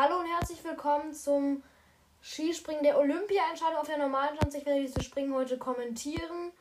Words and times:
Hallo 0.00 0.20
und 0.20 0.26
herzlich 0.26 0.62
willkommen 0.62 1.12
zum 1.12 1.60
Skispringen 2.22 2.84
der 2.84 2.98
Olympia-Entscheidung 2.98 3.78
auf 3.78 3.88
der 3.88 3.98
normalen 3.98 4.38
Schanze. 4.38 4.58
Ich 4.58 4.64
werde 4.64 4.82
dieses 4.82 5.04
Springen 5.04 5.34
heute 5.34 5.58
kommentieren. 5.58 6.52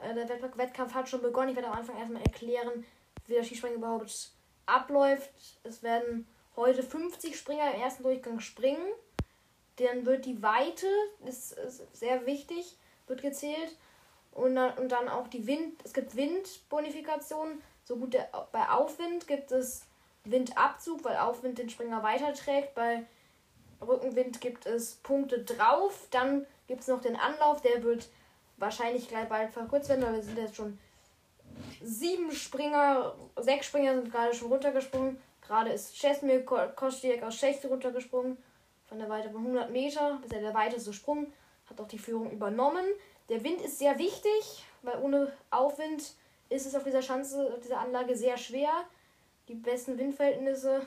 Äh, 0.00 0.12
der 0.12 0.28
Wettkampf 0.58 0.92
hat 0.92 1.08
schon 1.08 1.22
begonnen. 1.22 1.50
Ich 1.50 1.54
werde 1.54 1.68
am 1.68 1.78
Anfang 1.78 1.96
erstmal 1.96 2.22
erklären, 2.22 2.84
wie 3.28 3.34
der 3.34 3.44
Skispringen 3.44 3.78
überhaupt 3.78 4.32
abläuft. 4.66 5.30
Es 5.62 5.84
werden 5.84 6.26
heute 6.56 6.82
50 6.82 7.38
Springer 7.38 7.72
im 7.72 7.80
ersten 7.80 8.02
Durchgang 8.02 8.40
springen. 8.40 8.92
Dann 9.76 10.04
wird 10.04 10.24
die 10.24 10.42
Weite, 10.42 10.88
ist, 11.24 11.52
ist 11.52 11.84
sehr 11.96 12.26
wichtig, 12.26 12.76
wird 13.06 13.22
gezählt. 13.22 13.76
Und 14.32 14.56
dann, 14.56 14.76
und 14.78 14.90
dann 14.90 15.08
auch 15.08 15.28
die 15.28 15.46
Wind, 15.46 15.80
es 15.84 15.92
gibt 15.92 16.16
Windbonifikation. 16.16 17.62
So 17.84 17.94
gut 17.94 18.14
der, 18.14 18.28
bei 18.50 18.68
Aufwind 18.70 19.28
gibt 19.28 19.52
es 19.52 19.86
Windabzug, 20.24 21.04
weil 21.04 21.16
Aufwind 21.16 21.58
den 21.58 21.70
Springer 21.70 22.02
weiterträgt. 22.02 22.74
Bei 22.74 23.04
Rückenwind 23.80 24.40
gibt 24.40 24.66
es 24.66 24.96
Punkte 24.96 25.42
drauf. 25.44 26.06
Dann 26.10 26.46
gibt 26.66 26.82
es 26.82 26.88
noch 26.88 27.00
den 27.00 27.16
Anlauf, 27.16 27.60
der 27.62 27.82
wird 27.82 28.08
wahrscheinlich 28.56 29.08
gleich 29.08 29.28
bald 29.28 29.52
verkürzt 29.52 29.88
werden, 29.88 30.04
weil 30.04 30.14
wir 30.14 30.22
sind 30.22 30.38
jetzt 30.38 30.56
schon 30.56 30.78
sieben 31.82 32.32
Springer, 32.32 33.14
sechs 33.36 33.66
Springer 33.66 33.94
sind 33.94 34.12
gerade 34.12 34.34
schon 34.34 34.48
runtergesprungen. 34.48 35.20
Gerade 35.46 35.72
ist 35.72 35.94
Czesmir 35.98 36.44
Kostiek 36.44 37.22
aus 37.22 37.36
Tschechien 37.36 37.70
runtergesprungen. 37.70 38.38
Von 38.86 38.98
der 38.98 39.08
Weite 39.08 39.30
von 39.30 39.40
100 39.40 39.70
Meter. 39.70 40.18
Bisher 40.22 40.40
der 40.40 40.54
weiteste 40.54 40.92
Sprung. 40.92 41.32
Hat 41.68 41.80
auch 41.80 41.88
die 41.88 41.98
Führung 41.98 42.30
übernommen. 42.30 42.84
Der 43.28 43.42
Wind 43.42 43.60
ist 43.60 43.78
sehr 43.78 43.98
wichtig, 43.98 44.64
weil 44.82 45.00
ohne 45.00 45.32
Aufwind 45.50 46.14
ist 46.48 46.66
es 46.66 46.74
auf 46.74 46.84
dieser 46.84 47.02
Schanze, 47.02 47.52
auf 47.52 47.60
dieser 47.60 47.80
Anlage 47.80 48.16
sehr 48.16 48.36
schwer 48.36 48.70
die 49.48 49.54
besten 49.54 49.98
Windverhältnisse. 49.98 50.86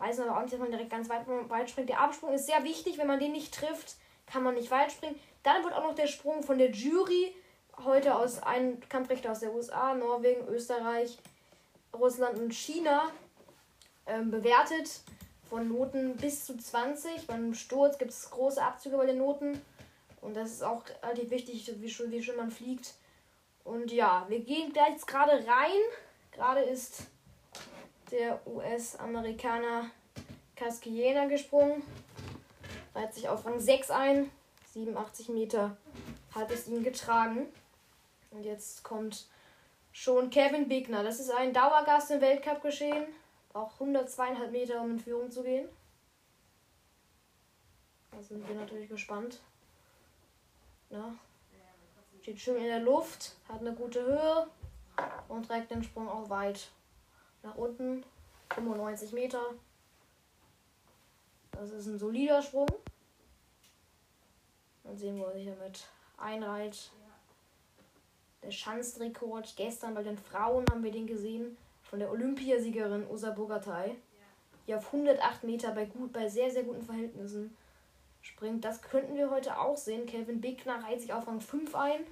Heißen 0.00 0.24
aber 0.24 0.36
auch 0.36 0.42
nicht, 0.42 0.52
dass 0.52 0.60
man 0.60 0.70
direkt 0.70 0.90
ganz 0.90 1.08
weit, 1.08 1.26
weit 1.26 1.70
springt. 1.70 1.88
Der 1.88 2.00
Absprung 2.00 2.32
ist 2.32 2.46
sehr 2.46 2.62
wichtig. 2.64 2.98
Wenn 2.98 3.06
man 3.06 3.18
den 3.18 3.32
nicht 3.32 3.54
trifft, 3.54 3.96
kann 4.26 4.42
man 4.42 4.54
nicht 4.54 4.70
weit 4.70 4.92
springen. 4.92 5.18
Dann 5.42 5.64
wird 5.64 5.74
auch 5.74 5.82
noch 5.82 5.94
der 5.94 6.06
Sprung 6.06 6.42
von 6.42 6.58
der 6.58 6.70
Jury 6.70 7.34
heute 7.84 8.14
aus 8.14 8.42
einem 8.42 8.80
Kampfrichter 8.88 9.32
aus 9.32 9.40
der 9.40 9.54
USA, 9.54 9.94
Norwegen, 9.94 10.46
Österreich, 10.48 11.18
Russland 11.94 12.38
und 12.38 12.52
China 12.52 13.10
ähm, 14.06 14.30
bewertet. 14.30 15.00
Von 15.48 15.68
Noten 15.68 16.16
bis 16.16 16.44
zu 16.44 16.56
20. 16.56 17.28
Beim 17.28 17.54
Sturz 17.54 17.98
gibt 17.98 18.10
es 18.10 18.30
große 18.30 18.60
Abzüge 18.60 18.96
bei 18.96 19.06
den 19.06 19.18
Noten. 19.18 19.60
Und 20.20 20.34
das 20.34 20.50
ist 20.50 20.64
auch 20.64 20.82
relativ 21.02 21.30
wichtig, 21.30 21.72
wie 21.80 21.88
schön, 21.88 22.10
wie 22.10 22.22
schön 22.22 22.36
man 22.36 22.50
fliegt. 22.50 22.94
Und 23.62 23.92
ja, 23.92 24.26
wir 24.28 24.40
gehen 24.40 24.72
gleich 24.72 25.00
gerade 25.06 25.32
rein. 25.32 25.80
Gerade 26.32 26.62
ist 26.62 27.02
der 28.10 28.46
US-Amerikaner 28.46 29.90
Kaskiena 30.54 31.26
gesprungen. 31.26 31.82
Reiht 32.94 33.14
sich 33.14 33.28
auf 33.28 33.44
Rang 33.44 33.60
6 33.60 33.90
ein. 33.90 34.30
87 34.72 35.28
Meter 35.28 35.76
hat 36.34 36.50
es 36.50 36.68
ihn 36.68 36.82
getragen. 36.82 37.46
Und 38.30 38.44
jetzt 38.44 38.82
kommt 38.82 39.26
schon 39.92 40.30
Kevin 40.30 40.68
Bigner. 40.68 41.02
Das 41.02 41.20
ist 41.20 41.30
ein 41.30 41.52
Dauergast 41.52 42.10
im 42.10 42.20
Weltcup 42.20 42.62
geschehen. 42.62 43.06
Braucht 43.50 43.80
102,5 43.80 44.50
Meter, 44.50 44.82
um 44.82 44.92
in 44.92 44.98
Führung 44.98 45.30
zu 45.30 45.42
gehen. 45.42 45.68
Da 48.10 48.22
sind 48.22 48.46
wir 48.48 48.54
natürlich 48.54 48.88
gespannt. 48.88 49.40
Ja. 50.90 51.14
Steht 52.22 52.40
schön 52.40 52.56
in 52.56 52.64
der 52.64 52.80
Luft, 52.80 53.36
hat 53.48 53.60
eine 53.60 53.72
gute 53.72 54.02
Höhe 54.04 54.48
und 55.28 55.46
trägt 55.46 55.70
den 55.70 55.84
Sprung 55.84 56.08
auch 56.08 56.28
weit 56.28 56.70
nach 57.46 57.56
unten. 57.56 58.04
95 58.54 59.12
Meter. 59.12 59.42
Das 61.52 61.70
ist 61.70 61.86
ein 61.86 61.98
solider 61.98 62.42
Sprung. 62.42 62.68
Dann 64.84 64.96
sehen 64.96 65.16
wir, 65.16 65.32
sich 65.32 65.46
damit 65.46 65.86
einreiht. 66.16 66.90
Der 68.42 68.50
Schanzrekord 68.50 69.56
gestern 69.56 69.94
bei 69.94 70.02
den 70.02 70.18
Frauen 70.18 70.64
haben 70.70 70.84
wir 70.84 70.92
den 70.92 71.06
gesehen 71.06 71.56
von 71.82 71.98
der 71.98 72.10
Olympiasiegerin 72.10 73.08
Usa 73.10 73.30
Bogatay, 73.30 73.96
die 74.66 74.74
auf 74.74 74.86
108 74.86 75.44
Meter 75.44 75.72
bei 75.72 75.86
gut, 75.86 76.12
bei 76.12 76.28
sehr, 76.28 76.50
sehr 76.50 76.62
guten 76.62 76.82
Verhältnissen 76.82 77.56
springt. 78.22 78.64
Das 78.64 78.82
könnten 78.82 79.16
wir 79.16 79.30
heute 79.30 79.58
auch 79.58 79.76
sehen. 79.76 80.06
Kevin 80.06 80.40
Bickner 80.40 80.82
reiht 80.84 81.00
sich 81.00 81.12
auf 81.12 81.26
Rang 81.26 81.40
5 81.40 81.74
ein. 81.74 82.06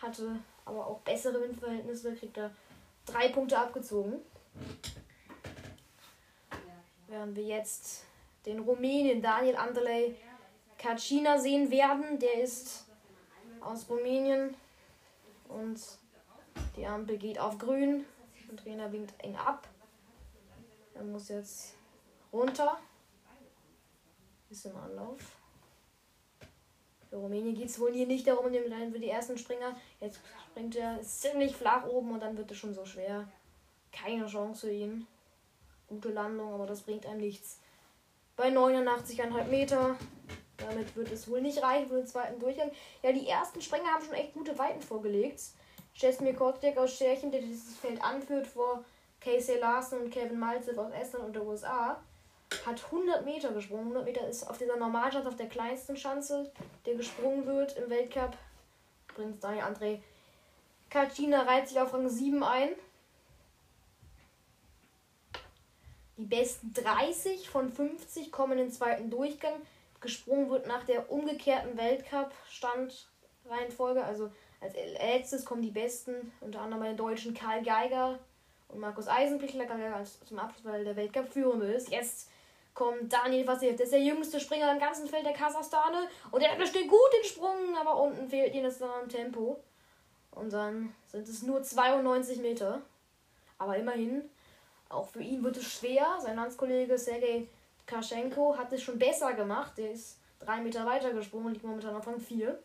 Hatte 0.00 0.38
aber 0.64 0.86
auch 0.86 1.00
bessere 1.00 1.40
Windverhältnisse, 1.40 2.14
kriegt 2.14 2.36
er 2.36 2.50
drei 3.06 3.28
Punkte 3.28 3.58
abgezogen. 3.58 4.20
Während 7.08 7.36
wir 7.36 7.44
jetzt 7.44 8.04
den 8.44 8.60
Rumänen 8.60 9.22
Daniel 9.22 9.56
Andrei 9.56 10.14
Kacina 10.78 11.38
sehen 11.38 11.70
werden. 11.70 12.18
Der 12.18 12.42
ist 12.42 12.86
aus 13.60 13.88
Rumänien 13.88 14.54
und 15.48 15.80
die 16.76 16.86
Ampel 16.86 17.16
geht 17.18 17.38
auf 17.38 17.58
grün. 17.58 18.04
Der 18.48 18.56
Trainer 18.56 18.92
winkt 18.92 19.14
eng 19.22 19.36
ab. 19.36 19.66
Er 20.94 21.02
muss 21.02 21.28
jetzt 21.28 21.74
runter. 22.32 22.78
Ist 24.50 24.66
im 24.66 24.76
Anlauf. 24.76 25.35
Für 27.16 27.22
Rumänien 27.22 27.54
geht 27.54 27.70
es 27.70 27.80
wohl 27.80 27.94
hier 27.94 28.06
nicht 28.06 28.26
darum, 28.26 28.52
dann 28.52 28.92
für 28.92 28.98
die 28.98 29.08
ersten 29.08 29.38
Springer. 29.38 29.74
Jetzt 30.02 30.20
springt 30.50 30.76
er 30.76 31.00
ziemlich 31.00 31.56
flach 31.56 31.86
oben 31.86 32.10
und 32.10 32.20
dann 32.20 32.36
wird 32.36 32.50
es 32.50 32.58
schon 32.58 32.74
so 32.74 32.84
schwer. 32.84 33.26
Keine 33.90 34.26
Chance 34.26 34.66
für 34.66 34.72
ihn. 34.72 35.06
Gute 35.88 36.10
Landung, 36.10 36.52
aber 36.52 36.66
das 36.66 36.82
bringt 36.82 37.06
einem 37.06 37.22
nichts. 37.22 37.58
Bei 38.36 38.50
89,5 38.50 39.44
Meter. 39.44 39.96
Damit 40.58 40.94
wird 40.94 41.10
es 41.10 41.26
wohl 41.30 41.40
nicht 41.40 41.62
reichen 41.62 41.88
für 41.88 41.96
den 41.96 42.06
zweiten 42.06 42.38
Durchgang. 42.38 42.70
Ja, 43.02 43.12
die 43.12 43.26
ersten 43.26 43.62
Springer 43.62 43.94
haben 43.94 44.04
schon 44.04 44.12
echt 44.12 44.34
gute 44.34 44.58
Weiten 44.58 44.82
vorgelegt. 44.82 45.40
Jasmir 45.94 46.34
Kotek 46.34 46.76
aus 46.76 46.98
Tschechien, 46.98 47.32
der 47.32 47.40
dieses 47.40 47.78
Feld 47.78 48.04
anführt 48.04 48.46
vor 48.46 48.84
Casey 49.22 49.58
Larson 49.58 50.02
und 50.02 50.10
Kevin 50.10 50.38
Malzev 50.38 50.76
aus 50.76 50.92
Estland 50.92 51.24
und 51.24 51.32
der 51.32 51.46
USA, 51.46 51.98
hat 52.64 52.84
100 52.84 53.24
Meter 53.24 53.52
gesprungen. 53.52 53.88
100 53.88 54.04
Meter 54.04 54.28
ist 54.28 54.48
auf 54.48 54.58
dieser 54.58 54.76
Normalschanze, 54.76 55.28
auf 55.28 55.34
der 55.36 55.48
kleinsten 55.48 55.96
Schanze, 55.96 56.52
der 56.84 56.94
gesprungen 56.94 57.46
wird 57.46 57.76
im 57.76 57.90
Weltcup. 57.90 58.36
Übrigens 59.10 59.40
Daniel 59.40 59.64
André 59.64 59.98
Kacina 60.90 61.42
reiht 61.42 61.68
sich 61.68 61.80
auf 61.80 61.92
Rang 61.92 62.08
7 62.08 62.44
ein. 62.44 62.68
Die 66.16 66.24
besten 66.24 66.72
30 66.72 67.50
von 67.50 67.70
50 67.70 68.32
kommen 68.32 68.52
in 68.52 68.58
den 68.58 68.72
zweiten 68.72 69.10
Durchgang. 69.10 69.60
Gesprungen 70.00 70.48
wird 70.48 70.66
nach 70.66 70.84
der 70.84 71.10
umgekehrten 71.10 71.76
Weltcup-Standreihenfolge. 71.76 74.02
Also 74.02 74.30
als 74.60 74.74
letztes 74.74 75.44
kommen 75.44 75.60
die 75.62 75.72
besten, 75.72 76.32
unter 76.40 76.60
anderem 76.60 76.82
bei 76.82 76.88
den 76.88 76.96
Deutschen 76.96 77.34
Karl 77.34 77.62
Geiger 77.62 78.18
und 78.68 78.78
Markus 78.78 79.08
Eisenpichler. 79.08 79.66
Karl 79.66 80.06
zum 80.24 80.38
Abschluss, 80.38 80.64
weil 80.64 80.84
der 80.84 80.96
Weltcup 80.96 81.28
führende 81.28 81.66
ist. 81.66 81.90
Jetzt 81.90 82.30
kommt 82.76 83.10
Daniel 83.10 83.46
Vassiljev, 83.46 83.76
der 83.76 83.84
ist 83.86 83.92
der 83.92 84.02
jüngste 84.02 84.38
Springer 84.38 84.70
im 84.70 84.78
ganzen 84.78 85.08
Feld 85.08 85.24
der 85.24 85.32
Kasachstane. 85.32 86.08
Und 86.30 86.42
der 86.42 86.54
besteht 86.56 86.88
gut 86.88 87.12
den 87.18 87.24
Sprung, 87.24 87.76
aber 87.76 88.00
unten 88.00 88.28
fehlt 88.28 88.54
ihnen 88.54 88.64
das 88.64 88.78
dann 88.78 89.08
Tempo. 89.08 89.58
Und 90.30 90.52
dann 90.52 90.94
sind 91.06 91.26
es 91.26 91.42
nur 91.42 91.62
92 91.62 92.38
Meter. 92.38 92.82
Aber 93.58 93.76
immerhin 93.78 94.28
auch 94.90 95.08
für 95.08 95.22
ihn 95.22 95.42
wird 95.42 95.56
es 95.56 95.64
schwer. 95.64 96.18
Sein 96.20 96.36
Landskollege 96.36 96.98
Sergei 96.98 97.48
Kaschenko 97.86 98.56
hat 98.58 98.70
es 98.74 98.82
schon 98.82 98.98
besser 98.98 99.32
gemacht. 99.32 99.78
Der 99.78 99.92
ist 99.92 100.18
drei 100.38 100.60
Meter 100.60 100.84
weiter 100.84 101.14
gesprungen 101.14 101.46
und 101.46 101.52
liegt 101.54 101.64
momentan 101.64 101.96
auf 101.96 102.06
Rang 102.06 102.20
4. 102.20 102.62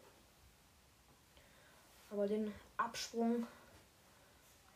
Aber 2.11 2.27
den 2.27 2.53
Absprung 2.75 3.47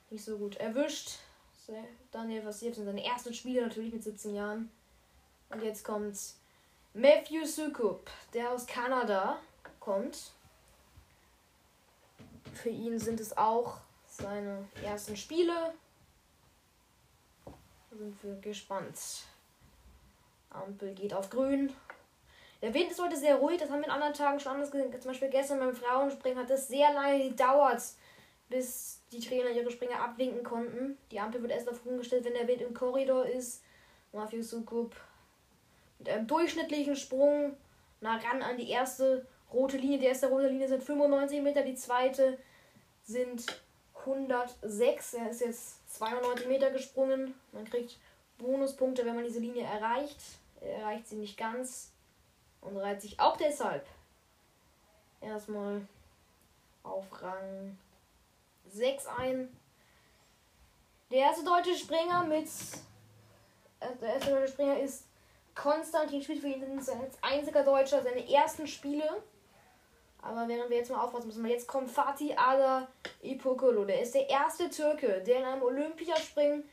nicht 0.09 0.23
so 0.23 0.37
gut 0.37 0.55
erwischt. 0.55 1.19
Daniel 2.11 2.45
Vassiev 2.45 2.75
sind 2.75 2.85
seine 2.85 3.03
ersten 3.03 3.33
Spiele 3.33 3.63
natürlich 3.63 3.91
mit 3.91 4.03
17 4.03 4.33
Jahren. 4.33 4.71
Und 5.55 5.63
jetzt 5.63 5.85
kommt 5.85 6.17
Matthew 6.93 7.45
Sukup, 7.45 8.11
der 8.33 8.51
aus 8.51 8.67
Kanada 8.67 9.39
kommt. 9.79 10.33
Für 12.53 12.67
ihn 12.67 12.99
sind 12.99 13.21
es 13.21 13.37
auch 13.37 13.77
seine 14.05 14.67
ersten 14.83 15.15
Spiele 15.15 15.73
sind 17.89 18.21
wir 18.21 18.35
gespannt. 18.41 18.99
Ampel 20.49 20.93
geht 20.93 21.13
auf 21.13 21.29
grün. 21.29 21.73
Der 22.61 22.73
Wind 22.73 22.91
ist 22.91 23.01
heute 23.01 23.15
sehr 23.15 23.37
ruhig, 23.37 23.57
das 23.57 23.69
haben 23.69 23.79
wir 23.79 23.85
in 23.85 23.91
anderen 23.91 24.13
Tagen 24.13 24.41
schon 24.41 24.51
anders 24.51 24.71
gesehen. 24.71 24.91
Zum 24.91 25.11
Beispiel 25.11 25.29
gestern 25.29 25.59
beim 25.59 25.73
Frauenspringen 25.73 26.37
hat 26.37 26.49
es 26.49 26.67
sehr 26.67 26.91
lange 26.91 27.29
gedauert, 27.29 27.81
bis 28.49 28.99
die 29.13 29.21
Trainer 29.21 29.51
ihre 29.51 29.71
Springer 29.71 30.01
abwinken 30.01 30.43
konnten. 30.43 30.97
Die 31.11 31.19
Ampel 31.21 31.41
wird 31.41 31.53
erst 31.53 31.69
auf 31.69 31.81
grün 31.81 31.97
gestellt, 31.97 32.25
wenn 32.25 32.33
der 32.33 32.45
Wind 32.45 32.61
im 32.61 32.73
Korridor 32.73 33.25
ist. 33.25 33.63
Mafio 34.11 34.41
Sukup 34.41 34.93
einem 36.09 36.27
durchschnittlichen 36.27 36.95
Sprung 36.95 37.55
nah 38.01 38.17
ran 38.17 38.41
an 38.41 38.57
die 38.57 38.69
erste 38.69 39.25
rote 39.51 39.77
Linie. 39.77 39.99
Die 39.99 40.05
erste 40.05 40.27
rote 40.27 40.47
Linie 40.47 40.67
sind 40.67 40.83
95 40.83 41.41
Meter, 41.41 41.63
die 41.63 41.75
zweite 41.75 42.37
sind 43.03 43.45
106. 43.99 45.13
Er 45.15 45.29
ist 45.29 45.41
jetzt 45.41 45.95
92 45.97 46.47
Meter 46.47 46.71
gesprungen. 46.71 47.33
Man 47.51 47.65
kriegt 47.65 47.97
Bonuspunkte, 48.37 49.05
wenn 49.05 49.15
man 49.15 49.23
diese 49.23 49.39
Linie 49.39 49.63
erreicht. 49.63 50.19
Er 50.61 50.79
erreicht 50.79 51.07
sie 51.07 51.15
nicht 51.15 51.37
ganz 51.37 51.91
und 52.61 52.77
reiht 52.77 53.01
sich 53.01 53.19
auch 53.19 53.37
deshalb 53.37 53.85
erstmal 55.21 55.81
auf 56.83 57.05
Rang 57.21 57.77
6 58.71 59.07
ein. 59.17 59.57
Der 61.11 61.19
erste 61.19 61.43
deutsche 61.43 61.75
Springer 61.75 62.23
mit. 62.25 62.47
Äh, 63.79 63.87
der 64.01 64.15
erste 64.15 64.31
deutsche 64.31 64.53
Springer 64.53 64.79
ist 64.79 65.03
Konstantin 65.55 66.21
spielt 66.21 66.41
für 66.41 66.49
ihn 66.49 66.77
als 66.77 67.17
einziger 67.21 67.63
Deutscher 67.63 68.03
seine 68.03 68.29
ersten 68.29 68.67
Spiele. 68.67 69.23
Aber 70.21 70.47
während 70.47 70.69
wir 70.69 70.77
jetzt 70.77 70.91
mal 70.91 71.01
aufpassen 71.01 71.27
müssen, 71.27 71.45
jetzt 71.45 71.67
kommt 71.67 71.89
Fatih 71.89 72.35
Ada 72.35 72.87
Ipokolo. 73.21 73.85
Der 73.85 74.01
ist 74.01 74.15
der 74.15 74.29
erste 74.29 74.69
Türke, 74.69 75.21
der 75.21 75.37
in 75.39 75.45
einem 75.45 75.61
Olympiaspringen 75.61 76.67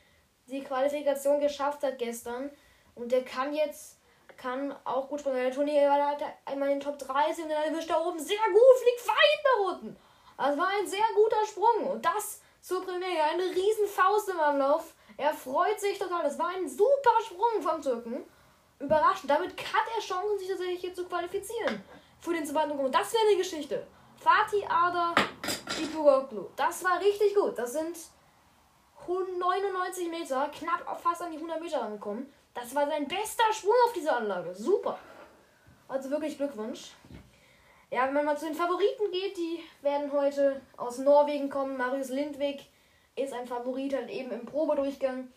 die 0.47 0.63
Qualifikation 0.65 1.41
geschafft 1.41 1.83
hat 1.83 1.99
gestern. 1.99 2.51
Und 2.95 3.13
der 3.13 3.25
kann 3.25 3.55
jetzt, 3.55 3.99
kann 4.37 4.75
auch 4.85 5.09
gut 5.09 5.21
springen. 5.21 5.37
Der 5.37 5.53
Turnier 5.53 5.89
war 5.89 6.07
halt 6.07 6.23
einmal 6.47 6.71
in 6.71 6.81
den 6.81 6.81
Top 6.81 6.99
30 6.99 7.45
und 7.45 7.51
dann 7.51 7.63
erwischt 7.63 7.91
er 7.91 8.05
oben 8.05 8.19
sehr 8.19 8.37
gut, 8.37 8.79
fliegt 8.83 9.07
weit 9.07 9.45
nach 9.45 9.73
unten. 9.73 9.97
Das 10.37 10.59
war 10.59 10.69
ein 10.69 10.87
sehr 10.87 11.05
guter 11.15 11.47
Sprung. 11.47 11.91
Und 11.93 12.05
das 12.05 12.41
zur 12.63 12.85
Premiere. 12.85 13.23
Eine 13.33 13.45
riesen 13.45 13.87
Faust 13.87 14.29
im 14.31 14.41
Anlauf. 14.41 14.95
Er 15.19 15.35
freut 15.35 15.79
sich 15.79 15.99
total. 15.99 16.23
Das 16.23 16.39
war 16.39 16.49
ein 16.49 16.69
super 16.69 17.21
Sprung 17.27 17.61
vom 17.61 17.83
Türken. 17.83 18.25
Überraschend. 18.83 19.31
Damit 19.31 19.51
hat 19.51 19.87
er 19.97 20.03
Chancen, 20.03 20.39
sich 20.39 20.49
tatsächlich 20.49 20.81
hier 20.81 20.95
zu 20.95 21.05
qualifizieren. 21.05 21.83
Für 22.21 22.35
den 22.35 22.45
zweiten 22.45 22.77
Grund. 22.77 22.95
Das 22.95 23.13
wäre 23.13 23.25
eine 23.29 23.37
Geschichte. 23.37 23.87
Fatih 24.17 24.65
Ada 24.69 25.15
Ipugoglu. 25.81 26.49
Das 26.57 26.85
war 26.85 27.01
richtig 27.01 27.35
gut. 27.35 27.57
Das 27.57 27.73
sind 27.73 27.97
99 29.07 30.09
Meter, 30.09 30.49
knapp 30.57 31.01
fast 31.01 31.23
an 31.23 31.31
die 31.31 31.37
100 31.37 31.61
Meter 31.61 31.83
angekommen. 31.83 32.33
Das 32.55 32.75
war 32.75 32.87
sein 32.87 33.09
bester 33.09 33.53
Sprung 33.53 33.75
auf 33.87 33.93
dieser 33.93 34.17
Anlage. 34.17 34.55
Super. 34.55 34.99
Also 35.89 36.11
wirklich 36.11 36.37
Glückwunsch. 36.37 36.93
Ja, 37.91 38.07
wenn 38.07 38.15
man 38.15 38.25
mal 38.25 38.39
zu 38.39 38.47
den 38.47 38.55
Favoriten 38.55 39.11
geht, 39.11 39.37
die 39.37 39.61
werden 39.83 40.11
heute 40.13 40.61
aus 40.77 40.99
Norwegen 40.99 41.51
kommen. 41.51 41.77
Marius 41.77 42.09
Lindwig 42.09 42.71
ist 43.17 43.33
ein 43.33 43.47
Favorit, 43.47 43.95
halt 43.95 44.09
eben 44.09 44.31
im 44.31 44.47
Probedurchgang 44.47 45.29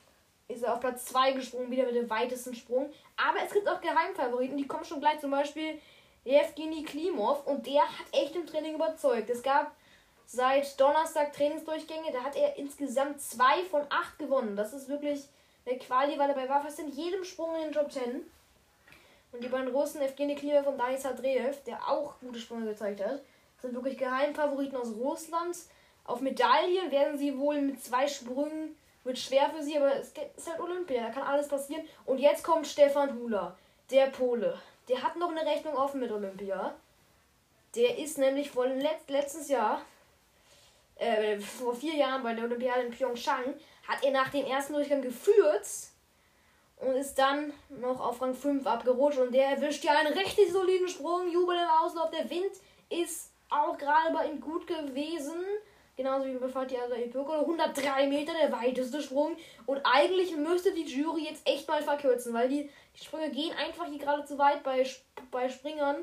ist 0.48 0.64
er 0.64 0.74
auf 0.74 0.80
Platz 0.80 1.06
2 1.06 1.32
gesprungen, 1.34 1.72
wieder 1.72 1.86
mit 1.86 1.96
dem 1.96 2.10
weitesten 2.10 2.54
Sprung. 2.54 2.92
Aber 3.18 3.40
es 3.44 3.52
gibt 3.52 3.68
auch 3.68 3.82
Geheimfavoriten, 3.82 4.58
die 4.58 4.68
kommen 4.68 4.86
schon 4.86 5.00
gleich, 5.00 5.20
zum 5.20 5.32
Beispiel 5.32 5.80
Evgeny 6.24 6.84
Klimov 6.84 7.46
und 7.46 7.66
der 7.66 7.82
hat 7.82 8.06
echt 8.12 8.36
im 8.36 8.46
Training 8.46 8.76
überzeugt. 8.76 9.30
Es 9.30 9.44
gab 9.44 9.76
seit 10.26 10.80
Donnerstag 10.80 11.34
Trainingsdurchgänge, 11.34 12.12
da 12.12 12.24
hat 12.24 12.36
er 12.36 12.58
insgesamt 12.58 13.22
2 13.22 13.64
von 13.70 13.84
8 13.90 14.20
gewonnen. 14.20 14.56
Das 14.56 14.74
ist 14.74 14.90
wirklich 14.90 15.24
eine 15.66 15.78
Quali, 15.78 16.18
weil 16.18 16.30
er 16.30 16.36
dabei 16.36 16.50
war 16.50 16.62
fast 16.62 16.80
in 16.80 16.92
jedem 16.92 17.24
Sprung 17.24 17.56
in 17.56 17.64
den 17.64 17.72
Top 17.74 17.92
10. 17.92 18.22
Und 19.32 19.44
die 19.44 19.50
beiden 19.50 19.74
Russen, 19.74 20.02
Evgeny 20.02 20.36
Klimov 20.36 20.68
und 20.68 20.78
Danis 20.78 21.06
Hadreev, 21.06 21.64
der 21.66 21.88
auch 21.88 22.20
gute 22.20 22.40
Sprünge 22.40 22.68
gezeigt 22.68 23.04
hat, 23.04 23.22
sind 23.62 23.74
wirklich 23.74 23.98
Geheimfavoriten 23.98 24.78
aus 24.78 24.94
Russland. 24.96 25.58
Auf 26.06 26.22
Medaillen 26.22 26.92
werden 26.92 27.18
sie 27.18 27.38
wohl 27.38 27.62
mit 27.62 27.84
zwei 27.84 28.08
Sprüngen 28.08 28.78
wird 29.06 29.19
schwer 29.19 29.50
für 29.50 29.63
sie, 29.63 29.78
aber 29.78 29.96
es 29.96 30.10
ist 30.10 30.50
halt 30.50 30.60
Olympia, 30.60 31.04
da 31.04 31.10
kann 31.10 31.24
alles 31.24 31.48
passieren. 31.48 31.88
Und 32.06 32.18
jetzt 32.18 32.44
kommt 32.44 32.68
Stefan 32.68 33.18
Hula, 33.18 33.56
der 33.92 34.07
Pole. 34.07 34.60
Der 34.90 35.02
hat 35.02 35.16
noch 35.16 35.30
eine 35.30 35.46
Rechnung 35.46 35.75
offen 35.75 36.00
mit 36.00 36.12
Olympia. 36.12 36.75
Der 37.75 37.98
ist 37.98 38.18
nämlich 38.18 38.52
vor 38.52 38.68
letzt, 38.68 39.10
letztes 39.10 39.48
Jahr, 39.48 39.81
äh, 40.96 41.40
vor 41.40 41.75
vier 41.75 41.96
Jahren 41.96 42.24
bei 42.24 42.34
der 42.34 42.46
Olympiade 42.46 42.81
in 42.81 42.92
Pyeongchang, 42.92 43.54
hat 43.88 44.04
er 44.04 44.12
nach 44.12 44.30
dem 44.30 44.46
ersten 44.46 44.74
Durchgang 44.74 45.02
geführt 45.02 45.68
und 46.78 46.96
ist 46.96 47.16
dann 47.16 47.54
noch 47.69 48.00
auf 48.00 48.22
Rang 48.22 48.34
5 48.34 48.66
abgerutscht 48.66 49.19
und 49.19 49.34
der 49.34 49.50
erwischt 49.50 49.84
ja 49.84 49.94
einen 49.94 50.13
richtig 50.13 50.51
soliden 50.51 50.88
Sprung, 50.88 51.31
Jubel 51.31 51.58
im 51.58 51.69
Auslauf. 51.84 52.10
Der 52.12 52.30
Wind 52.30 52.51
ist 52.90 53.31
auch 53.50 53.78
gerade 53.78 54.13
bei 54.13 54.28
ihm 54.28 54.42
gut 54.42 54.66
gewesen. 54.66 55.44
Genauso 55.98 56.26
wie 56.26 56.36
bei 56.36 56.50
Fatih 56.50 56.76
Epökolo. 56.76 57.42
103 57.42 58.08
Meter, 58.08 58.34
der 58.34 58.52
weiteste 58.52 59.02
Sprung. 59.02 59.38
Und 59.66 59.82
eigentlich 59.84 60.36
müsste 60.36 60.74
die 60.74 60.84
Jury 60.84 61.26
jetzt 61.26 61.48
echt 61.48 61.68
mal 61.68 61.82
verkürzen, 61.82 62.34
weil 62.34 62.50
die, 62.50 62.70
die 62.96 63.04
Sprünge 63.04 63.32
gehen 63.32 63.56
einfach 63.56 63.86
hier 63.86 64.00
gerade 64.00 64.26
zu 64.26 64.38
weit 64.38 64.64
bei, 64.64 64.86
bei 65.32 65.48
Springern, 65.48 65.98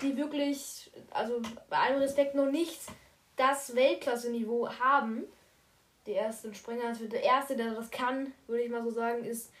die 0.00 0.16
wirklich, 0.16 0.90
also 1.10 1.42
bei 1.68 1.76
allem 1.76 2.00
Respekt 2.00 2.34
noch 2.34 2.50
nicht 2.50 2.80
das 3.36 3.74
Weltklasse-Niveau 3.74 4.70
haben. 4.70 5.24
Der 6.06 6.14
erste 6.14 6.54
Springer, 6.54 6.86
also 6.86 7.06
der 7.06 7.22
erste, 7.22 7.56
der 7.56 7.74
das 7.74 7.90
kann, 7.90 8.32
würde 8.46 8.62
ich 8.62 8.70
mal 8.70 8.84
so 8.84 8.90
sagen, 8.90 9.24
ist 9.24 9.52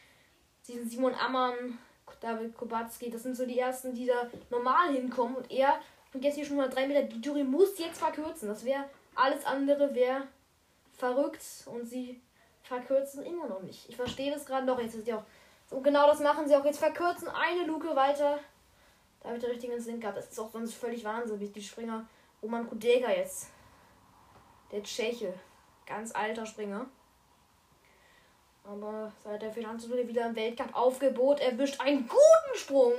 diesen 0.68 0.88
Simon 0.88 1.14
Ammann, 1.14 1.78
David 2.20 2.56
Kubacki. 2.56 3.10
Das 3.10 3.24
sind 3.24 3.36
so 3.36 3.44
die 3.44 3.58
ersten, 3.58 3.94
die 3.94 4.06
da 4.06 4.30
normal 4.48 4.92
hinkommen. 4.92 5.36
Und 5.36 5.50
er 5.50 5.78
und 6.14 6.24
jetzt 6.24 6.36
hier 6.36 6.46
schon 6.46 6.56
mal 6.56 6.70
drei 6.70 6.86
Meter. 6.86 7.02
Die 7.02 7.20
Jury 7.20 7.44
muss 7.44 7.78
jetzt 7.78 7.98
verkürzen. 7.98 8.48
Das 8.48 8.64
wäre 8.64 8.84
alles 9.16 9.44
andere 9.44 9.94
wäre 9.94 10.28
verrückt 10.92 11.42
und 11.66 11.86
sie 11.86 12.20
verkürzen 12.62 13.24
immer 13.24 13.46
noch 13.46 13.62
nicht. 13.62 13.88
Ich 13.88 13.96
verstehe 13.96 14.32
das 14.32 14.46
gerade 14.46 14.66
noch. 14.66 14.80
Jetzt 14.80 14.94
ist 14.94 15.06
ja 15.06 15.18
auch. 15.18 15.24
Und 15.70 15.82
genau 15.82 16.06
das 16.06 16.20
machen 16.20 16.46
sie 16.46 16.54
auch. 16.54 16.64
Jetzt 16.64 16.78
verkürzen 16.78 17.28
eine 17.28 17.64
Luke 17.64 17.94
weiter. 17.94 18.38
Da 19.20 19.28
habe 19.28 19.38
ich 19.38 19.42
den 19.42 19.52
richtigen 19.52 19.80
Sinn 19.80 20.00
gehabt. 20.00 20.18
Das 20.18 20.30
ist 20.30 20.38
auch 20.38 20.50
sonst 20.50 20.74
völlig 20.74 21.04
wahnsinnig. 21.04 21.52
Die 21.52 21.62
Springer. 21.62 22.06
Roman 22.42 22.68
Kudega 22.68 23.10
jetzt. 23.10 23.48
Der 24.70 24.82
Tscheche. 24.82 25.34
Ganz 25.86 26.14
alter 26.14 26.46
Springer. 26.46 26.86
Aber 28.64 29.12
seit 29.22 29.42
der 29.42 29.52
Finanzstudie 29.52 30.08
wieder 30.08 30.26
im 30.26 30.36
Weltcup 30.36 30.74
Aufgebot 30.74 31.40
erwischt 31.40 31.80
einen 31.80 32.08
guten 32.08 32.56
Sprung. 32.56 32.94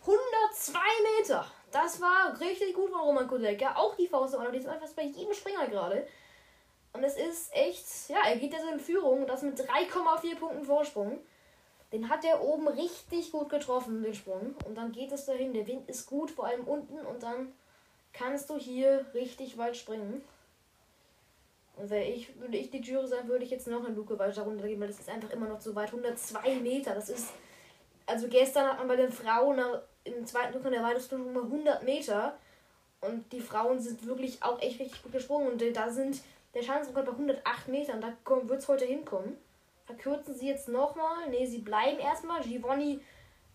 102 0.00 0.78
Meter. 1.18 1.46
Das 1.76 2.00
war 2.00 2.40
richtig 2.40 2.72
gut 2.72 2.90
von 2.90 3.02
Roman 3.02 3.28
Kudelka. 3.28 3.74
Auch 3.76 3.94
die 3.96 4.06
Faust 4.06 4.32
im 4.32 4.50
die 4.50 4.60
sind 4.60 4.70
einfach 4.70 4.88
bei 4.94 5.02
jedem 5.02 5.34
Springer 5.34 5.66
gerade. 5.66 6.06
Und 6.94 7.04
es 7.04 7.18
ist 7.18 7.54
echt, 7.54 8.08
ja, 8.08 8.16
er 8.26 8.36
geht 8.36 8.54
jetzt 8.54 8.64
in 8.64 8.80
Führung. 8.80 9.26
Das 9.26 9.42
mit 9.42 9.60
3,4 9.60 10.38
Punkten 10.38 10.64
Vorsprung. 10.64 11.18
Den 11.92 12.08
hat 12.08 12.24
er 12.24 12.42
oben 12.42 12.66
richtig 12.66 13.30
gut 13.30 13.50
getroffen, 13.50 14.02
den 14.02 14.14
Sprung. 14.14 14.54
Und 14.64 14.74
dann 14.78 14.90
geht 14.90 15.12
es 15.12 15.26
dahin. 15.26 15.52
Der 15.52 15.66
Wind 15.66 15.86
ist 15.86 16.06
gut, 16.06 16.30
vor 16.30 16.46
allem 16.46 16.64
unten. 16.64 16.98
Und 17.04 17.22
dann 17.22 17.52
kannst 18.14 18.48
du 18.48 18.56
hier 18.56 19.04
richtig 19.12 19.58
weit 19.58 19.76
springen. 19.76 20.24
Und 21.76 21.90
wäre 21.90 22.04
ich, 22.04 22.40
würde 22.40 22.56
ich 22.56 22.70
die 22.70 22.80
Jury 22.80 23.06
sein, 23.06 23.28
würde 23.28 23.44
ich 23.44 23.50
jetzt 23.50 23.66
noch 23.66 23.84
eine 23.84 23.94
Luke 23.94 24.18
weiter 24.18 24.44
runtergehen, 24.44 24.80
weil 24.80 24.88
das 24.88 25.00
ist 25.00 25.10
einfach 25.10 25.28
immer 25.28 25.46
noch 25.46 25.58
zu 25.58 25.74
weit. 25.74 25.88
102 25.88 26.54
Meter, 26.54 26.94
das 26.94 27.10
ist. 27.10 27.34
Also 28.06 28.28
gestern 28.28 28.66
hat 28.66 28.78
man 28.78 28.88
bei 28.88 28.96
den 28.96 29.12
Frauen 29.12 29.60
im 30.06 30.26
zweiten 30.26 30.52
Durchgang 30.52 30.72
der 30.72 30.82
weiteste 30.82 31.16
schon 31.16 31.32
mal 31.32 31.42
100 31.42 31.82
Meter. 31.82 32.38
Und 33.00 33.30
die 33.32 33.40
Frauen 33.40 33.80
sind 33.80 34.06
wirklich 34.06 34.42
auch 34.42 34.60
echt 34.60 34.80
richtig 34.80 35.02
gut 35.02 35.12
gesprungen. 35.12 35.48
Und 35.48 35.76
da 35.76 35.90
sind 35.90 36.20
der 36.54 36.62
Schanzenrekord 36.62 37.06
bei 37.06 37.12
108 37.12 37.68
Metern. 37.68 38.00
Da 38.00 38.12
wird 38.48 38.60
es 38.60 38.68
heute 38.68 38.84
hinkommen. 38.84 39.36
Verkürzen 39.84 40.34
sie 40.34 40.48
jetzt 40.48 40.68
nochmal. 40.68 41.28
Ne, 41.28 41.46
sie 41.46 41.58
bleiben 41.58 41.98
erstmal. 41.98 42.42
Giovanni 42.42 43.00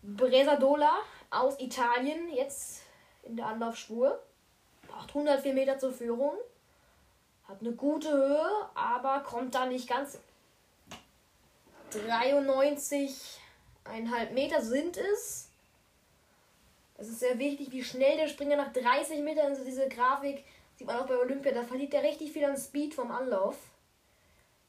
Bresadola 0.02 0.92
aus 1.30 1.58
Italien 1.60 2.32
jetzt 2.32 2.82
in 3.24 3.36
der 3.36 3.46
Anlaufspur. 3.46 4.22
Braucht 4.88 5.08
104 5.08 5.54
Meter 5.54 5.78
zur 5.78 5.92
Führung. 5.92 6.34
Hat 7.48 7.60
eine 7.60 7.72
gute 7.72 8.12
Höhe, 8.12 8.68
aber 8.74 9.20
kommt 9.20 9.54
da 9.54 9.66
nicht 9.66 9.88
ganz. 9.88 10.18
93,5 11.92 14.30
Meter 14.32 14.62
sind 14.62 14.96
es. 14.96 15.51
Es 17.02 17.08
ist 17.08 17.18
sehr 17.18 17.36
wichtig, 17.36 17.72
wie 17.72 17.82
schnell 17.82 18.16
der 18.16 18.28
Springer 18.28 18.54
nach 18.54 18.72
30 18.72 19.22
Metern, 19.22 19.48
also 19.48 19.64
diese 19.64 19.88
Grafik 19.88 20.44
sieht 20.76 20.86
man 20.86 21.00
auch 21.00 21.06
bei 21.06 21.16
Olympia, 21.16 21.50
da 21.50 21.64
verliert 21.64 21.92
er 21.94 22.04
richtig 22.04 22.30
viel 22.30 22.44
an 22.44 22.56
Speed 22.56 22.94
vom 22.94 23.10
Anlauf. 23.10 23.56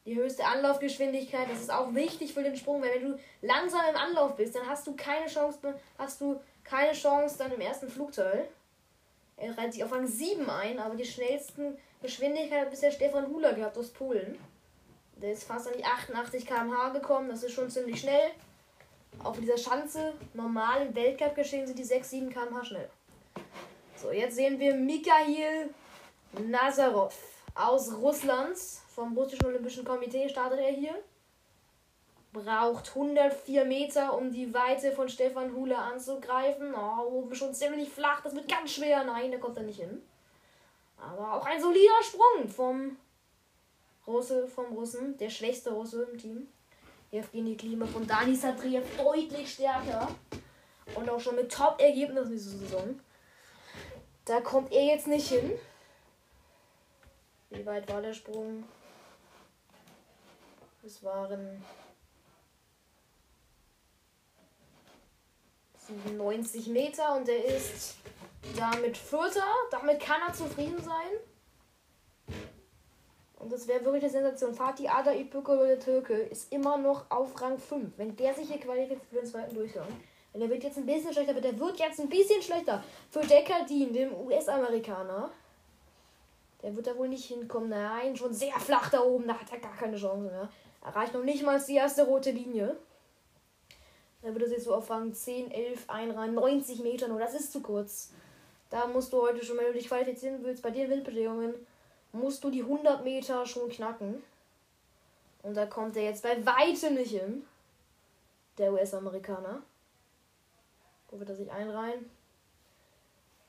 Die 0.08 0.16
höchste 0.16 0.44
Anlaufgeschwindigkeit, 0.44 1.48
das 1.48 1.62
ist 1.62 1.72
auch 1.72 1.94
wichtig 1.94 2.34
für 2.34 2.42
den 2.42 2.56
Sprung, 2.56 2.82
weil 2.82 2.96
wenn 2.96 3.12
du 3.12 3.20
langsam 3.44 3.82
im 3.88 3.96
Anlauf 3.96 4.36
bist, 4.36 4.56
dann 4.56 4.68
hast 4.68 4.88
du 4.88 4.96
keine 4.96 5.28
Chance, 5.28 5.60
hast 6.00 6.22
du 6.22 6.42
keine 6.64 6.94
Chance 6.94 7.38
dann 7.38 7.52
im 7.52 7.62
ersten 7.62 7.88
Flugteil. 7.88 8.48
Er 9.38 9.56
reiht 9.56 9.74
sich 9.74 9.84
auf 9.84 9.92
Rang 9.92 10.08
7 10.08 10.50
ein, 10.50 10.80
aber 10.80 10.96
die 10.96 11.06
schnellsten 11.06 11.78
Geschwindigkeit 12.02 12.62
hat 12.62 12.72
bisher 12.72 12.92
Stefan 12.92 13.28
Hula 13.28 13.52
gehabt 13.52 13.78
aus 13.78 13.92
Polen. 13.92 14.40
Der 15.18 15.34
ist 15.34 15.44
fast 15.44 15.68
an 15.68 15.76
die 15.78 15.86
88 15.86 16.48
km/h 16.48 16.90
gekommen, 16.90 17.30
das 17.30 17.44
ist 17.44 17.54
schon 17.54 17.70
ziemlich 17.70 18.00
schnell 18.00 18.32
auf 19.24 19.40
dieser 19.40 19.58
Schanze 19.58 20.14
normal 20.34 20.88
im 20.88 20.96
Weltcup 20.96 21.36
geschehen 21.36 21.66
sind 21.68 21.78
die 21.78 21.84
6, 21.84 22.10
7 22.10 22.30
km/h 22.30 22.64
schnell. 22.64 22.90
So, 23.96 24.12
jetzt 24.12 24.36
sehen 24.36 24.60
wir 24.60 24.76
Mikhail 24.76 25.70
Nazarov 26.48 27.18
aus 27.56 27.94
Russland. 27.94 28.58
Vom 28.90 29.18
russischen 29.18 29.46
Olympischen 29.46 29.86
Komitee 29.86 30.30
startet 30.30 30.60
er 30.60 30.72
hier. 30.72 30.96
Braucht 32.32 32.90
104 32.90 33.66
Meter, 33.66 34.18
um 34.18 34.32
die 34.32 34.54
Weite 34.54 34.92
von 34.92 35.08
Stefan 35.08 35.54
Hula 35.56 35.90
anzugreifen. 35.90 36.74
Oh, 36.76 37.04
oben 37.06 37.36
schon 37.36 37.54
ziemlich 37.54 37.90
flach, 37.90 38.22
das 38.22 38.36
wird 38.36 38.50
ganz 38.50 38.72
schwer. 38.72 39.04
Nein, 39.04 39.32
da 39.32 39.38
kommt 39.38 39.58
er 39.58 39.64
nicht 39.64 39.80
hin. 39.80 40.02
Aber 40.98 41.34
auch 41.34 41.46
ein 41.46 41.62
solider 41.62 42.02
Sprung 42.04 42.48
vom 42.50 42.98
Russe, 44.08 44.48
vom 44.48 44.74
Russen, 44.74 45.18
der 45.18 45.30
schwächste 45.30 45.72
Russe 45.72 46.08
im 46.12 46.18
Team. 46.18 46.48
Evgeny 47.14 47.56
Klima 47.56 47.86
von 47.86 48.08
Dani 48.08 48.36
Sadriev 48.36 48.84
deutlich 48.98 49.54
stärker. 49.54 50.08
Und 50.96 51.10
auch 51.10 51.20
schon 51.20 51.36
mit 51.36 51.52
Top-Ergebnissen 51.52 52.32
diese 52.32 52.58
Saison. 52.58 53.00
Da 54.26 54.42
kommt 54.42 54.72
er 54.72 54.84
jetzt 54.84 55.08
nicht 55.08 55.28
hin. 55.28 55.52
Wie 57.50 57.66
weit 57.66 57.90
war 57.92 58.02
der 58.02 58.14
Sprung? 58.14 58.64
Es 60.84 61.04
waren 61.04 61.64
90 66.18 66.68
Meter 66.68 67.16
und 67.16 67.30
er 67.30 67.46
ist 67.46 67.96
damit 68.58 68.98
Vierter. 68.98 69.46
Damit 69.72 70.00
kann 70.00 70.22
er 70.28 70.34
zufrieden 70.34 70.82
sein. 70.82 71.12
Und 73.44 73.52
das 73.52 73.68
wäre 73.68 73.84
wirklich 73.84 74.04
eine 74.04 74.12
Sensation. 74.12 74.56
Fatih 74.56 74.88
Ada 74.88 75.12
İpekolo, 75.12 75.66
der 75.66 75.78
Türke, 75.78 76.14
ist 76.14 76.54
immer 76.54 76.78
noch 76.78 77.12
auf 77.12 77.40
Rang 77.42 77.58
5. 77.58 77.92
Wenn 77.98 78.16
der 78.16 78.34
sich 78.34 78.48
hier 78.48 78.58
qualifiziert 78.58 79.02
für 79.10 79.16
den 79.18 79.26
zweiten 79.26 79.54
Durchgang. 79.54 79.88
Und 80.32 80.40
der 80.40 80.50
wird 80.50 80.64
jetzt 80.64 80.78
ein 80.78 80.86
bisschen 80.86 81.12
schlechter, 81.12 81.32
aber 81.32 81.42
der 81.42 81.60
wird 81.60 81.78
jetzt 81.78 82.00
ein 82.00 82.08
bisschen 82.08 82.42
schlechter. 82.42 82.82
Für 83.12 83.20
Decker 83.20 83.66
Dean, 83.68 83.92
dem 83.92 84.14
US-Amerikaner. 84.14 85.30
Der 86.62 86.74
wird 86.74 86.88
da 86.88 86.98
wohl 86.98 87.10
nicht 87.10 87.26
hinkommen. 87.26 87.68
Nein, 87.68 88.16
schon 88.16 88.34
sehr 88.34 88.58
flach 88.60 88.90
da 88.90 89.02
oben. 89.02 89.28
Da 89.28 89.34
hat 89.34 89.52
er 89.52 89.60
gar 89.60 89.76
keine 89.76 89.98
Chance 89.98 90.24
mehr. 90.24 90.50
Erreicht 90.82 91.14
noch 91.14 91.24
nicht 91.26 91.44
mal 91.44 91.62
die 91.62 91.76
erste 91.76 92.06
rote 92.06 92.32
Linie. 92.32 92.78
Da 94.22 94.30
würde 94.30 94.48
sich 94.48 94.64
so 94.64 94.74
auf 94.74 94.90
Rang 94.90 95.14
10, 95.14 95.52
11 95.52 95.90
einreihen. 95.90 96.34
90 96.34 96.82
Meter 96.82 97.10
nur. 97.10 97.20
Das 97.20 97.34
ist 97.34 97.52
zu 97.52 97.60
kurz. 97.60 98.14
Da 98.70 98.88
musst 98.88 99.12
du 99.12 99.22
heute 99.22 99.44
schon, 99.44 99.58
wenn 99.58 99.66
du 99.66 99.74
dich 99.74 99.90
qualifizieren 99.90 100.40
willst, 100.44 100.64
bei 100.64 100.72
den 100.72 100.90
Windbedingungen, 100.90 101.54
musst 102.14 102.44
du 102.44 102.50
die 102.50 102.62
100 102.62 103.04
Meter 103.04 103.46
schon 103.46 103.70
knacken. 103.70 104.24
Und 105.42 105.56
da 105.56 105.66
kommt 105.66 105.98
er 105.98 106.04
jetzt 106.04 106.24
bei 106.24 106.46
weitem 106.46 106.96
nicht 106.96 107.12
hin. 107.12 107.46
Der 108.58 108.72
US-Amerikaner. 108.72 109.62
Wo 111.10 111.20
wird 111.20 111.30
er 111.30 111.36
sich 111.36 111.52
einreihen? 111.52 112.10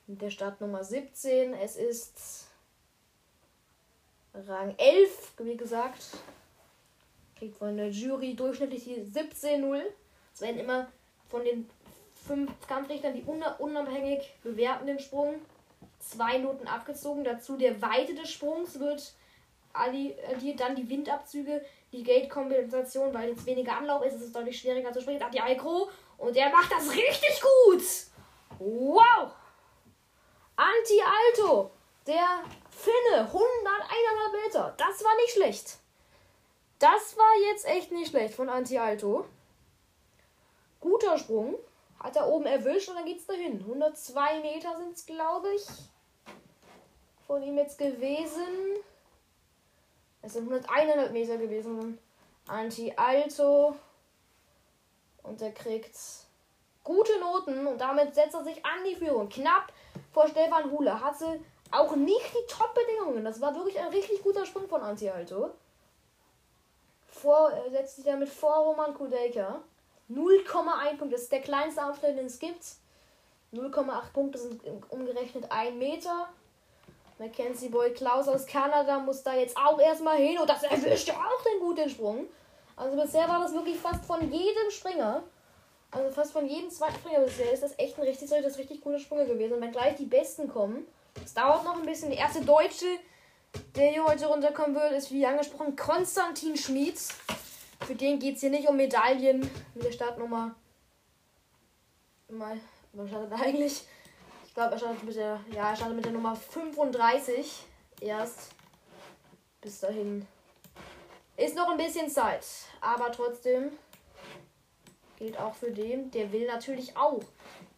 Mit 0.07 0.21
der 0.21 0.29
Startnummer 0.29 0.83
17. 0.83 1.53
Es 1.53 1.77
ist 1.77 2.47
Rang 4.33 4.75
11, 4.77 5.33
wie 5.39 5.55
gesagt. 5.55 6.17
Kriegt 7.37 7.57
von 7.57 7.77
der 7.77 7.89
Jury 7.89 8.35
durchschnittlich 8.35 8.83
die 8.83 9.01
17-0. 9.01 9.81
Es 10.33 10.41
werden 10.41 10.59
immer 10.59 10.87
von 11.29 11.43
den 11.43 11.69
fünf 12.25 12.51
Kampfrichtern, 12.67 13.13
die 13.13 13.23
unabhängig 13.23 14.33
bewerten 14.43 14.87
den 14.87 14.99
Sprung, 14.99 15.35
zwei 16.09 16.37
Noten 16.37 16.67
abgezogen. 16.67 17.23
Dazu 17.23 17.57
der 17.57 17.81
Weite 17.81 18.15
des 18.15 18.31
Sprungs 18.31 18.79
wird 18.79 19.13
addiert, 19.73 20.59
dann 20.59 20.75
die 20.75 20.89
Windabzüge, 20.89 21.63
die 21.91 22.03
Gate-Kompensation, 22.03 23.13
weil 23.13 23.29
jetzt 23.29 23.45
weniger 23.45 23.77
Anlauf 23.77 24.03
ist, 24.05 24.15
ist 24.15 24.23
es 24.23 24.31
deutlich 24.31 24.59
schwieriger 24.59 24.91
zu 24.93 25.01
springen. 25.01 25.21
Adi 25.21 25.39
Aigro 25.39 25.89
und 26.17 26.35
der 26.35 26.49
macht 26.49 26.71
das 26.71 26.89
richtig 26.91 27.41
gut. 27.41 27.83
Wow! 28.59 29.31
Anti 30.55 31.01
Alto, 31.01 31.71
der 32.07 32.43
Finne, 32.69 33.27
101,5 33.27 34.45
Meter. 34.45 34.73
Das 34.77 35.03
war 35.03 35.15
nicht 35.17 35.33
schlecht. 35.33 35.77
Das 36.79 37.17
war 37.17 37.51
jetzt 37.51 37.65
echt 37.65 37.91
nicht 37.91 38.09
schlecht 38.09 38.35
von 38.35 38.49
Anti 38.49 38.77
Alto. 38.77 39.25
Guter 40.79 41.17
Sprung. 41.17 41.55
Hat 41.99 42.15
er 42.15 42.27
oben 42.27 42.45
erwischt 42.45 42.89
und 42.89 42.95
dann 42.95 43.05
geht's 43.05 43.25
dahin. 43.25 43.59
102 43.59 44.41
Meter 44.41 44.77
sind 44.77 44.95
es, 44.95 45.05
glaube 45.05 45.53
ich. 45.55 45.65
Von 47.27 47.41
ihm 47.41 47.57
jetzt 47.57 47.77
gewesen. 47.77 48.77
Es 50.21 50.33
sind 50.33 50.51
101 50.51 51.11
Meter 51.11 51.37
gewesen. 51.37 51.97
Anti 52.47 52.93
Alto. 52.95 53.75
Und 55.23 55.41
er 55.41 55.51
kriegt 55.51 55.95
gute 56.83 57.19
Noten 57.19 57.65
und 57.65 57.79
damit 57.79 58.13
setzt 58.13 58.35
er 58.35 58.43
sich 58.43 58.63
an 58.63 58.83
die 58.87 58.95
Führung. 58.95 59.27
Knapp 59.29 59.73
vor 60.13 60.27
Stefan 60.27 60.71
Hule. 60.71 60.99
Hatte 60.99 61.39
auch 61.71 61.95
nicht 61.95 62.31
die 62.33 62.47
Top-Bedingungen. 62.47 63.25
Das 63.25 63.41
war 63.41 63.55
wirklich 63.55 63.79
ein 63.79 63.87
richtig 63.87 64.21
guter 64.21 64.45
Sprung 64.45 64.67
von 64.67 64.81
Anti 64.81 65.09
Alto. 65.09 65.51
Vor, 67.07 67.49
er 67.51 67.71
setzt 67.71 67.95
sich 67.95 68.05
damit 68.05 68.29
vor 68.29 68.57
Roman 68.57 68.93
Kudelka. 68.93 69.61
0,1 70.09 70.97
Punkte. 70.97 71.15
Das 71.15 71.23
ist 71.23 71.31
der 71.31 71.41
kleinste 71.41 71.81
Abstand, 71.81 72.17
den 72.17 72.27
es 72.27 72.37
gibt. 72.37 72.63
0,8 73.53 74.13
Punkte 74.13 74.37
sind 74.37 74.61
umgerechnet 74.91 75.51
1 75.51 75.75
Meter. 75.75 76.29
Mackenzie 77.17 77.69
Boy 77.69 77.93
Klaus 77.93 78.27
aus 78.27 78.45
Kanada 78.45 78.99
muss 78.99 79.23
da 79.23 79.33
jetzt 79.35 79.55
auch 79.57 79.79
erstmal 79.79 80.17
hin 80.17 80.37
und 80.37 80.49
das 80.49 80.63
erwischt 80.63 81.07
ja 81.07 81.13
auch 81.13 81.43
den 81.43 81.59
guten 81.61 81.89
Sprung. 81.89 82.27
Also 82.75 83.01
bisher 83.01 83.27
war 83.29 83.39
das 83.39 83.53
wirklich 83.53 83.77
fast 83.77 84.03
von 84.05 84.21
jedem 84.31 84.69
Springer, 84.69 85.23
also 85.91 86.09
fast 86.11 86.33
von 86.33 86.45
jedem 86.45 86.69
zweiten 86.69 86.95
Springer 86.95 87.21
bisher 87.21 87.53
ist 87.53 87.63
das 87.63 87.79
echt 87.79 87.97
ein 87.97 88.03
richtig, 88.03 88.29
das 88.29 88.57
richtig 88.57 88.81
coole 88.81 88.99
Sprünge 88.99 89.25
gewesen. 89.25 89.53
Und 89.53 89.61
wenn 89.61 89.71
gleich 89.71 89.95
die 89.95 90.05
besten 90.05 90.49
kommen, 90.49 90.85
es 91.23 91.33
dauert 91.33 91.63
noch 91.63 91.77
ein 91.77 91.85
bisschen. 91.85 92.09
Der 92.09 92.19
erste 92.19 92.43
Deutsche, 92.43 92.85
der 93.75 93.91
hier 93.91 94.05
heute 94.05 94.25
runterkommen 94.25 94.75
wird, 94.75 94.91
ist 94.91 95.11
wie 95.11 95.25
angesprochen 95.25 95.77
Konstantin 95.77 96.57
Schmieds. 96.57 97.15
Für 97.85 97.95
den 97.95 98.19
geht 98.19 98.35
es 98.35 98.41
hier 98.41 98.49
nicht 98.49 98.67
um 98.67 98.75
Medaillen 98.75 99.49
mit 99.73 99.85
der 99.85 99.91
Startnummer. 99.93 100.55
Mal, 102.29 102.59
was 102.91 103.07
startet 103.07 103.31
eigentlich? 103.39 103.85
Ich 104.55 104.57
glaube, 104.57 104.71
er 104.71 104.77
startet 104.77 105.03
mit 105.03 105.15
der, 105.17 105.41
ja, 105.51 105.71
er 105.71 105.75
startet 105.75 105.97
mit 105.97 106.05
der 106.05 106.13
Nummer 106.13 106.33
35 106.33 107.65
erst. 107.99 108.51
Bis 109.59 109.81
dahin 109.81 110.25
ist 111.35 111.57
noch 111.57 111.69
ein 111.71 111.75
bisschen 111.75 112.09
Zeit, 112.09 112.45
aber 112.79 113.11
trotzdem 113.11 113.73
gilt 115.17 115.37
auch 115.37 115.53
für 115.55 115.71
den, 115.71 116.09
der 116.11 116.31
will 116.31 116.47
natürlich 116.47 116.95
auch 116.95 117.19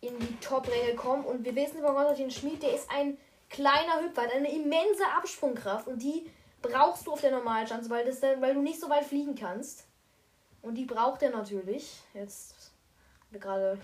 in 0.02 0.20
die 0.20 0.38
Top-Ränge 0.40 0.94
kommen. 0.94 1.26
Und 1.26 1.44
wir 1.44 1.56
wissen 1.56 1.82
von 1.82 1.96
Konstantin 1.96 2.30
Schmid, 2.30 2.62
der 2.62 2.76
ist 2.76 2.92
ein 2.92 3.18
kleiner 3.50 4.04
Hüpfer, 4.04 4.26
hat 4.26 4.34
eine 4.34 4.54
immense 4.54 5.04
Absprungkraft 5.18 5.88
und 5.88 6.00
die 6.00 6.30
brauchst 6.62 7.08
du 7.08 7.14
auf 7.14 7.22
der 7.22 7.32
Normalschanze, 7.32 7.90
weil, 7.90 8.06
das 8.06 8.22
weil 8.22 8.54
du 8.54 8.62
nicht 8.62 8.80
so 8.80 8.88
weit 8.88 9.06
fliegen 9.06 9.34
kannst. 9.34 9.88
Und 10.62 10.76
die 10.76 10.86
braucht 10.86 11.24
er 11.24 11.32
natürlich. 11.32 12.04
Jetzt 12.14 12.72
gerade 13.32 13.80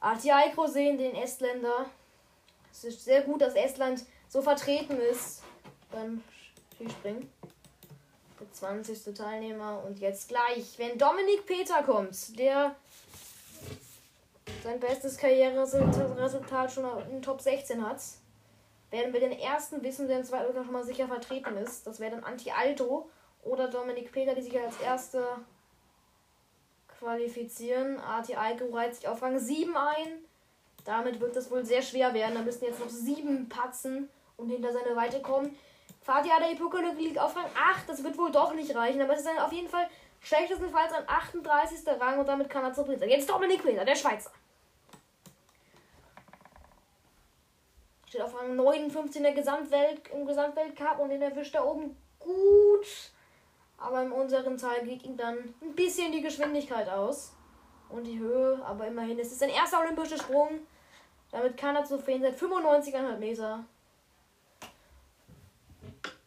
Artiaiko 0.00 0.66
sehen, 0.66 0.98
den 0.98 1.14
Estländer. 1.14 1.86
Es 2.70 2.84
ist 2.84 3.04
sehr 3.04 3.22
gut, 3.22 3.40
dass 3.40 3.54
Estland 3.54 4.04
so 4.28 4.42
vertreten 4.42 4.98
ist 4.98 5.42
beim 5.90 6.22
Skispringen. 6.74 7.32
Der 8.38 8.52
20. 8.52 9.14
Teilnehmer. 9.14 9.82
Und 9.84 9.98
jetzt 9.98 10.28
gleich, 10.28 10.78
wenn 10.78 10.98
Dominik 10.98 11.46
Peter 11.46 11.82
kommt, 11.82 12.38
der 12.38 12.76
sein 14.62 14.80
bestes 14.80 15.16
Karriereresultat 15.16 16.72
schon 16.72 16.84
in 17.10 17.22
Top 17.22 17.40
16 17.40 17.86
hat, 17.86 18.00
werden 18.90 19.12
wir 19.12 19.20
den 19.20 19.32
ersten 19.32 19.82
wissen, 19.82 20.08
der 20.08 20.18
im 20.18 20.24
zweiten 20.24 20.52
schon 20.52 20.72
mal 20.72 20.84
sicher 20.84 21.08
vertreten 21.08 21.56
ist. 21.56 21.86
Das 21.86 22.00
wäre 22.00 22.12
dann 22.12 22.24
Anti-Alto 22.24 23.10
oder 23.42 23.68
Dominik 23.68 24.12
Peter, 24.12 24.34
die 24.34 24.42
sich 24.42 24.58
als 24.58 24.80
erste 24.80 25.24
qualifizieren. 26.98 27.98
AT 28.00 28.36
Aiko 28.36 28.74
reiht 28.74 28.94
sich 28.94 29.08
auf 29.08 29.22
Rang 29.22 29.38
7 29.38 29.76
ein. 29.76 30.24
Damit 30.84 31.20
wird 31.20 31.36
es 31.36 31.50
wohl 31.50 31.64
sehr 31.64 31.82
schwer 31.82 32.14
werden. 32.14 32.34
Da 32.34 32.42
müssen 32.42 32.64
jetzt 32.64 32.80
noch 32.80 32.88
sieben 32.88 33.48
patzen 33.48 34.08
und 34.36 34.48
hinter 34.48 34.72
seine 34.72 34.96
Weite 34.96 35.20
kommen. 35.20 35.56
Fatih 36.02 36.30
Adayipukolo 36.30 36.92
liegt 36.96 37.18
auf 37.18 37.36
Rang 37.36 37.50
8. 37.54 37.88
Das 37.88 38.02
wird 38.02 38.16
wohl 38.18 38.30
doch 38.30 38.54
nicht 38.54 38.74
reichen. 38.74 39.00
Aber 39.00 39.12
es 39.12 39.20
ist 39.20 39.28
dann 39.28 39.38
auf 39.38 39.52
jeden 39.52 39.68
Fall 39.68 39.88
schlechtestenfalls 40.20 40.92
ein 40.92 41.04
38. 41.06 41.86
Rang 42.00 42.18
und 42.18 42.26
damit 42.26 42.48
kann 42.48 42.64
er 42.64 42.72
zur 42.72 42.84
Prinz. 42.84 43.02
Jetzt 43.06 43.28
Dominik 43.28 43.62
Peter, 43.62 43.84
der 43.84 43.96
Schweizer. 43.96 44.32
Steht 48.08 48.22
auf 48.22 48.34
Rang 48.40 48.56
59 48.56 49.16
in 49.16 49.22
der 49.22 49.34
Gesamtwelt, 49.34 50.00
im 50.12 50.26
Gesamtweltcup 50.26 50.98
und 50.98 51.10
den 51.10 51.20
erwischt 51.20 51.54
er 51.54 51.66
oben 51.66 51.94
gut 52.18 52.86
aber 53.78 54.02
im 54.02 54.12
unteren 54.12 54.58
Teil 54.58 54.84
geht 54.84 55.04
ihm 55.04 55.16
dann 55.16 55.54
ein 55.62 55.74
bisschen 55.74 56.12
die 56.12 56.22
Geschwindigkeit 56.22 56.88
aus. 56.88 57.32
Und 57.88 58.04
die 58.04 58.18
Höhe, 58.18 58.60
aber 58.66 58.86
immerhin. 58.86 59.18
Es 59.18 59.32
ist 59.32 59.38
sein 59.38 59.48
erster 59.48 59.80
olympischer 59.80 60.18
Sprung. 60.18 60.60
Damit 61.30 61.56
kann 61.56 61.74
er 61.74 61.84
zufrieden 61.84 62.22
sein. 62.22 62.34
95,5 62.34 63.16
Meter. 63.16 63.64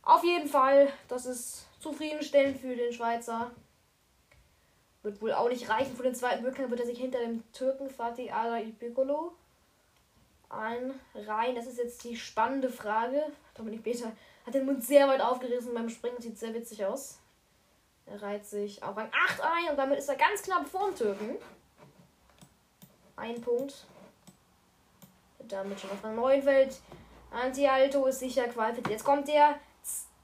Auf 0.02 0.24
jeden 0.24 0.48
Fall, 0.48 0.92
das 1.08 1.28
ist 1.28 1.68
zufriedenstellend 1.80 2.58
für 2.58 2.76
den 2.76 2.92
Schweizer. 2.92 3.52
Wird 5.04 5.22
wohl 5.22 5.34
auch 5.34 5.50
nicht 5.50 5.70
reichen. 5.70 5.96
Für 5.96 6.04
den 6.04 6.16
zweiten 6.16 6.44
Rückgang 6.44 6.70
wird 6.72 6.80
er 6.80 6.86
sich 6.88 7.00
hinter 7.00 7.20
dem 7.20 7.44
Türken 7.54 7.90
Fatih 7.90 8.32
Ala 8.32 8.62
Piccolo 8.80 9.34
einreihen. 10.50 11.56
Das 11.56 11.68
ist 11.68 11.78
jetzt 11.78 12.04
die 12.04 12.16
spannende 12.16 12.70
Frage. 12.70 13.24
Dominik 13.54 13.84
Beter 13.84 14.12
hat 14.46 14.54
den 14.54 14.66
Mund 14.66 14.84
sehr 14.84 15.08
weit 15.08 15.22
aufgerissen 15.22 15.74
beim 15.74 15.90
Springen. 15.90 16.20
Sieht 16.20 16.40
sehr 16.40 16.54
witzig 16.54 16.84
aus. 16.86 17.21
Er 18.12 18.22
reiht 18.22 18.46
sich 18.46 18.84
auf 18.84 18.98
Rang 18.98 19.10
8 19.30 19.42
ein 19.42 19.70
und 19.70 19.78
damit 19.78 20.00
ist 20.00 20.10
er 20.10 20.16
ganz 20.16 20.42
knapp 20.42 20.68
vor 20.68 20.88
dem 20.88 20.96
Türken. 20.96 21.38
Ein 23.16 23.40
Punkt. 23.40 23.86
Damit 25.48 25.80
schon 25.80 25.92
auf 25.92 26.04
Rang 26.04 26.16
9 26.16 26.44
fällt. 26.44 26.76
Anti-Alto 27.32 28.06
ist 28.08 28.20
sicher 28.20 28.48
qualifiziert. 28.48 28.90
Jetzt 28.90 29.06
kommt 29.06 29.28
der 29.30 29.60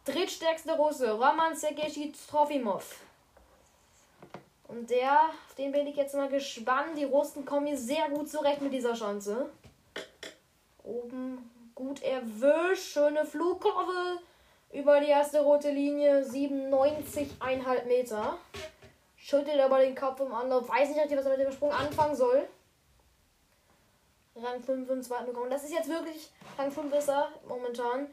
drittstärkste 0.03 0.73
Russe, 0.73 1.11
Roman 1.11 1.55
Sergeji 1.55 2.11
Trofimov. 2.11 2.99
Und 4.67 4.89
der, 4.89 5.29
auf 5.29 5.55
den 5.57 5.71
bin 5.71 5.87
ich 5.87 5.95
jetzt 5.95 6.13
mal 6.13 6.27
gespannt. 6.27 6.97
Die 6.97 7.05
Russen 7.05 7.45
kommen 7.45 7.67
hier 7.67 7.77
sehr 7.77 8.09
gut 8.09 8.29
zurecht 8.29 8.61
mit 8.61 8.73
dieser 8.73 8.95
Chance. 8.95 9.49
Oben 10.83 11.49
gut 11.73 12.03
erwischt. 12.03 12.91
Schöne 12.93 13.25
Flugkurve 13.25 14.19
über 14.71 14.99
die 14.99 15.07
erste 15.09 15.41
rote 15.41 15.69
Linie. 15.69 16.23
97,5 16.23 17.85
Meter. 17.85 18.37
Schüttelt 19.15 19.59
aber 19.59 19.79
den 19.79 19.95
Kopf 19.95 20.19
im 20.19 20.33
Anlauf. 20.33 20.69
Weiß 20.69 20.89
nicht, 20.89 21.17
was 21.17 21.25
er 21.25 21.37
mit 21.37 21.45
dem 21.45 21.51
Sprung 21.51 21.71
anfangen 21.71 22.15
soll. 22.15 22.47
Rang 24.35 24.61
5 24.61 24.89
im 24.89 25.03
zweiten 25.03 25.25
bekommen. 25.25 25.49
Das 25.49 25.63
ist 25.63 25.73
jetzt 25.73 25.89
wirklich 25.89 26.29
Rang 26.57 26.71
5 26.71 26.93
ist 26.93 27.09
er 27.09 27.29
momentan. 27.47 28.07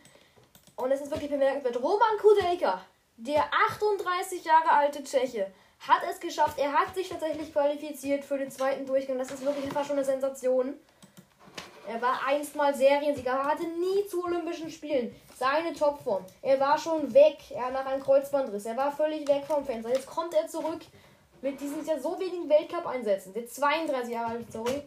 Und 0.77 0.91
es 0.91 1.01
ist 1.01 1.11
wirklich 1.11 1.31
bemerkenswert. 1.31 1.77
Roman 1.77 2.19
Kudelka, 2.21 2.81
der 3.17 3.45
38 3.69 4.45
Jahre 4.45 4.71
alte 4.71 5.05
Tscheche, 5.05 5.53
hat 5.81 6.01
es 6.11 6.19
geschafft. 6.19 6.59
Er 6.59 6.73
hat 6.73 6.95
sich 6.95 7.09
tatsächlich 7.09 7.53
qualifiziert 7.53 8.25
für 8.25 8.39
den 8.39 8.51
zweiten 8.51 8.87
Durchgang. 8.87 9.19
Das 9.19 9.31
ist 9.31 9.45
wirklich 9.45 9.73
fast 9.73 9.89
schon 9.89 9.97
eine 9.97 10.05
Sensation. 10.05 10.75
Er 11.87 12.00
war 12.00 12.21
einst 12.26 12.57
mal 12.57 12.75
Seriensieger, 12.75 13.45
hatte 13.45 13.64
nie 13.64 14.07
zu 14.09 14.25
Olympischen 14.25 14.71
Spielen 14.71 15.14
seine 15.37 15.75
Topform. 15.75 16.25
Er 16.41 16.59
war 16.59 16.79
schon 16.79 17.12
weg, 17.12 17.38
er 17.50 17.71
nach 17.71 17.85
einem 17.85 18.03
Kreuzbandriss. 18.03 18.67
Er 18.67 18.76
war 18.76 18.91
völlig 18.91 19.29
weg 19.29 19.45
vom 19.47 19.64
Fenster. 19.64 19.91
Jetzt 19.91 20.07
kommt 20.07 20.35
er 20.35 20.47
zurück 20.47 20.81
mit 21.43 21.61
diesen 21.61 21.85
ja 21.85 21.99
so 21.99 22.19
wenigen 22.19 22.49
Weltcup-Einsätzen. 22.49 23.35
Der 23.35 23.47
32 23.47 24.14
Jahre 24.14 24.31
alt, 24.31 24.50
sorry. 24.50 24.83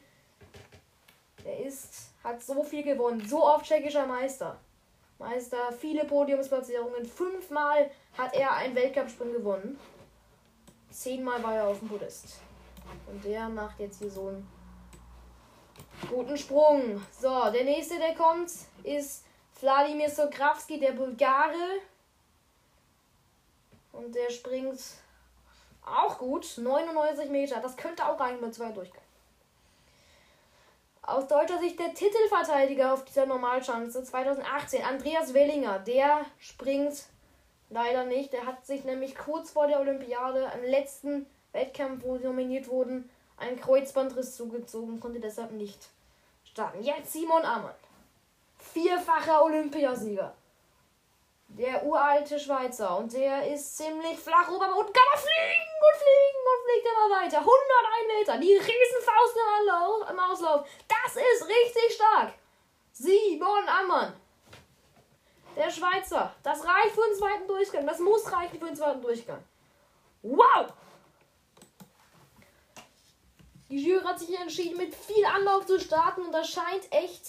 Der 1.46 1.60
ist, 1.60 2.10
hat 2.24 2.42
so 2.42 2.64
viel 2.64 2.84
gewonnen. 2.84 3.24
So 3.28 3.46
oft 3.46 3.66
tschechischer 3.66 4.08
Meister. 4.08 4.58
Meister, 5.20 5.72
viele 5.80 6.06
Podiumsplatzierungen. 6.06 7.06
Fünfmal 7.06 7.92
hat 8.18 8.34
er 8.34 8.54
einen 8.54 8.76
Weltcup-Sprint 8.76 9.34
gewonnen. 9.34 9.80
Zehnmal 10.90 11.44
war 11.44 11.56
er 11.56 11.68
auf 11.68 11.80
dem 11.80 11.90
Podest. 11.90 12.40
Und 13.08 13.24
der 13.24 13.50
macht 13.50 13.80
jetzt 13.80 14.00
hier 14.00 14.10
so 14.10 14.28
einen 14.28 14.48
guten 16.10 16.38
Sprung. 16.38 17.02
So, 17.20 17.52
der 17.52 17.64
nächste, 17.64 17.98
der 17.98 18.16
kommt, 18.16 18.52
ist 18.84 19.26
Wladimir 19.60 20.10
Sokrawski, 20.10 20.80
der 20.80 20.92
Bulgare. 20.92 21.82
Und 23.92 24.14
der 24.14 24.30
springt 24.30 24.80
auch 25.86 26.20
gut. 26.20 26.58
99 26.58 27.30
Meter. 27.30 27.60
Das 27.60 27.76
könnte 27.76 28.06
auch 28.06 28.20
eigentlich 28.20 28.42
mit 28.42 28.56
zwei 28.56 28.72
durchgehen. 28.72 29.02
Aus 31.02 31.28
deutscher 31.28 31.60
Sicht 31.60 31.80
der 31.80 31.94
Titelverteidiger 31.94 32.94
auf 32.94 33.06
dieser 33.06 33.26
Normalschanze 33.26 34.04
2018, 34.04 34.84
Andreas 34.84 35.34
Wellinger. 35.34 35.80
Der 35.80 36.26
springt 36.38 37.06
leider 37.70 38.04
nicht. 38.04 38.34
Der 38.34 38.46
hat 38.46 38.66
sich 38.66 38.84
nämlich 38.84 39.16
kurz 39.16 39.52
vor 39.52 39.68
der 39.68 39.80
Olympiade 39.80 40.52
am 40.52 40.64
letzten 40.64 41.26
Wettkampf, 41.54 42.04
wo 42.04 42.18
sie 42.18 42.26
nominiert 42.26 42.68
wurden, 42.68 43.10
einen 43.38 43.60
Kreuzbandriss 43.60 44.36
zugezogen, 44.36 45.00
konnte 45.00 45.20
deshalb 45.20 45.52
nicht 45.52 45.90
starten. 46.44 46.84
Jetzt 46.84 47.14
Simon 47.14 47.44
Ammann. 47.44 47.76
Vierfacher 48.58 49.44
Olympiasieger. 49.44 50.34
Der 51.50 51.86
uralte 51.86 52.40
Schweizer. 52.40 52.98
Und 52.98 53.14
der 53.14 53.48
ist 53.54 53.78
ziemlich 53.78 54.20
flach 54.20 54.50
oben 54.50 54.74
und 54.74 54.94
kann 54.94 55.06
er 55.14 55.20
fliegen 55.20 55.74
und 55.88 55.98
fliegen 56.02 56.44
und 56.52 56.64
fliegt 56.66 56.88
immer 56.88 57.10
weiter. 57.22 57.38
101 57.40 58.20
Meter. 58.20 58.38
Die 58.40 58.54
Riesenfaust 58.54 59.38
im 60.10 60.20
Auslauf. 60.20 60.68
Das 60.88 61.16
ist 61.16 61.48
richtig 61.48 61.96
stark. 61.96 62.34
Simon 62.92 63.68
Ammann. 63.68 64.14
Der 65.56 65.70
Schweizer. 65.72 66.36
Das 66.44 66.64
reicht 66.64 66.94
für 66.94 67.02
den 67.02 67.18
zweiten 67.18 67.48
Durchgang. 67.48 67.86
Das 67.86 68.00
muss 68.00 68.32
reichen 68.32 68.60
für 68.60 68.66
den 68.66 68.76
zweiten 68.76 69.02
Durchgang. 69.02 69.44
Wow! 70.22 70.68
Die 73.70 73.84
Jury 73.84 74.04
hat 74.04 74.20
sich 74.20 74.38
entschieden, 74.40 74.78
mit 74.78 74.96
viel 74.96 75.26
Anlauf 75.26 75.66
zu 75.66 75.80
starten 75.80 76.22
und 76.22 76.32
das 76.32 76.50
scheint 76.50 76.92
echt 76.92 77.26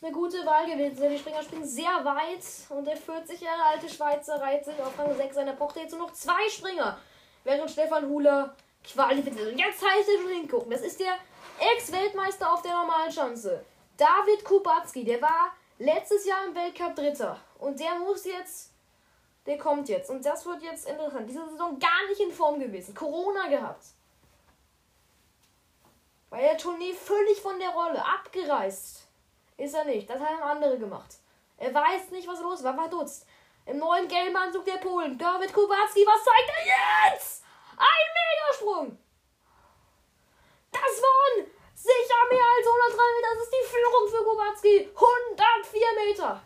eine 0.00 0.12
gute 0.12 0.46
Wahl 0.46 0.66
gewesen 0.66 0.94
zu 0.94 1.02
sein. 1.02 1.10
Die 1.10 1.18
Springer 1.18 1.42
springen 1.42 1.66
sehr 1.66 2.04
weit 2.04 2.44
und 2.68 2.86
der 2.86 2.96
40 2.96 3.40
Jahre 3.40 3.64
alte 3.64 3.88
Schweizer 3.88 4.40
reiht 4.40 4.64
sich 4.64 4.78
auf 4.80 4.96
Rang 4.98 5.16
6 5.16 5.34
seiner 5.34 5.54
Pochte 5.54 5.80
jetzt 5.80 5.92
nur 5.92 6.06
noch 6.06 6.12
zwei 6.12 6.48
Springer, 6.48 6.98
während 7.42 7.70
Stefan 7.70 8.08
Huler 8.08 8.54
qualifiziert. 8.84 9.52
Und 9.52 9.58
jetzt 9.58 9.82
heißt 9.82 10.08
er 10.08 10.22
schon 10.22 10.30
hingucken. 10.30 10.70
Das 10.70 10.82
ist 10.82 11.00
der 11.00 11.14
Ex-Weltmeister 11.74 12.52
auf 12.52 12.62
der 12.62 12.72
normalen 12.72 13.10
Schanze. 13.10 13.64
David 13.96 14.44
Kubacki, 14.44 15.04
der 15.04 15.20
war 15.20 15.52
letztes 15.78 16.26
Jahr 16.26 16.46
im 16.46 16.54
Weltcup 16.54 16.94
Dritter. 16.94 17.40
Und 17.58 17.80
der 17.80 17.98
muss 17.98 18.24
jetzt, 18.24 18.70
der 19.46 19.58
kommt 19.58 19.88
jetzt. 19.88 20.10
Und 20.10 20.24
das 20.24 20.44
wird 20.46 20.62
jetzt 20.62 20.86
interessant. 20.86 21.28
Diese 21.28 21.48
Saison 21.48 21.78
gar 21.78 22.06
nicht 22.08 22.20
in 22.20 22.30
Form 22.30 22.60
gewesen. 22.60 22.94
Corona 22.94 23.48
gehabt. 23.48 23.84
Bei 26.36 26.42
der 26.42 26.58
Tournee 26.58 26.92
völlig 26.92 27.40
von 27.40 27.58
der 27.58 27.70
Rolle. 27.70 28.04
Abgereist. 28.04 29.06
Ist 29.56 29.74
er 29.74 29.86
nicht. 29.86 30.10
Das 30.10 30.20
haben 30.20 30.42
andere 30.42 30.78
gemacht. 30.78 31.14
Er 31.56 31.72
weiß 31.72 32.10
nicht, 32.10 32.28
was 32.28 32.42
los 32.42 32.62
war. 32.62 32.74
Verdutzt. 32.74 33.26
Im 33.64 33.78
neuen 33.78 34.06
gelben 34.06 34.36
Anzug 34.36 34.66
der 34.66 34.76
Polen. 34.76 35.16
David 35.16 35.50
Kubacki, 35.54 36.04
was 36.04 36.22
zeigt 36.22 36.50
er 36.58 37.14
jetzt? 37.14 37.42
Ein 37.78 38.08
Megasprung! 38.18 38.98
Das 40.72 40.82
waren 40.82 41.46
sicher 41.74 42.20
mehr 42.28 42.48
als 42.58 42.66
103 42.66 43.02
Meter. 43.16 43.28
Das 43.32 43.42
ist 43.42 43.54
die 43.54 43.68
Führung 43.72 44.08
für 44.10 44.24
Kubacki. 44.24 44.90
104 44.94 46.04
Meter. 46.04 46.42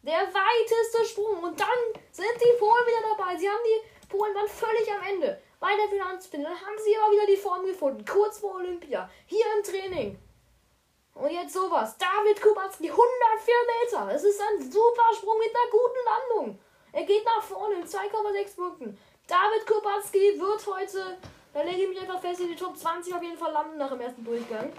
Der 0.00 0.32
weiteste 0.32 1.04
Sprung. 1.04 1.42
Und 1.42 1.60
dann 1.60 2.02
sind 2.10 2.40
die 2.40 2.58
Polen 2.58 2.86
wieder 2.86 3.14
dabei. 3.14 3.36
Sie 3.36 3.50
haben 3.50 3.64
die 3.66 4.08
Polen 4.08 4.32
dann 4.32 4.48
völlig 4.48 4.90
am 4.90 5.02
Ende. 5.02 5.42
Bei 5.60 5.74
der 5.76 5.88
Finanzspinne. 5.88 6.44
Dann 6.44 6.60
haben 6.60 6.78
sie 6.84 6.96
aber 6.96 7.12
wieder 7.12 7.26
die 7.26 7.36
Form 7.36 7.64
gefunden. 7.64 8.04
Kurz 8.04 8.38
vor 8.38 8.56
Olympia. 8.56 9.08
Hier 9.26 9.44
im 9.56 9.62
Training. 9.62 10.18
Und 11.14 11.30
jetzt 11.30 11.54
sowas. 11.54 11.96
David 11.96 12.42
Kubacki, 12.42 12.90
104 12.90 13.54
Meter. 13.82 14.14
Es 14.14 14.24
ist 14.24 14.40
ein 14.40 14.70
super 14.70 15.14
Sprung 15.14 15.38
mit 15.38 15.54
einer 15.54 15.70
guten 15.70 16.38
Landung. 16.38 16.58
Er 16.92 17.04
geht 17.04 17.24
nach 17.24 17.42
vorne 17.42 17.76
in 17.76 17.84
2,6 17.84 18.56
Punkten. 18.56 18.98
David 19.26 19.66
Kubacki 19.66 20.38
wird 20.38 20.66
heute, 20.66 21.18
da 21.52 21.62
lege 21.62 21.82
ich 21.82 21.88
mich 21.88 22.00
einfach 22.00 22.20
fest, 22.20 22.40
in 22.40 22.48
die 22.48 22.56
Top 22.56 22.76
20 22.76 23.14
auf 23.14 23.22
jeden 23.22 23.38
Fall 23.38 23.52
landen 23.52 23.78
nach 23.78 23.90
dem 23.90 24.00
ersten 24.00 24.24
Durchgang. 24.24 24.72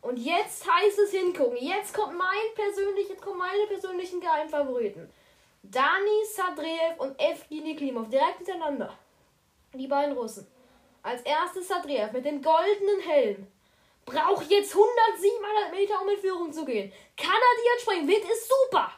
Und 0.00 0.16
jetzt 0.16 0.66
heißt 0.68 0.98
es 0.98 1.12
hingucken. 1.12 1.58
Jetzt 1.58 1.94
kommt 1.94 2.16
mein 2.18 2.54
persönlich, 2.54 3.08
jetzt 3.08 3.22
kommen 3.22 3.38
meine 3.38 3.66
persönlichen 3.66 4.20
Geheimfavoriten. 4.20 5.12
Dani 5.62 6.24
Sadreev 6.24 6.98
und 6.98 7.20
Evgeny 7.20 7.76
Klimov 7.76 8.08
direkt 8.08 8.38
hintereinander. 8.38 8.98
Die 9.74 9.86
beiden 9.86 10.16
Russen. 10.16 10.46
Als 11.02 11.22
erstes 11.22 11.68
Sadreev 11.68 12.12
mit 12.12 12.26
dem 12.26 12.42
goldenen 12.42 13.00
Helm. 13.00 13.46
Braucht 14.04 14.50
jetzt 14.50 14.74
107 14.74 15.32
Meter, 15.72 16.02
um 16.02 16.08
in 16.10 16.18
Führung 16.18 16.52
zu 16.52 16.64
gehen. 16.64 16.92
Kann 17.16 17.32
er 17.32 17.54
die 17.56 17.68
jetzt 17.72 17.82
springen? 17.82 18.06
Wind 18.06 18.24
ist 18.24 18.48
super. 18.48 18.92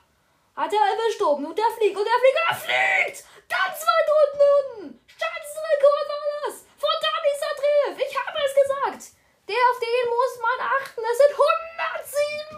Hat 0.57 0.73
er 0.73 0.81
erwischt 0.81 1.23
oben 1.23 1.47
und 1.47 1.57
der 1.57 1.71
fliegt 1.79 1.97
und 1.97 2.05
der 2.05 2.19
fliegt 2.19 2.39
und 2.39 2.49
er 2.51 2.57
fliegt! 2.59 3.25
Ganz 3.47 3.79
weit 3.87 4.09
unten 4.19 4.43
unten! 4.59 5.01
Schanzenrekord 5.07 6.07
war 6.11 6.27
das! 6.43 6.67
Von 6.79 6.95
Dani 7.03 7.33
Sadreev! 7.39 7.95
Ich 8.03 8.15
habe 8.19 8.39
es 8.39 8.55
gesagt! 8.55 9.03
Der 9.47 9.63
auf 9.71 9.79
den 9.79 10.07
muss 10.11 10.35
man 10.43 10.59
achten. 10.59 11.03
Es 11.07 11.19
sind 11.19 11.35
107 11.39 12.55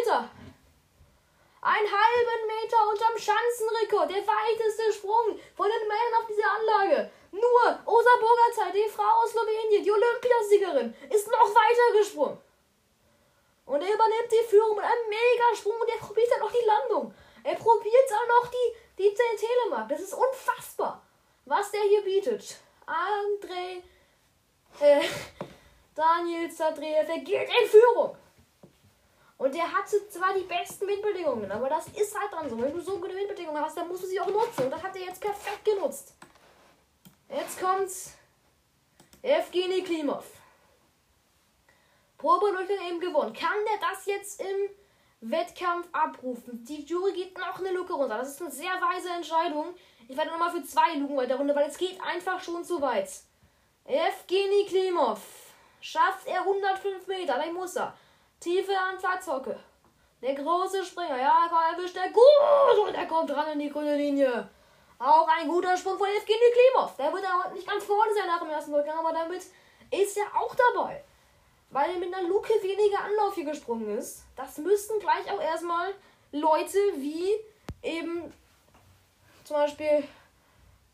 Meter. 0.00 0.30
Ein 1.60 1.84
halben 1.84 2.42
Meter 2.48 2.80
unterm 2.88 3.16
Schanzenrekord. 3.18 4.10
Der 4.10 4.24
weiteste 4.24 4.92
Sprung 4.92 5.38
von 5.56 5.68
den 5.68 5.88
Männern 5.88 6.16
auf 6.20 6.26
dieser 6.26 6.50
Anlage. 6.56 7.10
Nur 7.32 7.78
Osa 7.86 8.10
Bogataj, 8.20 8.72
die 8.72 8.88
Frau 8.88 9.22
aus 9.22 9.30
Slowenien, 9.30 9.84
die 9.84 9.92
Olympiasiegerin, 9.92 10.94
ist 11.10 11.28
noch 11.28 11.48
weiter 11.54 11.98
gesprungen. 11.98 12.38
Und 13.66 13.80
er 13.82 13.94
übernimmt 13.94 14.32
die 14.32 14.48
Führung 14.48 14.76
mit 14.76 14.84
einem 14.84 15.08
Megasprung 15.08 15.80
und 15.80 15.88
er 15.88 15.98
probiert 15.98 16.30
dann 16.30 16.40
noch 16.40 16.50
die 16.50 16.66
Landung. 16.66 17.14
Er 17.44 17.54
probiert 17.54 18.12
auch 18.12 18.42
noch 18.42 18.50
die, 18.50 18.76
die 18.98 19.14
Telemark. 19.14 19.88
Das 19.88 20.00
ist 20.00 20.12
unfassbar, 20.12 21.02
was 21.44 21.70
der 21.70 21.82
hier 21.82 22.02
bietet. 22.02 22.56
André, 22.86 23.82
äh, 24.80 25.06
Daniel 25.94 26.50
Zadreev, 26.50 27.06
der 27.06 27.18
geht 27.18 27.48
in 27.48 27.68
Führung. 27.68 28.16
Und 29.38 29.54
der 29.54 29.72
hatte 29.72 30.06
zwar 30.08 30.34
die 30.34 30.42
besten 30.42 30.86
Windbedingungen, 30.86 31.50
aber 31.50 31.68
das 31.68 31.86
ist 31.88 32.18
halt 32.18 32.32
dann 32.32 32.50
so. 32.50 32.60
Wenn 32.60 32.74
du 32.74 32.80
so 32.80 32.98
gute 32.98 33.14
Windbedingungen 33.14 33.62
hast, 33.64 33.76
dann 33.76 33.88
musst 33.88 34.02
du 34.02 34.06
sie 34.06 34.20
auch 34.20 34.26
nutzen. 34.26 34.64
Und 34.64 34.70
das 34.70 34.82
hat 34.82 34.94
er 34.96 35.06
jetzt 35.06 35.20
perfekt 35.20 35.64
genutzt. 35.64 36.14
Jetzt 37.30 37.60
kommt's. 37.60 38.16
Evgeny 39.22 39.82
Klimov. 39.82 40.24
Probedurchgang 42.18 42.88
eben 42.88 43.00
gewonnen. 43.00 43.32
Kann 43.32 43.56
der 43.66 43.88
das 43.88 44.04
jetzt 44.06 44.40
im 44.40 45.30
Wettkampf 45.30 45.88
abrufen. 45.92 46.64
Die 46.64 46.84
Jury 46.84 47.12
geht 47.12 47.38
noch 47.38 47.58
eine 47.58 47.72
Luke 47.72 47.92
runter. 47.92 48.18
Das 48.18 48.30
ist 48.30 48.42
eine 48.42 48.50
sehr 48.50 48.72
weise 48.72 49.10
Entscheidung. 49.10 49.74
Ich 50.08 50.16
werde 50.16 50.30
nochmal 50.30 50.50
für 50.50 50.64
zwei 50.64 50.94
Luken 50.96 51.16
weiter 51.16 51.36
runter, 51.36 51.54
weil 51.54 51.68
es 51.68 51.78
geht 51.78 52.00
einfach 52.02 52.42
schon 52.42 52.64
zu 52.64 52.80
weit. 52.82 53.08
Evgeny 53.84 54.66
Klimov. 54.66 55.20
Schafft 55.80 56.26
er 56.26 56.40
105 56.40 57.06
Meter, 57.06 57.36
dann 57.38 57.54
muss 57.54 57.76
er. 57.76 57.96
Tiefe 58.40 58.76
Anfahrtshocke. 58.76 59.58
Der 60.20 60.34
große 60.34 60.84
Springer, 60.84 61.18
ja, 61.18 61.48
komm, 61.48 61.78
erwischt 61.78 61.96
er 61.96 62.10
gut 62.10 62.88
und 62.88 62.94
er 62.94 63.06
kommt 63.06 63.30
ran 63.30 63.52
in 63.52 63.60
die 63.60 63.70
grüne 63.70 63.96
Linie. 63.96 64.48
Auch 65.00 65.26
ein 65.28 65.48
guter 65.48 65.78
Sprung 65.78 65.96
von 65.96 66.08
Evgeny 66.08 66.52
Klimov. 66.52 66.94
Der 66.96 67.10
wird 67.10 67.24
ja 67.24 67.42
heute 67.42 67.54
nicht 67.54 67.66
ganz 67.66 67.82
vorne 67.84 68.12
sein 68.12 68.26
nach 68.26 68.40
dem 68.40 68.50
ersten 68.50 68.74
Rückgang, 68.74 68.98
aber 68.98 69.14
damit 69.14 69.42
ist 69.90 70.16
er 70.18 70.26
auch 70.38 70.54
dabei. 70.54 71.02
Weil 71.70 71.92
er 71.92 71.98
mit 71.98 72.12
einer 72.12 72.28
Luke 72.28 72.52
weniger 72.62 73.04
Anlauf 73.04 73.34
hier 73.34 73.46
gesprungen 73.46 73.96
ist. 73.96 74.24
Das 74.36 74.58
müssten 74.58 75.00
gleich 75.00 75.32
auch 75.32 75.40
erstmal 75.40 75.94
Leute 76.32 76.78
wie 76.96 77.30
eben 77.82 78.30
zum 79.44 79.56
Beispiel 79.56 80.06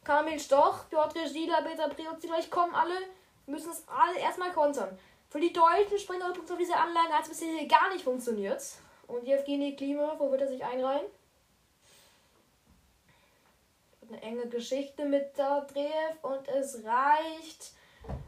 Kamil 0.04 0.38
Stoch, 0.38 0.88
Piotr 0.88 1.28
Gila, 1.28 1.62
Peter 1.62 1.88
Priozi, 1.88 2.28
gleich 2.28 2.48
kommen 2.48 2.76
alle, 2.76 2.94
müssen 3.46 3.72
es 3.72 3.82
alle 3.88 4.20
erstmal 4.20 4.52
kontern. 4.52 4.96
Für 5.30 5.40
die 5.40 5.52
deutschen 5.52 5.98
Springer 5.98 6.28
übrigens 6.28 6.52
auf 6.52 6.58
diese 6.58 6.76
Anlage 6.76 7.12
hat 7.12 7.24
es 7.24 7.30
bisher 7.30 7.66
gar 7.66 7.92
nicht 7.92 8.04
funktioniert. 8.04 8.62
Und 9.08 9.26
Evgeny 9.26 9.74
Klima, 9.74 10.14
wo 10.16 10.30
wird 10.30 10.42
er 10.42 10.48
sich 10.48 10.64
einreihen? 10.64 11.06
Eine 14.08 14.22
enge 14.22 14.46
Geschichte 14.46 15.04
mit 15.04 15.36
Dadreev 15.36 16.22
und 16.22 16.46
es 16.48 16.84
reicht 16.84 17.72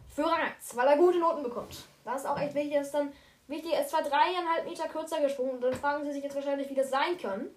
für 0.09 0.25
Rang 0.25 0.41
1, 0.41 0.77
weil 0.77 0.89
er 0.89 0.97
gute 0.97 1.19
Noten 1.19 1.45
bekommt. 1.45 1.85
Das 2.05 2.23
ist 2.23 2.27
auch 2.27 2.41
echt 2.41 2.55
wichtig, 2.55 2.75
dass 2.75 2.91
dann 2.91 3.13
wichtig, 3.47 3.73
er 3.73 3.83
ist 3.83 3.91
zwar 3.91 4.03
dreieinhalb 4.03 4.65
Meter 4.65 4.89
kürzer 4.89 5.21
gesprungen 5.21 5.53
und 5.53 5.61
dann 5.61 5.75
fragen 5.75 6.05
sie 6.05 6.13
sich 6.13 6.25
jetzt 6.25 6.35
wahrscheinlich, 6.35 6.69
wie 6.69 6.75
das 6.75 6.91
sein 6.91 7.17
kann. 7.17 7.49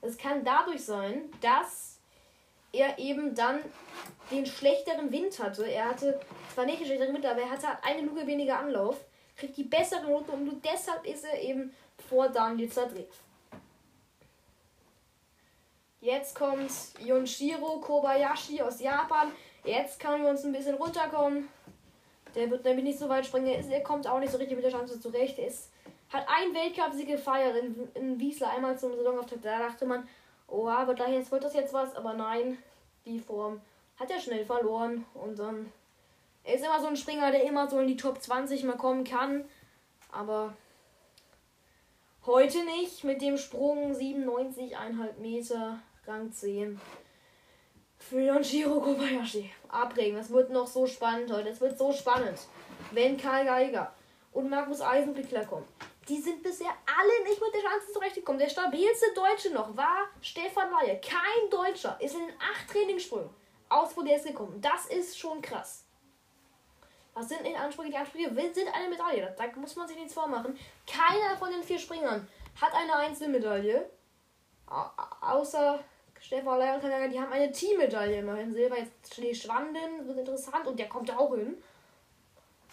Es 0.00 0.16
kann 0.16 0.42
dadurch 0.42 0.84
sein, 0.84 1.30
dass 1.42 1.98
er 2.72 2.98
eben 2.98 3.34
dann 3.34 3.60
den 4.30 4.46
schlechteren 4.46 5.12
Wind 5.12 5.38
hatte. 5.38 5.66
Er 5.66 5.90
hatte 5.90 6.20
zwar 6.54 6.64
nicht 6.64 6.80
den 6.80 6.86
schlechteren 6.86 7.14
Wind, 7.14 7.26
aber 7.26 7.42
er 7.42 7.50
hatte 7.50 7.66
eine 7.82 8.02
Luke 8.02 8.26
weniger 8.26 8.58
Anlauf, 8.58 8.96
kriegt 9.36 9.56
die 9.56 9.64
bessere 9.64 10.04
Note 10.04 10.32
und 10.32 10.44
nur 10.44 10.56
deshalb 10.64 11.04
ist 11.06 11.24
er 11.24 11.40
eben 11.42 11.74
vor 12.08 12.28
Daniel 12.28 12.70
Zadrev. 12.70 13.08
Jetzt 16.06 16.36
kommt 16.36 16.70
Yonshiro 17.00 17.80
Kobayashi 17.80 18.62
aus 18.62 18.80
Japan. 18.80 19.32
Jetzt 19.64 19.98
können 19.98 20.22
wir 20.22 20.30
uns 20.30 20.44
ein 20.44 20.52
bisschen 20.52 20.76
runterkommen. 20.76 21.48
Der 22.36 22.48
wird 22.48 22.64
nämlich 22.64 22.84
nicht 22.84 22.98
so 23.00 23.08
weit 23.08 23.26
springen. 23.26 23.48
Er, 23.48 23.80
kommt 23.80 24.06
auch 24.06 24.20
nicht 24.20 24.30
so 24.30 24.38
richtig 24.38 24.54
mit 24.54 24.64
der 24.64 24.70
Chance 24.70 25.00
zurecht. 25.00 25.36
Er 25.40 25.48
ist, 25.48 25.72
hat 26.10 26.24
einen 26.28 26.54
Weltcup-Sieg 26.54 27.08
gefeiert 27.08 27.56
in, 27.56 27.88
in 27.94 28.20
Wiesla 28.20 28.50
einmal 28.50 28.78
zum 28.78 28.94
Saisonauftritt. 28.94 29.44
Da 29.44 29.58
dachte 29.58 29.84
man, 29.84 30.08
oh, 30.46 30.68
aber 30.68 30.94
jetzt 31.08 31.32
wird 31.32 31.42
das 31.42 31.54
jetzt 31.54 31.72
was. 31.72 31.96
Aber 31.96 32.14
nein, 32.14 32.56
die 33.04 33.18
Form 33.18 33.60
hat 33.96 34.08
er 34.08 34.20
schnell 34.20 34.44
verloren. 34.44 35.04
Und 35.12 35.40
dann. 35.40 35.72
Er 36.44 36.54
ist 36.54 36.64
immer 36.64 36.80
so 36.80 36.86
ein 36.86 36.96
Springer, 36.96 37.32
der 37.32 37.42
immer 37.42 37.68
so 37.68 37.80
in 37.80 37.88
die 37.88 37.96
Top 37.96 38.22
20 38.22 38.62
mal 38.62 38.76
kommen 38.76 39.02
kann. 39.02 39.44
Aber 40.12 40.54
heute 42.26 42.64
nicht 42.64 43.02
mit 43.02 43.20
dem 43.22 43.36
Sprung 43.36 43.90
97,5 43.90 45.18
Meter, 45.18 45.80
Rang 46.06 46.30
10. 46.30 46.80
Für 47.98 48.20
Yonshiro 48.20 48.80
Kobayashi. 48.80 49.50
Abregen. 49.68 50.16
Es 50.18 50.30
wird 50.30 50.50
noch 50.50 50.66
so 50.68 50.86
spannend 50.86 51.32
heute. 51.32 51.48
Es 51.48 51.60
wird 51.60 51.76
so 51.76 51.92
spannend. 51.92 52.38
Wenn 52.92 53.16
Karl 53.16 53.44
Geiger 53.44 53.92
und 54.32 54.48
Markus 54.48 54.80
Eisenbichler 54.80 55.44
kommen. 55.44 55.66
Die 56.08 56.20
sind 56.20 56.44
bisher 56.44 56.70
alle 56.86 57.28
nicht 57.28 57.40
mit 57.40 57.52
der 57.52 57.62
Chance 57.62 57.92
zurechtgekommen. 57.92 58.38
Der 58.38 58.48
stabilste 58.48 59.06
Deutsche 59.16 59.52
noch 59.52 59.76
war 59.76 60.06
Stefan 60.20 60.70
Laie. 60.70 61.00
Kein 61.00 61.50
Deutscher 61.50 61.98
ist 62.00 62.14
in 62.14 62.20
den 62.20 62.36
acht 62.38 62.70
Trainingssprüngen 62.70 63.30
aus 63.68 63.92
Podest 63.92 64.26
gekommen. 64.26 64.60
Das 64.60 64.86
ist 64.86 65.18
schon 65.18 65.42
krass. 65.42 65.84
Was 67.14 67.28
sind 67.30 67.40
in 67.40 67.56
Ansprüche? 67.56 67.90
Die 67.90 67.96
Ansprüche 67.96 68.30
sind 68.54 68.68
eine 68.72 68.88
Medaille. 68.88 69.34
Da 69.36 69.44
muss 69.58 69.74
man 69.74 69.88
sich 69.88 69.96
nichts 69.96 70.14
vormachen. 70.14 70.56
Keiner 70.86 71.36
von 71.36 71.50
den 71.50 71.64
vier 71.64 71.80
Springern 71.80 72.28
hat 72.60 72.72
eine 72.74 72.94
Einzelmedaille. 72.94 73.90
Außer 75.20 75.82
Stefan 76.26 76.58
Kanaga, 76.58 77.06
die 77.06 77.20
haben 77.20 77.32
eine 77.32 77.52
Teammedaille 77.52 78.18
immerhin. 78.18 78.52
Silber 78.52 78.76
jetzt 78.76 79.14
Schwanden, 79.40 80.08
wird 80.08 80.18
interessant 80.18 80.66
und 80.66 80.76
der 80.76 80.88
kommt 80.88 81.16
auch 81.16 81.36
hin. 81.36 81.56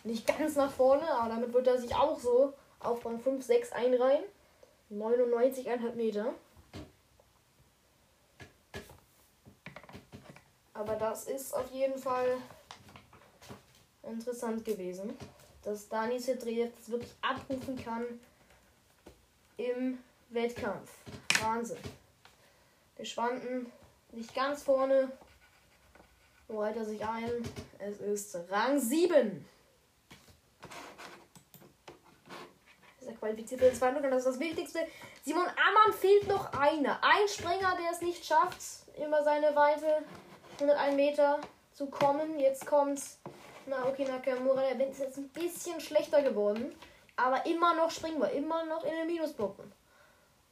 Nicht 0.03 0.25
ganz 0.25 0.55
nach 0.55 0.71
vorne, 0.71 1.07
aber 1.13 1.29
damit 1.29 1.53
wird 1.53 1.67
er 1.67 1.77
sich 1.77 1.93
auch 1.93 2.19
so 2.19 2.53
auf 2.79 3.05
Rang 3.05 3.19
5, 3.19 3.45
6 3.45 3.71
einreihen. 3.73 4.23
99,5 4.91 5.93
Meter. 5.93 6.33
Aber 10.73 10.95
das 10.95 11.27
ist 11.27 11.53
auf 11.53 11.69
jeden 11.71 11.99
Fall 11.99 12.37
interessant 14.01 14.65
gewesen, 14.65 15.15
dass 15.61 15.87
Dani 15.87 16.17
Sedreev 16.17 16.71
das 16.75 16.89
wirklich 16.89 17.13
abrufen 17.21 17.75
kann 17.77 18.19
im 19.57 19.99
Wettkampf. 20.31 20.91
Wahnsinn. 21.39 21.77
Wir 23.03 23.09
schwanden 23.09 23.69
nicht 24.13 24.33
ganz 24.33 24.63
vorne. 24.63 25.11
Wo 26.47 26.61
reiht 26.61 26.77
er 26.77 26.85
sich 26.85 27.03
ein? 27.03 27.43
Es 27.77 27.99
ist 27.99 28.33
Rang 28.49 28.79
7. 28.79 29.45
Ist 33.01 33.07
er 33.09 33.13
qualifiziert 33.15 33.59
für 33.59 33.65
den 33.65 33.75
zweiten 33.75 33.97
Rang? 33.97 34.09
Das 34.09 34.19
ist 34.19 34.35
das 34.35 34.39
Wichtigste. 34.39 34.87
Simon 35.21 35.43
Ammann 35.43 35.99
fehlt 35.99 36.29
noch 36.29 36.53
einer. 36.53 37.03
Ein 37.03 37.27
Springer, 37.27 37.77
der 37.77 37.91
es 37.91 37.99
nicht 37.99 38.23
schafft, 38.23 38.61
über 38.97 39.21
seine 39.21 39.53
Weite 39.53 40.05
101 40.61 40.95
Meter 40.95 41.41
zu 41.73 41.87
kommen. 41.87 42.39
Jetzt 42.39 42.65
kommt 42.65 43.01
Naoki 43.65 44.05
Nakamura. 44.05 44.61
Der 44.61 44.79
Wind 44.79 44.91
ist 44.91 44.99
jetzt 44.99 45.17
ein 45.17 45.27
bisschen 45.27 45.81
schlechter 45.81 46.21
geworden. 46.21 46.73
Aber 47.17 47.45
immer 47.47 47.73
noch 47.73 47.91
springbar. 47.91 48.31
Immer 48.31 48.63
noch 48.63 48.85
in 48.85 48.91
den 48.91 49.07
Minuspunkten. 49.07 49.73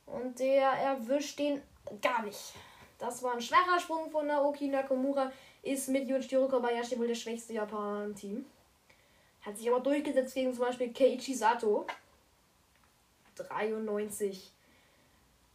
Und 0.05 0.37
der 0.39 0.67
erwischt 0.71 1.39
den 1.39 1.63
gar 2.01 2.23
nicht. 2.23 2.53
Das 2.97 3.23
war 3.23 3.33
ein 3.33 3.41
schwacher 3.41 3.79
Sprung 3.79 4.09
von 4.11 4.27
Naoki 4.27 4.67
Nakamura. 4.67 5.31
Ist 5.63 5.89
mit 5.89 6.07
Yujiro 6.07 6.47
Kobayashi 6.47 6.97
wohl 6.97 7.07
der 7.07 7.15
schwächste 7.15 7.53
Japaner 7.53 8.05
im 8.05 8.15
Team. 8.15 8.45
Hat 9.41 9.57
sich 9.57 9.69
aber 9.69 9.79
durchgesetzt 9.79 10.35
gegen 10.35 10.53
zum 10.53 10.65
Beispiel 10.65 10.93
Keiichi 10.93 11.33
Sato. 11.33 11.85
93. 13.35 14.51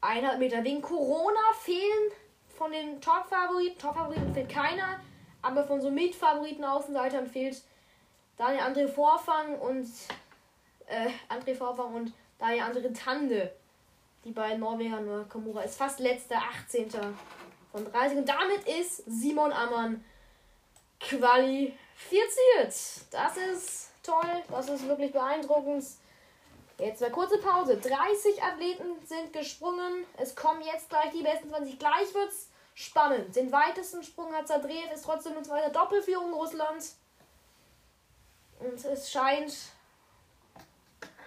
Eineinhalb 0.00 0.38
Meter. 0.38 0.64
Wegen 0.64 0.82
Corona 0.82 1.40
fehlen 1.60 2.10
von 2.48 2.72
den 2.72 3.00
Top-Favoriten, 3.00 3.78
Top-Favoriten 3.78 4.34
fehlt 4.34 4.48
keiner, 4.48 5.00
aber 5.42 5.64
von 5.64 5.80
so 5.80 5.90
Mitfavoriten 5.90 6.64
Außenseitern 6.64 7.26
fehlt 7.26 7.62
Daniel 8.36 8.62
André 8.62 8.88
Vorfang 8.88 9.58
und 9.58 9.88
äh, 10.86 11.10
André 11.28 11.54
Vorfang 11.54 11.94
und 11.94 12.12
Daniel 12.38 12.64
André 12.64 12.92
Tande. 12.92 13.52
Die 14.26 14.32
beiden 14.32 14.58
Norweger 14.58 15.00
nur 15.00 15.28
Kamura 15.28 15.62
ist 15.62 15.78
fast 15.78 16.00
letzter, 16.00 16.38
18. 16.64 16.90
von 17.70 17.92
30. 17.92 18.18
Und 18.18 18.28
damit 18.28 18.66
ist 18.66 19.04
Simon 19.06 19.52
Ammann 19.52 20.04
qualifiziert. 20.98 21.76
Das 23.12 23.36
ist 23.36 23.90
toll, 24.02 24.42
das 24.50 24.68
ist 24.68 24.88
wirklich 24.88 25.12
beeindruckend. 25.12 25.84
Jetzt 26.80 27.04
eine 27.04 27.12
kurze 27.12 27.38
Pause. 27.38 27.76
30 27.76 28.42
Athleten 28.42 28.96
sind 29.04 29.32
gesprungen. 29.32 30.04
Es 30.16 30.34
kommen 30.34 30.60
jetzt 30.62 30.88
gleich 30.88 31.12
die 31.12 31.22
besten 31.22 31.48
20. 31.48 31.78
Gleich 31.78 32.12
wird's 32.12 32.48
spannend. 32.74 33.36
Den 33.36 33.52
weitesten 33.52 34.02
Sprung 34.02 34.34
hat 34.34 34.48
Zadreev, 34.48 34.92
ist 34.92 35.04
trotzdem 35.04 35.34
eine 35.34 35.42
zweite 35.42 35.70
Doppelführung 35.70 36.34
Russland. 36.34 36.84
Und 38.58 38.84
es 38.84 39.08
scheint 39.08 39.54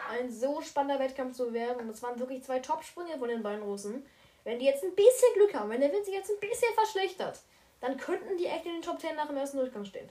ein 0.10 0.32
so 0.32 0.62
spannender 0.62 1.00
Wettkampf 1.00 1.36
zu 1.36 1.54
werden. 1.54 1.80
Und 1.80 1.90
es 1.90 2.02
waren 2.02 2.20
wirklich 2.20 2.44
zwei 2.44 2.60
Top-Sprünge 2.60 3.18
von 3.18 3.30
den 3.30 3.44
beiden 3.44 3.64
Russen. 3.64 4.06
Wenn 4.44 4.60
die 4.60 4.66
jetzt 4.66 4.84
ein 4.84 4.96
bisschen 4.96 5.34
Glück 5.36 5.54
haben, 5.54 5.70
wenn 5.70 5.82
der 5.82 5.92
Wind 5.92 6.06
sich 6.06 6.14
jetzt 6.14 6.32
ein 6.32 6.40
bisschen 6.40 6.74
verschlechtert, 6.74 7.40
dann 7.82 7.98
könnten 7.98 8.38
die 8.38 8.46
echt 8.46 8.66
in 8.66 8.74
den 8.74 8.82
Top 8.82 9.00
10 9.00 9.16
nach 9.16 9.28
dem 9.28 9.38
ersten 9.38 9.58
Durchgang 9.58 9.86
stehen. 9.86 10.10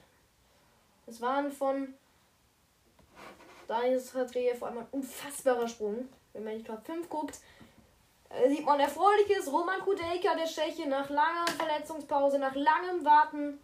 Es 1.07 1.21
waren 1.21 1.51
von 1.51 1.93
Daniel 3.67 3.99
Sadrejew 3.99 4.55
vor 4.55 4.67
allem 4.69 4.79
ein 4.79 4.87
unfassbarer 4.91 5.67
Sprung. 5.67 6.07
Wenn 6.33 6.43
man 6.43 6.53
in 6.53 6.59
die 6.59 6.65
Top 6.65 6.85
5 6.85 7.09
guckt, 7.09 7.39
sieht 8.47 8.65
man 8.65 8.79
erfreuliches. 8.79 9.51
Roman 9.51 9.79
Kudelka, 9.81 10.35
der 10.35 10.45
Tscheche, 10.45 10.87
nach 10.87 11.09
langer 11.09 11.45
Verletzungspause, 11.57 12.39
nach 12.39 12.55
langem 12.55 13.03
Warten, 13.03 13.59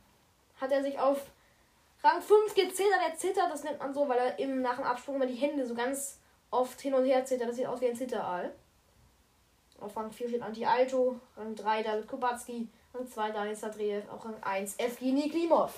hat 0.60 0.72
er 0.72 0.84
sich 0.84 1.00
auf 1.00 1.22
Rang 2.04 2.22
5 2.22 2.54
gezittert. 2.54 3.00
Er 3.08 3.16
zittert, 3.16 3.52
das 3.52 3.64
nennt 3.64 3.80
man 3.80 3.94
so, 3.94 4.08
weil 4.08 4.18
er 4.18 4.40
im, 4.40 4.62
nach 4.62 4.76
dem 4.76 4.86
Absprung 4.86 5.16
immer 5.16 5.26
die 5.26 5.36
Hände 5.36 5.66
so 5.66 5.76
ganz 5.76 6.20
oft 6.52 6.80
hin 6.82 6.94
und 6.94 7.06
her 7.06 7.26
zittert. 7.26 7.50
Das 7.50 7.56
sieht 7.56 7.68
aus 7.68 7.82
wie 7.82 7.88
ein 7.88 7.96
Zitteraal. 7.96 8.54
Auf 9.80 9.96
Rang 9.98 10.12
4 10.12 10.30
steht 10.30 10.42
Anti-Alto, 10.42 11.20
Rang 11.36 11.56
3 11.56 11.84
David 11.84 12.08
Kubacki, 12.08 12.68
Rang 12.94 13.08
2 13.08 13.32
Daniel 13.32 13.56
Sadrejew, 13.56 14.02
auch 14.12 14.26
Rang 14.26 14.42
1 14.42 14.80
Evgeny 14.80 15.30
Klimov. 15.30 15.74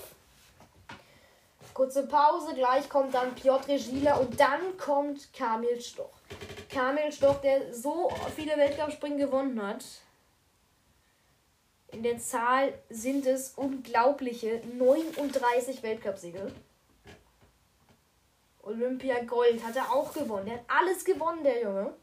Kurze 1.73 2.07
Pause, 2.07 2.53
gleich 2.55 2.89
kommt 2.89 3.13
dann 3.13 3.35
Piotr 3.35 3.77
Gila 3.77 4.17
und 4.17 4.39
dann 4.39 4.77
kommt 4.77 5.31
Kamil 5.33 5.79
Stoch. 5.81 6.09
Kamil 6.71 7.11
Stoch, 7.11 7.39
der 7.41 7.73
so 7.73 8.11
viele 8.35 8.57
Weltcup-Springen 8.57 9.17
gewonnen 9.17 9.61
hat. 9.61 9.83
In 11.89 12.03
der 12.03 12.19
Zahl 12.19 12.73
sind 12.89 13.25
es 13.25 13.51
unglaubliche 13.55 14.61
39 14.77 15.83
Weltcupsiege. 15.83 16.51
Olympia 18.67 19.23
Gold 19.23 19.65
hat 19.65 19.75
er 19.75 19.91
auch 19.91 20.13
gewonnen. 20.13 20.45
Der 20.45 20.55
hat 20.55 20.65
alles 20.67 21.03
gewonnen, 21.05 21.43
der 21.43 21.61
Junge. 21.61 21.93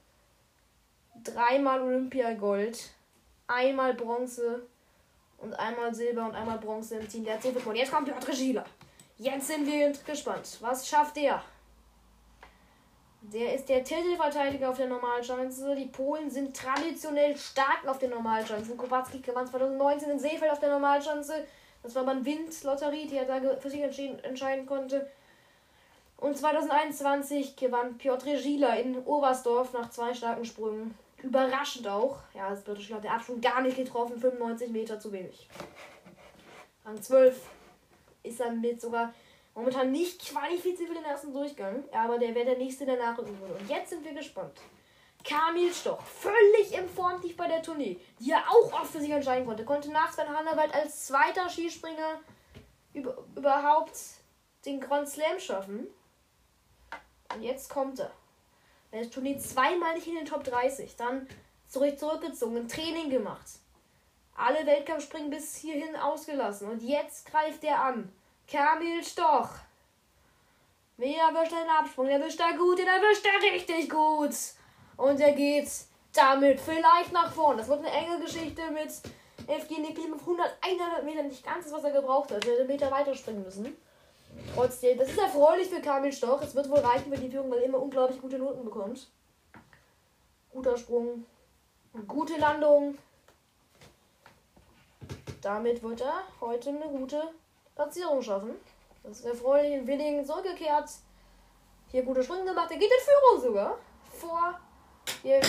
Dreimal 1.22 1.80
Olympia 1.82 2.34
Gold, 2.34 2.90
einmal 3.46 3.94
Bronze 3.94 4.66
Und 5.38 5.54
einmal 5.54 5.94
Silber 5.94 6.26
und 6.26 6.34
einmal 6.34 6.58
Bronze 6.58 6.96
im 6.96 7.08
Team 7.08 7.24
der 7.24 7.34
hat 7.34 7.44
Und 7.44 7.76
jetzt 7.76 7.92
kommt 7.92 8.08
Piotr 8.08 8.32
Gila. 8.32 8.64
Jetzt 9.18 9.46
sind 9.46 9.66
wir 9.66 9.92
gespannt. 10.06 10.58
Was 10.60 10.88
schafft 10.88 11.16
der? 11.16 11.42
Der 13.20 13.54
ist 13.54 13.68
der 13.68 13.84
Titelverteidiger 13.84 14.70
auf 14.70 14.76
der 14.76 14.88
Normalschanze. 14.88 15.74
Die 15.74 15.86
Polen 15.86 16.30
sind 16.30 16.56
traditionell 16.56 17.36
stark 17.36 17.86
auf 17.86 17.98
der 17.98 18.10
Normalschanze. 18.10 18.74
Kubacki 18.74 19.20
gewann 19.20 19.46
2019 19.46 20.10
in 20.10 20.18
Seefeld 20.18 20.50
auf 20.50 20.60
der 20.60 20.70
Normalschanze. 20.70 21.46
Das 21.82 21.94
war 21.94 22.04
beim 22.04 22.24
Windlotterie, 22.24 23.06
die 23.06 23.16
er 23.16 23.24
da 23.24 23.56
für 23.56 23.70
sich 23.70 23.82
entscheiden 23.82 24.66
konnte. 24.66 25.10
Und 26.16 26.36
2021 26.36 27.56
gewann 27.56 27.98
Piotr 27.98 28.36
Gila 28.36 28.74
in 28.76 28.98
Oberstdorf 28.98 29.72
nach 29.72 29.90
zwei 29.90 30.14
starken 30.14 30.44
Sprüngen. 30.44 30.94
Überraschend 31.22 31.86
auch. 31.88 32.18
Ja, 32.34 32.50
das 32.50 32.62
Piotr 32.62 32.80
Gila 32.80 32.96
hat 32.96 33.04
der 33.04 33.14
Absprung 33.14 33.40
gar 33.40 33.60
nicht 33.60 33.76
getroffen. 33.76 34.18
95 34.18 34.70
Meter 34.70 34.98
zu 34.98 35.12
wenig. 35.12 35.48
Rang 36.84 37.00
12 37.00 37.40
ist 38.22 38.40
er 38.40 38.52
mit 38.52 38.80
sogar 38.80 39.12
momentan 39.54 39.92
nicht 39.92 40.26
qualifiziert 40.26 40.88
für 40.88 40.94
den 40.94 41.04
ersten 41.04 41.32
Durchgang. 41.32 41.84
Aber 41.92 42.18
der 42.18 42.34
wäre 42.34 42.46
der 42.46 42.58
nächste, 42.58 42.86
der 42.86 42.96
nachrücken 42.96 43.38
würde. 43.40 43.54
Und 43.54 43.68
jetzt 43.68 43.90
sind 43.90 44.04
wir 44.04 44.14
gespannt. 44.14 44.60
Kamil 45.24 45.72
Stoch, 45.72 46.02
völlig 46.02 46.74
im 46.78 46.86
Formtief 46.86 47.34
bei 47.36 47.48
der 47.48 47.62
Tournee, 47.62 47.98
die 48.20 48.30
er 48.30 48.44
auch 48.46 48.72
oft 48.74 48.92
für 48.92 49.00
sich 49.00 49.10
entscheiden 49.10 49.46
konnte, 49.46 49.64
konnte 49.64 49.90
nach 49.90 50.12
Sven 50.12 50.28
Hannawald 50.28 50.74
als 50.74 51.06
zweiter 51.06 51.48
Skispringer 51.48 52.20
über, 52.92 53.24
überhaupt 53.34 53.98
den 54.66 54.80
Grand 54.80 55.08
Slam 55.08 55.40
schaffen. 55.40 55.86
Und 57.34 57.42
jetzt 57.42 57.68
kommt 57.68 57.98
er. 57.98 58.10
Er 58.90 59.00
ist 59.00 59.12
Turnier 59.12 59.38
zweimal 59.38 59.94
nicht 59.94 60.06
in 60.06 60.14
den 60.14 60.24
Top 60.24 60.44
30. 60.44 60.96
Dann 60.96 61.26
zurück 61.68 61.98
zurückgezogen, 61.98 62.68
Training 62.68 63.10
gemacht. 63.10 63.44
Alle 64.36 64.66
Weltcup-Springen 64.66 65.30
bis 65.30 65.56
hierhin 65.56 65.96
ausgelassen. 65.96 66.70
Und 66.70 66.82
jetzt 66.82 67.26
greift 67.26 67.64
er 67.64 67.82
an. 67.82 68.12
Kamil 68.50 69.02
Stoch. 69.02 69.48
Wer 70.96 71.24
erwischt 71.24 71.52
den 71.52 71.68
Absprung? 71.68 72.06
Der 72.06 72.20
erwischt 72.20 72.38
er 72.38 72.56
gut, 72.56 72.78
den 72.78 72.86
erwischt 72.86 73.26
er 73.26 73.52
richtig 73.52 73.90
gut. 73.90 74.34
Und 74.96 75.20
er 75.20 75.32
geht 75.32 75.68
damit 76.12 76.60
vielleicht 76.60 77.12
nach 77.12 77.32
vorne. 77.32 77.58
Das 77.58 77.68
wird 77.68 77.80
eine 77.80 77.90
enge 77.90 78.20
Geschichte 78.20 78.62
mit 78.70 78.90
Evgeny 79.48 79.92
Klim 79.92 80.14
auf 80.14 80.20
100, 80.20 80.56
100 80.60 81.04
Meter. 81.04 81.22
Nicht 81.24 81.44
ganz 81.44 81.64
das, 81.64 81.72
was 81.72 81.84
er 81.84 81.90
gebraucht 81.90 82.30
hat. 82.30 82.44
Er 82.44 82.52
hätte 82.52 82.60
einen 82.60 82.68
Meter 82.68 82.90
weiterspringen 82.90 83.42
müssen. 83.42 83.76
Trotzdem, 84.54 84.96
das 84.98 85.08
ist 85.08 85.18
erfreulich 85.18 85.68
für 85.68 85.80
Kamil 85.80 86.12
Stoch. 86.12 86.40
Es 86.42 86.54
wird 86.54 86.70
wohl 86.70 86.78
reichen 86.78 87.12
für 87.12 87.18
die 87.18 87.28
Führung, 87.28 87.50
weil 87.50 87.58
er 87.58 87.64
immer 87.64 87.82
unglaublich 87.82 88.20
gute 88.20 88.38
Noten 88.38 88.64
bekommt. 88.64 89.08
Guter 90.52 90.76
Sprung. 90.76 91.26
Gute 92.06 92.36
Landung. 92.38 92.96
Damit 95.42 95.82
wird 95.82 96.00
er 96.00 96.22
heute 96.40 96.70
eine 96.70 96.86
gute 96.86 97.22
Platzierung 97.74 98.22
schaffen. 98.22 98.54
Das 99.02 99.18
ist 99.18 99.26
erfreulich. 99.26 99.72
In 99.72 99.86
Willingen 99.86 100.24
zurückgekehrt. 100.24 100.88
Hier 101.90 102.02
gute 102.02 102.22
Sprünge 102.22 102.44
gemacht. 102.44 102.70
Er 102.70 102.78
geht 102.78 102.90
in 102.90 103.04
Führung 103.04 103.42
sogar. 103.42 103.78
Vor 104.12 104.58
hier 105.22 105.40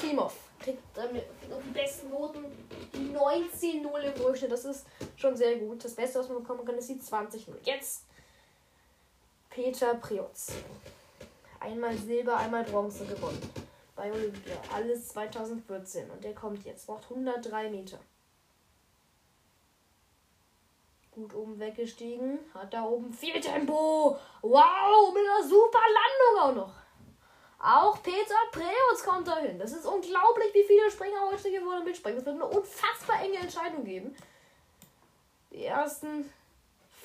Klimov. 0.00 0.34
Kriegt 0.60 0.82
damit 0.94 1.24
die 1.42 1.70
besten 1.70 2.10
Noten. 2.10 2.44
Die 2.94 3.14
19-0 3.14 4.00
im 4.00 4.14
Durchschnitt. 4.14 4.52
Das 4.52 4.64
ist 4.64 4.86
schon 5.16 5.36
sehr 5.36 5.56
gut. 5.56 5.84
Das 5.84 5.94
Beste, 5.94 6.20
was 6.20 6.28
man 6.28 6.38
bekommen 6.38 6.64
kann, 6.64 6.76
ist 6.78 6.88
die 6.88 7.00
20-0. 7.00 7.48
Jetzt 7.64 8.07
Peter 9.50 9.94
Priotz. 9.94 10.52
Einmal 11.60 11.96
Silber, 11.96 12.36
einmal 12.36 12.64
Bronze 12.64 13.04
gewonnen. 13.06 13.40
Bei 13.96 14.12
Olympia. 14.12 14.56
Alles 14.72 15.08
2014. 15.08 16.10
Und 16.10 16.22
der 16.22 16.34
kommt 16.34 16.64
jetzt. 16.64 16.86
Braucht 16.86 17.04
103 17.10 17.70
Meter. 17.70 17.98
Gut 21.10 21.34
oben 21.34 21.58
weggestiegen. 21.58 22.38
Hat 22.54 22.72
da 22.72 22.84
oben 22.84 23.12
viel 23.12 23.40
Tempo. 23.40 24.16
Wow, 24.42 25.12
mit 25.12 25.22
einer 25.24 25.48
super 25.48 25.80
Landung 25.80 26.42
auch 26.42 26.54
noch. 26.54 26.74
Auch 27.60 28.00
Peter 28.04 28.36
Preutz 28.52 29.02
kommt 29.04 29.26
dahin. 29.26 29.58
Das 29.58 29.72
ist 29.72 29.84
unglaublich, 29.84 30.54
wie 30.54 30.62
viele 30.62 30.88
Springer 30.90 31.28
heute 31.28 31.48
hier 31.48 31.64
wollen 31.64 31.84
mitspringen. 31.84 32.20
Es 32.20 32.24
wird 32.24 32.36
eine 32.36 32.46
unfassbar 32.46 33.20
enge 33.22 33.38
Entscheidung 33.38 33.84
geben. 33.84 34.14
Die 35.50 35.64
ersten 35.64 36.32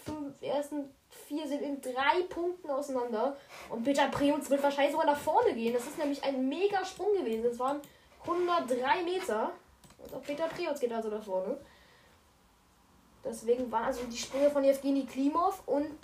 fünf, 0.05 0.39
ersten 0.43 0.93
vier 1.27 1.47
sind 1.47 1.61
in 1.61 1.81
drei 1.81 2.23
Punkten 2.29 2.69
auseinander. 2.69 3.35
Und 3.69 3.83
Peter 3.83 4.07
Preutz 4.09 4.49
wird 4.49 4.63
wahrscheinlich 4.63 4.91
sogar 4.91 5.07
nach 5.07 5.19
vorne 5.19 5.53
gehen. 5.53 5.73
Das 5.73 5.85
ist 5.85 5.97
nämlich 5.97 6.23
ein 6.23 6.47
mega 6.47 6.83
Sprung 6.85 7.13
gewesen. 7.13 7.45
Es 7.45 7.59
waren 7.59 7.81
103 8.21 9.03
Meter. 9.03 9.51
Und 9.99 10.13
auch 10.13 10.21
Peter 10.21 10.47
Preutz 10.47 10.79
geht 10.79 10.91
also 10.91 11.09
nach 11.09 11.23
vorne. 11.23 11.57
Deswegen 13.23 13.71
waren 13.71 13.85
also 13.85 14.03
die 14.03 14.17
Sprünge 14.17 14.49
von 14.49 14.63
Evgeny 14.63 15.05
Klimov 15.05 15.63
und 15.65 15.97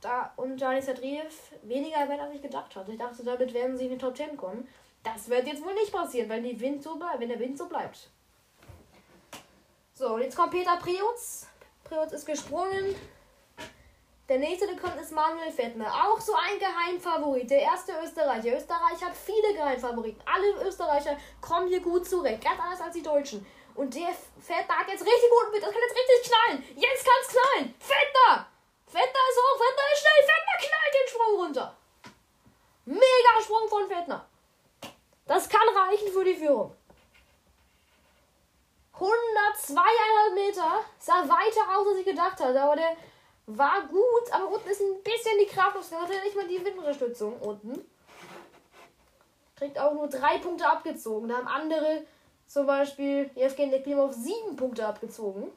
da 0.00 0.32
und 0.36 0.58
Janis 0.58 0.86
Sadriev 0.86 1.52
weniger 1.62 2.08
wert, 2.08 2.20
als 2.20 2.34
ich 2.34 2.42
gedacht 2.42 2.74
hatte. 2.74 2.92
Ich 2.92 2.98
dachte, 2.98 3.22
damit 3.22 3.52
werden 3.52 3.76
sie 3.76 3.84
in 3.84 3.90
die 3.90 3.98
Top 3.98 4.16
10 4.16 4.36
kommen. 4.36 4.66
Das 5.02 5.28
wird 5.28 5.46
jetzt 5.46 5.62
wohl 5.62 5.74
nicht 5.74 5.92
passieren, 5.92 6.28
weil 6.28 6.42
die 6.42 6.58
Wind 6.58 6.82
so 6.82 6.96
bleibt, 6.96 7.20
wenn 7.20 7.28
der 7.28 7.38
Wind 7.38 7.58
so 7.58 7.66
bleibt. 7.66 8.08
So, 9.94 10.14
und 10.14 10.22
jetzt 10.22 10.36
kommt 10.36 10.52
Peter 10.52 10.76
Priutz. 10.76 11.48
Priutz 11.84 12.12
ist 12.12 12.26
gesprungen. 12.26 12.94
Der 14.28 14.38
nächste, 14.38 14.66
der 14.66 14.76
kommt, 14.76 15.00
ist 15.00 15.12
Manuel 15.12 15.50
Fettner. 15.50 15.86
Auch 15.86 16.20
so 16.20 16.34
ein 16.34 16.58
Geheimfavorit. 16.58 17.50
Der 17.50 17.60
erste 17.60 17.92
Österreicher. 18.04 18.56
Österreich 18.56 19.02
hat 19.02 19.16
viele 19.16 19.54
Geheimfavoriten. 19.54 20.20
Alle 20.26 20.68
Österreicher 20.68 21.16
kommen 21.40 21.68
hier 21.68 21.80
gut 21.80 22.06
zurecht. 22.06 22.44
Ganz 22.44 22.60
anders 22.60 22.80
als 22.80 22.94
die 22.94 23.02
Deutschen. 23.02 23.46
Und 23.74 23.94
der 23.94 24.08
fährt 24.40 24.68
da 24.68 24.80
jetzt 24.86 25.00
richtig 25.00 25.30
gut 25.30 25.52
mit. 25.52 25.62
Das 25.62 25.70
kann 25.70 25.80
jetzt 25.80 25.96
richtig 25.96 26.30
knallen. 26.30 26.64
Jetzt 26.76 27.04
kann 27.04 27.14
es 27.22 27.28
knallen. 27.28 27.74
Fettner! 27.78 28.46
Fettner 28.86 29.20
ist 29.30 29.38
hoch, 29.38 29.58
Fettner 29.58 29.92
ist 29.92 30.00
schnell, 30.00 30.22
Fettner 30.26 30.56
knallt 30.58 30.94
den 30.94 31.08
Sprung 31.08 31.34
runter. 31.36 31.76
Mega 32.86 33.42
Sprung 33.42 33.68
von 33.68 33.86
Fettner. 33.86 34.26
Das 35.26 35.48
kann 35.48 35.68
reichen 35.76 36.08
für 36.12 36.24
die 36.24 36.34
Führung. 36.34 36.74
102,5 38.94 40.34
Meter. 40.34 40.84
Sah 40.98 41.22
weiter 41.28 41.78
aus, 41.78 41.86
als 41.86 41.98
ich 41.98 42.06
gedacht 42.06 42.40
hatte. 42.40 42.60
Aber 42.60 42.76
der 42.76 42.96
war 43.48 43.86
gut. 43.88 44.32
Aber 44.32 44.48
unten 44.48 44.68
ist 44.68 44.80
ein 44.80 45.02
bisschen 45.02 45.38
die 45.40 45.46
Kraft. 45.46 45.76
Der 45.90 46.00
hatte 46.00 46.12
nicht 46.22 46.36
mal 46.36 46.46
die 46.46 46.64
Windunterstützung 46.64 47.40
unten. 47.40 47.84
Kriegt 49.56 49.78
auch 49.78 49.92
nur 49.92 50.08
drei 50.08 50.38
Punkte 50.38 50.68
abgezogen. 50.68 51.28
Da 51.28 51.38
haben 51.38 51.48
andere, 51.48 52.04
zum 52.46 52.66
Beispiel 52.66 53.30
Evgeny 53.34 53.82
Klimov, 53.82 54.12
sieben 54.12 54.54
Punkte 54.56 54.86
abgezogen. 54.86 55.50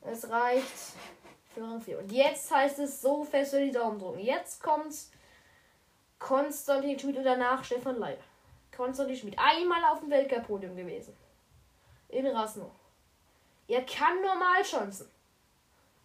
Es 0.00 0.28
reicht 0.30 0.94
für 1.52 1.62
Rang 1.62 1.80
4. 1.80 1.98
Und 1.98 2.12
jetzt 2.12 2.50
heißt 2.50 2.78
es 2.78 3.00
so 3.00 3.24
fest 3.24 3.50
für 3.50 3.60
die 3.60 3.72
Daumen 3.72 3.98
drücken. 3.98 4.20
Jetzt 4.20 4.62
kommt 4.62 4.94
Konstantin 6.18 6.98
Schmidt 6.98 7.18
und 7.18 7.24
danach 7.24 7.64
Stefan 7.64 7.98
Leib. 7.98 8.20
Konstantin 8.74 9.16
Schmidt. 9.16 9.38
Einmal 9.38 9.84
auf 9.92 10.00
dem 10.00 10.10
Weltcup-Podium 10.10 10.76
gewesen. 10.76 11.16
In 12.08 12.26
Rasno. 12.28 12.70
Er 13.68 13.84
kann 13.84 14.22
normal 14.22 14.62
chancen. 14.62 15.10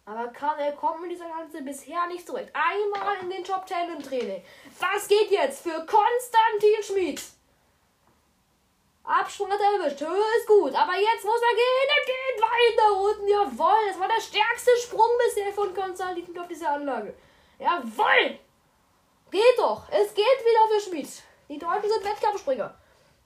Aber 0.04 0.32
er 0.58 0.72
kommt 0.72 1.00
mit 1.00 1.12
dieser 1.12 1.28
ganze 1.28 1.62
bisher 1.62 2.06
nicht 2.08 2.26
zurecht. 2.26 2.50
Einmal 2.52 3.18
in 3.20 3.30
den 3.30 3.44
Top 3.44 3.68
10 3.68 3.90
im 3.96 4.02
Training. 4.02 4.44
Was 4.80 5.06
geht 5.06 5.30
jetzt 5.30 5.62
für 5.62 5.86
Konstantin 5.86 6.82
Schmidt? 6.82 7.22
Absprung 9.04 9.50
hat 9.50 9.60
er 9.60 9.80
erwischt. 9.80 10.00
Höhe 10.00 10.36
ist 10.38 10.46
gut. 10.46 10.74
Aber 10.74 10.94
jetzt 10.94 11.24
muss 11.24 11.40
er 11.40 11.54
gehen. 11.54 11.88
Er 11.88 12.04
geht 12.06 12.42
weiter 12.42 13.00
unten. 13.00 13.28
Jawohl. 13.28 13.88
Das 13.88 14.00
war 14.00 14.08
der 14.08 14.20
stärkste 14.20 14.70
Sprung 14.82 15.08
bisher 15.24 15.52
von 15.52 15.74
Konstantin 15.74 16.38
auf 16.38 16.48
dieser 16.48 16.70
Anlage. 16.70 17.14
Jawohl. 17.58 18.38
Geht 19.30 19.58
doch. 19.58 19.88
Es 19.90 20.14
geht 20.14 20.24
wieder 20.24 20.68
für 20.68 20.80
Schmied. 20.80 21.08
Die 21.48 21.58
Deutschen 21.58 21.90
sind 21.90 22.04
Wettkampfspringer. 22.04 22.74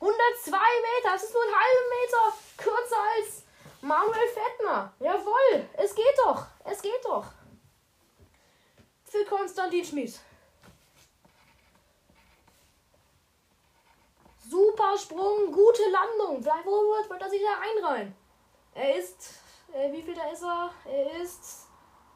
102 0.00 0.50
Meter. 0.50 1.12
Das 1.12 1.24
ist 1.24 1.32
nur 1.32 1.42
einen 1.42 1.54
halben 1.54 1.88
Meter 2.00 2.36
kürzer 2.58 3.02
als 3.16 3.45
Manuel 3.80 4.28
Fettner. 4.28 4.92
Jawohl. 4.98 5.68
Es 5.74 5.94
geht 5.94 6.18
doch. 6.24 6.46
Es 6.64 6.82
geht 6.82 7.04
doch. 7.04 7.26
Für 9.04 9.24
Konstantin 9.24 9.84
Schmied. 9.84 10.18
Super 14.48 14.96
Sprung, 14.96 15.52
gute 15.52 15.82
Landung. 15.90 16.42
Vielleicht 16.42 16.66
wird, 16.66 17.22
er 17.22 17.30
sich 17.30 17.42
da 17.42 17.58
einreihen. 17.60 18.16
Er 18.74 18.96
ist, 18.96 19.40
äh, 19.72 19.90
wie 19.92 20.02
viel 20.02 20.14
da 20.14 20.30
ist 20.30 20.42
er? 20.42 20.70
Er 20.84 21.22
ist 21.22 21.66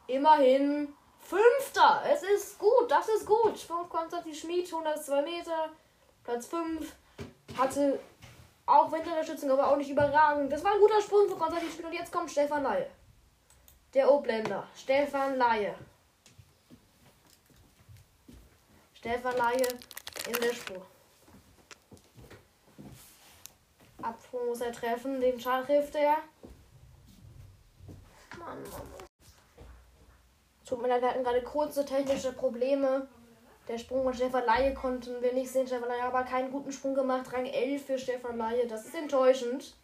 immerhin 0.06 0.94
Fünfter. 1.18 2.02
Es 2.06 2.22
ist 2.22 2.58
gut, 2.58 2.90
das 2.90 3.08
ist 3.08 3.26
gut. 3.26 3.58
Von 3.58 3.88
Konstantin 3.88 4.34
Schmid, 4.34 4.66
102 4.66 5.22
Meter, 5.22 5.70
Platz 6.24 6.46
5. 6.46 6.92
Hatte 7.56 8.00
auch 8.70 8.92
Windunterstützung, 8.92 9.50
aber 9.50 9.68
auch 9.68 9.76
nicht 9.76 9.90
überragend. 9.90 10.52
Das 10.52 10.62
war 10.62 10.72
ein 10.72 10.80
guter 10.80 11.00
Sprung 11.00 11.28
von 11.28 11.38
Konstantin 11.38 11.70
Schmid. 11.70 11.86
Und 11.86 11.92
jetzt 11.92 12.12
kommt 12.12 12.30
Stefan 12.30 12.62
Laie. 12.62 12.86
Der 13.94 14.10
Obländer. 14.10 14.66
Stefan 14.76 15.36
Laie. 15.36 15.74
Stefan 18.94 19.36
Laie 19.36 19.66
in 20.26 20.40
der 20.40 20.52
Spur. 20.52 20.86
Absprung 24.02 24.46
muss 24.46 24.60
er 24.60 24.72
treffen, 24.72 25.20
den 25.20 25.38
Schall 25.40 25.64
trifft 25.64 25.94
er. 25.94 26.16
Mann, 28.38 28.62
Mann. 28.62 28.82
Tut 30.64 30.80
mir 30.80 30.88
leid, 30.88 31.02
wir 31.02 31.10
hatten 31.10 31.24
gerade 31.24 31.42
kurze 31.42 31.84
technische 31.84 32.32
Probleme. 32.32 33.08
Der 33.68 33.78
Sprung 33.78 34.02
von 34.02 34.14
Stefan 34.14 34.44
Laie 34.46 34.74
konnten 34.74 35.22
wir 35.22 35.32
nicht 35.32 35.50
sehen. 35.50 35.66
Stefan 35.66 35.88
Laie 35.88 36.02
hat 36.02 36.12
aber 36.12 36.24
keinen 36.24 36.50
guten 36.50 36.72
Sprung 36.72 36.94
gemacht. 36.94 37.32
Rang 37.32 37.46
11 37.46 37.84
für 37.84 37.98
Stefan 37.98 38.36
Laie. 38.36 38.66
Das 38.66 38.84
ist 38.84 38.94
enttäuschend 38.94 39.74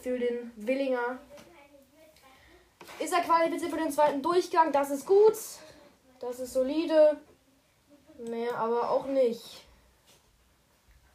für 0.00 0.18
den 0.18 0.52
Willinger. 0.56 1.18
Ist 2.98 3.12
er 3.12 3.20
qualifiziert 3.20 3.70
für 3.70 3.78
den 3.78 3.90
zweiten 3.90 4.22
Durchgang? 4.22 4.72
Das 4.72 4.90
ist 4.90 5.06
gut. 5.06 5.36
Das 6.20 6.38
ist 6.38 6.52
solide. 6.52 7.16
Mehr 8.18 8.56
aber 8.56 8.90
auch 8.90 9.06
nicht. 9.06 9.64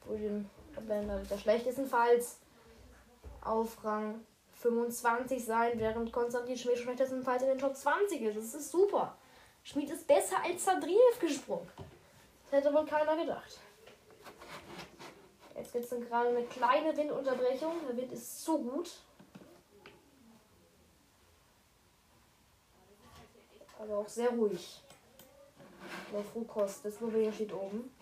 Für 0.06 0.18
den 0.18 0.50
der 0.88 1.38
schlechtestenfalls 1.38 2.38
auf 3.42 3.84
Rang 3.84 4.26
25 4.62 5.44
sein, 5.44 5.72
während 5.76 6.12
Konstantin 6.12 6.58
Schmidt 6.58 6.80
schlechtestenfalls 6.80 7.44
in 7.44 7.50
den 7.50 7.58
Top 7.58 7.76
20 7.76 8.22
ist. 8.22 8.38
Das 8.38 8.54
ist 8.54 8.72
super. 8.72 9.16
Schmied 9.68 9.90
ist 9.90 10.08
besser 10.08 10.42
als 10.42 10.64
Sadriev 10.64 11.20
gesprungen. 11.20 11.70
Das 12.44 12.54
hätte 12.54 12.74
wohl 12.74 12.86
keiner 12.86 13.18
gedacht. 13.18 13.60
Jetzt 15.58 15.74
gibt 15.74 15.84
es 15.84 16.08
gerade 16.08 16.30
eine 16.30 16.46
kleine 16.46 16.96
Windunterbrechung. 16.96 17.74
Der 17.86 17.98
Wind 17.98 18.14
ist 18.14 18.46
so 18.46 18.60
gut. 18.60 18.90
Aber 23.78 23.98
auch 23.98 24.08
sehr 24.08 24.30
ruhig. 24.30 24.82
Der 26.14 26.24
Frukost, 26.24 26.86
das 26.86 26.96
Slowenien 26.96 27.34
steht 27.34 27.52
oben. 27.52 27.94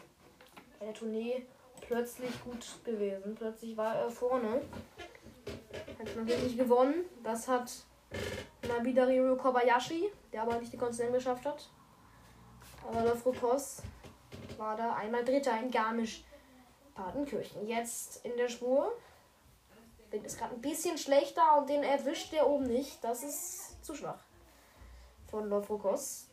Bei 0.79 0.85
der 0.85 0.93
Tournee 0.93 1.47
plötzlich 1.81 2.43
gut 2.43 2.63
gewesen. 2.83 3.33
Plötzlich 3.33 3.75
war 3.75 3.95
er 3.95 4.11
vorne. 4.11 4.61
Hat 5.97 6.15
man 6.15 6.27
wirklich 6.27 6.57
gewonnen. 6.57 7.05
Das 7.23 7.47
hat 7.47 7.71
Nabidario 8.67 9.35
Kobayashi, 9.35 10.11
der 10.31 10.41
aber 10.43 10.57
nicht 10.59 10.73
die 10.73 10.77
Konstantin 10.77 11.13
geschafft 11.13 11.45
hat. 11.45 11.69
Aber 12.87 13.01
der 13.01 13.15
Frukos 13.15 13.81
war 14.57 14.75
da 14.75 14.93
einmal 14.95 15.23
Dritter 15.23 15.59
in 15.59 15.71
Garmisch-Partenkirchen. 15.71 17.67
Jetzt 17.67 18.25
in 18.25 18.35
der 18.37 18.47
Spur. 18.47 18.93
Wind 20.11 20.25
ist 20.25 20.37
gerade 20.37 20.53
ein 20.55 20.61
bisschen 20.61 20.97
schlechter 20.97 21.57
und 21.57 21.69
den 21.69 21.83
erwischt 21.83 22.31
der 22.31 22.47
oben 22.47 22.65
nicht. 22.65 23.03
Das 23.03 23.23
ist 23.23 23.83
zu 23.83 23.95
schwach. 23.95 24.19
Von 25.29 25.49
Lofrokos. 25.49 26.29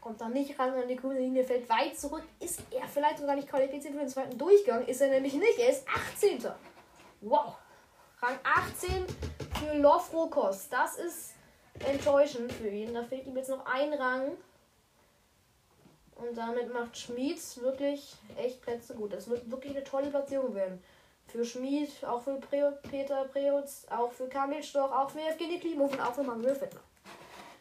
Kommt 0.00 0.20
da 0.20 0.28
nicht 0.28 0.58
ran 0.58 0.72
an 0.72 0.88
die 0.88 0.96
grüne 0.96 1.18
Linie, 1.18 1.44
fällt 1.44 1.68
weit 1.68 1.98
zurück. 1.98 2.22
Ist 2.38 2.62
er 2.70 2.86
vielleicht 2.86 3.18
sogar 3.18 3.34
nicht 3.34 3.48
qualifiziert 3.48 3.92
für 3.92 4.00
den 4.00 4.08
zweiten 4.08 4.38
Durchgang? 4.38 4.86
Ist 4.86 5.00
er 5.00 5.08
nämlich 5.08 5.34
nicht. 5.34 5.58
Er 5.58 5.70
ist 5.70 5.86
18. 5.88 6.44
Wow. 7.20 7.56
Rang 8.22 8.38
18 8.44 9.06
für 9.60 9.76
Lofrokos. 9.76 10.68
Das 10.70 10.96
ist 10.96 11.34
enttäuschend 11.80 12.50
für 12.50 12.68
ihn. 12.68 12.94
Da 12.94 13.02
fehlt 13.02 13.26
ihm 13.26 13.36
jetzt 13.36 13.50
noch 13.50 13.66
ein 13.66 13.92
Rang. 13.92 14.32
Und 16.14 16.36
damit 16.36 16.72
macht 16.72 16.96
Schmieds 16.96 17.60
wirklich 17.60 18.16
echt 18.36 18.62
Plätze 18.62 18.94
gut. 18.94 19.12
Das 19.12 19.28
wird 19.28 19.50
wirklich 19.50 19.76
eine 19.76 19.84
tolle 19.84 20.08
Platzierung 20.08 20.54
werden. 20.54 20.82
Für 21.26 21.44
Schmied, 21.44 21.90
auch 22.04 22.22
für 22.22 22.36
Pre 22.36 22.78
Peter 22.88 23.24
Preutz, 23.24 23.86
auch 23.90 24.12
für 24.12 24.28
Kamil 24.28 24.62
Storch, 24.62 24.92
auch 24.92 25.10
für 25.10 25.20
Evgeny 25.20 25.58
Klimov 25.58 25.92
und 25.92 26.00
auch 26.00 26.14
für 26.14 26.22
Manuel 26.22 26.54
Fettner. 26.54 26.80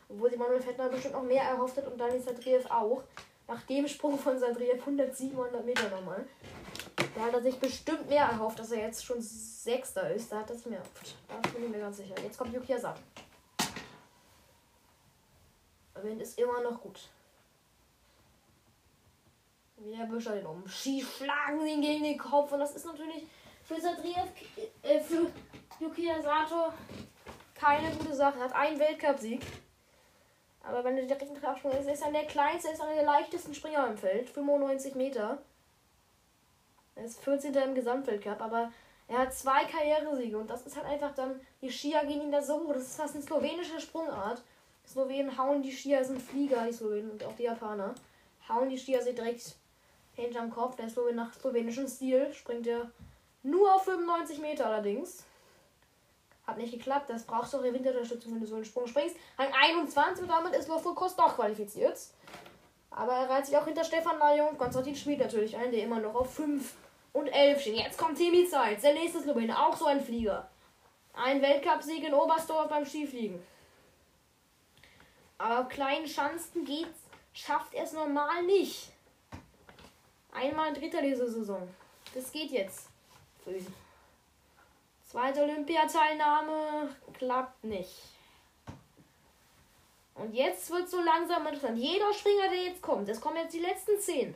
Obwohl 0.07 0.29
sich 0.29 0.39
Manuel 0.39 0.61
Fettner 0.61 0.87
bestimmt 0.87 1.15
noch 1.15 1.23
mehr 1.23 1.43
erhofft 1.43 1.75
hat 1.75 1.87
und 1.87 1.99
Dani 1.99 2.19
Sadriev 2.19 2.65
auch. 2.69 3.03
Nach 3.47 3.61
dem 3.63 3.87
Sprung 3.87 4.17
von 4.17 4.39
Sadriev 4.39 4.79
100, 4.79 5.15
700 5.15 5.65
Meter 5.65 5.89
nochmal. 5.89 6.25
Da 7.15 7.21
hat 7.21 7.33
er 7.33 7.41
sich 7.41 7.57
bestimmt 7.57 8.09
mehr 8.09 8.25
erhofft, 8.25 8.59
dass 8.59 8.71
er 8.71 8.81
jetzt 8.81 9.05
schon 9.05 9.21
Sechster 9.21 10.13
ist. 10.13 10.31
Da 10.31 10.39
hat 10.39 10.49
er 10.49 10.55
sich 10.57 10.65
mehr 10.65 10.79
erhofft. 10.79 11.15
Da 11.29 11.49
bin 11.49 11.63
ich 11.63 11.69
mir 11.69 11.79
ganz 11.79 11.97
sicher. 11.97 12.13
Jetzt 12.21 12.37
kommt 12.37 12.53
Yuki 12.53 12.73
Asano. 12.73 12.99
Wind 15.95 16.21
ist 16.21 16.37
immer 16.37 16.61
noch 16.61 16.81
gut. 16.81 16.99
Wieder 19.77 20.05
büscht 20.05 20.27
er 20.27 20.35
den 20.35 20.45
um. 20.45 20.67
Ski 20.67 21.03
schlagen 21.03 21.65
ihn 21.65 21.81
gegen 21.81 22.03
den 22.03 22.17
Kopf. 22.17 22.51
Und 22.51 22.59
das 22.59 22.75
ist 22.75 22.85
natürlich 22.85 23.23
für 23.63 23.79
Sadriev, 23.79 24.27
äh, 24.83 24.99
für 24.99 25.31
Yuki 25.79 26.09
Sato 26.21 26.73
keine 27.55 27.95
gute 27.95 28.13
Sache. 28.13 28.39
Er 28.39 28.45
hat 28.45 28.53
einen 28.53 28.79
Weltcupsieg. 28.79 29.41
Aber 30.63 30.83
wenn 30.83 30.97
er 30.97 31.03
direkt 31.03 31.23
einen 31.23 31.45
Absprung 31.45 31.71
ist, 31.73 31.87
ist 31.87 32.03
er 32.03 32.11
der 32.11 32.25
kleinste, 32.25 32.71
ist 32.71 32.81
einer 32.81 32.95
der 32.95 33.05
leichtesten 33.05 33.53
Springer 33.53 33.87
im 33.87 33.97
Feld. 33.97 34.29
95 34.29 34.95
Meter. 34.95 35.37
Er 36.95 37.03
ist 37.03 37.19
14. 37.23 37.53
im 37.53 37.75
Gesamtweltcup, 37.75 38.41
aber 38.41 38.71
er 39.07 39.19
hat 39.19 39.33
zwei 39.33 39.65
Karrieresiege 39.65 40.37
und 40.37 40.49
das 40.49 40.65
ist 40.65 40.75
halt 40.75 40.87
einfach 40.87 41.13
dann, 41.13 41.39
die 41.61 41.69
Skier 41.69 42.03
gehen 42.05 42.21
ihn 42.21 42.31
da 42.31 42.41
so 42.41 42.55
hoch. 42.55 42.73
Das 42.73 42.83
ist 42.83 42.95
fast 42.95 43.15
eine 43.15 43.23
slowenische 43.23 43.79
Sprungart. 43.79 44.41
Die 44.85 44.89
Slowenen 44.91 45.37
hauen 45.37 45.61
die 45.61 45.71
Skier, 45.71 46.03
sind 46.03 46.21
Flieger, 46.21 46.65
die 46.65 46.73
Slowenen 46.73 47.11
und 47.11 47.23
auch 47.23 47.35
die 47.35 47.43
Japaner. 47.43 47.93
Hauen 48.47 48.69
die 48.69 48.77
Skier 48.77 49.01
sich 49.01 49.15
direkt 49.15 49.55
hinterm 50.15 50.49
Kopf. 50.49 50.75
Der 50.75 50.89
Slowen 50.89 51.15
nach 51.15 51.33
slowenischem 51.33 51.87
Stil 51.87 52.33
springt 52.33 52.67
er 52.67 52.89
nur 53.43 53.75
auf 53.75 53.83
95 53.83 54.39
Meter 54.39 54.67
allerdings. 54.67 55.23
Hat 56.47 56.57
nicht 56.57 56.73
geklappt. 56.73 57.09
Das 57.09 57.23
brauchst 57.23 57.53
du 57.53 57.57
auch 57.57 57.63
Windunterstützung, 57.63 58.33
wenn 58.33 58.41
du 58.41 58.47
so 58.47 58.55
einen 58.55 58.65
Sprung 58.65 58.87
springst. 58.87 59.17
Rang 59.37 59.51
21 59.51 60.23
und 60.23 60.29
damit 60.29 60.55
ist 60.55 60.67
Lofokos 60.67 61.15
doch 61.15 61.35
qualifiziert. 61.35 61.99
Aber 62.89 63.13
er 63.13 63.29
reiht 63.29 63.45
sich 63.45 63.57
auch 63.57 63.65
hinter 63.65 63.83
Stefan 63.83 64.17
Laje 64.17 64.47
und 64.47 64.57
Konstantin 64.57 64.95
Schmid 64.95 65.19
natürlich 65.19 65.57
ein, 65.57 65.71
der 65.71 65.83
immer 65.83 65.99
noch 65.99 66.15
auf 66.15 66.33
5 66.33 66.73
und 67.15 67.27
11 67.29 67.61
stehen. 67.61 67.75
Jetzt 67.75 67.97
kommt 67.97 68.17
Timmy 68.17 68.45
Zeit. 68.45 68.83
Der 68.83 68.93
nächste 68.93 69.21
Slowene, 69.21 69.57
auch 69.57 69.75
so 69.75 69.85
ein 69.85 70.01
Flieger. 70.01 70.49
Ein 71.13 71.41
Weltcupsieg 71.41 72.03
in 72.03 72.13
Oberstdorf 72.13 72.67
beim 72.67 72.85
Skifliegen. 72.85 73.41
Aber 75.37 75.61
auf 75.61 75.69
kleinen 75.69 76.07
Schanzen 76.07 76.65
geht's, 76.65 76.99
schafft 77.33 77.73
er 77.73 77.85
es 77.85 77.93
normal 77.93 78.43
nicht. 78.43 78.89
Einmal 80.33 80.73
Dritter 80.73 81.01
diese 81.01 81.31
Saison. 81.31 81.69
Das 82.13 82.31
geht 82.33 82.51
jetzt 82.51 82.89
für 83.43 83.55
ihn. 83.55 83.73
Zweite 85.09 85.43
Olympiateilnahme 85.43 86.93
klappt 87.13 87.63
nicht. 87.63 87.95
Und 90.15 90.33
jetzt 90.33 90.69
wird 90.69 90.89
so 90.89 91.01
langsam 91.01 91.47
interessant. 91.47 91.77
Jeder 91.77 92.13
Springer, 92.13 92.49
der 92.49 92.63
jetzt 92.63 92.81
kommt, 92.81 93.07
es 93.07 93.21
kommen 93.21 93.37
jetzt 93.37 93.53
die 93.53 93.59
letzten 93.59 93.97
zehn, 93.99 94.35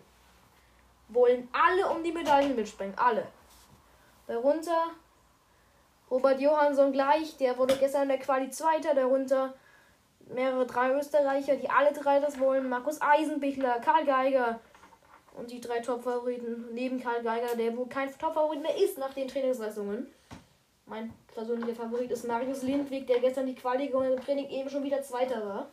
wollen 1.10 1.50
alle 1.52 1.90
um 1.90 2.04
die 2.04 2.12
Medaillen 2.12 2.56
mitspringen. 2.56 2.98
Alle. 2.98 3.28
Darunter 4.28 4.92
Robert 6.10 6.40
Johansson 6.40 6.92
gleich, 6.92 7.38
der 7.38 7.58
wurde 7.58 7.76
gestern 7.76 8.04
in 8.04 8.10
der 8.10 8.20
Quali 8.20 8.50
Zweiter. 8.50 8.96
Darunter 8.96 9.54
mehrere 10.34 10.66
drei 10.66 10.94
Österreicher, 10.98 11.56
die 11.56 11.70
alle 11.70 11.94
drei 11.94 12.20
das 12.20 12.40
wollen. 12.40 12.70
Markus 12.70 13.02
Eisenbichler, 13.02 13.80
Karl 13.80 14.06
Geiger, 14.06 14.60
und 15.36 15.52
die 15.52 15.62
drei 15.62 15.80
Top-Favoriten 15.80 16.74
neben 16.74 17.00
Karl 17.00 17.24
Geiger, 17.24 17.56
der 17.56 17.76
wohl 17.78 17.88
kein 17.88 18.10
Top-Favorit 18.18 18.62
mehr 18.62 18.76
ist 18.78 18.98
nach 18.98 19.14
den 19.14 19.28
Trainingsleistungen. 19.28 20.08
Mein 20.86 21.14
persönlicher 21.34 21.76
Favorit 21.76 22.12
ist 22.12 22.28
Marius 22.28 22.64
Lindwig, 22.64 23.06
der 23.08 23.20
gestern 23.20 23.46
die 23.46 23.56
Quali 23.56 23.88
gewonnen 23.88 24.14
im 24.14 24.24
Training 24.24 24.50
eben 24.50 24.70
schon 24.70 24.84
wieder 24.84 25.02
Zweiter 25.02 25.46
war. 25.46 25.70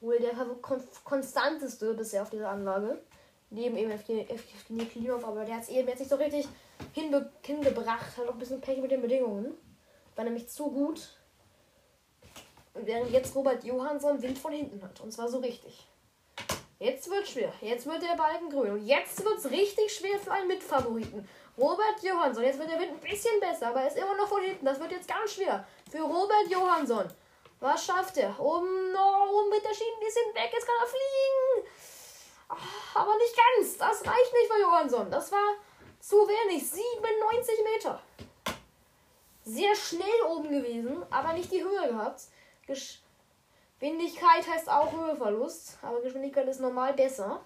Wohl 0.00 0.18
der 0.18 0.32
kon 0.60 0.82
konstanteste 1.04 1.94
bisher 1.94 2.22
auf 2.22 2.30
dieser 2.30 2.48
Anlage. 2.48 3.00
Neben 3.54 3.76
eben 3.76 3.90
Evgeny 3.90 4.86
Klimov, 4.86 5.24
aber 5.24 5.44
der 5.44 5.56
hat 5.56 5.62
es 5.64 5.68
eben 5.68 5.86
jetzt 5.86 5.98
nicht 5.98 6.08
so 6.08 6.16
richtig 6.16 6.48
hinbe 6.94 7.30
hingebracht. 7.42 8.16
Hat 8.16 8.26
auch 8.26 8.32
ein 8.32 8.38
bisschen 8.38 8.62
Pech 8.62 8.78
mit 8.78 8.90
den 8.90 9.02
Bedingungen. 9.02 9.54
War 10.16 10.24
nämlich 10.24 10.48
zu 10.48 10.70
gut. 10.70 11.18
Während 12.72 13.10
jetzt 13.10 13.34
Robert 13.34 13.62
Johansson 13.62 14.22
Wind 14.22 14.38
von 14.38 14.52
hinten 14.52 14.82
hat. 14.82 14.98
Und 15.02 15.12
zwar 15.12 15.28
so 15.28 15.38
richtig. 15.38 15.86
Jetzt 16.78 17.10
wird 17.10 17.28
schwer. 17.28 17.52
Jetzt 17.60 17.86
wird 17.86 18.02
der 18.02 18.16
Balken 18.16 18.48
grün. 18.48 18.72
Und 18.72 18.86
jetzt 18.86 19.22
wird 19.22 19.38
es 19.38 19.50
richtig 19.50 19.94
schwer 19.94 20.18
für 20.18 20.32
einen 20.32 20.48
Mitfavoriten. 20.48 21.28
Robert 21.58 22.02
Johansson. 22.02 22.44
Jetzt 22.44 22.58
wird 22.58 22.70
der 22.70 22.80
Wind 22.80 22.92
ein 22.92 23.00
bisschen 23.00 23.38
besser, 23.38 23.68
aber 23.68 23.82
er 23.82 23.88
ist 23.88 23.98
immer 23.98 24.16
noch 24.16 24.28
von 24.28 24.40
hinten. 24.40 24.64
Das 24.64 24.80
wird 24.80 24.92
jetzt 24.92 25.06
ganz 25.06 25.34
schwer. 25.34 25.66
Für 25.90 26.00
Robert 26.00 26.48
Johansson. 26.48 27.04
Was 27.60 27.84
schafft 27.84 28.16
er? 28.16 28.40
Oben, 28.40 28.92
no, 28.92 29.28
oben 29.30 29.50
mit 29.50 29.62
der 29.62 29.74
Schiene 29.74 29.92
ein 29.94 30.04
bisschen 30.04 30.34
weg. 30.34 30.50
Jetzt 30.52 30.66
kann 30.66 30.74
er 30.80 30.86
fliegen. 30.86 31.68
Ah, 32.52 33.00
aber 33.00 33.16
nicht 33.16 33.34
ganz. 33.36 33.78
Das 33.78 34.00
reicht 34.06 34.32
nicht 34.32 34.52
für 34.52 34.60
Johansson. 34.60 35.10
Das 35.10 35.32
war 35.32 35.54
zu 36.00 36.16
wenig. 36.16 36.68
97 36.68 37.54
Meter. 37.74 38.02
Sehr 39.44 39.74
schnell 39.74 40.22
oben 40.28 40.50
gewesen, 40.50 41.04
aber 41.10 41.32
nicht 41.32 41.50
die 41.50 41.62
Höhe 41.62 41.88
gehabt. 41.88 42.22
Gesch 42.66 43.02
Geschwindigkeit 43.82 44.46
heißt 44.46 44.70
auch 44.70 44.92
Höheverlust, 44.92 45.76
aber 45.82 46.00
Geschwindigkeit 46.02 46.46
ist 46.46 46.60
normal 46.60 46.94
besser 46.94 47.40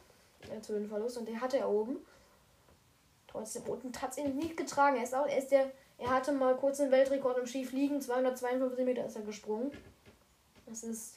als 0.51 0.69
Höhenverlust 0.69 1.17
und 1.17 1.27
der 1.27 1.41
hatte 1.41 1.57
er 1.57 1.71
oben. 1.71 2.05
Trotzdem 3.27 3.63
unten 3.63 3.91
hat 4.03 4.11
es 4.11 4.19
ihn 4.19 4.37
nicht 4.37 4.55
getragen. 4.55 4.99
Er 4.99 5.05
ist 5.05 5.15
auch, 5.15 5.27
er 5.27 5.39
ist 5.39 5.51
der, 5.51 5.73
er 5.97 6.11
hatte 6.11 6.33
mal 6.33 6.55
kurz 6.57 6.77
den 6.77 6.91
Weltrekord 6.91 7.39
im 7.39 7.47
Skifliegen, 7.47 8.03
252 8.03 8.85
Meter 8.85 9.07
ist 9.07 9.17
er 9.17 9.23
gesprungen. 9.23 9.73
Das 10.67 10.83
ist 10.83 11.17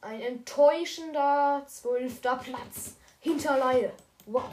ein 0.00 0.20
enttäuschender 0.20 1.64
zwölfter 1.66 2.36
Platz 2.36 2.96
hinter 3.20 3.58
Laie. 3.58 3.92
Wow. 4.26 4.44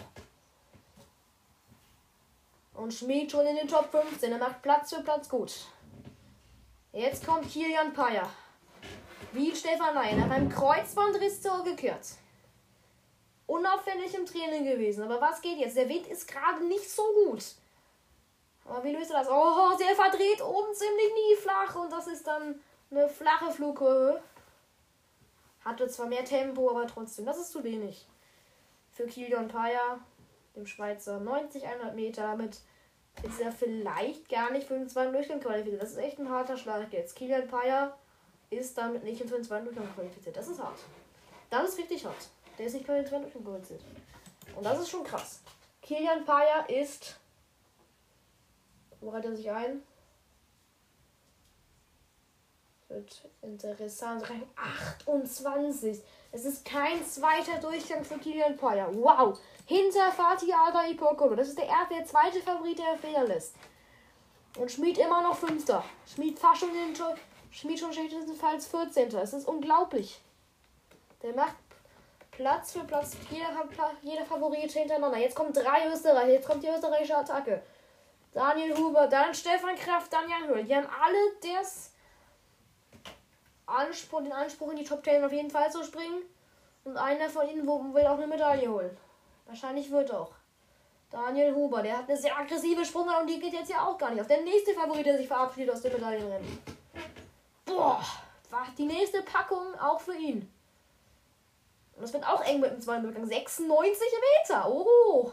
Und 2.73 2.93
Schmied 2.93 3.31
schon 3.31 3.45
in 3.45 3.55
den 3.55 3.67
Top 3.67 3.89
15. 3.91 4.31
Er 4.31 4.37
macht 4.37 4.61
Platz 4.61 4.93
für 4.93 5.01
Platz 5.01 5.29
gut. 5.29 5.53
Jetzt 6.91 7.25
kommt 7.25 7.49
Kilian 7.49 7.93
Payer. 7.93 8.29
Wie 9.31 9.55
Stefan 9.55 9.95
Leyen 9.95 10.19
nach 10.19 10.29
einem 10.29 10.49
Kreuzbandriss 10.49 11.41
zurückgekehrt. 11.41 12.05
Unauffällig 13.47 14.13
im 14.15 14.25
Training 14.25 14.63
gewesen. 14.63 15.03
Aber 15.03 15.19
was 15.21 15.41
geht 15.41 15.57
jetzt? 15.57 15.77
Der 15.77 15.89
Wind 15.89 16.07
ist 16.07 16.27
gerade 16.27 16.65
nicht 16.65 16.89
so 16.89 17.03
gut. 17.25 17.43
Aber 18.65 18.83
wie 18.83 18.93
löst 18.93 19.11
er 19.11 19.19
das? 19.19 19.29
Oh, 19.29 19.75
sehr 19.77 19.95
verdreht, 19.95 20.41
oben 20.41 20.73
ziemlich 20.73 21.13
nie 21.13 21.35
flach. 21.35 21.75
Und 21.75 21.91
das 21.91 22.07
ist 22.07 22.25
dann 22.25 22.59
eine 22.89 23.07
flache 23.07 23.51
Flugkurve. 23.51 24.21
Hatte 25.65 25.87
zwar 25.87 26.05
mehr 26.05 26.23
Tempo, 26.23 26.69
aber 26.69 26.87
trotzdem, 26.87 27.25
das 27.25 27.39
ist 27.39 27.51
zu 27.51 27.63
wenig. 27.63 28.07
Für 28.91 29.07
Kilian 29.07 29.47
Payer, 29.47 29.99
dem 30.55 30.67
Schweizer, 30.67 31.19
90, 31.19 31.65
100 31.65 31.95
Meter. 31.95 32.21
Damit 32.21 32.59
ist 33.23 33.41
er 33.41 33.51
vielleicht 33.51 34.29
gar 34.29 34.51
nicht 34.51 34.67
für 34.67 34.75
den 34.75 34.87
zweiten 34.87 35.11
Durchgang 35.11 35.39
qualifiziert. 35.39 35.81
Das 35.81 35.91
ist 35.91 35.97
echt 35.97 36.19
ein 36.19 36.29
harter 36.29 36.55
Schlag 36.55 36.93
jetzt. 36.93 37.15
Kilian 37.15 37.47
Payer 37.47 37.97
ist 38.51 38.77
damit 38.77 39.03
nicht 39.03 39.21
für 39.21 39.27
den 39.35 39.43
zweiten 39.43 39.65
Durchgang 39.65 39.91
qualifiziert. 39.95 40.37
Das 40.37 40.47
ist 40.47 40.61
hart. 40.61 40.79
Das 41.49 41.69
ist 41.69 41.79
richtig 41.79 42.05
hart. 42.05 42.29
Der 42.57 42.67
ist 42.67 42.73
nicht 42.73 42.85
für 42.85 42.93
den 42.93 43.05
zweiten 43.05 43.23
Durchgang 43.23 43.43
qualifiziert. 43.43 43.81
Und 44.55 44.63
das 44.63 44.79
ist 44.79 44.89
schon 44.89 45.03
krass. 45.03 45.41
Kilian 45.81 46.25
Payer 46.25 46.69
ist. 46.69 47.19
Wo 49.01 49.09
reiht 49.09 49.25
er 49.25 49.35
sich 49.35 49.49
ein? 49.51 49.81
Wird 52.95 53.23
interessant. 53.41 54.23
Rang 54.29 54.43
28. 54.55 56.01
Es 56.31 56.45
ist 56.45 56.63
kein 56.63 57.05
zweiter 57.05 57.59
Durchgang 57.59 58.05
für 58.05 58.17
Kilian 58.17 58.55
Payer. 58.55 58.87
Wow. 58.95 59.37
Hinter 59.65 60.13
Fatih 60.13 60.53
Ada 60.53 60.87
Ipokolo. 60.87 61.35
Das 61.35 61.49
ist 61.49 61.57
der 61.57 61.67
erste, 61.67 61.95
der 61.95 62.05
zweite 62.05 62.39
Favorit, 62.39 62.79
der 62.79 62.97
Fehler 62.97 63.25
lässt. 63.25 63.55
Und 64.57 64.71
Schmied 64.71 64.97
immer 64.97 65.21
noch 65.21 65.35
Fünfter. 65.35 65.83
Schmied 66.07 66.39
fast 66.39 66.61
schon 66.61 66.69
den 66.71 66.95
Schmied 67.51 67.77
schon 67.77 67.91
schlechtestenfalls 67.91 68.67
14. 68.67 69.13
Es 69.17 69.33
ist 69.33 69.45
unglaublich. 69.45 70.21
Der 71.21 71.35
macht 71.35 71.55
Platz 72.31 72.71
für 72.71 72.85
Platz. 72.85 73.17
Jeder, 73.29 73.49
jeder 74.03 74.23
Favorit 74.23 74.71
hintereinander. 74.71 75.17
Jetzt 75.17 75.35
kommen 75.35 75.51
drei 75.51 75.91
Österreicher. 75.91 76.31
Jetzt 76.31 76.47
kommt 76.47 76.63
die 76.63 76.69
österreichische 76.69 77.17
Attacke. 77.17 77.61
Daniel 78.33 78.77
Huber, 78.77 79.07
dann 79.07 79.33
Stefan 79.33 79.75
Kraft, 79.75 80.13
dann 80.13 80.29
Jan 80.29 80.47
Höhl. 80.47 80.63
Die 80.63 80.73
haben 80.73 80.87
alle 80.87 81.17
das 81.41 81.91
Anspruch, 83.65 84.21
den 84.21 84.31
Anspruch 84.31 84.71
in 84.71 84.77
die 84.77 84.83
Top 84.83 85.03
10 85.03 85.23
auf 85.23 85.31
jeden 85.31 85.49
Fall 85.49 85.71
zu 85.71 85.83
springen. 85.83 86.21
Und 86.83 86.97
einer 86.97 87.29
von 87.29 87.49
ihnen 87.49 87.65
will 87.65 88.05
auch 88.05 88.17
eine 88.17 88.27
Medaille 88.27 88.69
holen. 88.69 88.95
Wahrscheinlich 89.47 89.89
wird 89.91 90.13
auch. 90.13 90.31
Daniel 91.11 91.53
Huber, 91.55 91.81
der 91.81 91.97
hat 91.97 92.09
eine 92.09 92.17
sehr 92.17 92.37
aggressive 92.37 92.83
Sprungart 92.83 93.21
und 93.21 93.29
die 93.29 93.39
geht 93.39 93.53
jetzt 93.53 93.69
ja 93.69 93.85
auch 93.85 93.97
gar 93.97 94.11
nicht 94.11 94.21
auf. 94.21 94.27
Der 94.27 94.41
nächste 94.41 94.73
Favorit, 94.73 95.05
der 95.05 95.17
sich 95.17 95.27
verabschiedet 95.27 95.73
aus 95.73 95.81
dem 95.81 95.93
Medaillenrennen. 95.93 96.59
Boah, 97.65 98.03
war 98.49 98.67
die 98.77 98.85
nächste 98.85 99.21
Packung 99.21 99.79
auch 99.79 99.99
für 99.99 100.15
ihn. 100.15 100.51
Und 101.95 102.01
das 102.01 102.13
wird 102.13 102.27
auch 102.27 102.43
eng 102.43 102.59
mit 102.59 102.71
dem 102.71 102.81
zweiten 102.81 103.03
Durchgang. 103.03 103.25
96 103.25 104.01
Meter. 104.49 104.69
Oh, 104.69 105.31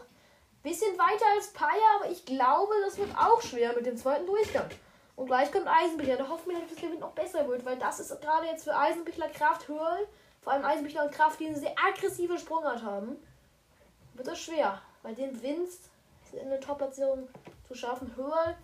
bisschen 0.61 0.97
weiter 0.97 1.25
als 1.35 1.51
Paya, 1.51 1.97
aber 1.99 2.09
ich 2.09 2.25
glaube, 2.25 2.73
das 2.85 2.97
wird 2.97 3.15
auch 3.17 3.41
schwer 3.41 3.73
mit 3.73 3.85
dem 3.85 3.97
zweiten 3.97 4.25
Durchgang. 4.25 4.69
Und 5.15 5.27
gleich 5.27 5.51
kommt 5.51 5.67
Eisenbichler. 5.67 6.17
Da 6.17 6.27
hoffen 6.27 6.49
wir, 6.49 6.59
dass 6.59 6.75
der 6.75 6.89
Wind 6.89 6.99
noch 6.99 7.11
besser 7.11 7.47
wird, 7.47 7.65
weil 7.65 7.77
das 7.77 7.99
ist 7.99 8.19
gerade 8.21 8.47
jetzt 8.47 8.63
für 8.63 8.75
Eisenbichler 8.75 9.29
Kraft 9.29 9.67
Hörl, 9.67 10.07
vor 10.41 10.53
allem 10.53 10.65
Eisenbichler 10.65 11.05
und 11.05 11.11
Kraft, 11.11 11.39
die 11.39 11.47
eine 11.47 11.57
sehr 11.57 11.75
aggressive 11.77 12.37
Sprungart 12.37 12.83
haben, 12.83 13.17
wird 14.13 14.27
das 14.27 14.39
schwer. 14.39 14.81
Weil 15.01 15.15
den 15.15 15.41
Wind 15.41 15.69
in 16.31 16.49
der 16.49 16.59
Top-Platzierung 16.59 17.29
zu 17.67 17.75
schaffen, 17.75 18.15
Hörl 18.15 18.57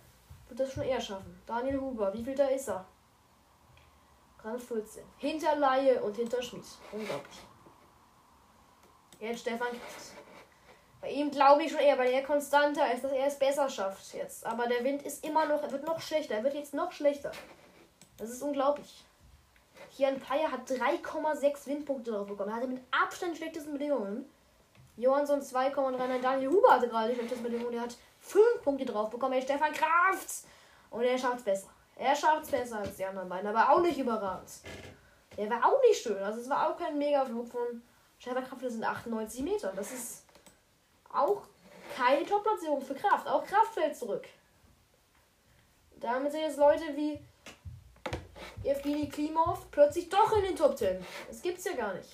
wird 0.48 0.60
das 0.60 0.72
schon 0.72 0.82
eher 0.82 1.00
schaffen. 1.00 1.40
Daniel 1.46 1.80
Huber, 1.80 2.12
wie 2.12 2.24
viel 2.24 2.34
da 2.34 2.46
ist 2.46 2.68
er? 2.68 2.84
Rang 4.42 4.58
14. 4.58 5.04
Hinter 5.18 5.56
Laie 5.56 6.02
und 6.02 6.16
hinter 6.16 6.42
Schmied. 6.42 6.64
Unglaublich. 6.92 7.38
Jetzt 9.20 9.40
Stefan 9.40 9.68
Kraft. 9.68 10.19
Bei 11.00 11.10
ihm 11.10 11.30
glaube 11.30 11.62
ich 11.62 11.72
schon 11.72 11.80
eher, 11.80 11.98
weil 11.98 12.12
er 12.12 12.22
konstanter 12.22 12.92
ist, 12.92 13.02
dass 13.04 13.12
er 13.12 13.26
es 13.26 13.38
besser 13.38 13.68
schafft 13.68 14.12
jetzt. 14.14 14.44
Aber 14.44 14.66
der 14.66 14.84
Wind 14.84 15.02
ist 15.02 15.24
immer 15.24 15.46
noch, 15.46 15.62
er 15.62 15.72
wird 15.72 15.86
noch 15.86 16.00
schlechter. 16.00 16.34
Er 16.34 16.44
wird 16.44 16.54
jetzt 16.54 16.74
noch 16.74 16.92
schlechter. 16.92 17.32
Das 18.18 18.28
ist 18.28 18.42
unglaublich. 18.42 19.04
Hier 19.90 20.08
ein 20.08 20.20
Paya 20.20 20.50
hat 20.50 20.68
3,6 20.68 21.66
Windpunkte 21.66 22.10
drauf 22.10 22.26
bekommen. 22.26 22.50
Er 22.50 22.56
hatte 22.56 22.66
mit 22.66 22.82
Abstand 22.90 23.36
schlechtesten 23.36 23.72
Bedingungen. 23.72 24.30
Johansson 24.96 25.40
2,39. 25.40 26.20
Daniel 26.20 26.50
Huber 26.50 26.74
hatte 26.74 26.88
gerade 26.88 27.08
die 27.08 27.14
schlechtesten 27.14 27.44
Bedingungen. 27.44 27.74
Er 27.74 27.82
hat 27.82 27.96
5 28.20 28.62
Punkte 28.62 28.84
drauf 28.84 29.08
bekommen. 29.08 29.34
Er 29.34 29.42
Stefan 29.42 29.72
Kraft. 29.72 30.44
Und 30.90 31.02
er 31.02 31.16
schafft 31.16 31.38
es 31.38 31.44
besser. 31.44 31.68
Er 31.96 32.14
schafft 32.14 32.44
es 32.44 32.50
besser 32.50 32.78
als 32.78 32.96
die 32.96 33.04
anderen 33.04 33.28
beiden, 33.28 33.48
aber 33.48 33.70
auch 33.70 33.80
nicht 33.80 33.98
überragend. 33.98 34.50
Der 35.36 35.48
war 35.48 35.64
auch 35.64 35.80
nicht 35.82 36.02
schön. 36.02 36.22
Also 36.22 36.40
es 36.40 36.50
war 36.50 36.68
auch 36.68 36.76
kein 36.76 36.98
Megaflug 36.98 37.48
von 37.48 37.82
Stefan 38.18 38.44
Kraft. 38.44 38.62
Das 38.62 38.72
sind 38.72 38.84
98 38.84 39.42
Meter. 39.42 39.72
Das 39.74 39.90
ist 39.92 40.24
auch 41.12 41.42
keine 41.96 42.24
Top-Platzierung 42.24 42.80
für 42.82 42.94
Kraft. 42.94 43.26
Auch 43.26 43.44
Kraft 43.44 43.74
fällt 43.74 43.96
zurück. 43.96 44.26
Damit 45.96 46.32
sind 46.32 46.42
jetzt 46.42 46.58
Leute 46.58 46.96
wie 46.96 47.20
Evgeny 48.64 49.08
Klimov 49.08 49.70
plötzlich 49.70 50.08
doch 50.08 50.32
in 50.36 50.44
den 50.44 50.56
Top 50.56 50.76
10. 50.76 51.04
Das 51.28 51.42
gibt's 51.42 51.64
ja 51.64 51.72
gar 51.72 51.94
nicht. 51.94 52.08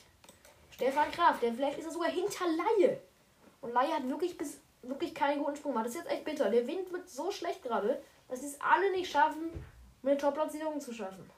Stefan 0.70 1.10
Kraft, 1.10 1.42
der 1.42 1.54
vielleicht 1.54 1.78
ist 1.78 1.86
er 1.86 1.92
sogar 1.92 2.10
hinter 2.10 2.44
Laie. 2.46 3.00
Und 3.60 3.72
Laie 3.72 3.94
hat 3.94 4.08
wirklich 4.08 4.36
bis 4.36 4.58
wirklich 4.82 5.14
keinen 5.14 5.42
guten 5.42 5.56
Sprung 5.56 5.72
gemacht. 5.72 5.86
Das 5.86 5.94
ist 5.94 6.02
jetzt 6.02 6.10
echt 6.10 6.24
bitter. 6.24 6.50
Der 6.50 6.66
Wind 6.66 6.92
wird 6.92 7.08
so 7.08 7.30
schlecht 7.30 7.62
gerade, 7.62 8.02
dass 8.28 8.40
sie 8.40 8.46
es 8.46 8.60
alle 8.60 8.90
nicht 8.92 9.10
schaffen, 9.10 9.50
eine 10.02 10.16
Top-Platzierung 10.16 10.80
zu 10.80 10.92
schaffen. 10.92 11.28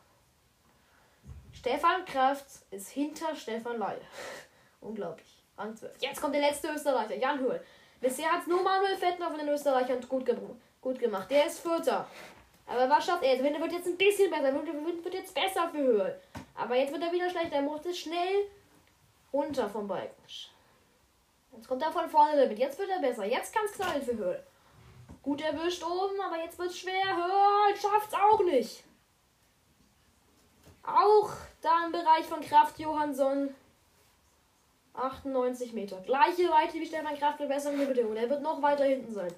Stefan 1.53 2.05
Kraft 2.05 2.47
ist 2.71 2.89
hinter 2.91 3.35
Stefan 3.35 3.79
Laie. 3.79 4.01
Unglaublich. 4.81 5.38
Rang 5.59 5.77
12. 5.77 5.93
Jetzt 6.01 6.21
kommt 6.21 6.35
der 6.35 6.43
letzte 6.43 6.69
Österreicher, 6.69 7.17
Jan 7.17 7.41
Höhl. 7.41 7.61
Bisher 8.01 8.31
hat 8.31 8.43
es 8.43 8.47
nur 8.47 8.63
Manuel 8.63 8.97
Fettner 8.97 9.29
von 9.29 9.39
den 9.39 9.49
Österreichern 9.49 10.01
gut, 10.09 10.25
ge 10.25 10.37
gut 10.81 10.99
gemacht. 10.99 11.29
Der 11.31 11.47
ist 11.47 11.59
Vierter. 11.59 12.07
Aber 12.67 12.89
was 12.89 13.05
schafft 13.05 13.25
er? 13.25 13.37
Der 13.37 13.61
wird 13.61 13.73
jetzt 13.73 13.87
ein 13.87 13.97
bisschen 13.97 14.31
besser. 14.31 14.53
Der 14.53 14.55
Wind 14.55 15.05
wird 15.05 15.15
jetzt 15.15 15.35
besser 15.35 15.69
für 15.71 15.79
Höhl. 15.79 16.21
Aber 16.55 16.77
jetzt 16.77 16.93
wird 16.93 17.03
er 17.03 17.13
wieder 17.13 17.29
schlechter. 17.29 17.57
Er 17.57 17.63
muss 17.63 17.85
jetzt 17.85 17.99
schnell 17.99 18.47
runter 19.33 19.69
vom 19.69 19.89
Balken. 19.89 20.15
Jetzt 21.57 21.67
kommt 21.67 21.83
er 21.83 21.91
von 21.91 22.09
vorne 22.09 22.41
damit. 22.41 22.59
Jetzt 22.59 22.79
wird 22.79 22.91
er 22.91 23.01
besser. 23.01 23.25
Jetzt 23.25 23.53
kann 23.53 23.65
es 23.65 23.73
knallen 23.73 24.03
für 24.03 24.17
Höhl. 24.17 24.43
Gut 25.23 25.41
erwischt 25.41 25.83
oben, 25.83 26.21
aber 26.21 26.39
jetzt 26.39 26.59
wird 26.59 26.71
es 26.71 26.79
schwer. 26.79 27.17
Höhl 27.17 27.77
schafft 27.77 28.09
es 28.09 28.15
auch 28.15 28.45
nicht. 28.45 28.85
Auch 30.85 31.31
da 31.61 31.87
im 31.87 31.93
Bereich 31.93 32.25
von 32.27 32.41
Kraft 32.41 32.79
Johansson 32.79 33.55
98 34.99 35.72
Meter. 35.72 36.01
Gleiche 36.01 36.49
Weite 36.51 36.74
wie 36.74 36.86
Stefan 36.86 37.18
Kraft 37.18 37.40
mit 37.40 37.49
besseren 37.49 37.78
Bedingungen. 37.78 38.16
Er 38.16 38.28
wird 38.28 38.42
noch 38.42 38.61
weiter 38.61 38.84
hinten 38.84 39.12
sein. 39.12 39.32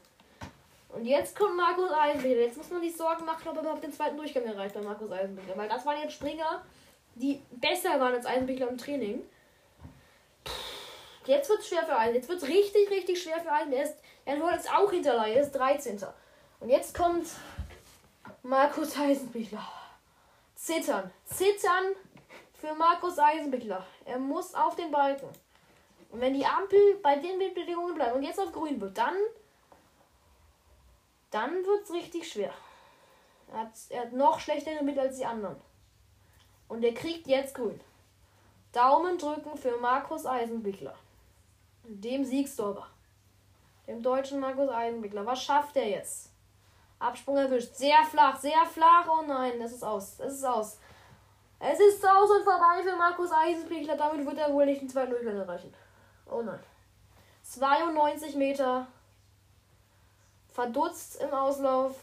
Und 0.88 1.04
jetzt 1.04 1.38
kommt 1.38 1.56
Markus 1.56 1.90
Eisenbichler. 1.92 2.42
Jetzt 2.42 2.56
muss 2.56 2.70
man 2.70 2.80
sich 2.80 2.96
Sorgen 2.96 3.24
machen, 3.24 3.46
ob 3.48 3.54
er 3.56 3.62
überhaupt 3.62 3.84
den 3.84 3.92
zweiten 3.92 4.16
Durchgang 4.16 4.44
erreicht 4.44 4.74
bei 4.74 4.80
Markus 4.80 5.11
Eisenbichler. 5.11 5.56
Weil 5.56 5.68
das 5.68 5.86
waren 5.86 6.00
jetzt 6.02 6.14
Springer, 6.14 6.62
die 7.14 7.40
besser 7.50 8.00
waren 8.00 8.14
als 8.14 8.26
Eisenbichler 8.26 8.68
im 8.68 8.78
Training. 8.78 9.22
Jetzt 11.26 11.48
wird 11.48 11.61
es 11.61 11.68
schwer 11.68 11.84
für 11.84 11.96
Eisen. 11.96 12.14
Jetzt 12.16 12.28
wird 12.28 12.42
es 12.42 12.48
richtig, 12.48 12.90
richtig 12.90 13.22
schwer 13.22 13.38
für 13.40 13.52
Eisen. 13.52 13.72
Er 13.72 13.84
ist, 13.84 13.94
er 14.24 14.56
ist 14.56 14.72
auch 14.72 14.90
hinter 14.90 15.14
Laie. 15.14 15.34
Er 15.34 15.42
ist 15.42 15.52
13. 15.52 16.00
Und 16.58 16.70
jetzt 16.70 16.96
kommt 16.96 17.26
Markus 18.42 18.98
Eisenbichler. 18.98 19.66
Zittern. 20.56 21.11
Zittern 21.24 21.94
für 22.54 22.74
Markus 22.74 23.18
Eisenbichler. 23.18 23.86
Er 24.04 24.18
muss 24.18 24.54
auf 24.54 24.76
den 24.76 24.90
Balken. 24.90 25.28
Und 26.11 26.20
wenn 26.20 26.34
die 26.34 26.46
Ampel 26.46 26.98
bei 27.02 27.16
den 27.16 27.38
Bedingungen 27.38 27.94
bleibt 27.94 28.16
und 28.16 28.22
jetzt 28.22 28.40
auf 28.40 28.52
grün 28.52 28.80
wird, 28.80 28.98
dann, 28.98 29.14
dann 31.30 31.64
wird 31.64 31.84
es 31.84 31.92
richtig 31.92 32.30
schwer. 32.30 32.52
Er 33.52 33.61
hat, 33.61 33.72
er 33.88 34.02
hat 34.02 34.12
noch 34.12 34.40
schlechtere 34.40 34.82
Mittel 34.82 35.00
als 35.00 35.16
die 35.16 35.26
anderen. 35.26 35.56
Und 36.68 36.84
er 36.84 36.94
kriegt 36.94 37.26
jetzt 37.26 37.54
grün. 37.54 37.80
Daumen 38.72 39.18
drücken 39.18 39.56
für 39.56 39.76
Markus 39.78 40.26
Eisenbichler. 40.26 40.94
Dem 41.84 42.24
Siegstorber. 42.24 42.86
Dem 43.86 44.02
deutschen 44.02 44.38
Markus 44.38 44.68
Eisenbichler. 44.68 45.26
Was 45.26 45.42
schafft 45.42 45.76
er 45.76 45.88
jetzt? 45.88 46.30
Absprung 47.00 47.36
erwischt. 47.36 47.74
Sehr 47.74 48.04
flach, 48.04 48.38
sehr 48.38 48.64
flach. 48.66 49.08
Oh 49.08 49.22
nein, 49.26 49.58
das 49.58 49.72
ist 49.72 49.82
aus. 49.82 50.16
Das 50.16 50.34
ist 50.34 50.44
aus. 50.44 50.78
Es 51.58 51.80
ist 51.80 52.06
aus 52.06 52.30
und 52.30 52.44
vorbei 52.44 52.82
für 52.82 52.96
Markus 52.96 53.30
Eisenbichler. 53.32 53.96
Damit 53.96 54.24
wird 54.24 54.38
er 54.38 54.52
wohl 54.52 54.66
nicht 54.66 54.80
den 54.80 54.88
zweiten 54.88 55.11
Durchgang 55.11 55.36
erreichen. 55.36 55.74
Oh 56.31 56.43
nein. 56.43 56.61
92 57.43 58.37
Meter. 58.37 58.87
Verdutzt 60.53 61.20
im 61.20 61.31
Auslauf. 61.31 61.97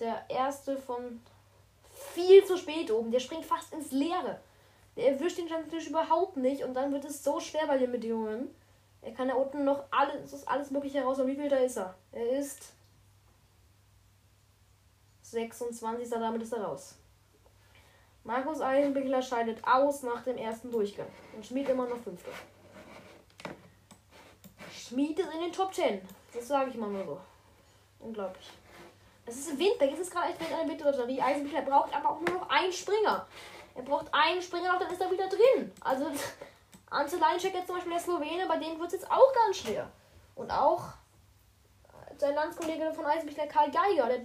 Der 0.00 0.24
erste 0.28 0.76
von 0.76 1.20
viel 2.12 2.44
zu 2.44 2.56
spät 2.58 2.90
oben. 2.90 3.10
Der 3.10 3.20
springt 3.20 3.44
fast 3.44 3.72
ins 3.72 3.92
Leere. 3.92 4.40
Der 4.96 5.12
erwischt 5.12 5.38
den 5.38 5.46
natürlich 5.46 5.88
überhaupt 5.88 6.36
nicht. 6.36 6.64
Und 6.64 6.74
dann 6.74 6.92
wird 6.92 7.04
es 7.04 7.22
so 7.22 7.40
schwer 7.40 7.66
bei 7.66 7.78
den 7.78 7.92
Bedingungen. 7.92 8.54
Er 9.02 9.12
kann 9.12 9.28
da 9.28 9.34
unten 9.34 9.64
noch 9.64 9.84
alles, 9.90 10.32
ist 10.32 10.48
alles 10.48 10.70
mögliche 10.70 10.98
heraus. 10.98 11.20
Und 11.20 11.28
wie 11.28 11.36
viel 11.36 11.48
da 11.48 11.56
ist 11.56 11.76
er? 11.76 11.94
Er 12.12 12.30
ist 12.38 12.72
26. 15.22 16.10
Damit 16.10 16.42
ist 16.42 16.52
er 16.52 16.64
raus. 16.64 16.96
Markus 18.24 18.60
Eisenbichler 18.60 19.22
scheidet 19.22 19.62
aus 19.64 20.02
nach 20.02 20.24
dem 20.24 20.36
ersten 20.36 20.72
Durchgang. 20.72 21.06
Und 21.34 21.46
Schmied 21.46 21.68
immer 21.68 21.86
noch 21.86 21.98
Fünfter. 21.98 22.32
Schmied 24.88 25.18
ist 25.18 25.32
in 25.32 25.40
den 25.40 25.52
Top 25.52 25.74
10. 25.74 26.00
Das 26.32 26.46
sage 26.46 26.70
ich 26.70 26.76
mal 26.76 26.88
nur 26.88 27.04
so. 27.04 27.20
Unglaublich. 27.98 28.50
Es 29.24 29.36
ist 29.36 29.58
Winter. 29.58 29.84
Jetzt 29.84 30.00
ist 30.00 30.10
gerade 30.12 30.28
echt 30.28 30.40
eine 30.40 30.70
Winterlotterie. 30.70 31.20
Eisenbichler 31.20 31.62
braucht 31.62 31.94
aber 31.94 32.10
auch 32.10 32.20
nur 32.20 32.38
noch 32.38 32.48
einen 32.48 32.72
Springer. 32.72 33.26
Er 33.74 33.82
braucht 33.82 34.06
einen 34.12 34.40
Springer 34.40 34.72
noch, 34.72 34.78
dann 34.78 34.90
ist 34.90 35.00
er 35.00 35.10
wieder 35.10 35.28
drin. 35.28 35.72
Also 35.80 36.06
Ante 36.90 37.16
jetzt 37.16 37.66
zum 37.66 37.74
Beispiel 37.74 37.92
der 37.92 38.00
Slowene, 38.00 38.46
bei 38.46 38.58
dem 38.58 38.78
wird 38.78 38.88
es 38.88 39.00
jetzt 39.00 39.10
auch 39.10 39.32
ganz 39.34 39.58
schwer. 39.58 39.90
Und 40.36 40.50
auch 40.50 40.84
sein 42.16 42.34
Landskollege 42.34 42.92
von 42.94 43.04
Eisenbichler, 43.04 43.46
Karl 43.48 43.70
Geiger, 43.70 44.06
der, 44.06 44.20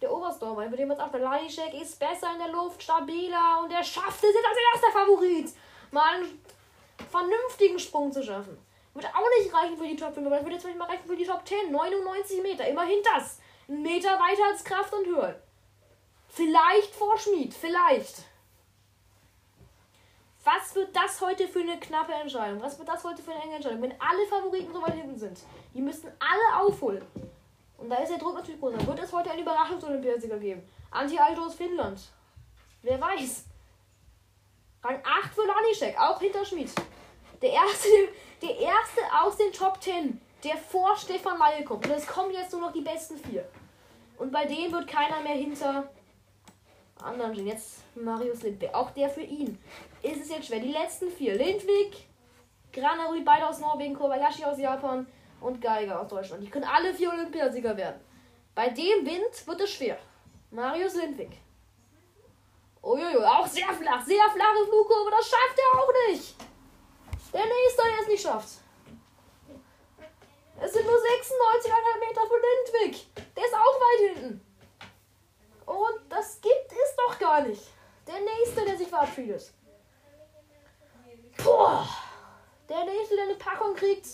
der 0.00 0.12
Oberstdorfer, 0.12 0.66
über 0.66 0.76
den 0.76 0.88
man 0.88 1.00
auch, 1.00 1.10
der 1.10 1.20
Leinschek 1.20 1.74
ist 1.74 1.98
besser 1.98 2.32
in 2.32 2.38
der 2.38 2.48
Luft, 2.48 2.82
stabiler 2.82 3.60
und 3.62 3.72
er 3.72 3.84
schafft 3.84 4.24
es 4.24 4.34
jetzt 4.34 4.46
als 4.46 4.82
erster 4.82 4.98
Favorit, 4.98 5.52
mal 5.90 6.16
einen 6.16 6.42
vernünftigen 7.10 7.78
Sprung 7.78 8.10
zu 8.10 8.22
schaffen. 8.22 8.58
Wird 8.98 9.14
auch 9.14 9.38
nicht 9.38 9.54
reichen 9.54 9.76
für 9.76 9.86
die 9.86 9.94
Top 9.94 10.12
5, 10.12 10.26
aber 10.26 10.36
das 10.36 10.44
wird 10.44 10.54
jetzt 10.54 10.76
mal 10.76 10.88
reichen 10.88 11.06
für 11.06 11.14
die 11.14 11.24
Top 11.24 11.46
10. 11.46 11.70
99 11.70 12.42
Meter, 12.42 12.66
immerhin 12.66 12.98
das. 13.04 13.38
Ein 13.68 13.82
Meter 13.82 14.08
weiter 14.18 14.42
als 14.50 14.64
Kraft 14.64 14.92
und 14.92 15.06
Höhe. 15.06 15.40
Vielleicht 16.26 16.92
vor 16.96 17.16
Schmied, 17.16 17.54
vielleicht. 17.54 18.24
Was 20.42 20.74
wird 20.74 20.96
das 20.96 21.20
heute 21.20 21.46
für 21.46 21.60
eine 21.60 21.78
knappe 21.78 22.12
Entscheidung? 22.12 22.60
Was 22.60 22.76
wird 22.76 22.88
das 22.88 23.04
heute 23.04 23.22
für 23.22 23.30
eine 23.30 23.42
enge 23.44 23.54
Entscheidung? 23.54 23.82
Wenn 23.82 24.00
alle 24.00 24.26
Favoriten 24.26 24.72
so 24.72 24.82
weit 24.82 24.94
hinten 24.94 25.16
sind, 25.16 25.38
die 25.74 25.80
müssten 25.80 26.08
alle 26.18 26.60
aufholen. 26.60 27.04
Und 27.76 27.90
da 27.90 27.98
ist 27.98 28.10
der 28.10 28.18
Druck 28.18 28.34
natürlich 28.34 28.60
groß. 28.60 28.74
Dann 28.76 28.86
wird 28.88 28.98
es 28.98 29.12
heute 29.12 29.30
einen 29.30 29.42
Überraschungsolympiasieger 29.42 30.38
geben. 30.38 30.68
Anti-Alto 30.90 31.42
aus 31.44 31.54
Finnland. 31.54 32.00
Wer 32.82 33.00
weiß. 33.00 33.44
Rang 34.82 35.00
8 35.04 35.34
für 35.34 35.46
Lanischek, 35.46 35.96
auch 36.00 36.18
hinter 36.18 36.44
Schmid. 36.44 36.72
Der 37.42 37.52
erste, 37.52 37.88
der 38.42 38.58
erste 38.58 39.00
aus 39.22 39.36
den 39.36 39.52
Top 39.52 39.82
10, 39.82 40.20
der 40.44 40.56
vor 40.56 40.96
Stefan 40.96 41.38
Laie 41.38 41.64
kommt. 41.64 41.86
Und 41.86 41.92
es 41.92 42.06
kommen 42.06 42.32
jetzt 42.32 42.52
nur 42.52 42.62
noch 42.62 42.72
die 42.72 42.80
besten 42.80 43.16
vier. 43.18 43.48
Und 44.18 44.32
bei 44.32 44.44
dem 44.44 44.72
wird 44.72 44.86
keiner 44.86 45.20
mehr 45.20 45.34
hinter 45.34 45.88
anderen 47.02 47.34
stehen. 47.34 47.46
Jetzt 47.46 47.82
Marius 47.94 48.42
Lindwig. 48.42 48.74
Auch 48.74 48.90
der 48.90 49.08
für 49.08 49.22
ihn 49.22 49.58
ist 50.02 50.22
es 50.22 50.30
jetzt 50.30 50.46
schwer. 50.46 50.60
Die 50.60 50.72
letzten 50.72 51.10
vier. 51.10 51.34
Lindwig, 51.34 52.08
Granarui, 52.72 53.22
beide 53.22 53.48
aus 53.48 53.60
Norwegen, 53.60 53.94
Kobayashi 53.94 54.44
aus 54.44 54.58
Japan 54.58 55.06
und 55.40 55.60
Geiger 55.60 56.00
aus 56.00 56.08
Deutschland. 56.08 56.42
Die 56.42 56.50
können 56.50 56.64
alle 56.64 56.92
vier 56.92 57.10
Olympiasieger 57.10 57.76
werden. 57.76 58.00
Bei 58.54 58.68
dem 58.68 59.06
Wind 59.06 59.46
wird 59.46 59.60
es 59.60 59.70
schwer. 59.70 59.98
Marius 60.50 60.96
Lindwig. 60.96 61.30
Uiuiui, 62.82 63.24
auch 63.24 63.46
sehr 63.46 63.68
flach, 63.68 64.04
sehr 64.04 64.24
flache 64.30 64.64
Flugkurve, 64.68 65.10
das 65.10 65.28
schafft 65.28 65.58
er 65.58 65.80
auch 65.80 65.92
nicht. 66.08 66.34
Der 67.32 67.44
nächste, 67.44 67.82
der 67.82 68.00
es 68.02 68.08
nicht 68.08 68.22
schafft. 68.22 68.48
Es 70.60 70.72
sind 70.72 70.86
nur 70.86 70.94
96,5 70.94 72.00
Meter 72.00 72.20
für 72.26 72.82
Lindwig. 72.82 73.06
Der 73.36 73.44
ist 73.44 73.54
auch 73.54 73.80
weit 73.80 74.14
hinten. 74.14 74.46
Und 75.66 76.00
das 76.08 76.40
gibt 76.40 76.72
es 76.72 76.96
doch 76.96 77.18
gar 77.18 77.42
nicht. 77.42 77.62
Der 78.06 78.20
nächste, 78.20 78.64
der 78.64 78.76
sich 78.76 78.88
verabschiedet. 78.88 79.52
Boah. 81.44 81.86
Der 82.68 82.84
nächste, 82.84 83.14
der 83.14 83.24
eine 83.24 83.34
Packung 83.34 83.74
kriegt. 83.74 84.06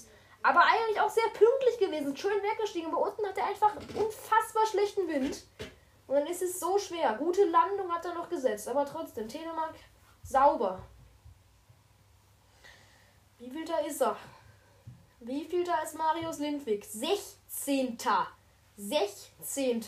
Aber 0.42 0.60
eigentlich 0.60 1.00
auch 1.00 1.08
sehr 1.08 1.28
pünktlich 1.28 1.78
gewesen. 1.78 2.16
Schön 2.16 2.42
weggestiegen. 2.42 2.92
Aber 2.92 3.02
unten 3.06 3.26
hat 3.26 3.38
er 3.38 3.46
einfach 3.46 3.74
unfassbar 3.76 4.66
schlechten 4.66 5.08
Wind. 5.08 5.44
Und 6.06 6.16
dann 6.16 6.26
ist 6.26 6.42
es 6.42 6.60
so 6.60 6.76
schwer. 6.78 7.14
Gute 7.14 7.44
Landung 7.44 7.90
hat 7.92 8.04
er 8.04 8.14
noch 8.14 8.28
gesetzt. 8.28 8.68
Aber 8.68 8.84
trotzdem, 8.84 9.28
Telemark 9.28 9.74
sauber. 10.22 10.82
Wie 13.38 13.50
viel 13.50 13.64
da 13.64 13.78
ist 13.78 14.00
er? 14.00 14.16
Wie 15.20 15.44
viel 15.44 15.64
da 15.64 15.80
ist 15.82 15.96
Marius 15.96 16.38
Lindwig? 16.38 16.84
16. 16.84 17.98
16. 18.76 19.84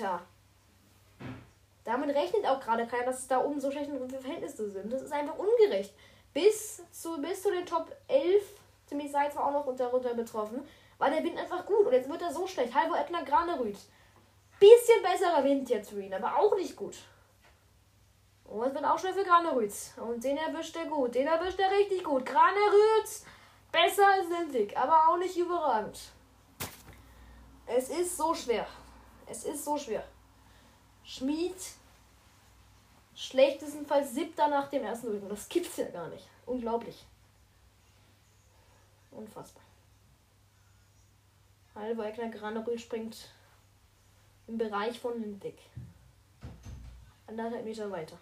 Damit 1.84 2.14
rechnet 2.16 2.47
auch 2.47 2.61
gerade 2.61 2.86
keiner, 2.86 3.07
dass 3.07 3.20
es 3.20 3.28
da 3.28 3.44
oben 3.44 3.61
so 3.61 3.70
schlechte 3.70 3.92
Verhältnisse 4.20 4.70
sind. 4.70 4.92
Das 4.92 5.03
ist 5.03 5.12
einfach 5.12 5.36
ungerecht. 5.38 5.94
Bis 6.34 6.82
zu, 6.90 7.20
bis 7.20 7.42
zu 7.42 7.51
den 7.51 7.64
Top 7.64 7.94
11, 8.09 8.42
ziemlich 8.86 9.12
sei 9.12 9.28
zwar 9.30 9.47
auch 9.47 9.53
noch 9.53 9.66
unter, 9.66 10.14
betroffen, 10.14 10.66
war 10.99 11.11
der 11.11 11.22
Wind 11.22 11.38
einfach 11.38 11.64
gut. 11.64 11.86
Und 11.86 11.92
jetzt 11.92 12.09
wird 12.09 12.22
er 12.22 12.32
so 12.32 12.47
schlecht. 12.47 12.74
Halber 12.74 12.99
Eckner 12.99 13.22
Granerüth. 13.22 13.78
Bisschen 14.59 15.03
besserer 15.03 15.44
Wind 15.44 15.68
jetzt 15.68 15.90
für 15.90 16.03
ihn, 16.03 16.14
aber 16.14 16.38
auch 16.38 16.57
nicht 16.57 16.74
gut. 16.74 16.97
Und 18.44 18.66
es 18.66 18.74
wird 18.74 18.84
auch 18.84 18.99
schnell 18.99 19.12
für 19.12 19.24
Granerüth. 19.24 19.92
Und 19.97 20.24
den 20.24 20.36
erwischt 20.36 20.76
er 20.76 20.86
gut. 20.86 21.14
Den 21.14 21.26
erwischt 21.26 21.61
er 21.61 21.70
richtig 21.70 22.03
gut. 22.03 22.24
Granerüth 22.24 23.22
besser 23.72 24.06
als 24.06 24.28
Lindwig, 24.28 24.76
aber 24.76 25.08
auch 25.08 25.18
nicht 25.18 25.36
überragend. 25.36 25.98
Es 27.66 27.88
ist 27.88 28.16
so 28.16 28.34
schwer. 28.34 28.66
Es 29.26 29.44
ist 29.44 29.64
so 29.64 29.76
schwer. 29.76 30.04
Schmied 31.04 31.56
schlechtestenfalls 33.14 34.12
siebter 34.14 34.48
nach 34.48 34.68
dem 34.68 34.84
ersten 34.84 35.08
Rücken. 35.08 35.28
Das 35.28 35.48
gibt's 35.48 35.76
ja 35.76 35.88
gar 35.88 36.08
nicht. 36.08 36.26
Unglaublich. 36.44 37.04
Unfassbar. 39.10 39.62
Halbeigner 41.74 42.28
Granerühl 42.28 42.78
springt 42.78 43.30
im 44.46 44.58
Bereich 44.58 45.00
von 45.00 45.20
Lindwig. 45.20 45.58
Anderthalb 47.26 47.64
Meter 47.64 47.90
weiter. 47.90 48.18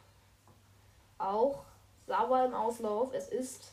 Auch 1.18 1.64
sauber 2.07 2.45
im 2.45 2.55
Auslauf. 2.55 3.12
Es 3.12 3.28
ist 3.28 3.72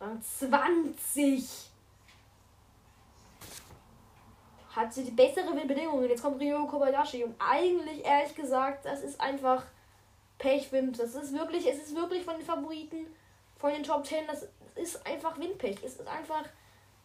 Rang 0.00 0.22
20 0.22 1.70
hat 4.74 4.94
sie 4.94 5.04
die 5.04 5.10
bessere 5.10 5.52
Bedingungen. 5.52 6.08
Jetzt 6.08 6.22
kommt 6.22 6.40
Ryo 6.40 6.66
Kobayashi 6.66 7.24
und 7.24 7.34
eigentlich, 7.38 8.04
ehrlich 8.04 8.34
gesagt, 8.34 8.86
das 8.86 9.02
ist 9.02 9.20
einfach 9.20 9.64
Pechwind. 10.38 10.98
Das 10.98 11.14
ist 11.14 11.34
wirklich, 11.34 11.66
es 11.66 11.78
ist 11.78 11.94
wirklich 11.94 12.24
von 12.24 12.36
den 12.36 12.46
Favoriten, 12.46 13.06
von 13.58 13.72
den 13.72 13.82
Top 13.82 14.06
10, 14.06 14.26
das 14.26 14.46
ist 14.74 15.06
einfach 15.06 15.38
Windpech. 15.38 15.82
Es 15.84 15.96
ist 15.96 16.08
einfach, 16.08 16.44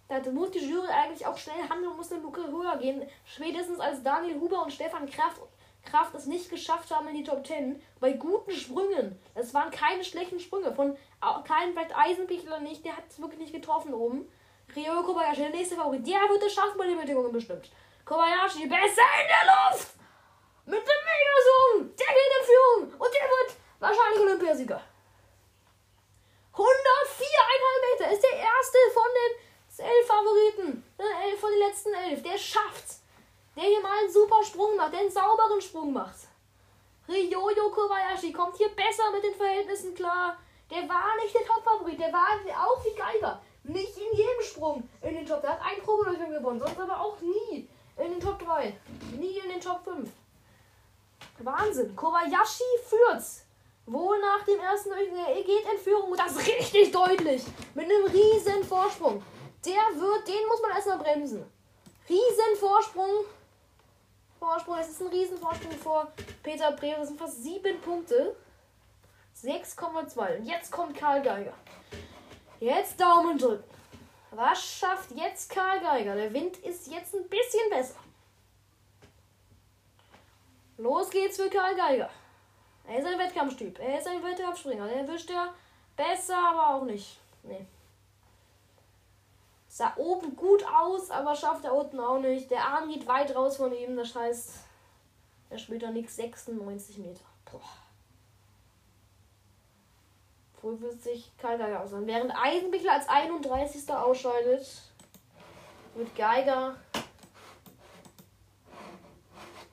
da 0.08 0.22
muss 0.32 0.52
die 0.52 0.60
Jury 0.60 0.88
eigentlich 0.88 1.26
auch 1.26 1.38
schnell 1.38 1.68
handeln 1.68 1.92
und 1.92 1.98
muss 1.98 2.14
eine 2.14 2.22
Luke 2.22 2.48
höher 2.48 2.78
gehen. 2.78 3.02
Spätestens 3.26 3.80
als 3.82 4.04
Daniel 4.04 4.40
Huber 4.40 4.64
und 4.64 4.72
Stefan 4.72 5.10
Kraft, 5.10 5.42
Kraft 5.86 6.16
es 6.16 6.26
nicht 6.26 6.50
geschafft 6.50 6.92
haben 6.92 7.08
in 7.08 7.16
die 7.16 7.24
Top 7.24 7.46
10, 7.46 7.82
bei 8.00 8.14
guten 8.14 8.52
Sprüngen. 8.52 9.20
Das 9.34 9.54
waren 9.54 9.72
keine 9.72 10.04
schlechten 10.04 10.40
Sprünge. 10.40 10.74
Von 10.74 10.98
keinem 11.46 11.74
vielleicht 11.74 11.98
Eisenbichler 11.98 12.60
nicht, 12.60 12.84
der 12.84 12.98
hat 12.98 13.06
es 13.10 13.22
wirklich 13.22 13.40
nicht 13.40 13.54
getroffen 13.54 13.94
oben. 13.94 14.28
Ryo 14.76 15.04
Kobayashi, 15.04 15.42
der 15.42 15.50
nächste 15.50 15.76
Favorit. 15.76 16.06
Der 16.06 16.22
wird 16.30 16.44
es 16.44 16.54
schaffen 16.54 16.78
bei 16.78 16.88
den 16.88 17.00
Bedingungen 17.00 17.32
bestimmt. 17.32 17.70
Kobayashi, 18.04 18.68
besser 18.68 19.08
in 19.22 19.28
der 19.28 19.46
Luft! 19.46 19.94
Mit 20.66 20.82
dem 20.82 21.02
Megasum! 21.06 21.96
Der 21.96 22.08
geht 22.08 22.34
in 22.40 22.46
Führung! 22.46 23.00
Und 23.00 23.14
der 23.14 23.30
wird 23.30 23.56
wahrscheinlich 23.80 24.22
Olympiasieger. 24.22 24.82
104,5 26.54 28.00
Meter 28.00 28.12
ist 28.14 28.24
der 28.24 28.38
erste 28.38 28.78
von 28.94 29.10
den 29.14 29.86
elf 29.86 30.08
Favoriten. 30.08 30.84
Äh, 30.98 31.36
von 31.38 31.52
den 31.52 31.60
letzten 31.60 31.94
elf. 31.94 32.24
Der 32.24 32.38
schafft's. 32.38 33.05
Der 33.56 33.64
hier 33.64 33.82
mal 33.82 34.00
einen 34.00 34.12
super 34.12 34.44
Sprung 34.44 34.76
macht, 34.76 34.94
der 34.94 35.02
einen 35.02 35.12
sauberen 35.12 35.62
Sprung 35.62 35.94
macht. 35.94 36.16
Ryoyo 37.08 37.70
Kobayashi 37.70 38.32
kommt 38.32 38.58
hier 38.58 38.70
besser 38.70 39.12
mit 39.14 39.24
den 39.24 39.36
Verhältnissen 39.36 39.94
klar. 39.94 40.38
Der 40.70 40.90
war 40.90 41.16
nicht 41.22 41.34
der 41.34 41.46
Top-Favorit, 41.46 42.00
der 42.00 42.12
war 42.12 42.28
auch 42.66 42.84
wie 42.84 42.96
Geiger. 42.96 43.42
Nicht 43.64 43.98
in 43.98 44.18
jedem 44.18 44.42
Sprung 44.42 44.90
in 45.02 45.16
den 45.16 45.26
Top. 45.26 45.42
Der 45.42 45.52
hat 45.52 45.62
ein 45.62 45.82
Probedurchgang 45.84 46.32
gewonnen, 46.32 46.60
sonst 46.60 46.80
aber 46.80 47.00
auch 47.00 47.18
nie 47.22 47.68
in 47.98 48.12
den 48.12 48.20
Top 48.20 48.40
3. 48.40 48.76
Nie 49.18 49.38
in 49.40 49.50
den 49.50 49.62
Top 49.62 49.84
5. 49.84 50.10
Wahnsinn. 51.40 51.96
Kobayashi 51.96 52.64
führt's. 52.88 53.46
Wohl 53.86 54.20
nach 54.20 54.44
dem 54.46 54.60
ersten 54.60 54.90
Durchgang. 54.90 55.26
Er 55.28 55.44
geht 55.44 55.72
in 55.72 55.78
Führung 55.78 56.12
und 56.12 56.20
das 56.20 56.38
richtig 56.38 56.92
deutlich. 56.92 57.44
Mit 57.76 57.86
einem 57.86 58.06
riesen 58.06 58.64
Vorsprung. 58.64 59.24
Der 59.64 60.02
wird, 60.02 60.28
den 60.28 60.48
muss 60.48 60.62
man 60.62 60.72
erstmal 60.72 60.98
bremsen. 60.98 61.46
Riesen 62.10 62.56
Vorsprung. 62.60 63.26
Vorsprung, 64.46 64.78
es 64.78 64.90
ist 64.90 65.02
ein 65.02 65.08
riesen 65.08 65.40
Vorsprung 65.40 65.72
vor 65.72 66.12
Peter 66.44 66.72
Brewer. 66.74 66.98
Das 67.00 67.08
sind 67.08 67.20
fast 67.20 67.42
sieben 67.42 67.82
Punkte. 67.82 68.36
6,2. 69.42 70.38
Und 70.38 70.46
jetzt 70.46 70.72
kommt 70.72 70.96
Karl 70.96 71.24
Geiger. 71.24 71.54
Jetzt 72.60 73.00
Daumen 73.02 73.40
drücken. 73.40 73.64
Was 74.30 74.64
schafft 74.64 75.12
jetzt 75.12 75.50
Karl 75.50 75.80
Geiger? 75.80 76.16
Der 76.16 76.32
Wind 76.32 76.58
ist 76.58 76.86
jetzt 76.88 77.16
ein 77.16 77.28
bisschen 77.28 77.70
besser. 77.72 78.00
Los 80.78 81.10
geht's 81.10 81.38
für 81.38 81.50
Karl 81.50 81.76
Geiger. 81.76 82.12
Er 82.88 83.00
ist 83.00 83.08
ein 83.08 83.18
Wettkampftyp. 83.18 83.80
Er 83.80 83.98
ist 83.98 84.08
ein 84.08 84.24
Wettkampfspringer. 84.24 84.88
Der 84.88 84.98
erwischt 84.98 85.32
er 85.32 85.56
besser, 85.98 86.38
aber 86.38 86.76
auch 86.76 86.86
nicht. 86.86 87.18
Nee. 87.42 87.66
Sah 89.78 89.92
oben 89.98 90.38
gut 90.38 90.66
aus, 90.66 91.12
aber 91.12 91.36
schafft 91.36 91.66
er 91.66 91.76
unten 91.76 92.00
auch 92.00 92.20
nicht. 92.20 92.50
Der 92.50 92.66
Arm 92.66 92.88
geht 92.88 93.06
weit 93.08 93.36
raus 93.36 93.58
von 93.58 93.74
ihm. 93.74 93.98
Das 93.98 94.16
heißt, 94.16 94.54
Der 95.50 95.58
später 95.58 95.92
nix 95.92 96.16
96 96.16 96.98
Meter. 97.00 97.26
Boah. 97.52 97.60
45 100.62 101.34
Karl 101.38 101.58
Geiger 101.58 101.82
aus. 101.82 101.90
Während 101.92 102.32
Eisenbichler 102.42 102.94
als 102.94 103.10
31. 103.10 103.90
ausscheidet, 103.90 104.66
wird 105.96 106.16
Geiger 106.16 106.78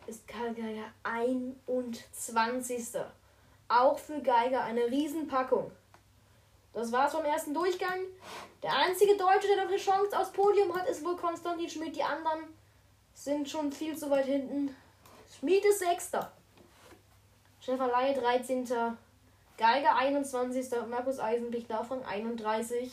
ist 0.08 0.26
Karl 0.26 0.52
Geiger 0.52 0.92
21. 1.04 2.88
Auch 3.68 4.00
für 4.00 4.20
Geiger 4.20 4.64
eine 4.64 4.86
Riesenpackung. 4.86 5.70
Das 6.72 6.90
war's 6.90 7.12
vom 7.12 7.24
ersten 7.24 7.52
Durchgang. 7.52 8.00
Der 8.62 8.74
einzige 8.74 9.16
Deutsche, 9.16 9.48
der 9.48 9.56
noch 9.56 9.68
eine 9.68 9.76
Chance 9.76 10.18
aufs 10.18 10.32
Podium 10.32 10.74
hat, 10.74 10.88
ist 10.88 11.04
wohl 11.04 11.16
Konstantin 11.16 11.68
Schmidt. 11.68 11.96
Die 11.96 12.02
anderen 12.02 12.40
sind 13.14 13.48
schon 13.48 13.70
viel 13.72 13.96
zu 13.96 14.08
weit 14.10 14.24
hinten. 14.24 14.74
Schmied 15.38 15.64
ist 15.64 15.80
Sechster. 15.80 16.32
Stefan 17.60 17.90
Laie 17.90 18.14
13. 18.14 18.66
Geiger 19.58 19.96
21. 19.96 20.70
Markus 20.88 21.20
Eisenbich 21.20 21.66
davon 21.66 22.02
31. 22.04 22.90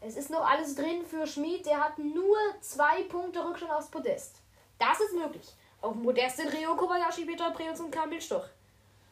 Es 0.00 0.16
ist 0.16 0.30
noch 0.30 0.48
alles 0.48 0.76
drin 0.76 1.04
für 1.04 1.26
Schmied. 1.26 1.66
Der 1.66 1.80
hat 1.80 1.98
nur 1.98 2.38
zwei 2.60 3.02
Punkte 3.04 3.44
Rückstand 3.44 3.72
aufs 3.72 3.90
Podest. 3.90 4.36
Das 4.78 5.00
ist 5.00 5.14
möglich. 5.14 5.46
Auf 5.82 5.92
dem 5.92 6.02
Podest 6.02 6.36
sind 6.36 6.52
Rio 6.52 6.76
Kobayashi, 6.76 7.24
Peter 7.24 7.50
Preus 7.50 7.80
und 7.80 7.90
Kamil 7.90 8.20
Stoch. 8.20 8.46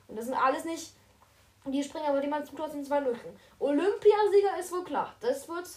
Und 0.07 0.17
das 0.17 0.27
sind 0.27 0.35
alles 0.35 0.65
nicht 0.65 0.93
die 1.73 1.83
Springer, 1.83 2.13
bei 2.13 2.21
denen 2.21 2.31
man 2.31 2.45
zutraut, 2.45 2.73
sind 2.73 2.87
zwei 2.87 3.01
Lücken. 3.01 3.39
Olympiasieger 3.59 4.59
ist 4.59 4.73
wohl 4.73 4.85
klar. 4.85 5.15
Das 5.21 5.49
wird 5.49 5.69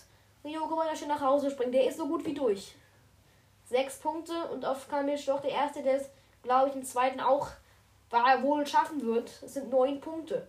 Rio 0.44 0.68
Kobayashi 0.68 1.06
nach 1.06 1.22
Hause 1.22 1.52
springen. 1.52 1.72
Der 1.72 1.88
ist 1.88 1.98
so 1.98 2.08
gut 2.08 2.26
wie 2.26 2.34
durch. 2.34 2.76
Sechs 3.66 4.00
Punkte 4.00 4.34
und 4.52 4.66
auf 4.66 4.88
Kamil 4.90 5.18
Stoch 5.18 5.42
der 5.42 5.52
erste, 5.52 5.82
der 5.82 5.98
es, 5.98 6.10
glaube 6.44 6.70
ich, 6.70 6.76
im 6.76 6.84
zweiten 6.84 7.20
auch 7.20 7.48
wohl 8.42 8.68
schaffen 8.68 9.02
wird. 9.06 9.32
Es 9.42 9.54
sind 9.54 9.70
neun 9.70 10.02
Punkte. 10.02 10.48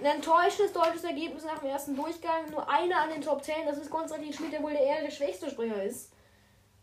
Ein 0.00 0.06
enttäuschendes 0.06 0.72
deutsches 0.72 1.04
Ergebnis 1.04 1.44
nach 1.44 1.58
dem 1.58 1.68
ersten 1.68 1.94
Durchgang. 1.94 2.50
Nur 2.50 2.68
einer 2.68 3.02
an 3.02 3.10
den 3.10 3.22
Top 3.22 3.44
10. 3.44 3.66
Das 3.66 3.78
ist 3.78 3.90
Konstantin 3.90 4.32
Schmidt, 4.32 4.52
der 4.52 4.62
wohl 4.62 4.72
der 4.72 4.80
eher 4.80 5.02
der 5.02 5.10
schwächste 5.10 5.50
Springer 5.50 5.82
ist. 5.82 6.10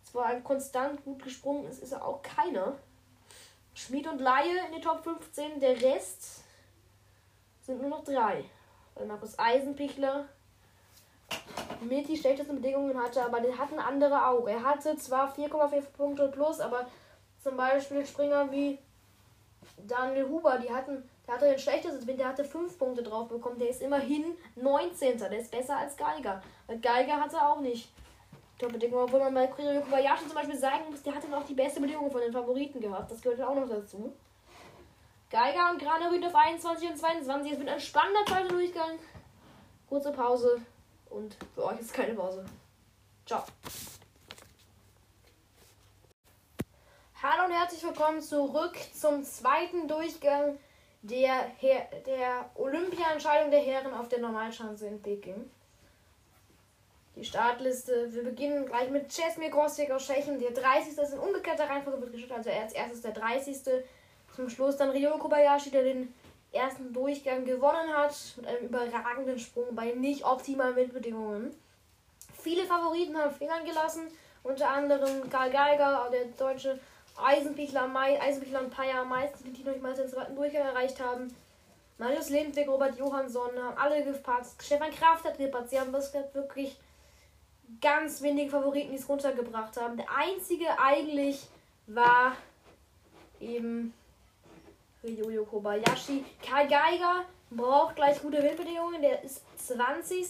Zwar 0.03 0.35
konstant 0.41 1.03
gut 1.03 1.23
gesprungen 1.23 1.67
ist, 1.67 1.81
ist 1.81 1.91
er 1.91 2.05
auch 2.05 2.21
keiner. 2.21 2.77
Schmied 3.73 4.07
und 4.07 4.19
Laie 4.19 4.65
in 4.67 4.73
den 4.73 4.81
Top 4.81 5.03
15. 5.03 5.59
Der 5.59 5.81
Rest 5.81 6.43
sind 7.71 7.81
nur 7.81 7.89
noch 7.89 8.03
drei. 8.03 8.43
Weil 8.95 9.05
Markus 9.05 9.37
Eisenpichler 9.37 10.25
mit 11.81 12.07
die 12.07 12.17
schlechtesten 12.17 12.55
Bedingungen 12.55 13.01
hatte, 13.01 13.23
aber 13.23 13.39
den 13.39 13.57
hatten 13.57 13.79
andere 13.79 14.27
auch. 14.27 14.47
Er 14.47 14.63
hatte 14.63 14.95
zwar 14.97 15.33
4,4 15.33 15.81
Punkte 15.97 16.27
plus, 16.27 16.59
aber 16.59 16.87
zum 17.41 17.57
Beispiel 17.57 18.05
Springer 18.05 18.51
wie 18.51 18.77
Daniel 19.87 20.27
Huber, 20.27 20.59
die 20.59 20.71
hatten, 20.71 21.09
der 21.25 21.35
hatte 21.35 21.45
den 21.45 21.59
schlechtesten 21.59 22.05
Wind, 22.05 22.19
der 22.19 22.27
hatte 22.27 22.43
5 22.43 22.77
Punkte 22.77 23.03
drauf 23.03 23.29
bekommen. 23.29 23.59
Der 23.59 23.69
ist 23.69 23.81
immerhin 23.81 24.35
19. 24.55 25.17
Der 25.17 25.39
ist 25.39 25.51
besser 25.51 25.77
als 25.77 25.95
Geiger. 25.95 26.41
Weil 26.67 26.79
Geiger 26.79 27.19
hatte 27.19 27.41
auch 27.41 27.61
nicht 27.61 27.89
Top-Bedingungen, 28.59 29.05
obwohl 29.05 29.19
man 29.19 29.33
bei 29.33 29.47
Kuryo 29.47 29.81
Kobayashi 29.81 30.27
zum 30.27 30.35
Beispiel 30.35 30.57
sagen 30.57 30.83
muss, 30.91 31.01
der 31.01 31.15
hatte 31.15 31.27
noch 31.29 31.45
die 31.45 31.55
beste 31.55 31.81
Bedingung 31.81 32.11
von 32.11 32.21
den 32.21 32.31
Favoriten 32.31 32.79
gehabt. 32.79 33.09
Das 33.09 33.21
gehört 33.21 33.41
auch 33.41 33.55
noch 33.55 33.67
dazu. 33.67 34.13
Geiger 35.31 35.71
und 35.71 35.81
Granerüt 35.81 36.25
auf 36.25 36.35
21 36.35 36.89
und 36.89 36.97
22. 36.97 37.53
Es 37.53 37.59
wird 37.59 37.69
ein 37.69 37.79
spannender 37.79 38.25
zweiter 38.27 38.49
Durchgang. 38.49 38.99
Kurze 39.87 40.11
Pause 40.11 40.61
und 41.09 41.37
für 41.55 41.63
euch 41.63 41.79
ist 41.79 41.93
keine 41.93 42.13
Pause. 42.13 42.43
Ciao. 43.25 43.41
Hallo 47.23 47.45
und 47.45 47.53
herzlich 47.53 47.81
willkommen 47.81 48.21
zurück 48.21 48.75
zum 48.93 49.23
zweiten 49.23 49.87
Durchgang 49.87 50.59
der, 51.01 51.45
der 52.05 52.49
Olympia-Entscheidung 52.55 53.51
der 53.51 53.61
Herren 53.61 53.93
auf 53.93 54.09
der 54.09 54.19
Normalschanze 54.19 54.87
in 54.87 55.01
Peking. 55.01 55.49
Die 57.15 57.23
Startliste. 57.23 58.13
Wir 58.13 58.23
beginnen 58.23 58.65
gleich 58.65 58.89
mit 58.89 59.07
Czesmir 59.07 59.49
Grosweg 59.49 59.91
aus 59.91 60.07
Tschechien. 60.07 60.39
Der 60.39 60.51
30. 60.51 60.97
ist 60.97 61.13
in 61.13 61.19
umgekehrter 61.19 61.69
Reihenfolge 61.69 62.01
wird 62.01 62.11
gestartet. 62.11 62.37
Also 62.37 62.49
er 62.49 62.63
als 62.63 62.73
erstes 62.73 63.01
der 63.01 63.11
30. 63.11 63.85
Zum 64.41 64.49
Schluss 64.49 64.75
dann 64.75 64.89
Ryo 64.89 65.19
Kobayashi, 65.19 65.69
der 65.69 65.83
den 65.83 66.11
ersten 66.51 66.91
Durchgang 66.91 67.45
gewonnen 67.45 67.95
hat. 67.95 68.11
Mit 68.37 68.47
einem 68.47 68.65
überragenden 68.65 69.37
Sprung 69.37 69.75
bei 69.75 69.91
nicht 69.91 70.25
optimalen 70.25 70.75
Windbedingungen. 70.75 71.55
Viele 72.33 72.65
Favoriten 72.65 73.15
haben 73.15 73.35
Fingern 73.35 73.63
gelassen. 73.63 74.07
Unter 74.41 74.67
anderem 74.67 75.29
Karl 75.29 75.51
Geiger, 75.51 76.09
der 76.11 76.25
deutsche 76.35 76.79
Eisenpichler, 77.23 77.85
Mai, 77.85 78.19
Eisenpichler 78.19 78.61
und 78.61 78.71
Paya 78.71 79.03
meistens, 79.03 79.43
die 79.43 79.63
noch 79.63 79.73
nicht 79.73 79.83
mal 79.83 79.93
den 79.93 80.09
zweiten 80.09 80.35
Durchgang 80.35 80.65
erreicht 80.65 80.99
haben. 80.99 81.31
Marius 81.99 82.31
Lindwig, 82.31 82.67
Robert 82.67 82.97
Johansson 82.97 83.51
haben 83.61 83.77
alle 83.77 84.03
gepatzt. 84.03 84.55
Stefan 84.63 84.89
Kraft 84.89 85.23
hat 85.23 85.37
gepatzt. 85.37 85.69
Sie 85.69 85.79
haben 85.79 85.93
wirklich 85.93 86.79
ganz 87.79 88.23
wenige 88.23 88.49
Favoriten, 88.49 88.89
die 88.89 88.97
es 88.97 89.07
runtergebracht 89.07 89.77
haben. 89.77 89.97
Der 89.97 90.07
einzige 90.09 90.65
eigentlich 90.79 91.47
war 91.85 92.35
eben 93.39 93.93
Ryoyo 95.03 95.45
Kobayashi. 95.45 96.23
Kai 96.41 96.65
Geiger 96.65 97.25
braucht 97.49 97.95
gleich 97.95 98.21
gute 98.21 98.41
Windbedingungen. 98.41 99.01
Der 99.01 99.23
ist 99.23 99.43
20. 99.57 100.27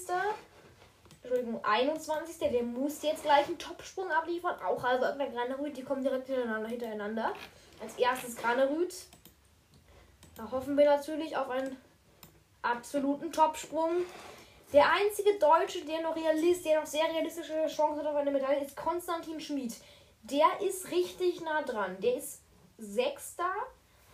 Entschuldigung, 1.24 1.64
21. 1.64 2.38
Der 2.38 2.64
muss 2.64 3.02
jetzt 3.04 3.24
gleich 3.24 3.48
einen 3.48 3.58
Topsprung 3.58 4.10
abliefern. 4.12 4.56
Auch 4.66 4.84
also 4.84 5.06
irgendein 5.06 5.34
Granerüt. 5.34 5.76
Die 5.76 5.84
kommen 5.84 6.02
direkt 6.02 6.28
hintereinander. 6.28 6.70
hintereinander. 6.70 7.34
Als 7.82 7.96
erstes 7.98 8.36
Granerüt. 8.36 8.96
Da 10.36 10.50
hoffen 10.50 10.78
wir 10.78 10.86
natürlich 10.86 11.36
auf 11.36 11.50
einen 11.50 11.76
absoluten 12.62 13.32
Topsprung. 13.32 14.06
Der 14.72 14.90
einzige 14.90 15.38
Deutsche, 15.38 15.84
der 15.84 16.02
noch 16.02 16.16
realist, 16.16 16.66
der 16.66 16.80
noch 16.80 16.88
sehr 16.88 17.04
realistische 17.04 17.68
Chancen 17.68 18.00
hat 18.00 18.08
auf 18.08 18.16
eine 18.16 18.32
Medaille, 18.32 18.64
ist 18.64 18.78
Konstantin 18.78 19.42
Schmid. 19.42 19.76
Der 20.24 20.48
ist 20.66 20.92
richtig 20.92 21.42
nah 21.42 21.62
dran. 21.62 21.98
Der 22.00 22.16
ist 22.16 22.42
Sechster 22.78 23.52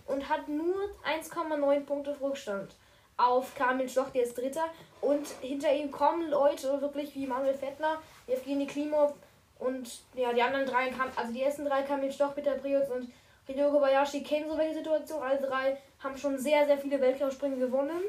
und 0.07 0.27
hat 0.29 0.47
nur 0.47 0.75
1,9 1.05 1.85
Punkte 1.85 2.15
Rückstand 2.19 2.73
auf 3.17 3.55
Kamil 3.55 3.89
Stoch, 3.89 4.09
der 4.09 4.23
ist 4.23 4.37
Dritter. 4.37 4.65
Und 5.01 5.27
hinter 5.41 5.73
ihm 5.73 5.91
kommen 5.91 6.29
Leute, 6.29 6.81
wirklich 6.81 7.13
wie 7.15 7.27
Manuel 7.27 7.55
Fettner, 7.55 8.01
Evgeny 8.27 8.67
Klimov 8.67 9.13
und 9.59 10.01
ja, 10.13 10.31
die 10.33 10.41
anderen 10.41 10.65
drei, 10.65 10.91
also 11.15 11.33
die 11.33 11.41
ersten 11.41 11.65
drei 11.65 11.81
Kamil 11.81 12.11
Stoch, 12.11 12.35
Peter 12.35 12.55
Prius 12.55 12.89
und 12.89 13.11
Hideo 13.47 13.71
Kobayashi 13.71 14.23
kennen 14.23 14.49
so 14.49 14.57
welche 14.57 14.75
Situation. 14.75 15.23
Alle 15.23 15.39
drei 15.39 15.77
haben 15.99 16.17
schon 16.17 16.37
sehr, 16.37 16.65
sehr 16.65 16.77
viele 16.77 16.99
Weltcup-Springen 16.99 17.59
gewonnen. 17.59 18.01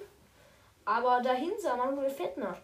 Aber 0.85 1.21
dahinter 1.23 1.77
Manuel 1.77 2.11
Fettner 2.11 2.57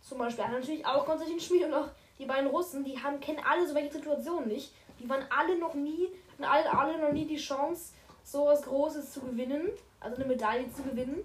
zum 0.00 0.18
Beispiel 0.18 0.44
hat 0.44 0.52
natürlich 0.52 0.86
auch 0.86 1.04
Konstantin 1.04 1.40
Schmid 1.40 1.64
und 1.64 1.74
auch 1.74 1.88
die 2.18 2.24
beiden 2.24 2.48
Russen, 2.48 2.84
die 2.84 3.02
haben, 3.02 3.20
kennen 3.20 3.40
alle 3.48 3.66
so 3.66 3.74
welche 3.74 3.92
Situationen 3.92 4.48
nicht. 4.48 4.72
Die 4.98 5.08
waren 5.08 5.24
alle 5.36 5.58
noch 5.58 5.74
nie, 5.74 6.08
hatten 6.32 6.44
alle, 6.44 6.78
alle 6.78 6.98
noch 6.98 7.12
nie 7.12 7.26
die 7.26 7.36
Chance, 7.36 7.92
so 8.30 8.44
was 8.44 8.62
Großes 8.62 9.12
zu 9.12 9.20
gewinnen, 9.20 9.70
also 10.00 10.16
eine 10.16 10.26
Medaille 10.26 10.70
zu 10.70 10.82
gewinnen. 10.82 11.24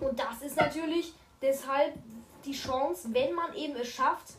Und 0.00 0.18
das 0.18 0.42
ist 0.42 0.56
natürlich 0.56 1.14
deshalb 1.40 1.94
die 2.44 2.52
Chance, 2.52 3.08
wenn 3.12 3.32
man 3.32 3.54
eben 3.54 3.76
es 3.76 3.88
schafft, 3.88 4.34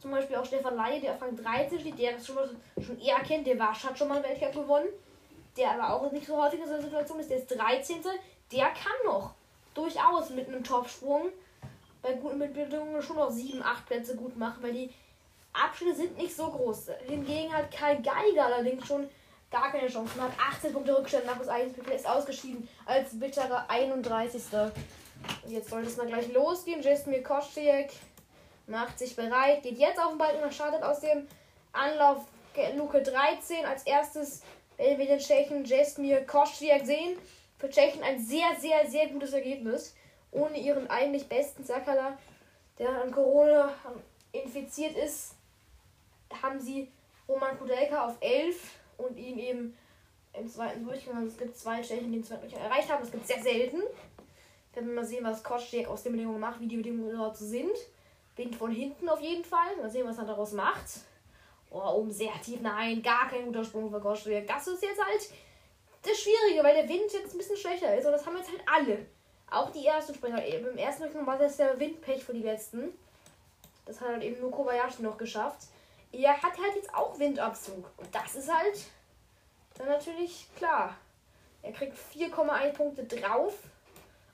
zum 0.00 0.12
Beispiel 0.12 0.36
auch 0.36 0.44
Stefan 0.44 0.76
Laie, 0.76 1.00
der 1.00 1.14
auf 1.14 1.22
Rang 1.22 1.36
13 1.36 1.80
steht, 1.80 1.98
der 1.98 2.12
das 2.12 2.26
schon, 2.26 2.36
mal, 2.36 2.48
schon 2.80 2.98
eher 3.00 3.18
kennt, 3.20 3.46
der 3.46 3.58
war, 3.58 3.74
hat 3.74 3.98
schon 3.98 4.08
mal 4.08 4.16
einen 4.16 4.24
Weltcup 4.24 4.62
gewonnen, 4.62 4.88
der 5.56 5.72
aber 5.72 5.92
auch 5.92 6.12
nicht 6.12 6.26
so 6.26 6.40
häufig 6.40 6.60
in 6.60 6.66
so 6.66 6.74
einer 6.74 6.82
Situation 6.82 7.18
ist, 7.18 7.30
der 7.30 7.38
ist 7.38 7.48
13. 7.48 7.96
Der 8.52 8.66
kann 8.66 8.92
noch 9.04 9.34
durchaus 9.74 10.30
mit 10.30 10.48
einem 10.48 10.62
Topsprung 10.62 11.28
bei 12.02 12.14
guten 12.14 12.38
Bedingungen 12.38 13.02
schon 13.02 13.16
noch 13.16 13.30
7, 13.30 13.62
8 13.62 13.86
Plätze 13.86 14.16
gut 14.16 14.36
machen, 14.36 14.62
weil 14.62 14.72
die 14.72 14.90
Abschnitte 15.52 15.96
sind 15.96 16.16
nicht 16.16 16.34
so 16.34 16.48
groß. 16.48 16.90
Hingegen 17.06 17.52
hat 17.52 17.70
Kai 17.72 17.96
Geiger 17.96 18.46
allerdings 18.46 18.86
schon 18.86 19.08
gar 19.50 19.72
keine 19.72 19.88
Chance. 19.88 20.16
Man 20.16 20.28
hat 20.28 20.38
18 20.54 20.72
Punkte 20.72 20.96
Rückstand 20.96 21.26
nach 21.26 21.38
das 21.38 21.48
Eisbüchler 21.48 21.94
ist 21.94 22.06
ausgeschieden 22.06 22.68
als 22.86 23.18
bitterer 23.18 23.64
31. 23.68 24.42
Jetzt 25.46 25.70
sollte 25.70 25.88
es 25.88 25.96
mal 25.96 26.06
gleich 26.06 26.32
losgehen. 26.32 26.82
Jasmir 26.82 27.22
Kostiek 27.22 27.90
macht 28.66 28.98
sich 28.98 29.16
bereit, 29.16 29.62
geht 29.62 29.78
jetzt 29.78 29.98
auf 29.98 30.10
den 30.10 30.18
Balken 30.18 30.42
und 30.42 30.54
startet 30.54 30.82
aus 30.82 31.00
dem 31.00 31.26
Anlauf 31.72 32.24
Luke 32.76 33.02
13. 33.02 33.64
Als 33.64 33.82
erstes 33.84 34.42
werden 34.76 34.98
wir 34.98 35.06
den 35.06 35.18
Tschechen 35.18 35.64
Jasmir 35.64 36.24
Kostiek 36.26 36.84
sehen 36.86 37.18
für 37.58 37.68
Tschechien 37.68 38.02
ein 38.02 38.18
sehr, 38.20 38.56
sehr, 38.58 38.88
sehr 38.88 39.08
gutes 39.08 39.32
Ergebnis. 39.32 39.94
Ohne 40.32 40.58
ihren 40.58 40.88
eigentlich 40.88 41.28
besten 41.28 41.64
Sakala, 41.64 42.16
der 42.78 42.88
an 43.02 43.10
Corona 43.10 43.74
infiziert 44.32 44.96
ist, 44.96 45.34
haben 46.42 46.60
sie 46.60 46.90
Roman 47.28 47.58
Kudelka 47.58 48.06
auf 48.06 48.16
11 48.20 48.79
und 49.00 49.16
ihn 49.16 49.38
eben 49.38 49.76
im 50.32 50.48
zweiten 50.48 50.84
Durchgang. 50.84 51.16
Also 51.16 51.28
es 51.28 51.38
gibt 51.38 51.56
zwei 51.56 51.80
Tschechen, 51.80 52.10
die 52.10 52.18
den 52.18 52.24
zweiten 52.24 52.42
Durchgang 52.42 52.62
erreicht 52.62 52.90
haben. 52.90 53.00
Das 53.00 53.10
gibt 53.10 53.24
es 53.24 53.28
sehr 53.28 53.42
selten. 53.42 53.82
Werden 54.72 54.88
wir 54.88 54.94
mal 54.94 55.04
sehen, 55.04 55.24
was 55.24 55.42
Kostjek 55.42 55.88
aus 55.88 56.04
den 56.04 56.12
Bedingungen 56.12 56.40
macht, 56.40 56.60
wie 56.60 56.68
die 56.68 56.76
Bedingungen 56.76 57.16
dort 57.16 57.36
sind. 57.36 57.76
Wind 58.36 58.54
von 58.54 58.70
hinten 58.70 59.08
auf 59.08 59.20
jeden 59.20 59.44
Fall. 59.44 59.76
Mal 59.76 59.90
sehen, 59.90 60.06
was 60.06 60.18
er 60.18 60.24
daraus 60.24 60.52
macht. 60.52 60.86
Oh, 61.70 61.94
oben 61.94 62.10
sehr 62.10 62.32
tief. 62.42 62.60
Nein, 62.60 63.02
gar 63.02 63.28
kein 63.28 63.44
guter 63.44 63.64
Sprung 63.64 63.90
für 63.90 64.00
Koschek. 64.00 64.46
Das 64.46 64.66
ist 64.66 64.82
jetzt 64.82 65.04
halt 65.04 65.28
das 66.02 66.18
Schwierige, 66.18 66.64
weil 66.64 66.74
der 66.74 66.88
Wind 66.88 67.12
jetzt 67.12 67.34
ein 67.34 67.38
bisschen 67.38 67.56
schwächer 67.56 67.96
ist. 67.96 68.06
Und 68.06 68.12
das 68.12 68.24
haben 68.26 68.36
jetzt 68.36 68.50
halt 68.50 68.62
alle. 68.66 69.06
Auch 69.50 69.70
die 69.70 69.84
ersten 69.84 70.14
Springer. 70.14 70.44
Im 70.44 70.76
ersten 70.76 71.04
Rückgang 71.04 71.26
war 71.26 71.38
das 71.38 71.56
der 71.56 71.78
Windpech 71.78 72.24
für 72.24 72.32
die 72.32 72.42
letzten. 72.42 72.92
Das 73.84 74.00
hat 74.00 74.08
halt 74.08 74.22
eben 74.22 74.40
nur 74.40 74.50
Kobayashi 74.50 75.02
noch 75.02 75.18
geschafft. 75.18 75.66
Er 76.12 76.42
hat 76.42 76.58
halt 76.58 76.74
jetzt 76.74 76.92
auch 76.94 77.18
Windabzug. 77.18 77.90
Und 77.96 78.14
das 78.14 78.34
ist 78.34 78.52
halt 78.52 78.86
dann 79.76 79.88
natürlich 79.88 80.48
klar. 80.56 80.96
Er 81.62 81.72
kriegt 81.72 81.96
4,1 82.14 82.72
Punkte 82.72 83.04
drauf 83.04 83.54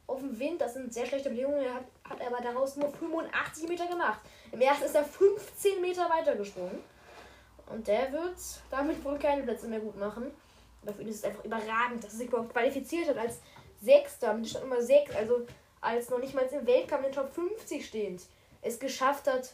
auf 0.06 0.20
dem 0.20 0.38
Wind. 0.38 0.60
Das 0.60 0.74
sind 0.74 0.92
sehr 0.92 1.06
schlechte 1.06 1.30
Bedingungen. 1.30 1.64
Er 1.64 1.74
hat, 1.74 1.84
hat 2.08 2.20
aber 2.20 2.42
daraus 2.42 2.76
nur 2.76 2.90
85 2.90 3.68
Meter 3.68 3.86
gemacht. 3.86 4.20
Im 4.52 4.60
ersten 4.60 4.84
ist 4.84 4.94
er 4.94 5.04
15 5.04 5.80
Meter 5.80 6.08
weiter 6.08 6.36
gesprungen. 6.36 6.82
Und 7.66 7.86
der 7.88 8.12
wird 8.12 8.36
damit 8.70 9.04
wohl 9.04 9.18
keine 9.18 9.42
Plätze 9.42 9.66
mehr 9.66 9.80
gut 9.80 9.98
machen. 9.98 10.32
Aber 10.82 10.94
für 10.94 11.02
ihn 11.02 11.08
ist 11.08 11.16
es 11.16 11.24
einfach 11.24 11.44
überragend, 11.44 12.04
dass 12.04 12.12
er 12.12 12.18
sich 12.18 12.28
überhaupt 12.28 12.52
qualifiziert 12.52 13.08
hat 13.08 13.18
als 13.18 13.40
Sechster 13.82 14.32
mit 14.34 14.48
Stand 14.48 14.68
Nummer 14.68 14.80
6, 14.80 15.14
also 15.16 15.46
als 15.80 16.10
noch 16.10 16.18
nicht 16.18 16.34
mal 16.34 16.44
im 16.44 16.66
Weltkampf 16.66 17.04
in 17.06 17.12
den 17.12 17.14
Top 17.14 17.32
50 17.34 17.84
stehend, 17.84 18.22
es 18.62 18.78
geschafft 18.78 19.26
hat, 19.26 19.52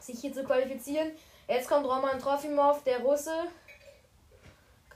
sich 0.00 0.20
hier 0.20 0.32
zu 0.32 0.44
qualifizieren. 0.44 1.12
Jetzt 1.48 1.68
kommt 1.68 1.86
Roman 1.86 2.18
Trofimov, 2.18 2.82
der 2.82 2.98
Russe. 3.00 3.32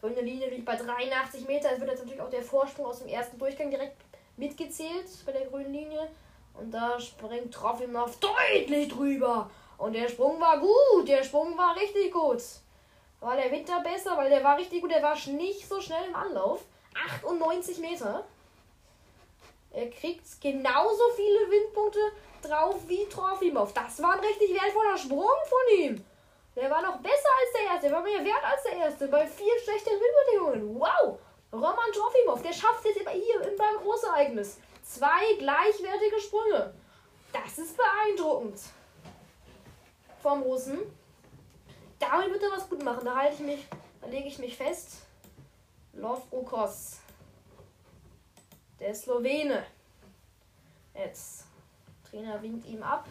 Grüne 0.01 0.20
Linie 0.20 0.51
liegt 0.51 0.64
bei 0.64 0.74
83 0.74 1.46
Meter. 1.46 1.70
Es 1.72 1.78
wird 1.78 1.90
jetzt 1.90 2.01
natürlich 2.01 2.20
auch 2.20 2.30
der 2.30 2.42
Vorsprung 2.42 2.86
aus 2.86 2.98
dem 2.98 3.09
ersten 3.09 3.38
Durchgang 3.38 3.70
direkt 3.70 3.96
mitgezählt 4.36 5.07
bei 5.24 5.30
der 5.30 5.46
grünen 5.46 5.72
Linie. 5.72 6.09
Und 6.55 6.72
da 6.72 6.98
springt 6.98 7.55
Trofimov 7.55 8.18
deutlich 8.18 8.88
drüber. 8.88 9.48
Und 9.78 9.92
der 9.92 10.09
Sprung 10.09 10.40
war 10.40 10.59
gut. 10.59 11.07
Der 11.07 11.22
Sprung 11.22 11.57
war 11.57 11.76
richtig 11.76 12.12
gut. 12.12 12.42
War 13.20 13.36
der 13.36 13.53
Winter 13.53 13.80
besser, 13.80 14.16
weil 14.16 14.28
der 14.28 14.42
war 14.42 14.59
richtig 14.59 14.80
gut. 14.80 14.90
Der 14.90 15.03
war 15.05 15.16
nicht 15.28 15.68
so 15.68 15.80
schnell 15.80 16.09
im 16.09 16.16
Anlauf. 16.16 16.64
98 17.22 17.78
Meter. 17.78 18.24
Er 19.70 19.88
kriegt 19.88 20.24
genauso 20.40 21.03
viele 21.14 21.48
Windpunkte 21.48 22.01
drauf 22.42 22.76
wie 22.88 23.07
Trofimov. 23.09 23.72
Das 23.72 24.03
war 24.03 24.14
ein 24.14 24.20
richtig 24.20 24.53
wertvoller 24.53 24.98
Sprung 24.98 25.28
von 25.48 25.78
ihm. 25.78 26.05
Der 26.57 26.70
war 26.70 26.82
noch 26.82 26.98
besser 26.98 27.28
als 27.38 27.53
der 27.55 27.72
erste. 27.72 27.88
Der 27.88 27.96
war 27.96 28.03
mehr 28.03 28.24
wert 28.24 28.44
als 28.44 28.62
der 28.64 28.72
erste. 28.72 29.09
Bei 29.09 29.26
vier 29.26 29.53
schlechten 29.62 29.90
Windbedingungen. 29.90 30.80
Wow. 30.80 31.18
Roman 31.53 31.92
Trofimov, 31.92 32.42
der 32.42 32.53
schafft 32.53 32.84
es 32.86 32.96
jetzt 32.96 33.09
hier 33.11 33.57
beim 33.57 33.76
Großereignis. 33.82 34.59
Zwei 34.84 35.34
gleichwertige 35.38 36.20
Sprünge. 36.20 36.74
Das 37.32 37.59
ist 37.59 37.76
beeindruckend. 37.76 38.61
Vom 40.22 40.42
Russen. 40.42 40.78
Damit 41.98 42.30
wird 42.30 42.42
er 42.42 42.53
was 42.53 42.68
gut 42.68 42.82
machen. 42.82 43.05
Da 43.05 43.16
halte 43.16 43.34
ich 43.34 43.40
mich, 43.40 43.66
da 44.01 44.07
lege 44.07 44.28
ich 44.28 44.38
mich 44.38 44.57
fest. 44.57 45.03
Lovro 45.92 46.68
Der 48.78 48.94
Slowene. 48.94 49.66
Jetzt. 50.94 51.44
Trainer 52.09 52.40
winkt 52.42 52.66
ihm 52.66 52.82
ab. 52.82 53.07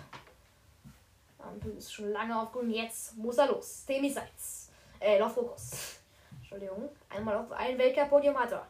Ampel 1.39 1.77
ist 1.77 1.93
schon 1.93 2.11
lange 2.11 2.39
auf 2.39 2.51
grün. 2.51 2.69
Jetzt 2.69 3.15
muss 3.17 3.37
er 3.37 3.47
los. 3.47 3.85
Demiseits. 3.85 4.69
Äh, 4.99 5.17
Lovro-Kos. 5.19 5.99
Entschuldigung. 6.39 6.89
Einmal 7.09 7.37
auf 7.37 7.51
ein 7.51 7.77
Weltcup-Podium 7.77 8.37
hat 8.37 8.51
er. 8.51 8.67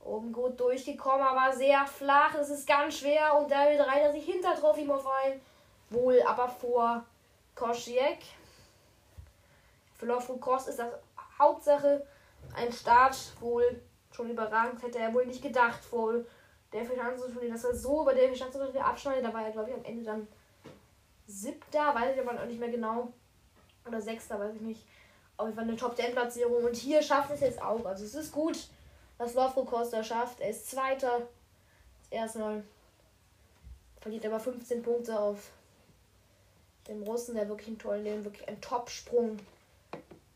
Oben 0.00 0.32
gut 0.32 0.58
durchgekommen, 0.58 1.26
aber 1.26 1.54
sehr 1.54 1.86
flach. 1.86 2.34
Es 2.34 2.50
ist 2.50 2.66
ganz 2.66 2.98
schwer 2.98 3.36
und 3.36 3.50
damit 3.50 3.80
reiht 3.80 4.02
er 4.02 4.12
sich 4.12 4.24
hinter 4.24 4.54
Trofimov 4.54 5.06
ein. 5.24 5.40
Wohl 5.90 6.22
aber 6.22 6.48
vor 6.48 7.04
Koschiek. 7.54 8.18
Für 9.96 10.06
Lofrukos 10.06 10.68
ist 10.68 10.78
das 10.78 10.92
Hauptsache 11.38 12.06
ein 12.54 12.72
Start 12.72 13.16
wohl 13.40 13.82
schon 14.12 14.30
überragend. 14.30 14.82
Hätte 14.82 14.98
er 14.98 15.12
wohl 15.12 15.26
nicht 15.26 15.42
gedacht, 15.42 15.80
wohl 15.92 16.26
der 16.72 16.84
Fischanzusturnier, 16.84 17.52
dass 17.52 17.64
er 17.64 17.74
so 17.74 18.02
über 18.02 18.14
der 18.14 18.28
Fischanzusturnier 18.28 18.84
abschneidet. 18.84 19.24
Da 19.24 19.34
war 19.34 19.44
er, 19.44 19.50
glaube 19.50 19.70
ich, 19.70 19.76
am 19.76 19.84
Ende 19.84 20.04
dann 20.04 20.28
siebter, 21.40 21.94
weiß 21.94 22.14
ich 22.14 22.20
aber 22.20 22.40
auch 22.40 22.46
nicht 22.46 22.60
mehr 22.60 22.70
genau. 22.70 23.12
Oder 23.86 24.00
sechster, 24.00 24.38
weiß 24.38 24.54
ich 24.56 24.60
nicht 24.60 24.80
auf 25.38 25.46
jeden 25.46 25.56
Fall 25.56 25.68
eine 25.68 25.76
Top-10-Platzierung. 25.76 26.64
Und 26.64 26.76
hier 26.76 27.00
schafft 27.00 27.30
es 27.30 27.40
jetzt 27.40 27.62
auch. 27.62 27.84
Also 27.86 28.04
es 28.04 28.14
ist 28.14 28.32
gut, 28.32 28.58
was 29.16 29.34
Lovro 29.34 29.64
Costa 29.64 30.02
schafft. 30.02 30.40
Er 30.40 30.50
ist 30.50 30.68
Zweiter. 30.68 31.22
Erstmal 32.10 32.64
verliert 34.00 34.26
aber 34.26 34.40
15 34.40 34.82
Punkte 34.82 35.18
auf 35.18 35.50
dem 36.88 37.02
Russen, 37.02 37.34
der 37.34 37.48
wirklich 37.48 37.68
einen 37.68 37.78
tollen, 37.78 38.04
den 38.04 38.24
wirklich 38.24 38.46
ein 38.48 38.60
Top-Sprung 38.60 39.38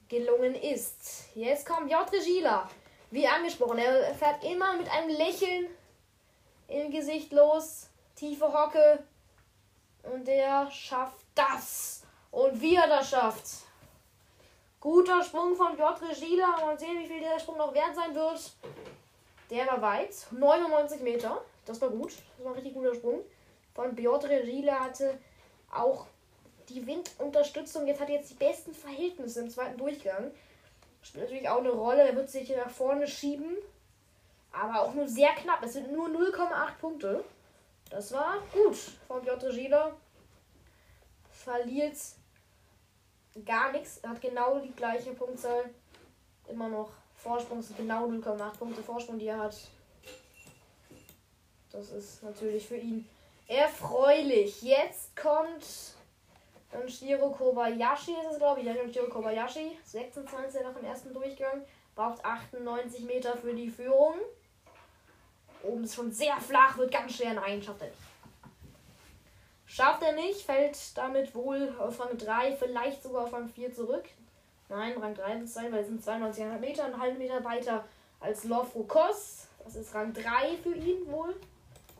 gelungen 0.09 0.55
ist. 0.55 1.25
Jetzt 1.35 1.67
kommt 1.67 1.91
J. 1.91 2.11
Regila. 2.13 2.69
Wie 3.11 3.27
angesprochen, 3.27 3.79
er 3.79 4.15
fährt 4.15 4.45
immer 4.45 4.77
mit 4.77 4.91
einem 4.91 5.11
Lächeln 5.11 5.67
im 6.69 6.91
Gesicht 6.91 7.33
los. 7.33 7.89
Tiefe 8.15 8.53
Hocke. 8.53 9.03
Und 10.03 10.29
er 10.29 10.71
schafft 10.71 11.25
das. 11.35 12.03
Und 12.31 12.61
wie 12.61 12.77
er 12.77 12.89
das 12.89 13.11
schafft. 13.11 13.47
Guter 14.81 15.23
Sprung 15.23 15.55
von 15.55 15.77
Piotr 15.77 16.13
Gila. 16.13 16.65
Mal 16.65 16.79
sehen, 16.79 16.99
wie 16.99 17.07
viel 17.07 17.21
der 17.21 17.39
Sprung 17.39 17.57
noch 17.57 17.73
wert 17.73 17.95
sein 17.95 18.15
wird. 18.15 18.53
Der 19.51 19.67
war 19.67 19.81
weit. 19.81 20.15
99 20.31 21.03
Meter. 21.03 21.43
Das 21.67 21.81
war 21.81 21.91
gut. 21.91 22.13
Das 22.37 22.45
war 22.45 22.53
ein 22.53 22.55
richtig 22.55 22.75
guter 22.75 22.95
Sprung. 22.95 23.21
Von 23.75 23.95
Piotr 23.95 24.41
Gila 24.41 24.81
hatte 24.81 25.19
auch 25.73 26.07
die 26.69 26.87
Windunterstützung. 26.87 27.87
Jetzt 27.87 28.01
hat 28.01 28.09
er 28.09 28.17
jetzt 28.17 28.31
die 28.31 28.35
besten 28.35 28.75
Verhältnisse 28.75 29.41
im 29.41 29.51
zweiten 29.51 29.79
Durchgang. 29.79 30.33
Spielt 31.03 31.25
natürlich 31.25 31.49
auch 31.49 31.59
eine 31.59 31.71
Rolle. 31.71 32.03
Er 32.03 32.17
wird 32.17 32.31
sich 32.31 32.49
hier 32.49 32.59
nach 32.59 32.71
vorne 32.71 33.07
schieben. 33.07 33.57
Aber 34.53 34.83
auch 34.83 34.95
nur 34.95 35.07
sehr 35.07 35.31
knapp. 35.31 35.63
Es 35.63 35.75
sind 35.75 35.93
nur 35.93 36.09
0,8 36.09 36.79
Punkte. 36.81 37.25
Das 37.93 38.11
war 38.13 38.39
gut 38.55 38.75
von 39.07 39.21
Piotr 39.21 39.51
Gila. 39.51 39.93
Verliert 41.31 41.95
gar 43.45 43.71
nichts. 43.71 44.01
Hat 44.03 44.19
genau 44.19 44.61
die 44.61 44.73
gleiche 44.73 45.13
Punktzahl. 45.13 45.69
Immer 46.49 46.71
noch 46.71 46.91
Vorsprung 47.17 47.63
genau 47.77 48.09
0,8 48.09 48.57
Punkte 48.57 48.83
Vorsprung, 48.83 49.19
die 49.19 49.27
er 49.27 49.41
hat. 49.41 49.55
Das 51.71 51.91
ist 51.91 52.23
natürlich 52.23 52.67
für 52.67 52.79
ihn 52.79 53.07
erfreulich. 53.47 54.63
Jetzt 54.63 55.15
kommt 55.15 55.95
dann 56.71 56.89
Shiro 56.89 57.31
Kobayashi, 57.31 58.13
ist 58.13 58.33
es 58.33 58.39
glaube 58.39 58.61
ich. 58.61 58.67
Ja, 58.67 58.75
Shiro 58.91 59.09
Kobayashi, 59.09 59.79
26 59.85 60.63
nach 60.63 60.75
dem 60.75 60.85
ersten 60.85 61.13
Durchgang. 61.13 61.63
Braucht 61.95 62.25
98 62.25 63.05
Meter 63.05 63.37
für 63.37 63.53
die 63.53 63.69
Führung. 63.69 64.15
Oben 65.63 65.85
ist 65.85 65.95
schon 65.95 66.13
sehr 66.13 66.37
flach, 66.39 66.77
wird 66.79 66.93
ganz 66.93 67.17
schwer. 67.17 67.35
Nein, 67.35 67.63
schafft 67.63 67.83
er 67.83 67.89
nicht. 67.89 67.99
Schafft 69.67 70.03
er 70.03 70.13
nicht, 70.13 70.43
fällt 70.43 70.77
damit 70.99 71.35
wohl 71.35 71.75
auf 71.79 71.99
Rang 71.99 72.19
3, 72.19 72.57
vielleicht 72.57 73.03
sogar 73.03 73.25
auf 73.25 73.33
Rang 73.33 73.49
4 73.49 73.73
zurück. 73.73 74.05
Nein, 74.69 74.99
Rang 74.99 75.15
3 75.15 75.35
wird 75.37 75.45
es 75.45 75.55
sein, 75.55 75.73
weil 75.73 75.81
es 75.81 75.87
sind 75.87 76.05
92 76.05 76.45
Meter, 76.61 76.85
einen 76.85 77.01
halben 77.01 77.17
Meter 77.17 77.43
weiter 77.43 77.85
als 78.21 78.45
Lofrukos. 78.45 79.47
Das 79.65 79.77
ist 79.77 79.95
Rang 79.95 80.13
3 80.13 80.59
für 80.63 80.75
ihn 80.75 81.11
wohl. 81.11 81.35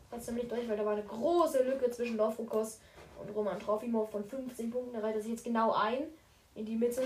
Trotzdem 0.09 0.35
nicht 0.35 0.51
durch, 0.51 0.69
weil 0.69 0.77
da 0.77 0.85
war 0.85 0.93
eine 0.93 1.03
große 1.03 1.63
Lücke 1.63 1.89
zwischen 1.89 2.17
Lofrukos 2.17 2.79
und 3.19 3.35
Roman 3.35 3.59
Trofimov 3.59 4.11
von 4.11 4.23
15 4.23 4.69
Punkten. 4.69 4.93
Da 4.93 4.99
reiht 4.99 5.15
er 5.15 5.21
sich 5.21 5.31
jetzt 5.31 5.43
genau 5.43 5.71
ein 5.73 6.03
in 6.53 6.65
die 6.65 6.75
Mitte. 6.75 7.01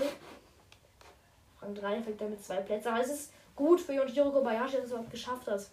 Rang 1.62 1.74
3 1.74 2.02
fällt 2.02 2.20
damit 2.20 2.44
zwei 2.44 2.56
Plätze. 2.56 2.90
Aber 2.90 3.00
es 3.00 3.10
ist 3.10 3.32
gut 3.56 3.80
für 3.80 3.94
Yonjiro 3.94 4.30
Kobayashi, 4.30 4.72
dass 4.72 4.74
er 4.74 4.84
es 4.84 4.90
überhaupt 4.90 5.10
geschafft 5.10 5.46
hat. 5.46 5.66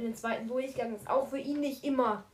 In 0.00 0.06
den 0.06 0.16
zweiten 0.16 0.48
Durchgang 0.48 0.96
ist 0.96 1.10
auch 1.10 1.28
für 1.28 1.36
ihn 1.36 1.60
nicht 1.60 1.84
immer 1.84 2.24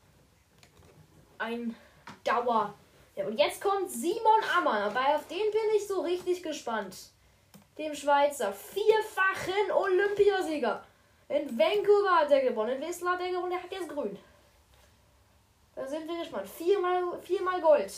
ein 1.37 1.75
Dauer. 2.23 2.73
Ja, 3.17 3.27
und 3.27 3.37
jetzt 3.37 3.61
kommt 3.61 3.91
Simon 3.91 4.41
Ammann, 4.57 4.83
aber 4.83 5.17
auf 5.17 5.27
den 5.27 5.51
bin 5.51 5.75
ich 5.75 5.85
so 5.85 6.03
richtig 6.03 6.45
gespannt. 6.45 6.97
Dem 7.77 7.93
Schweizer, 7.93 8.53
vierfachen 8.53 9.73
Olympiasieger. 9.73 10.85
In 11.29 11.59
Vancouver 11.59 12.21
hat 12.21 12.31
er 12.31 12.43
gewonnen, 12.43 12.81
in 12.81 12.89
Whistler 12.89 13.11
hat 13.11 13.21
er 13.21 13.33
gewonnen, 13.33 13.51
der 13.51 13.61
hat 13.65 13.73
jetzt 13.73 13.89
grün. 13.89 14.17
Da 15.75 15.89
sind 15.89 16.07
wir 16.07 16.21
gespannt. 16.21 16.49
Viermal, 16.49 17.21
viermal 17.21 17.61
Gold. 17.61 17.93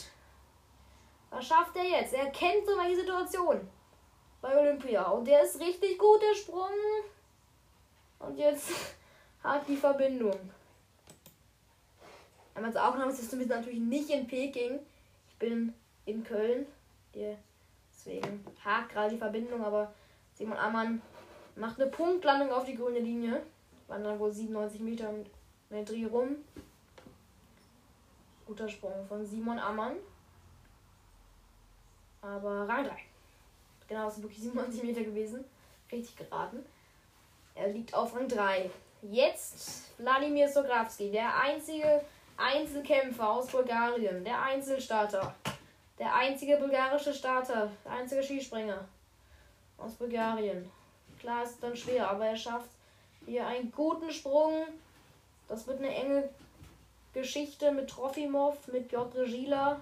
Was 1.29 1.47
schafft 1.47 1.77
er 1.77 1.85
jetzt? 1.85 2.14
Er 2.14 2.31
kennt 2.31 2.66
so 2.66 2.75
mal 2.75 2.89
die 2.89 2.97
Situation 2.97 3.69
bei 4.41 4.59
Olympia. 4.59 5.11
Und 5.11 5.27
der 5.27 5.43
ist 5.43 5.61
richtig 5.61 5.99
gut, 5.99 6.23
der 6.23 6.35
Sprung. 6.35 6.73
Und 8.19 8.39
jetzt 8.39 8.97
hat 9.49 9.66
die 9.66 9.76
Verbindung. 9.76 10.38
Einmal 12.55 12.72
zur 12.72 12.86
Aufnahme 12.86 13.12
ist 13.12 13.20
es 13.20 13.32
natürlich 13.49 13.78
nicht 13.78 14.11
in 14.11 14.26
Peking. 14.26 14.78
Ich 15.28 15.36
bin 15.36 15.72
in 16.05 16.22
Köln. 16.22 16.66
Deswegen 17.14 18.44
hakt 18.64 18.92
gerade 18.92 19.11
die 19.11 19.18
Verbindung, 19.18 19.64
aber 19.64 19.92
Simon 20.34 20.59
Ammann 20.59 21.01
macht 21.57 21.80
eine 21.80 21.90
Punktlandung 21.90 22.53
auf 22.53 22.64
die 22.64 22.76
grüne 22.76 23.01
Linie. 23.01 23.42
Waren 23.86 24.05
dann 24.05 24.18
wohl 24.18 24.32
97 24.32 24.80
Meter 24.80 25.09
um 25.09 25.24
den 25.70 25.84
Dreh 25.84 26.05
rum. 26.05 26.36
Guter 28.46 28.68
Sprung 28.68 29.07
von 29.07 29.24
Simon 29.24 29.59
Ammann. 29.59 29.96
Aber 32.20 32.68
Rang 32.68 32.84
3. 32.84 32.90
Genau, 33.88 34.05
das 34.05 34.14
sind 34.14 34.24
wirklich 34.24 34.42
97 34.42 34.82
Meter 34.82 35.03
gewesen. 35.05 35.44
Richtig 35.90 36.16
geraten. 36.16 36.64
Er 37.55 37.68
liegt 37.68 37.94
auf 37.94 38.14
Rang 38.14 38.28
3. 38.28 38.70
Jetzt 39.03 39.92
Wladimir 39.99 40.49
Sograwski, 40.49 41.12
der 41.12 41.36
einzige 41.40 42.03
Einzelkämpfer 42.36 43.30
aus 43.30 43.46
Bulgarien, 43.46 44.24
der 44.24 44.42
Einzelstarter. 44.42 45.34
Der 45.99 46.14
einzige 46.14 46.57
bulgarische 46.57 47.14
Starter, 47.14 47.70
der 47.84 47.92
einzige 47.92 48.22
Skispringer 48.22 48.84
aus 49.76 49.94
Bulgarien. 49.94 50.68
Klar 51.20 51.44
ist 51.44 51.62
dann 51.62 51.76
schwer, 51.76 52.11
aber 52.11 52.26
er 52.26 52.36
schafft 52.36 52.70
hier 53.24 53.46
einen 53.46 53.70
guten 53.70 54.11
Sprung. 54.11 54.66
Das 55.49 55.66
wird 55.66 55.78
eine 55.78 55.94
enge 55.94 56.28
Geschichte 57.12 57.70
mit 57.70 57.88
Trofimov, 57.90 58.66
mit 58.68 58.88
Piotr 58.88 59.24
Gila. 59.24 59.80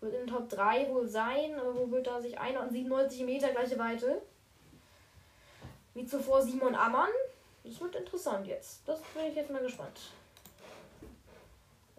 Wird 0.00 0.14
in 0.14 0.26
den 0.26 0.28
Top 0.28 0.48
3 0.48 0.88
wohl 0.90 1.06
sein, 1.06 1.58
aber 1.58 1.76
wo 1.76 1.90
wird 1.90 2.08
er 2.08 2.20
sich 2.20 2.36
97 2.38 3.24
Meter 3.24 3.50
gleiche 3.50 3.78
Weite? 3.78 4.20
Wie 5.94 6.06
zuvor 6.06 6.42
Simon 6.42 6.74
Ammann. 6.74 7.10
Das 7.64 7.80
wird 7.80 7.96
interessant 7.96 8.46
jetzt. 8.46 8.80
Das 8.86 9.00
bin 9.14 9.26
ich 9.26 9.34
jetzt 9.34 9.50
mal 9.50 9.62
gespannt. 9.62 9.98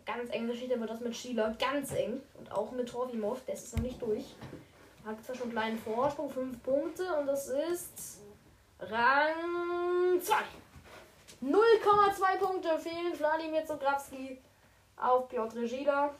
Ganz 0.05 0.29
enge 0.31 0.47
Geschichte 0.51 0.79
wird 0.79 0.89
das 0.89 0.99
mit 0.99 1.15
Schieler. 1.15 1.55
Ganz 1.57 1.93
eng. 1.93 2.21
Und 2.37 2.51
auch 2.51 2.71
mit 2.71 2.89
Trofimov. 2.89 3.45
Der 3.45 3.53
ist 3.53 3.75
noch 3.75 3.83
nicht 3.83 4.01
durch. 4.01 4.35
Hat 5.05 5.23
zwar 5.23 5.35
schon 5.35 5.43
einen 5.43 5.51
kleinen 5.51 5.79
Vorsprung, 5.79 6.29
5 6.29 6.63
Punkte. 6.63 7.13
Und 7.15 7.27
das 7.27 7.47
ist 7.47 8.19
Rang 8.79 10.21
2. 10.21 10.35
0,2 11.41 12.37
Punkte 12.37 12.79
fehlen 12.79 13.17
Wladimir 13.17 13.65
Zografski 13.65 14.41
auf 14.97 15.27
Piotr 15.29 15.65
Gila. 15.65 16.13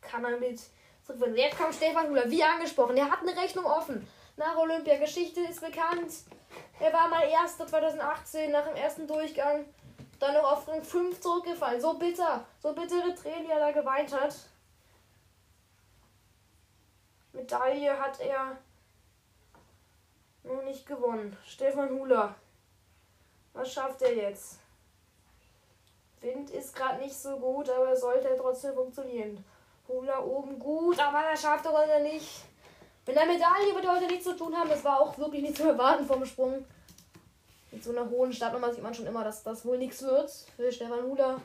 Kann 0.00 0.24
er 0.24 0.38
mit 0.38 0.60
zurückfinden. 1.04 1.36
Jetzt 1.36 1.58
kommt 1.58 1.74
Stefan 1.74 2.08
Hula, 2.08 2.30
wie 2.30 2.42
angesprochen. 2.42 2.96
Er 2.96 3.10
hat 3.10 3.20
eine 3.20 3.36
Rechnung 3.36 3.66
offen. 3.66 4.06
Nach 4.36 4.56
Olympia. 4.56 4.98
Geschichte 4.98 5.40
ist 5.40 5.60
bekannt. 5.60 6.12
Er 6.78 6.92
war 6.92 7.08
mal 7.08 7.28
Erster 7.28 7.66
2018 7.66 8.50
nach 8.50 8.66
dem 8.66 8.76
ersten 8.76 9.06
Durchgang. 9.06 9.64
Dann 10.18 10.34
noch 10.34 10.52
auf 10.52 10.68
Rang 10.68 10.82
5 10.82 11.20
zurückgefallen. 11.20 11.80
So 11.80 11.94
bitter. 11.94 12.44
So 12.60 12.72
bittere 12.72 13.14
Tränen, 13.14 13.44
die 13.44 13.50
er 13.50 13.60
da 13.60 13.70
geweint 13.70 14.12
hat. 14.18 14.34
Medaille 17.32 17.98
hat 17.98 18.20
er 18.20 18.56
noch 20.42 20.62
nicht 20.62 20.86
gewonnen. 20.86 21.36
Stefan 21.44 21.90
Hula. 21.90 22.34
Was 23.52 23.72
schafft 23.72 24.02
er 24.02 24.14
jetzt? 24.14 24.58
Wind 26.20 26.50
ist 26.50 26.74
gerade 26.74 26.98
nicht 27.02 27.16
so 27.16 27.36
gut, 27.36 27.68
aber 27.68 27.94
sollte 27.94 28.36
trotzdem 28.38 28.74
funktionieren. 28.74 29.44
Hula 29.88 30.20
oben 30.20 30.58
gut, 30.58 30.98
aber 30.98 31.20
er 31.20 31.36
schafft 31.36 31.66
er 31.66 32.00
nicht. 32.00 32.44
Mit 33.06 33.14
der 33.14 33.26
Medaille 33.26 33.72
wird 33.72 33.88
heute 33.88 34.06
nichts 34.06 34.24
zu 34.24 34.36
tun 34.36 34.54
haben. 34.56 34.68
Das 34.68 34.84
war 34.84 35.00
auch 35.00 35.16
wirklich 35.16 35.42
nicht 35.42 35.56
zu 35.56 35.68
erwarten 35.68 36.04
vom 36.04 36.24
Sprung. 36.26 36.64
Mit 37.70 37.84
so 37.84 37.90
einer 37.90 38.10
hohen 38.10 38.32
Startnummer 38.32 38.72
sieht 38.72 38.82
man 38.82 38.94
schon 38.94 39.06
immer, 39.06 39.22
dass 39.22 39.44
das 39.44 39.64
wohl 39.64 39.78
nichts 39.78 40.02
wird 40.02 40.30
für 40.56 40.72
Stefan 40.72 41.04
Hula. 41.04 41.40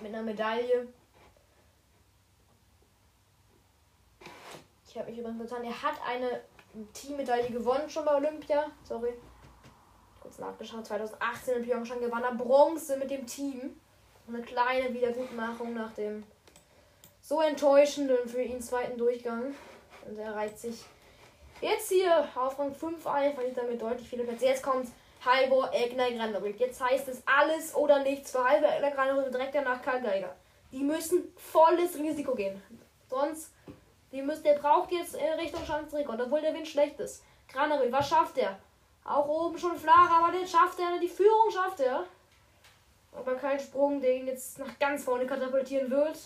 Mit 0.00 0.14
einer 0.14 0.22
Medaille. 0.22 0.88
Ich 4.88 4.96
habe 4.96 5.10
mich 5.10 5.18
übrigens 5.18 5.42
getan. 5.42 5.64
Er 5.64 5.82
hat 5.82 5.94
eine 6.06 6.40
Teammedaille 6.94 7.50
gewonnen 7.50 7.90
schon 7.90 8.04
bei 8.06 8.14
Olympia. 8.14 8.66
Sorry. 8.84 9.12
Kurz 10.20 10.38
nachgeschaut. 10.38 10.86
2018 10.86 11.56
in 11.56 11.64
Pyeongchang 11.64 12.00
gewann 12.00 12.24
er 12.24 12.34
Bronze 12.34 12.96
mit 12.96 13.10
dem 13.10 13.26
Team. 13.26 13.78
Eine 14.26 14.40
kleine 14.40 14.94
Wiedergutmachung 14.94 15.74
nach 15.74 15.92
dem 15.92 16.24
so 17.20 17.40
enttäuschenden 17.40 18.26
für 18.26 18.42
ihn 18.42 18.60
zweiten 18.60 18.96
Durchgang. 18.96 19.54
Und 20.06 20.18
er 20.18 20.34
reiht 20.34 20.58
sich 20.58 20.84
jetzt 21.60 21.88
hier 21.88 22.28
auf 22.34 22.58
Rang 22.58 22.74
5 22.74 23.06
ein, 23.06 23.34
verliert 23.34 23.56
damit 23.56 23.80
deutlich 23.80 24.08
viele 24.08 24.24
Plätze. 24.24 24.46
Jetzt 24.46 24.62
kommt 24.62 24.88
Halvor 25.24 25.72
Egner 25.72 26.10
Granerück. 26.10 26.58
Jetzt 26.58 26.82
heißt 26.82 27.08
es 27.08 27.22
alles 27.26 27.74
oder 27.74 28.02
nichts 28.02 28.32
für 28.32 28.44
Halvor 28.44 28.72
Egner 28.72 28.90
Granerück 28.90 29.30
direkt 29.30 29.54
danach 29.54 29.80
Karl 29.80 30.02
Geiger. 30.02 30.34
Die 30.72 30.82
müssen 30.82 31.32
volles 31.36 31.96
Risiko 31.96 32.34
gehen. 32.34 32.60
Sonst, 33.08 33.52
die 34.10 34.22
müssen, 34.22 34.42
der 34.42 34.54
braucht 34.54 34.90
jetzt 34.90 35.14
in 35.14 35.38
Richtung 35.38 35.64
Schanzenrekord, 35.64 36.20
obwohl 36.20 36.40
der 36.40 36.54
Wind 36.54 36.66
schlecht 36.66 36.98
ist. 36.98 37.22
Granerück, 37.48 37.92
was 37.92 38.08
schafft 38.08 38.38
er? 38.38 38.58
Auch 39.04 39.28
oben 39.28 39.58
schon 39.58 39.76
flach, 39.76 40.10
aber 40.10 40.32
den 40.32 40.46
schafft 40.46 40.78
er, 40.78 40.98
die 40.98 41.08
Führung 41.08 41.50
schafft 41.50 41.80
er. 41.80 42.04
Aber 43.12 43.34
kein 43.34 43.60
Sprung, 43.60 44.00
der 44.00 44.14
ihn 44.16 44.26
jetzt 44.26 44.58
nach 44.58 44.78
ganz 44.78 45.04
vorne 45.04 45.26
katapultieren 45.26 45.90
wird. 45.90 46.18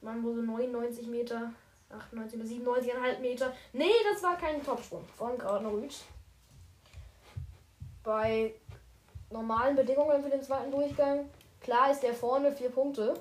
Man 0.00 0.22
wurde 0.22 0.42
99 0.42 1.06
Meter 1.06 1.52
98 1.92 2.40
oder 2.40 2.80
97,5 2.80 3.18
Meter. 3.20 3.52
Nee, 3.72 3.92
das 4.10 4.22
war 4.22 4.36
kein 4.36 4.64
Topsprung 4.64 5.04
von 5.16 5.36
Gardner-Rüth. 5.38 6.02
Bei 8.02 8.54
normalen 9.30 9.76
Bedingungen 9.76 10.22
für 10.22 10.30
den 10.30 10.42
zweiten 10.42 10.70
Durchgang, 10.70 11.30
klar 11.60 11.90
ist 11.90 12.02
der 12.02 12.14
vorne 12.14 12.52
vier 12.52 12.70
Punkte. 12.70 13.14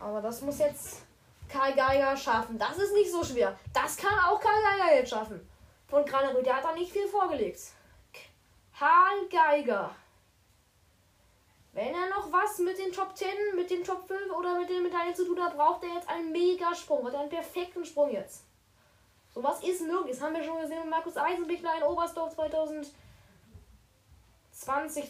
Aber 0.00 0.20
das 0.20 0.40
muss 0.42 0.58
jetzt 0.58 1.02
Karl 1.48 1.74
Geiger 1.74 2.16
schaffen. 2.16 2.58
Das 2.58 2.76
ist 2.78 2.94
nicht 2.94 3.10
so 3.10 3.22
schwer. 3.22 3.58
Das 3.72 3.96
kann 3.96 4.18
auch 4.26 4.40
Karl 4.40 4.62
Geiger 4.62 4.96
jetzt 4.96 5.10
schaffen. 5.10 5.46
Von 5.88 6.04
Granerüth, 6.04 6.46
der 6.46 6.56
hat 6.56 6.64
da 6.64 6.72
nicht 6.72 6.90
viel 6.90 7.06
vorgelegt. 7.06 7.60
Karl 8.78 9.28
Geiger. 9.30 9.94
Wenn 11.74 11.94
er 11.94 12.10
noch 12.10 12.30
was 12.30 12.58
mit 12.58 12.78
den 12.78 12.92
Top 12.92 13.16
10, 13.16 13.28
mit 13.56 13.70
den 13.70 13.82
Top 13.82 14.06
5 14.06 14.30
oder 14.30 14.58
mit 14.58 14.68
den 14.68 14.82
Medaillen 14.82 15.14
zu 15.14 15.24
tun 15.24 15.42
hat, 15.42 15.56
braucht 15.56 15.82
er 15.84 15.94
jetzt 15.94 16.08
einen 16.08 16.30
Megasprung. 16.30 17.06
Hat 17.06 17.14
einen 17.14 17.30
perfekten 17.30 17.84
Sprung 17.84 18.10
jetzt. 18.10 18.44
So 19.34 19.42
was 19.42 19.62
ist 19.62 19.80
nirgends. 19.80 20.20
Haben 20.20 20.34
wir 20.34 20.44
schon 20.44 20.60
gesehen 20.60 20.80
mit 20.80 20.90
Markus 20.90 21.16
Eisenbichler 21.16 21.78
in 21.78 21.84
Oberstdorf 21.84 22.34
2020 22.34 22.92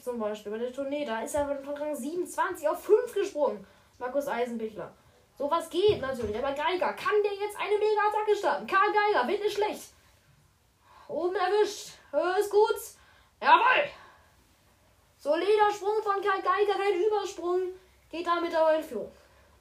zum 0.05 0.21
Beispiel 0.21 0.53
bei 0.53 0.59
der 0.59 0.73
Tournee. 0.73 1.05
Da 1.05 1.23
ist 1.23 1.35
er 1.35 1.49
von 1.49 1.77
Rang 1.77 1.97
27 1.97 2.69
auf 2.69 2.85
5 2.85 3.13
gesprungen. 3.13 3.67
Markus 3.99 4.29
Eisenbichler. 4.29 4.95
Sowas 5.37 5.69
geht 5.69 6.01
natürlich. 6.01 6.39
Aber 6.39 6.53
Geiger, 6.53 6.93
kann 6.93 7.23
der 7.25 7.33
jetzt 7.33 7.59
eine 7.59 7.77
Mega-Attacke 7.77 8.37
starten? 8.37 8.69
Karl 8.69 8.93
Geiger, 8.93 9.27
Wind 9.27 9.41
ist 9.41 9.55
schlecht. 9.55 9.95
Oben 11.09 11.35
erwischt. 11.35 11.95
Ist 12.39 12.51
gut. 12.51 12.77
Jawoll! 13.41 13.91
Solider 15.23 15.71
Sprung 15.73 16.03
von 16.03 16.21
Karl 16.21 16.43
Geiger, 16.43 16.77
kein 16.77 17.01
Übersprung. 17.01 17.61
Geht 18.11 18.27
damit 18.27 18.53
aber 18.57 18.75
in 18.75 18.83
Führung. 18.83 19.13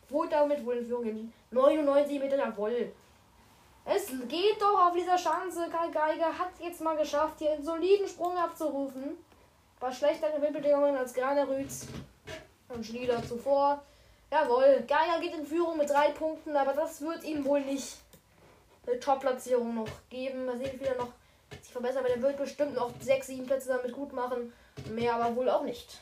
Wohl 0.10 0.28
damit 0.28 0.66
wohl 0.66 0.78
in 0.78 0.86
Führung 0.88 1.04
gehen. 1.04 1.34
99 1.52 2.20
Meter, 2.20 2.36
jawohl. 2.36 2.92
Es 3.86 4.08
geht 4.28 4.60
doch 4.60 4.88
auf 4.88 4.96
dieser 4.96 5.18
Chance. 5.18 5.70
Karl 5.72 5.92
Geiger 5.92 6.36
hat 6.36 6.50
jetzt 6.60 6.82
mal 6.82 6.98
geschafft, 6.98 7.36
hier 7.38 7.52
einen 7.52 7.64
soliden 7.64 8.08
Sprung 8.08 8.36
abzurufen. 8.36 9.24
War 9.80 9.92
schlechtere 9.92 10.42
Windbedingungen 10.42 10.98
als 10.98 11.14
Granerütz 11.14 11.86
und 12.70 12.84
Schlieder 12.84 13.24
zuvor. 13.24 13.84
Jawohl, 14.32 14.84
Geiger 14.88 15.20
geht 15.22 15.36
in 15.36 15.46
Führung 15.46 15.78
mit 15.78 15.92
drei 15.92 16.10
Punkten, 16.10 16.58
aber 16.58 16.74
das 16.74 17.02
wird 17.02 17.24
ihm 17.24 17.46
wohl 17.46 17.62
nicht 17.62 17.98
eine 18.88 19.00
Top-Platzierung 19.00 19.76
noch 19.76 19.90
geben. 20.10 20.48
Mal 20.48 20.58
sehen, 20.58 20.80
wie 20.80 20.86
er 20.86 20.98
noch 20.98 21.12
sich 21.62 21.72
verbessert, 21.72 22.00
aber 22.00 22.10
der 22.10 22.22
wird 22.24 22.38
bestimmt 22.38 22.74
noch 22.74 22.92
sechs, 23.00 23.28
sieben 23.28 23.46
Plätze 23.46 23.68
damit 23.68 23.92
gut 23.92 24.12
machen. 24.12 24.52
Mehr 24.90 25.16
aber 25.16 25.36
wohl 25.36 25.50
auch 25.50 25.64
nicht. 25.64 26.00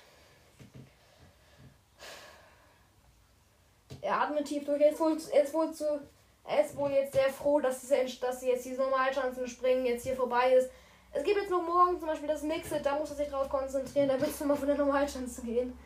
Er 4.01 4.21
atmet 4.21 4.45
tief 4.45 4.65
durch. 4.65 4.81
Er 4.81 4.91
ist 4.91 4.99
wohl, 4.99 5.17
er 5.31 5.43
ist 5.43 5.53
wohl, 5.53 5.73
zu, 5.73 6.01
er 6.45 6.65
ist 6.65 6.75
wohl 6.75 6.91
jetzt 6.91 7.13
sehr 7.13 7.29
froh, 7.29 7.59
dass, 7.59 7.83
es, 7.83 8.19
dass 8.19 8.43
jetzt 8.43 8.65
diese 8.65 8.81
Normalchancen 8.81 9.47
springen 9.47 9.85
jetzt 9.85 10.03
hier 10.03 10.15
vorbei 10.15 10.53
ist. 10.53 10.69
Es 11.11 11.23
gibt 11.23 11.37
jetzt 11.37 11.49
noch 11.49 11.63
morgen 11.63 11.97
zum 11.99 12.07
Beispiel 12.07 12.27
das 12.27 12.43
Mixed, 12.43 12.85
da 12.85 12.95
muss 12.97 13.09
er 13.09 13.15
sich 13.15 13.29
drauf 13.29 13.49
konzentrieren. 13.49 14.07
Da 14.07 14.19
wird 14.19 14.29
es 14.29 14.39
nochmal 14.39 14.57
von 14.57 14.67
der 14.67 14.77
Normalschanze 14.77 15.41
gehen. 15.41 15.77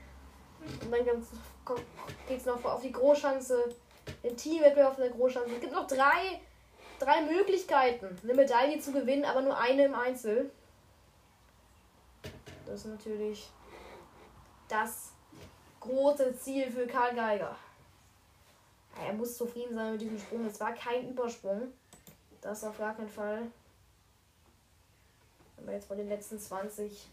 Und 0.82 0.92
dann 0.92 1.06
geht 2.28 2.40
es 2.40 2.46
noch 2.46 2.64
auf 2.66 2.82
die 2.82 2.92
Großschanze, 2.92 3.76
den 4.24 4.36
Teamwettbewerb 4.36 4.92
auf 4.92 4.96
der 4.98 5.10
Großschanze. 5.10 5.54
Es 5.54 5.62
gibt 5.62 5.74
noch 5.74 5.88
drei, 5.88 6.42
drei 7.00 7.22
Möglichkeiten, 7.22 8.18
eine 8.24 8.34
Medaille 8.34 8.80
zu 8.80 8.92
gewinnen, 8.92 9.26
aber 9.26 9.42
nur 9.42 9.58
eine 9.58 9.86
im 9.86 9.96
Einzel. 9.96 10.52
Das 12.74 12.86
ist 12.86 12.89
natürlich 12.89 13.51
das 14.67 15.11
große 15.80 16.36
Ziel 16.39 16.71
für 16.71 16.88
Karl 16.88 17.13
Geiger. 17.13 17.55
Er 18.99 19.13
muss 19.13 19.38
zufrieden 19.38 19.76
sein 19.76 19.91
mit 19.91 20.01
diesem 20.01 20.17
Sprung. 20.17 20.47
Es 20.47 20.59
war 20.59 20.74
kein 20.74 21.07
Übersprung. 21.07 21.71
Das 22.41 22.63
auf 22.63 22.80
gar 22.80 22.95
keinen 22.95 23.11
Fall. 23.11 23.43
Aber 25.55 25.71
jetzt 25.71 25.86
von 25.86 25.97
den 25.97 26.09
letzten 26.09 26.39
20. 26.39 27.09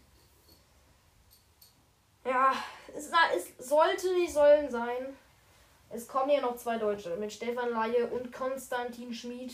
Ja, 2.25 2.55
es, 2.95 3.11
es 3.37 3.69
sollte 3.69 4.15
nicht 4.15 4.33
sollen 4.33 4.71
sein. 4.71 5.15
Es 5.91 6.07
kommen 6.07 6.31
ja 6.31 6.41
noch 6.41 6.57
zwei 6.57 6.79
Deutsche 6.79 7.15
mit 7.17 7.31
Stefan 7.31 7.69
Laie 7.69 8.07
und 8.07 8.33
Konstantin 8.33 9.13
Schmid, 9.13 9.53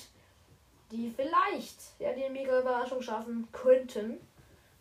die 0.89 1.11
vielleicht 1.13 1.99
ja, 1.99 2.13
die 2.13 2.29
mega 2.29 2.61
Überraschung 2.61 3.01
schaffen 3.01 3.49
könnten. 3.51 4.25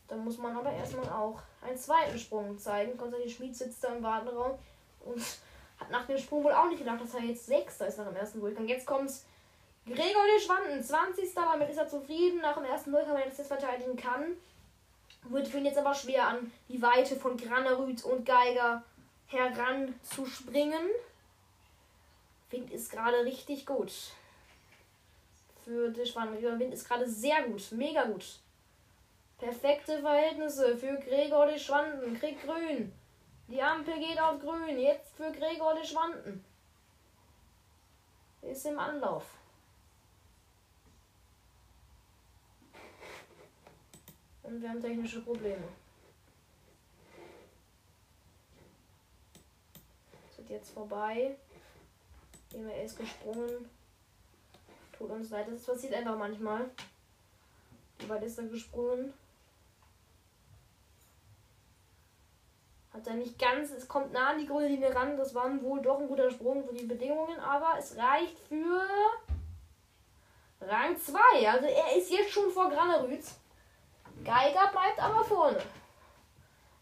Dann 0.09 0.25
muss 0.25 0.39
man 0.39 0.57
aber 0.57 0.73
erstmal 0.73 1.09
auch 1.09 1.43
einen 1.63 1.77
zweiten 1.77 2.19
Sprung 2.19 2.59
zeigen. 2.59 2.97
Konstantin 2.97 3.31
Schmid 3.31 3.57
sitzt 3.57 3.83
da 3.83 3.95
im 3.95 4.03
Wartenraum 4.03 4.59
und 5.05 5.21
hat 5.79 5.91
nach 5.91 6.07
dem 6.07 6.19
Sprung 6.19 6.45
wohl 6.45 6.53
auch 6.53 6.69
nicht 6.69 6.79
gedacht, 6.79 7.01
dass 7.01 7.15
er 7.15 7.23
jetzt 7.23 7.47
Sechster 7.47 7.87
ist 7.87 7.99
nach 7.99 8.07
dem 8.07 8.17
ersten 8.17 8.41
Durchgang. 8.41 8.69
Jetzt 8.69 8.87
kommt 8.87 9.11
Gregor 9.85 10.03
de 10.03 10.41
Schwanden, 10.41 10.83
20. 10.83 11.35
Damit 11.35 11.71
ist 11.71 11.79
er 11.79 11.89
zufrieden. 11.89 12.41
Nach 12.41 12.57
dem 12.57 12.65
ersten 12.65 12.91
Null, 12.91 13.05
wenn 13.07 13.17
er 13.17 13.29
das 13.29 13.39
jetzt 13.39 13.49
verteidigen 13.49 13.97
kann. 13.97 14.37
Wird 15.25 15.49
für 15.49 15.59
ihn 15.59 15.67
jetzt 15.67 15.79
aber 15.79 15.95
schwer 15.95 16.29
an 16.29 16.53
die 16.69 16.81
Weite 16.81 17.17
von 17.17 17.37
Granerüth 17.37 18.05
und 18.05 18.25
Geiger 18.25 18.83
heranzuspringen. 19.27 20.89
Wind 22.51 22.71
ist 22.71 22.91
gerade 22.91 23.25
richtig 23.25 23.67
gut. 23.67 23.93
Für 25.65 25.91
die 25.91 26.07
Schwanden. 26.07 26.41
Wind 26.61 26.73
ist 26.73 26.89
gerade 26.89 27.09
sehr 27.09 27.43
gut. 27.43 27.73
Mega 27.73 28.05
gut. 28.05 28.39
Perfekte 29.39 30.01
Verhältnisse 30.01 30.77
für 30.79 30.97
Gregor 30.97 31.47
de 31.47 31.59
Schwanden. 31.59 32.19
Kriegt 32.19 32.43
grün. 32.43 32.93
Die 33.49 33.63
Ampel 33.63 33.99
geht 33.99 34.19
auf 34.19 34.41
grün. 34.41 34.79
Jetzt 34.79 35.15
für 35.15 35.31
Gregor 35.31 35.75
de 35.75 35.85
Schwanden. 35.85 36.45
Ist 38.41 38.65
im 38.65 38.79
Anlauf. 38.79 39.25
Und 44.43 44.63
wir 44.63 44.71
haben 44.71 44.81
technische 44.81 45.21
Probleme. 45.21 45.69
Es 50.31 50.39
wird 50.39 50.51
jetzt 50.51 50.71
vorbei. 50.71 51.37
Er 52.55 52.85
ist 52.85 52.97
gesprungen. 52.97 53.69
Tut 54.97 55.11
uns 55.11 55.29
leid, 55.31 55.49
das 55.51 55.65
passiert 55.65 55.93
einfach 55.93 56.17
manchmal. 56.17 56.71
Wie 57.99 58.09
weit 58.09 58.23
ist 58.23 58.39
er 58.39 58.45
gesprungen? 58.45 59.13
Hat 62.97 63.07
er 63.09 63.15
nicht 63.15 63.39
ganz, 63.39 63.71
es 63.73 63.87
kommt 63.87 64.13
nah 64.13 64.31
an 64.31 64.39
die 64.39 64.47
grüne 64.47 64.69
Linie 64.69 64.95
ran. 64.95 65.19
Das 65.19 65.35
war 65.35 65.51
wohl 65.63 65.83
doch 65.83 66.01
ein 66.01 66.09
guter 66.09 66.31
Sprung 66.31 66.67
für 66.67 66.73
die 66.73 66.87
Bedingungen, 66.87 67.39
aber 67.41 67.75
es 67.79 67.95
reicht 67.99 68.39
für 68.49 68.87
Rang 70.63 70.97
2. 70.97 71.19
Also 71.47 71.67
er 71.67 71.95
ist 71.95 72.11
jetzt 72.11 72.31
schon 72.31 72.51
vor 72.51 72.71
Granerütz. 72.71 73.35
Geiger 74.25 74.69
bleibt 74.73 74.99
aber 74.99 75.23
vorne. 75.25 75.63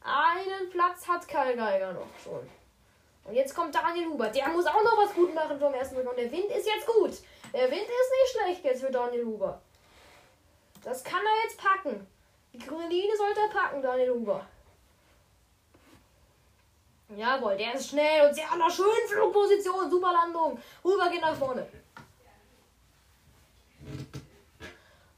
Einen 0.04 0.70
Platz 0.70 1.08
hat 1.08 1.26
Karl 1.26 1.56
Geiger 1.56 1.92
noch 1.94 2.06
schon. 2.22 2.48
Und 3.24 3.34
jetzt 3.34 3.52
kommt 3.52 3.74
Daniel 3.74 4.10
Huber. 4.10 4.28
Der 4.28 4.48
muss 4.50 4.66
auch 4.66 4.84
noch 4.84 4.96
was 4.96 5.14
gut 5.14 5.34
machen 5.34 5.58
vom 5.58 5.74
ersten 5.74 5.96
Rücken. 5.96 6.10
Und 6.10 6.18
der 6.18 6.30
Wind 6.30 6.44
ist 6.44 6.68
jetzt 6.68 6.86
gut. 6.86 7.12
Der 7.52 7.68
Wind 7.68 7.82
ist 7.82 7.88
nicht 7.88 8.36
schlecht 8.36 8.64
jetzt 8.64 8.84
für 8.84 8.92
Daniel 8.92 9.24
Huber. 9.24 9.60
Das 10.84 11.02
kann 11.02 11.22
er 11.26 11.42
jetzt 11.42 11.58
packen. 11.58 12.06
Die 12.52 12.58
grüne 12.58 12.86
Linie 12.86 13.16
sollte 13.16 13.40
er 13.40 13.48
packen, 13.48 13.82
Daniel 13.82 14.12
Huber. 14.12 14.46
Jawohl, 17.08 17.56
der 17.56 17.74
ist 17.74 17.90
schnell 17.90 18.26
und 18.26 18.34
sehr 18.34 18.50
an 18.50 18.58
der 18.58 18.70
schönen 18.70 19.08
Flugposition. 19.08 19.90
Super 19.90 20.12
Landung. 20.12 20.58
Huber 20.82 21.10
geht 21.10 21.20
nach 21.20 21.36
vorne. 21.36 21.66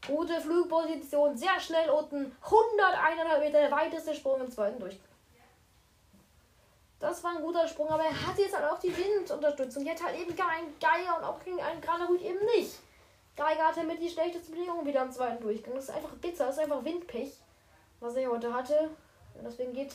Gute 0.05 0.39
Flugposition, 0.39 1.35
sehr 1.37 1.59
schnell 1.59 1.89
unten. 1.89 2.35
101 2.41 3.39
Meter, 3.39 3.59
der 3.59 3.71
weiteste 3.71 4.15
Sprung 4.15 4.39
im 4.41 4.49
zweiten 4.49 4.79
Durchgang. 4.79 5.07
Das 6.99 7.23
war 7.23 7.31
ein 7.31 7.41
guter 7.41 7.67
Sprung, 7.67 7.89
aber 7.89 8.05
er 8.05 8.27
hat 8.27 8.37
jetzt 8.37 8.55
halt 8.55 8.71
auch 8.71 8.79
die 8.79 8.95
Windunterstützung. 8.95 9.85
Jetzt 9.85 10.03
halt 10.03 10.17
eben 10.17 10.35
kein 10.35 10.73
Geiger 10.79 11.17
und 11.17 11.23
auch 11.23 11.43
gegen 11.43 11.61
einen 11.61 11.81
Granerhut 11.81 12.21
eben 12.21 12.43
nicht. 12.45 12.79
Geiger 13.35 13.67
hatte 13.67 13.83
mit 13.83 14.01
die 14.01 14.09
schlechtesten 14.09 14.51
Bedingungen 14.51 14.85
wieder 14.85 15.01
am 15.01 15.11
zweiten 15.11 15.41
Durchgang. 15.41 15.75
Das 15.75 15.85
ist 15.85 15.89
einfach 15.91 16.13
bitter, 16.15 16.47
das 16.47 16.57
ist 16.57 16.63
einfach 16.63 16.83
Windpech, 16.83 17.33
was 17.99 18.15
er 18.15 18.31
heute 18.31 18.51
hatte. 18.51 18.89
Und 19.35 19.43
deswegen 19.43 19.73
geht 19.73 19.93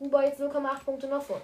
Huber 0.00 0.24
jetzt 0.24 0.40
0,8 0.40 0.84
Punkte 0.84 1.08
nach 1.08 1.22
vor. 1.22 1.40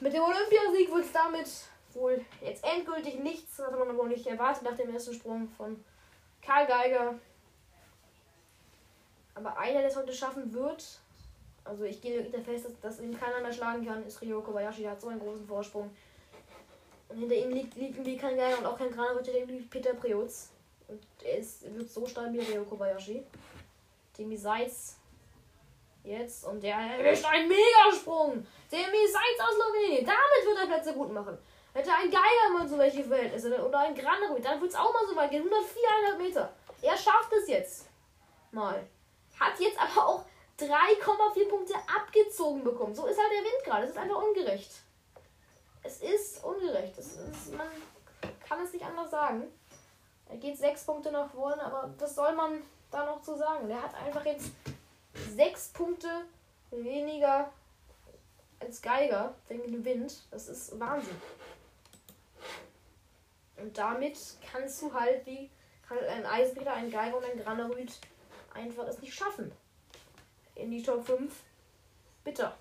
Mit 0.00 0.12
dem 0.12 0.22
Olympiasieg 0.22 0.92
wird 0.92 1.04
es 1.04 1.12
damit 1.12 1.48
wohl 1.94 2.24
jetzt 2.40 2.64
endgültig 2.64 3.20
nichts, 3.20 3.58
was 3.58 3.70
man 3.70 3.88
aber 3.88 4.06
nicht 4.06 4.26
erwartet 4.26 4.64
nach 4.64 4.76
dem 4.76 4.92
ersten 4.92 5.14
Sprung 5.14 5.48
von 5.56 5.82
Karl 6.42 6.66
Geiger. 6.66 7.14
Aber 9.34 9.56
einer, 9.58 9.80
der 9.80 9.88
es 9.88 9.96
heute 9.96 10.12
schaffen 10.12 10.52
wird, 10.52 11.00
also 11.64 11.84
ich 11.84 12.00
gehe 12.00 12.22
der 12.22 12.42
fest, 12.42 12.66
dass, 12.66 12.80
dass 12.80 13.00
ihn 13.00 13.18
keiner 13.18 13.40
mehr 13.40 13.52
schlagen 13.52 13.86
kann, 13.86 14.06
ist 14.06 14.20
Ryo 14.20 14.42
Kobayashi. 14.42 14.82
Der 14.82 14.92
hat 14.92 15.00
so 15.00 15.08
einen 15.08 15.20
großen 15.20 15.46
Vorsprung. 15.46 15.90
Und 17.08 17.18
hinter 17.18 17.34
ihm 17.34 17.50
liegt, 17.50 17.74
liegt 17.76 17.94
irgendwie 17.94 18.16
kein 18.16 18.36
Geiger 18.36 18.58
und 18.58 18.66
auch 18.66 18.78
kein 18.78 18.92
hinter 18.92 19.38
ihm 19.38 19.48
liegt 19.48 19.70
Peter 19.70 19.94
Preutz. 19.94 20.50
Und 20.88 21.00
er 21.22 21.38
ist, 21.38 21.62
wird 21.74 21.90
so 21.90 22.06
stabil, 22.06 22.42
Ryo 22.42 22.64
Kobayashi. 22.64 23.24
Demi 24.18 24.36
Seitz 24.36 24.96
jetzt 26.04 26.44
und 26.46 26.62
der 26.62 26.76
erwischt 26.76 27.24
einen 27.24 27.48
Megasprung. 27.48 28.46
Demi 28.70 29.06
Seitz 29.06 29.40
aus 29.40 29.54
Slowenien. 29.54 30.06
Damit 30.06 30.46
wird 30.46 30.58
er 30.58 30.66
Plätze 30.66 30.94
gut 30.94 31.12
machen. 31.12 31.38
Hätte 31.72 31.92
ein 31.92 32.10
Geiger 32.10 32.52
mal 32.52 32.68
so 32.68 32.78
welche 32.78 33.02
Verhältnisse 33.02 33.66
oder 33.66 33.80
ein 33.80 33.94
Granerud, 33.94 34.44
dann 34.44 34.60
wird 34.60 34.70
es 34.70 34.76
auch 34.76 34.92
mal 34.92 35.06
so 35.08 35.16
weit 35.16 35.30
gehen. 35.30 35.44
104,5 35.44 36.16
Meter. 36.18 36.52
Er 36.82 36.96
schafft 36.96 37.32
es 37.32 37.48
jetzt. 37.48 37.88
Mal. 38.52 38.86
Hat 39.40 39.58
jetzt 39.58 39.78
aber 39.80 40.06
auch 40.06 40.24
3,4 40.60 41.48
Punkte 41.48 41.74
abgezogen 41.74 42.62
bekommen. 42.62 42.94
So 42.94 43.06
ist 43.06 43.18
halt 43.18 43.32
der 43.32 43.42
Wind 43.42 43.64
gerade. 43.64 43.84
Es 43.84 43.90
ist 43.90 43.98
einfach 43.98 44.22
ungerecht. 44.22 44.70
Es 45.82 46.00
ist 46.00 46.44
ungerecht. 46.44 46.96
Es 46.96 47.16
ist, 47.16 47.56
man 47.56 47.66
kann 48.46 48.62
es 48.62 48.72
nicht 48.72 48.84
anders 48.84 49.10
sagen. 49.10 49.52
Er 50.28 50.36
geht 50.36 50.56
6 50.56 50.84
Punkte 50.84 51.10
nach 51.10 51.30
vorne, 51.30 51.62
aber 51.62 51.92
was 51.98 52.14
soll 52.14 52.34
man 52.34 52.62
da 52.90 53.04
noch 53.04 53.20
zu 53.20 53.36
sagen? 53.36 53.66
Der 53.66 53.82
hat 53.82 53.94
einfach 53.94 54.24
jetzt 54.24 54.52
6 55.14 55.68
Punkte 55.68 56.08
weniger 56.70 57.52
als 58.60 58.82
Geiger 58.82 59.34
wegen 59.48 59.70
dem 59.70 59.84
Wind. 59.84 60.26
Das 60.30 60.48
ist 60.48 60.78
Wahnsinn. 60.78 61.16
Und 63.56 63.76
damit 63.78 64.18
kannst 64.50 64.82
du 64.82 64.92
halt 64.92 65.24
wie 65.26 65.50
kann 65.88 65.98
ein 65.98 66.26
Eisenpeter, 66.26 66.72
ein 66.72 66.90
Geiger 66.90 67.18
und 67.18 67.24
ein 67.24 67.38
Granerüt 67.38 67.92
einfach 68.54 68.86
es 68.86 69.00
nicht 69.00 69.14
schaffen. 69.14 69.52
In 70.54 70.70
die 70.70 70.82
Top 70.82 71.04
5. 71.04 71.32
Bitter. 72.22 72.56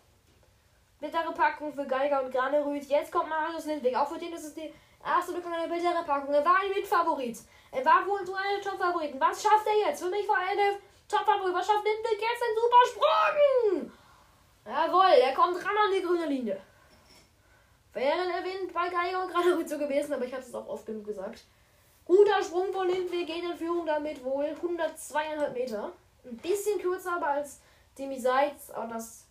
Bittere 0.99 1.33
Packung 1.33 1.73
für 1.73 1.85
Geiger 1.85 2.23
und 2.23 2.31
Granerüt. 2.31 2.83
Jetzt 2.85 3.11
kommt 3.11 3.29
Marius 3.29 3.65
Lindwig. 3.65 3.95
Auch 3.95 4.09
für 4.09 4.19
den 4.19 4.33
ist 4.33 4.45
es 4.45 4.53
die 4.53 4.73
erste 5.05 5.33
Lücke 5.33 5.47
einer 5.47 5.67
bittere 5.67 6.03
Packung. 6.03 6.33
Er 6.33 6.43
war 6.43 6.59
ein 6.59 6.69
Mitfavorit. 6.69 7.39
Er 7.71 7.85
war 7.85 8.05
wohl 8.05 8.25
so 8.25 8.33
eine 8.33 8.61
Top-Favoriten. 8.61 9.19
Was 9.19 9.41
schafft 9.41 9.67
er 9.67 9.89
jetzt? 9.89 10.01
Für 10.01 10.09
mich 10.09 10.27
war 10.27 10.37
er 10.49 10.75
der 11.13 11.19
Top-Favorit. 11.19 11.53
Was 11.53 11.67
schafft 11.67 11.85
Lindwig 11.85 12.21
jetzt? 12.21 12.43
Ein 12.43 12.55
super 12.55 12.83
Sprung! 12.91 13.91
Jawohl, 14.65 15.19
er 15.21 15.33
kommt 15.33 15.57
ran 15.57 15.77
an 15.77 15.91
die 15.95 16.01
grüne 16.01 16.25
Linie. 16.25 16.59
Wäre 17.93 18.25
der 18.25 18.43
Wind 18.43 18.73
bei 18.73 18.89
Geiger 18.89 19.23
und 19.23 19.31
Granerüt 19.31 19.69
so 19.69 19.77
gewesen, 19.77 20.13
aber 20.13 20.25
ich 20.25 20.33
hatte 20.33 20.47
es 20.47 20.55
auch 20.55 20.67
oft 20.67 20.85
genug 20.85 21.05
gesagt. 21.05 21.43
Guter 22.05 22.41
Sprung 22.43 22.73
von 22.73 22.87
Lindwig 22.87 23.27
geht 23.27 23.43
in 23.43 23.55
Führung 23.55 23.85
damit 23.85 24.23
wohl 24.23 24.45
102,5 24.45 25.49
Meter. 25.51 25.91
Ein 26.25 26.37
bisschen 26.37 26.79
kürzer 26.79 27.17
aber 27.17 27.27
als 27.27 27.59
Demi 27.97 28.19
Seitz, 28.19 28.71
aber 28.71 28.95
das 28.95 29.25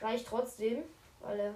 reicht 0.00 0.26
trotzdem, 0.26 0.82
weil 1.20 1.36
der 1.36 1.54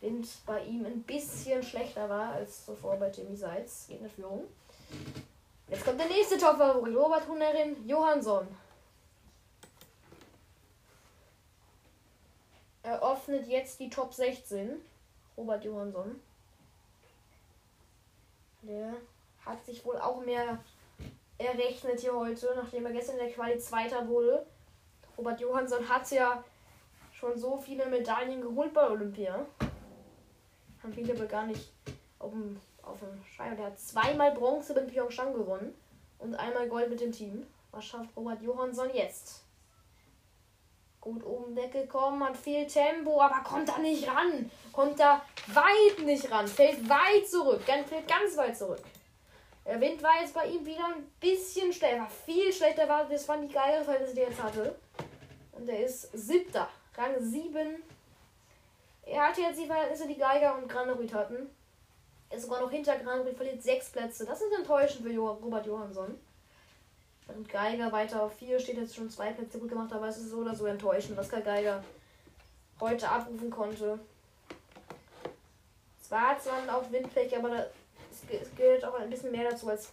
Wind 0.00 0.26
bei 0.46 0.62
ihm 0.64 0.84
ein 0.84 1.02
bisschen 1.02 1.62
schlechter 1.62 2.08
war 2.08 2.32
als 2.32 2.66
zuvor 2.66 2.96
bei 2.96 3.10
Demi 3.10 3.36
Seitz. 3.36 3.86
Geht 3.88 4.00
in 4.00 4.10
Führung. 4.10 4.48
Jetzt 5.68 5.84
kommt 5.84 6.00
der 6.00 6.08
nächste 6.08 6.38
Top-Favorit, 6.38 6.96
Robert 6.96 7.28
Hunerin 7.28 7.86
Johansson. 7.86 8.48
Er 12.88 13.02
öffnet 13.02 13.46
jetzt 13.46 13.80
die 13.80 13.90
Top 13.90 14.14
16. 14.14 14.80
Robert 15.36 15.62
Johansson. 15.62 16.18
Der 18.62 18.94
hat 19.44 19.62
sich 19.66 19.84
wohl 19.84 19.98
auch 19.98 20.24
mehr 20.24 20.58
errechnet 21.36 22.00
hier 22.00 22.14
heute, 22.14 22.50
nachdem 22.56 22.86
er 22.86 22.92
gestern 22.92 23.18
in 23.18 23.26
der 23.26 23.34
Quali 23.34 23.58
Zweiter 23.58 24.08
wurde. 24.08 24.46
Robert 25.18 25.38
Johansson 25.38 25.86
hat 25.86 26.10
ja 26.12 26.42
schon 27.12 27.36
so 27.36 27.58
viele 27.58 27.84
Medaillen 27.84 28.40
geholt 28.40 28.72
bei 28.72 28.88
Olympia. 28.88 29.44
Haben 30.82 30.92
viele 30.94 31.12
aber 31.12 31.26
gar 31.26 31.44
nicht 31.44 31.70
auf 32.18 32.30
dem, 32.30 32.58
auf 32.80 33.00
dem 33.00 33.22
Schein. 33.26 33.54
Der 33.58 33.66
hat 33.66 33.78
zweimal 33.78 34.32
Bronze 34.32 34.72
mit 34.72 34.88
Pyeongchang 34.88 35.34
gewonnen 35.34 35.74
und 36.20 36.34
einmal 36.36 36.66
Gold 36.70 36.88
mit 36.88 37.02
dem 37.02 37.12
Team. 37.12 37.46
Was 37.70 37.84
schafft 37.84 38.16
Robert 38.16 38.40
Johansson 38.40 38.88
jetzt? 38.94 39.44
Gut 41.00 41.24
oben 41.24 41.54
weggekommen, 41.54 42.24
hat 42.24 42.36
viel 42.36 42.66
Tempo, 42.66 43.20
aber 43.20 43.42
kommt 43.44 43.68
da 43.68 43.78
nicht 43.78 44.08
ran. 44.08 44.50
Kommt 44.72 44.98
da 44.98 45.22
weit 45.46 46.04
nicht 46.04 46.30
ran. 46.30 46.46
Fällt 46.48 46.88
weit 46.88 47.28
zurück. 47.28 47.62
Fällt 47.62 48.08
ganz 48.08 48.36
weit 48.36 48.56
zurück. 48.58 48.82
Der 49.64 49.80
Wind 49.80 50.02
war 50.02 50.20
jetzt 50.20 50.34
bei 50.34 50.46
ihm 50.46 50.64
wieder 50.64 50.86
ein 50.86 51.10
bisschen 51.20 51.72
schlechter. 51.72 52.08
Viel 52.24 52.52
schlechter 52.52 52.88
war, 52.88 53.04
das 53.04 53.28
waren 53.28 53.46
die 53.46 53.52
geile 53.52 53.84
Verhältnisse, 53.84 54.14
die 54.14 54.22
er 54.22 54.30
jetzt 54.30 54.42
hatte. 54.42 54.74
Und 55.52 55.68
er 55.68 55.84
ist 55.84 56.10
siebter. 56.12 56.68
Rang 56.96 57.14
7. 57.20 57.82
Er 59.02 59.28
hatte 59.28 59.42
jetzt 59.42 59.60
die 59.60 59.66
Verhältnisse, 59.66 60.08
die 60.08 60.16
Geiger 60.18 60.56
und 60.56 60.68
Granerüt 60.68 61.14
hatten. 61.14 61.50
Er 62.30 62.36
ist 62.36 62.44
sogar 62.44 62.60
noch 62.60 62.70
hinter 62.70 62.96
Granerüt, 62.96 63.36
verliert 63.36 63.62
sechs 63.62 63.90
Plätze. 63.90 64.26
Das 64.26 64.40
ist 64.40 64.52
enttäuschend 64.52 65.06
für 65.06 65.16
Robert 65.16 65.66
Johansson. 65.66 66.18
Und 67.28 67.48
Geiger 67.48 67.92
weiter 67.92 68.22
auf 68.22 68.34
4 68.34 68.58
steht 68.58 68.78
jetzt 68.78 68.96
schon 68.96 69.10
zwei 69.10 69.32
Plätze 69.32 69.58
gut 69.58 69.68
gemacht, 69.68 69.92
aber 69.92 70.08
es 70.08 70.16
ist 70.16 70.30
so 70.30 70.38
oder 70.38 70.54
so 70.54 70.66
enttäuschend, 70.66 71.16
was 71.16 71.28
Karl 71.28 71.42
Geiger 71.42 71.84
heute 72.80 73.08
abrufen 73.08 73.50
konnte. 73.50 73.98
Es 76.00 76.10
war 76.10 76.38
zwar 76.38 76.76
auch 76.76 76.90
Windpech, 76.90 77.36
aber 77.36 77.66
es 78.10 78.56
gehört 78.56 78.84
auch 78.84 78.94
ein 78.94 79.10
bisschen 79.10 79.30
mehr 79.30 79.50
dazu 79.50 79.68
als 79.68 79.92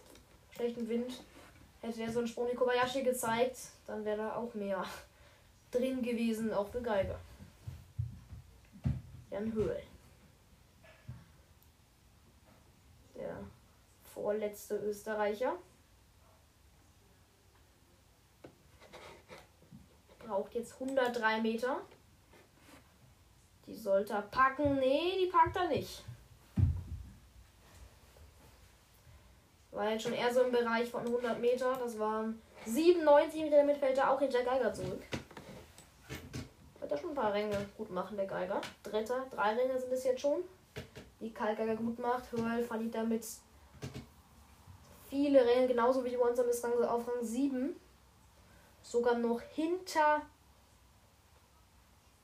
schlechten 0.50 0.88
Wind. 0.88 1.12
Hätte 1.82 2.02
er 2.02 2.10
so 2.10 2.20
einen 2.20 2.28
Sprung 2.28 2.48
wie 2.50 2.56
Kobayashi 2.56 3.02
gezeigt, 3.02 3.58
dann 3.86 4.04
wäre 4.04 4.16
da 4.16 4.36
auch 4.36 4.54
mehr 4.54 4.82
drin 5.70 6.02
gewesen, 6.02 6.52
auch 6.52 6.68
für 6.68 6.80
Geiger. 6.80 7.18
Jan 9.30 9.52
Höhl. 9.52 9.82
Der 13.14 13.36
vorletzte 14.14 14.76
Österreicher. 14.76 15.56
Braucht 20.26 20.54
jetzt 20.54 20.74
103 20.80 21.40
Meter. 21.40 21.80
Die 23.66 23.74
sollte 23.74 24.14
er 24.14 24.22
packen. 24.22 24.78
Nee, 24.78 25.18
die 25.20 25.30
packt 25.30 25.56
er 25.56 25.68
nicht. 25.68 26.04
War 29.70 29.90
jetzt 29.90 30.02
schon 30.02 30.14
eher 30.14 30.32
so 30.32 30.42
im 30.42 30.52
Bereich 30.52 30.90
von 30.90 31.02
100 31.02 31.40
Meter. 31.40 31.76
Das 31.78 31.98
waren 31.98 32.40
97 32.64 33.42
Meter, 33.42 33.58
damit 33.58 33.76
fällt 33.76 33.98
er 33.98 34.10
auch 34.10 34.18
hinter 34.18 34.42
Geiger 34.42 34.72
zurück. 34.72 35.02
Wird 36.80 36.90
er 36.90 36.98
schon 36.98 37.10
ein 37.10 37.14
paar 37.14 37.32
Ränge 37.32 37.66
gut 37.76 37.90
machen, 37.90 38.16
der 38.16 38.26
Geiger. 38.26 38.60
Dritter, 38.82 39.26
drei 39.30 39.54
Ränge 39.54 39.78
sind 39.78 39.92
es 39.92 40.04
jetzt 40.04 40.20
schon. 40.20 40.42
Die 41.20 41.32
Kalkgeiger 41.32 41.76
gut 41.76 41.98
macht. 41.98 42.32
Hörl 42.32 42.62
verliert 42.62 42.94
damit 42.94 43.24
viele 45.08 45.44
Ränge, 45.46 45.68
genauso 45.68 46.04
wie 46.04 46.10
die 46.10 46.18
One 46.18 46.32
ist 46.32 46.64
auf 46.64 47.08
Rang 47.08 47.22
7. 47.22 47.76
Sogar 48.86 49.14
noch 49.14 49.40
hinter 49.40 50.22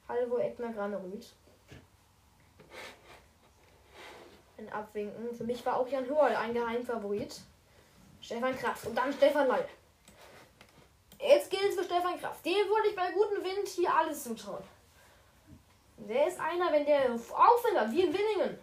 Halvo 0.09 0.39
Eckner 0.39 0.73
Granerüth. 0.73 1.35
Ein 4.57 4.73
Abwinken. 4.73 5.35
Für 5.35 5.43
mich 5.43 5.67
war 5.67 5.79
auch 5.79 5.89
Jan 5.89 6.07
Hörl 6.07 6.37
ein 6.37 6.55
Geheimfavorit. 6.55 7.41
Stefan 8.21 8.57
Kraft 8.57 8.87
und 8.87 8.95
dann 8.95 9.13
Stefan 9.13 9.49
Leil. 9.49 9.69
Jetzt 11.19 11.51
gilt 11.51 11.65
es 11.65 11.75
für 11.75 11.85
Stefan 11.85 12.21
Kraft. 12.21 12.47
Dem 12.47 12.69
würde 12.69 12.91
ich 12.91 12.95
bei 12.95 13.11
gutem 13.11 13.43
Wind 13.43 13.67
hier 13.67 13.93
alles 13.93 14.23
zutrauen. 14.23 14.63
Der 15.97 16.29
ist 16.29 16.39
einer, 16.39 16.71
wenn 16.71 16.87
der 16.87 17.11
Aufwinder 17.13 17.91
wie 17.91 18.03
in 18.03 18.13
Winningen 18.13 18.57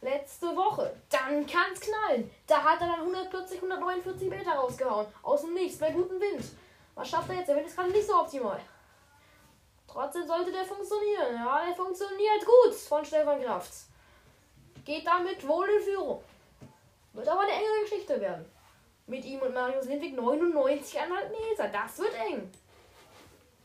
letzte 0.00 0.56
Woche, 0.56 0.96
dann 1.10 1.46
kann's 1.46 1.80
knallen. 1.80 2.30
Da 2.46 2.62
hat 2.62 2.80
er 2.80 2.86
dann 2.86 3.00
140, 3.00 3.56
149 3.56 4.30
Meter 4.30 4.52
rausgehauen. 4.52 5.06
Aus 5.22 5.42
dem 5.42 5.52
Nichts, 5.52 5.78
bei 5.78 5.90
gutem 5.90 6.18
Wind. 6.18 6.44
Was 6.98 7.10
schafft 7.10 7.30
er 7.30 7.36
jetzt? 7.36 7.48
Der 7.48 7.54
Wind 7.54 7.68
ist 7.68 7.76
gerade 7.76 7.90
nicht 7.90 8.08
so 8.08 8.14
optimal. 8.16 8.60
Trotzdem 9.86 10.26
sollte 10.26 10.50
der 10.50 10.64
funktionieren. 10.64 11.32
Ja, 11.32 11.64
der 11.64 11.76
funktioniert 11.76 12.44
gut 12.44 12.74
von 12.74 13.04
Stefan 13.04 13.40
Kraft. 13.40 13.72
Geht 14.84 15.06
damit 15.06 15.46
wohl 15.46 15.68
in 15.68 15.82
Führung. 15.84 16.24
Wird 17.12 17.28
aber 17.28 17.42
eine 17.42 17.52
enge 17.52 17.82
Geschichte 17.82 18.20
werden. 18.20 18.44
Mit 19.06 19.24
ihm 19.24 19.40
und 19.40 19.54
Marius 19.54 19.86
Lindwig 19.86 20.18
99,5 20.18 21.06
Meter. 21.30 21.68
Das 21.68 21.98
wird 22.00 22.14
eng. 22.14 22.50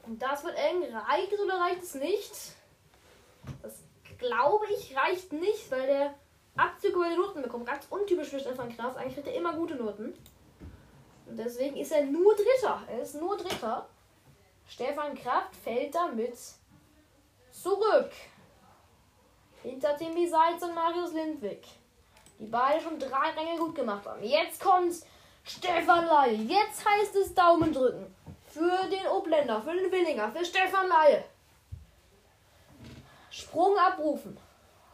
Und 0.05 0.21
das 0.21 0.43
wird 0.43 0.55
eng. 0.55 0.95
Reicht 0.95 1.33
es 1.33 1.39
oder 1.39 1.59
reicht 1.59 1.81
es 1.81 1.95
nicht? 1.95 2.53
Das 3.63 3.73
glaube 4.19 4.67
ich 4.67 4.95
reicht 4.95 5.33
nicht, 5.33 5.71
weil 5.71 5.87
der 5.87 6.13
Abzug 6.55 6.91
über 6.91 7.09
die 7.09 7.15
Noten 7.15 7.41
bekommt. 7.41 7.65
Ganz 7.65 7.87
untypisch 7.89 8.29
für 8.29 8.39
Stefan 8.39 8.75
Kraft. 8.75 8.95
Eigentlich 8.97 9.15
kriegt 9.15 9.27
er 9.27 9.35
immer 9.35 9.53
gute 9.53 9.73
Noten. 9.73 10.13
Und 11.25 11.37
deswegen 11.37 11.77
ist 11.77 11.91
er 11.91 12.03
nur 12.05 12.35
Dritter. 12.35 12.81
Er 12.87 13.01
ist 13.01 13.15
nur 13.15 13.37
Dritter. 13.37 13.87
Stefan 14.67 15.15
Kraft 15.15 15.55
fällt 15.55 15.93
damit 15.95 16.37
zurück. 17.51 18.11
Hinter 19.61 19.95
Timmy 19.95 20.27
Seitz 20.27 20.61
und 20.61 20.75
Marius 20.75 21.13
Lindwig. 21.13 21.65
Die 22.39 22.45
beide 22.45 22.81
schon 22.81 22.99
drei 22.99 23.29
Ränge 23.31 23.57
gut 23.57 23.75
gemacht 23.75 24.05
haben. 24.05 24.23
Jetzt 24.23 24.61
kommt 24.61 24.93
Stefan 25.43 26.05
Laie. 26.05 26.33
Jetzt 26.33 26.85
heißt 26.85 27.15
es 27.15 27.33
Daumen 27.33 27.71
drücken. 27.73 28.13
Für 28.47 28.87
den 28.89 29.07
Obländer, 29.07 29.61
für 29.61 29.73
den 29.73 29.91
Willinger, 29.91 30.31
für 30.31 30.43
Stefan 30.43 30.87
Laie. 30.87 31.23
Sprung 33.29 33.77
abrufen. 33.77 34.37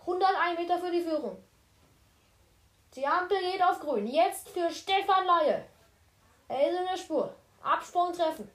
101 0.01 0.59
Meter 0.59 0.79
für 0.79 0.91
die 0.91 1.01
Führung. 1.01 1.43
Die 2.95 3.05
Ampel 3.05 3.39
geht 3.39 3.63
auf 3.63 3.79
grün. 3.79 4.07
Jetzt 4.07 4.49
für 4.49 4.69
Stefan 4.71 5.25
Laie. 5.25 5.65
Er 6.49 6.69
ist 6.69 6.79
in 6.79 6.85
der 6.85 6.97
Spur. 6.97 7.33
Absprung 7.61 8.11
treffen. 8.11 8.49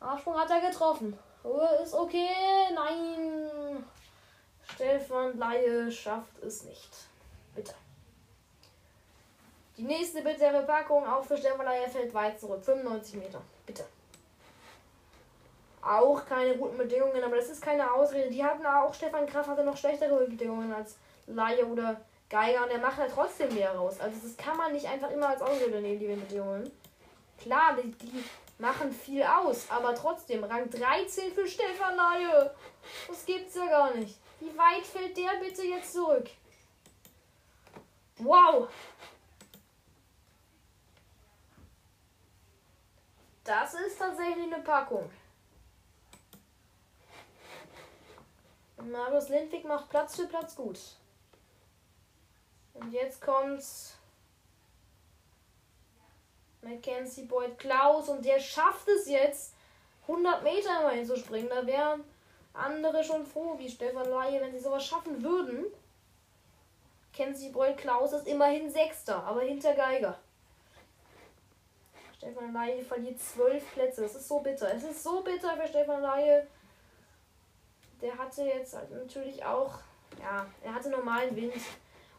Absprung 0.00 0.38
hat 0.38 0.50
er 0.50 0.70
getroffen. 0.70 1.18
Ruhe 1.44 1.80
ist 1.82 1.94
okay. 1.94 2.28
Nein. 2.72 3.84
Stefan 4.74 5.36
Laie 5.38 5.90
schafft 5.90 6.38
es 6.42 6.64
nicht. 6.64 6.90
Bitte. 7.54 7.74
Die 9.76 9.82
nächste 9.82 10.22
bittere 10.22 10.62
Packung 10.62 11.06
auch 11.06 11.24
für 11.24 11.36
Stefan 11.36 11.66
Laie 11.66 11.88
fällt 11.88 12.14
weit 12.14 12.38
zurück. 12.38 12.64
95 12.64 13.16
Meter. 13.16 13.42
Bitte. 13.66 13.84
Auch 15.82 16.24
keine 16.24 16.56
guten 16.56 16.78
Bedingungen, 16.78 17.24
aber 17.24 17.36
das 17.36 17.48
ist 17.48 17.60
keine 17.60 17.92
Ausrede. 17.92 18.30
Die 18.30 18.44
hatten 18.44 18.64
auch, 18.64 18.94
Stefan 18.94 19.26
Kraft 19.26 19.48
hatte 19.48 19.64
noch 19.64 19.76
schlechtere 19.76 20.26
Bedingungen 20.26 20.72
als 20.72 20.96
Laie 21.26 21.66
oder 21.66 22.00
Geiger 22.32 22.62
und 22.62 22.70
der 22.70 22.78
macht 22.78 22.96
halt 22.96 23.12
trotzdem 23.12 23.54
mehr 23.54 23.76
raus. 23.76 24.00
Also 24.00 24.16
das 24.26 24.34
kann 24.38 24.56
man 24.56 24.72
nicht 24.72 24.86
einfach 24.86 25.10
immer 25.10 25.28
als 25.28 25.42
Ausrede 25.42 25.82
nehmen, 25.82 25.98
die 25.98 26.06
Bedingungen. 26.06 26.72
Klar, 27.38 27.76
die, 27.76 27.90
die 27.90 28.24
machen 28.56 28.90
viel 28.90 29.22
aus, 29.22 29.66
aber 29.68 29.94
trotzdem, 29.94 30.42
Rang 30.42 30.70
13 30.70 31.30
für 31.34 31.46
Stefan 31.46 31.94
Laie. 31.94 32.54
Das 33.06 33.26
gibt's 33.26 33.54
ja 33.54 33.66
gar 33.66 33.94
nicht. 33.94 34.18
Wie 34.40 34.56
weit 34.56 34.86
fällt 34.86 35.14
der 35.14 35.40
bitte 35.40 35.62
jetzt 35.62 35.92
zurück? 35.92 36.30
Wow! 38.16 38.68
Das 43.44 43.74
ist 43.74 43.98
tatsächlich 43.98 44.50
eine 44.50 44.62
Packung. 44.62 45.10
Marius 48.90 49.28
Lindwig 49.28 49.64
macht 49.64 49.90
Platz 49.90 50.16
für 50.16 50.26
Platz 50.26 50.56
gut. 50.56 50.78
Und 52.74 52.92
jetzt 52.92 53.20
kommt's 53.20 53.96
Mackenzie 56.62 57.24
Boyd 57.24 57.58
Klaus 57.58 58.08
und 58.08 58.24
der 58.24 58.38
schafft 58.38 58.88
es 58.88 59.08
jetzt 59.08 59.54
100 60.02 60.42
Meter 60.42 60.80
immerhin 60.80 61.06
zu 61.06 61.16
springen. 61.16 61.48
Da 61.48 61.66
wären 61.66 62.04
andere 62.54 63.02
schon 63.02 63.26
froh, 63.26 63.58
wie 63.58 63.68
Stefan 63.68 64.08
Laie, 64.08 64.40
wenn 64.40 64.52
sie 64.52 64.60
sowas 64.60 64.84
schaffen 64.84 65.22
würden. 65.22 65.66
Kenzie 67.12 67.50
Boyd 67.50 67.76
Klaus 67.76 68.12
ist 68.12 68.26
immerhin 68.26 68.70
Sechster, 68.70 69.22
aber 69.24 69.42
hinter 69.42 69.74
Geiger. 69.74 70.18
Stefan 72.16 72.52
Laie 72.52 72.82
verliert 72.82 73.20
zwölf 73.20 73.70
Plätze. 73.72 74.04
Es 74.04 74.14
ist 74.14 74.28
so 74.28 74.40
bitter. 74.40 74.72
Es 74.72 74.84
ist 74.84 75.02
so 75.02 75.22
bitter 75.22 75.56
für 75.56 75.68
Stefan 75.68 76.00
Laie. 76.00 76.46
Der 78.00 78.16
hatte 78.16 78.44
jetzt 78.44 78.74
halt 78.74 78.90
natürlich 78.90 79.44
auch, 79.44 79.78
ja, 80.20 80.46
er 80.62 80.74
hatte 80.74 80.90
normalen 80.90 81.34
Wind. 81.34 81.54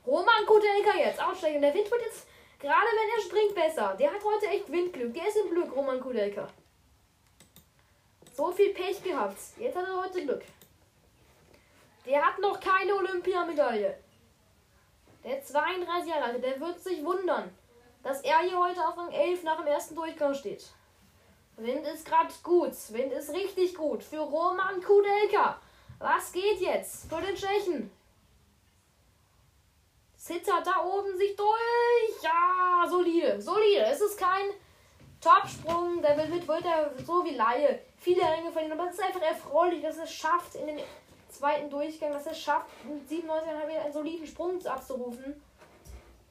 Roman 0.05 0.45
Kudelka 0.45 0.97
jetzt 0.97 1.21
aussteigen. 1.21 1.61
Der 1.61 1.73
Wind 1.73 1.89
wird 1.89 2.01
jetzt, 2.01 2.27
gerade 2.59 2.87
wenn 2.87 3.09
er 3.15 3.21
springt, 3.21 3.55
besser. 3.55 3.95
Der 3.97 4.11
hat 4.11 4.23
heute 4.23 4.47
echt 4.47 4.71
Windglück. 4.71 5.13
Der 5.13 5.27
ist 5.27 5.37
im 5.37 5.49
Glück, 5.49 5.75
Roman 5.75 5.99
Kudelka. 5.99 6.47
So 8.33 8.51
viel 8.51 8.73
Pech 8.73 9.01
gehabt. 9.03 9.37
Jetzt 9.57 9.75
hat 9.77 9.87
er 9.87 10.03
heute 10.03 10.23
Glück. 10.23 10.43
Der 12.05 12.25
hat 12.25 12.39
noch 12.39 12.59
keine 12.59 12.95
Olympiamedaille. 12.95 13.97
Der 15.23 15.41
32 15.41 16.09
Jahre 16.09 16.25
alte, 16.25 16.39
der 16.41 16.59
wird 16.59 16.79
sich 16.81 17.03
wundern, 17.03 17.55
dass 18.01 18.21
er 18.21 18.39
hier 18.39 18.59
heute 18.59 18.85
auf 18.85 18.97
Rang 18.97 19.11
11 19.11 19.43
nach 19.43 19.57
dem 19.57 19.67
ersten 19.67 19.95
Durchgang 19.95 20.33
steht. 20.33 20.65
Wind 21.55 21.85
ist 21.87 22.05
gerade 22.05 22.33
gut. 22.41 22.73
Wind 22.89 23.13
ist 23.13 23.33
richtig 23.33 23.75
gut. 23.75 24.03
Für 24.03 24.19
Roman 24.19 24.81
Kudelka. 24.81 25.61
Was 25.99 26.31
geht 26.33 26.59
jetzt? 26.59 27.09
Für 27.09 27.21
den 27.21 27.35
Tschechen. 27.35 27.89
Zittert 30.23 30.65
da 30.65 30.85
oben 30.85 31.17
sich 31.17 31.35
durch. 31.35 32.23
Ja, 32.23 32.87
solide. 32.87 33.41
Solide. 33.41 33.81
Es 33.81 33.99
ist 33.99 34.17
kein 34.17 34.51
Topsprung. 35.19 36.01
Der 36.01 36.15
wird, 36.17 36.47
wird 36.47 36.65
er 36.65 36.93
so 37.05 37.25
wie 37.25 37.35
Laie 37.35 37.81
viele 37.97 38.21
Ränge 38.21 38.49
verlieren. 38.49 38.79
Aber 38.79 38.89
es 38.89 38.95
ist 38.95 39.03
einfach 39.03 39.21
erfreulich, 39.21 39.81
dass 39.81 39.97
es 39.97 40.13
schafft, 40.13 40.55
in 40.55 40.67
den 40.67 40.79
zweiten 41.27 41.69
Durchgang, 41.69 42.13
dass 42.13 42.25
es 42.25 42.39
schafft, 42.39 42.69
mit 42.85 43.05
97,5 43.09 43.83
einen 43.83 43.91
soliden 43.91 44.25
Sprung 44.25 44.65
abzurufen. 44.65 45.43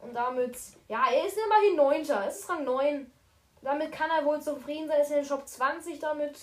Und 0.00 0.14
damit, 0.14 0.56
ja, 0.88 1.04
er 1.12 1.26
ist 1.26 1.36
immerhin 1.36 1.76
Neunter. 1.76 2.26
Es 2.26 2.38
ist 2.38 2.48
Rang 2.48 2.64
9. 2.64 3.12
Damit 3.60 3.92
kann 3.92 4.08
er 4.08 4.24
wohl 4.24 4.40
zufrieden 4.40 4.88
sein. 4.88 4.96
Er 4.96 5.02
ist 5.02 5.10
in 5.10 5.16
den 5.16 5.26
Shop 5.26 5.46
20 5.46 5.98
damit. 5.98 6.38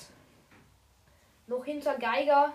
Noch 1.47 1.65
hinter 1.65 1.95
Geiger. 1.95 2.53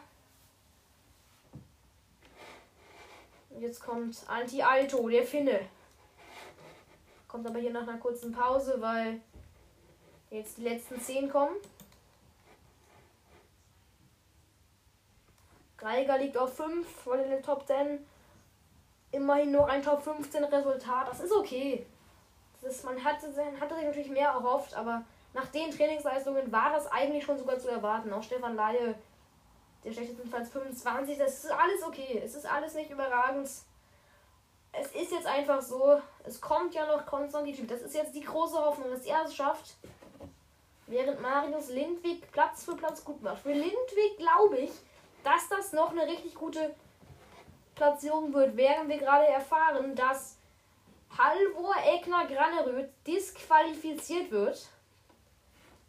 Und 3.55 3.63
jetzt 3.63 3.81
kommt 3.81 4.17
Anti-Alto, 4.27 5.09
der 5.09 5.25
Finne. 5.25 5.61
Kommt 7.29 7.47
aber 7.47 7.61
hier 7.61 7.71
nach 7.71 7.87
einer 7.87 7.99
kurzen 7.99 8.33
Pause, 8.33 8.81
weil 8.81 9.21
jetzt 10.31 10.59
die 10.59 10.63
letzten 10.63 11.01
10 11.01 11.31
kommen. 11.31 11.55
Geiger 15.77 16.19
liegt 16.19 16.37
auf 16.37 16.57
5 16.57 16.89
vor 16.89 17.17
den 17.17 17.43
Top 17.43 17.67
10. 17.67 18.05
immerhin 19.13 19.53
noch 19.53 19.69
ein 19.69 19.83
Top 19.83 20.03
15 20.03 20.43
Resultat. 20.45 21.09
Das 21.09 21.21
ist 21.21 21.33
okay. 21.33 21.87
Das 22.61 22.75
ist, 22.75 22.85
man 22.85 23.05
hatte, 23.05 23.29
hatte 23.61 23.75
sich 23.77 23.85
natürlich 23.85 24.11
mehr 24.11 24.31
erhofft, 24.31 24.75
aber 24.75 25.05
nach 25.33 25.47
den 25.47 25.71
Trainingsleistungen 25.71 26.51
war 26.51 26.73
das 26.73 26.91
eigentlich 26.91 27.25
schon 27.25 27.39
sogar 27.39 27.59
zu 27.59 27.69
erwarten. 27.69 28.13
Auch 28.13 28.23
Stefan 28.23 28.57
Laie, 28.57 28.95
der 29.85 29.93
schlechtestenfalls 29.93 30.51
25, 30.51 31.19
das 31.19 31.45
ist 31.45 31.51
alles 31.51 31.83
okay. 31.83 32.21
Es 32.25 32.35
ist 32.35 32.47
alles 32.47 32.75
nicht 32.75 32.91
überragend. 32.91 33.49
Es 34.73 34.87
ist 34.93 35.13
jetzt 35.13 35.27
einfach 35.27 35.63
so, 35.63 36.01
es 36.25 36.41
kommt 36.41 36.75
ja 36.75 36.87
noch 36.87 37.07
Konstantin. 37.07 37.67
Das 37.67 37.83
ist 37.83 37.95
jetzt 37.95 38.15
die 38.15 38.23
große 38.23 38.57
Hoffnung, 38.57 38.91
dass 38.91 39.05
er 39.05 39.25
es 39.25 39.35
schafft. 39.35 39.75
Während 40.87 41.21
Marius 41.21 41.69
Lindwig 41.69 42.31
Platz 42.33 42.65
für 42.65 42.77
Platz 42.77 43.05
gut 43.05 43.23
macht. 43.23 43.43
Für 43.43 43.53
Lindwig 43.53 44.17
glaube 44.19 44.59
ich, 44.59 44.73
dass 45.23 45.49
das 45.49 45.73
noch 45.73 45.93
eine 45.93 46.07
richtig 46.07 46.35
gute 46.35 46.75
Platzierung 47.75 48.33
wird, 48.33 48.57
während 48.57 48.89
wir 48.89 48.99
gerade 48.99 49.27
erfahren, 49.27 49.95
dass 49.95 50.37
Halvor 51.17 51.75
Egner 51.85 52.27
Graneröd 52.27 52.89
disqualifiziert 53.07 54.31
wird. 54.31 54.69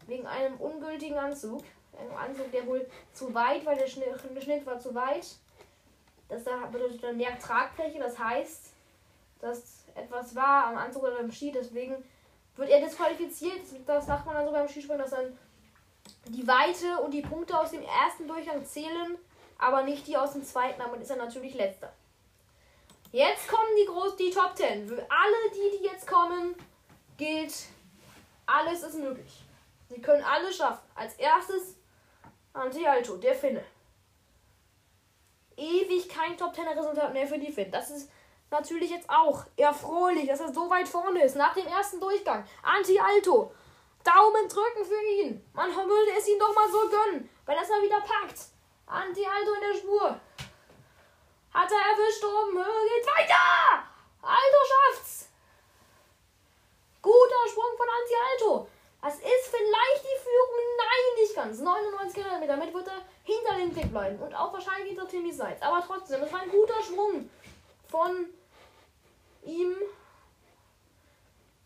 Wegen 0.08 0.28
einem 0.28 0.58
ungültigen 0.58 1.18
Anzug. 1.18 1.64
Anzug, 2.18 2.52
der 2.52 2.66
wohl 2.66 2.86
zu 3.14 3.34
weit 3.34 3.66
war, 3.66 3.76
der 3.76 3.88
Schnitt, 3.88 4.66
war 4.66 4.80
zu 4.80 4.94
weit. 4.96 5.28
Das 6.28 6.44
bedeutet 6.72 7.04
dann 7.04 7.18
mehr 7.18 7.38
Tragfläche, 7.38 8.00
das 8.00 8.18
heißt, 8.18 8.74
dass 9.40 9.86
etwas 9.94 10.36
war 10.36 10.68
am 10.68 10.78
Anzug 10.78 11.04
oder 11.04 11.20
am 11.20 11.32
Ski, 11.32 11.52
deswegen 11.52 12.04
wird 12.56 12.70
er 12.70 12.82
disqualifiziert. 12.82 13.62
Das 13.86 14.06
sagt 14.08 14.26
man 14.26 14.36
dann 14.36 14.46
so 14.46 14.52
beim 14.52 14.68
Skispringen, 14.68 15.02
dass 15.02 15.12
dann 15.12 15.38
die 16.28 16.48
Weite 16.48 17.00
und 17.02 17.12
die 17.12 17.22
Punkte 17.22 17.58
aus 17.58 17.72
dem 17.72 17.84
ersten 17.84 18.28
Durchgang 18.28 18.66
zählen, 18.66 19.18
aber 19.58 19.84
nicht 19.84 20.08
die 20.08 20.18
aus 20.18 20.34
dem 20.34 20.44
zweiten, 20.44 20.80
damit 20.80 21.02
ist 21.02 21.12
er 21.12 21.18
natürlich 21.18 21.54
letzter. 21.54 21.94
Jetzt 23.12 23.48
kommen 23.48 23.76
die 23.80 23.86
groß 23.86 24.16
die 24.18 24.32
Top 24.32 24.58
10. 24.58 24.88
Für 24.88 24.96
alle 25.10 25.52
die, 25.54 25.78
die 25.78 25.86
jetzt 25.86 26.08
kommen, 26.08 26.56
gilt, 27.18 27.54
alles 28.46 28.84
ist 28.84 28.96
möglich. 28.96 29.44
Sie 29.90 30.02
können 30.02 30.24
alles 30.24 30.58
schaffen. 30.58 30.84
Als 30.96 31.14
erstes 31.16 31.76
Anti-Alto, 32.56 33.18
der 33.18 33.36
Finne. 33.36 33.64
Ewig 35.58 36.10
kein 36.10 36.38
Top 36.38 36.56
10 36.56 36.68
Resultat 36.68 37.14
mehr 37.14 37.28
für 37.28 37.38
die 37.38 37.52
Finn. 37.52 37.72
Das 37.72 37.90
ist 37.90 38.10
natürlich 38.50 38.90
jetzt 38.90 39.10
auch 39.10 39.46
erfreulich, 39.58 40.28
dass 40.28 40.40
er 40.40 40.54
so 40.54 40.70
weit 40.70 40.88
vorne 40.88 41.24
ist. 41.24 41.36
Nach 41.36 41.54
dem 41.54 41.68
ersten 41.68 42.00
Durchgang. 42.00 42.46
Anti-Alto. 42.64 43.54
Daumen 44.04 44.48
drücken 44.48 44.86
für 44.86 45.04
ihn. 45.22 45.46
Man 45.54 45.76
würde 45.76 46.12
es 46.18 46.28
ihm 46.28 46.40
doch 46.40 46.54
mal 46.54 46.70
so 46.70 46.90
gönnen, 46.90 47.30
wenn 47.46 47.56
er 47.56 47.64
es 47.64 47.70
mal 47.70 47.82
wieder 47.82 48.02
packt. 48.02 48.40
Anti-Alto 48.86 49.54
in 49.54 49.62
der 49.62 49.80
Spur. 49.80 50.20
Hat 51.54 51.72
er 51.72 51.92
erwischt 51.92 52.24
oben. 52.24 52.58
Geht 52.58 53.08
weiter. 53.08 53.84
Alto 54.22 54.58
schafft's. 54.68 55.30
Guter 57.02 57.50
Sprung 57.50 57.78
von 57.78 57.88
Anti-Alto. 57.88 58.68
Das 59.06 59.18
ist 59.18 59.24
vielleicht 59.24 60.04
die 60.04 60.20
Führung. 60.20 60.66
Nein, 60.78 61.22
nicht 61.22 61.36
ganz. 61.36 61.60
99 61.60 62.24
Kilometer. 62.24 62.48
Damit 62.48 62.74
wird 62.74 62.88
er 62.88 63.04
hinter 63.24 63.56
dem 63.56 63.72
Klick 63.72 63.92
bleiben. 63.92 64.18
Und 64.18 64.34
auch 64.34 64.52
wahrscheinlich 64.52 64.90
hinter 64.90 65.08
Timmy 65.08 65.32
Seitz. 65.32 65.62
Aber 65.62 65.84
trotzdem, 65.86 66.22
das 66.22 66.34
war 66.34 66.42
ein 66.42 66.50
guter 66.50 66.82
Schwung 66.82 67.30
von 67.88 68.26
ihm. 69.44 69.76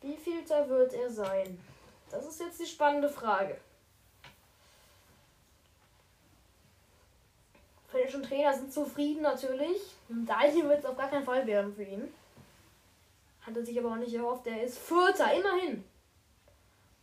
Wie 0.02 0.18
viel 0.18 0.44
da 0.44 0.68
wird 0.68 0.94
er 0.94 1.10
sein? 1.10 1.58
Das 2.12 2.28
ist 2.28 2.42
jetzt 2.42 2.60
die 2.60 2.66
spannende 2.66 3.08
Frage. 3.08 3.58
Fans 7.88 8.16
und 8.16 8.26
Trainer 8.26 8.54
sind 8.54 8.74
zufrieden 8.74 9.22
natürlich. 9.22 9.80
Dahin 10.10 10.68
wird 10.68 10.80
es 10.80 10.86
auf 10.86 10.98
gar 10.98 11.10
keinen 11.10 11.24
Fall 11.24 11.48
werden 11.48 11.74
für 11.74 11.84
ihn. 11.84 12.14
Hatte 13.44 13.64
sich 13.64 13.80
aber 13.80 13.94
auch 13.94 13.96
nicht 13.96 14.14
erhofft. 14.14 14.46
Er 14.46 14.62
ist 14.62 14.78
Vierter, 14.78 15.34
immerhin. 15.34 15.86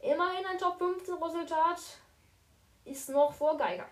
Immerhin 0.06 0.46
ein 0.46 0.56
Top 0.56 0.78
15 0.78 1.14
Resultat. 1.14 1.80
Ist 2.84 3.08
noch 3.08 3.32
vor 3.32 3.56
Geiger. 3.56 3.88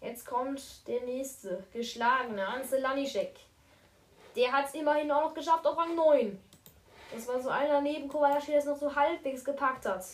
Jetzt 0.00 0.26
kommt 0.26 0.60
der 0.88 1.02
nächste. 1.02 1.62
Geschlagene. 1.72 2.44
Ansel 2.44 2.80
Lanischek. 2.80 3.36
Der 4.34 4.50
hat 4.50 4.66
es 4.66 4.74
immerhin 4.74 5.12
auch 5.12 5.28
noch 5.28 5.34
geschafft 5.34 5.64
auf 5.64 5.76
Rang 5.76 5.94
9. 5.94 6.36
Das 7.12 7.28
war 7.28 7.40
so 7.40 7.50
einer 7.50 7.80
neben 7.80 8.08
Kobayashi, 8.08 8.50
der 8.50 8.58
es 8.58 8.64
noch 8.64 8.76
so 8.76 8.92
halbwegs 8.92 9.44
gepackt 9.44 9.86
hat. 9.86 10.04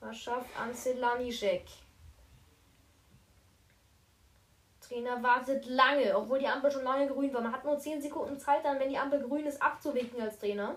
Was 0.00 0.18
schafft 0.18 0.58
Ansel 0.58 0.98
Lanischek? 0.98 1.66
Trainer 4.92 5.22
wartet 5.22 5.64
lange, 5.66 6.14
obwohl 6.16 6.38
die 6.38 6.46
Ampel 6.46 6.70
schon 6.70 6.84
lange 6.84 7.06
grün 7.06 7.32
war. 7.32 7.40
Man 7.40 7.52
hat 7.52 7.64
nur 7.64 7.78
10 7.78 8.02
Sekunden 8.02 8.38
Zeit, 8.38 8.64
dann, 8.64 8.78
wenn 8.78 8.90
die 8.90 8.98
Ampel 8.98 9.22
grün 9.22 9.46
ist, 9.46 9.62
abzuwinken 9.62 10.20
als 10.20 10.38
Trainer. 10.38 10.76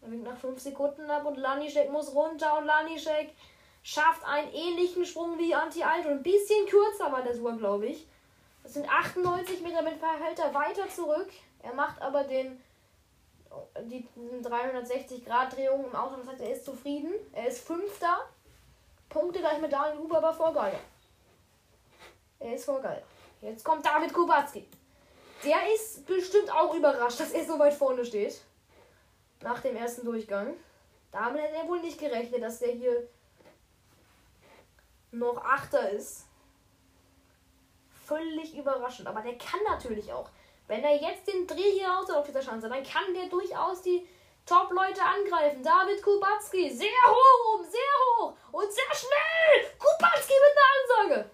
Er 0.00 0.10
winkt 0.10 0.24
nach 0.24 0.38
5 0.38 0.58
Sekunden 0.58 1.10
ab 1.10 1.26
und 1.26 1.36
Lanischek 1.36 1.90
muss 1.90 2.14
runter 2.14 2.58
und 2.58 2.64
Lanischek 2.64 3.34
schafft 3.82 4.24
einen 4.24 4.52
ähnlichen 4.52 5.04
Sprung 5.04 5.38
wie 5.38 5.54
Anti-Alto. 5.54 6.08
Ein 6.08 6.22
bisschen 6.22 6.66
kürzer 6.66 7.12
war 7.12 7.22
der 7.22 7.34
sogar, 7.34 7.56
glaube 7.56 7.86
ich. 7.86 8.06
Das 8.62 8.74
sind 8.74 8.88
98 8.88 9.60
Meter 9.60 9.82
mit 9.82 9.98
verhält 9.98 10.38
er 10.38 10.54
weiter 10.54 10.88
zurück. 10.88 11.28
Er 11.62 11.74
macht 11.74 12.00
aber 12.00 12.24
den 12.24 12.62
die 13.82 14.06
360 14.42 15.24
Grad 15.24 15.56
Drehung 15.56 15.86
im 15.86 15.94
Auto. 15.94 16.16
Das 16.16 16.28
heißt, 16.28 16.40
er 16.40 16.52
ist 16.52 16.64
zufrieden. 16.64 17.12
Er 17.32 17.48
ist 17.48 17.66
Fünfter. 17.66 18.28
Punkte 19.08 19.40
gleich 19.40 19.60
mit 19.60 19.72
Daniel 19.72 19.98
Huber, 19.98 20.18
aber 20.18 20.34
vor 20.34 20.52
Geier. 20.52 20.78
Er 22.40 22.54
ist 22.54 22.64
vor 22.64 22.80
Geier. 22.80 23.02
Jetzt 23.40 23.64
kommt 23.64 23.84
David 23.84 24.12
Kubacki. 24.12 24.68
Der 25.44 25.72
ist 25.74 26.06
bestimmt 26.06 26.52
auch 26.52 26.74
überrascht, 26.74 27.20
dass 27.20 27.32
er 27.32 27.44
so 27.44 27.58
weit 27.58 27.74
vorne 27.74 28.04
steht. 28.04 28.40
Nach 29.40 29.60
dem 29.60 29.76
ersten 29.76 30.04
Durchgang. 30.04 30.56
Damit 31.12 31.42
hätte 31.42 31.56
er 31.56 31.68
wohl 31.68 31.80
nicht 31.80 31.98
gerechnet, 31.98 32.42
dass 32.42 32.58
der 32.58 32.72
hier 32.72 33.08
noch 35.12 35.42
Achter 35.44 35.90
ist. 35.90 36.26
Völlig 38.06 38.56
überraschend. 38.56 39.08
Aber 39.08 39.20
der 39.20 39.38
kann 39.38 39.60
natürlich 39.66 40.12
auch. 40.12 40.28
Wenn 40.66 40.84
er 40.84 40.96
jetzt 40.96 41.26
den 41.26 41.46
Dreh 41.46 41.72
hier 41.72 41.88
raus 41.88 42.10
auf 42.10 42.26
dieser 42.26 42.40
Chance, 42.40 42.68
dann 42.68 42.82
kann 42.82 43.14
der 43.14 43.26
durchaus 43.28 43.82
die 43.82 44.06
Top-Leute 44.44 45.02
angreifen. 45.02 45.62
David 45.62 46.02
Kubacki, 46.02 46.70
sehr 46.70 46.88
hoch 47.06 47.54
oben, 47.54 47.64
sehr 47.64 47.80
hoch 48.18 48.34
und 48.52 48.72
sehr 48.72 48.94
schnell. 48.94 49.70
Kubacki 49.78 50.32
mit 50.32 50.56
einer 50.56 51.12
Ansage. 51.14 51.30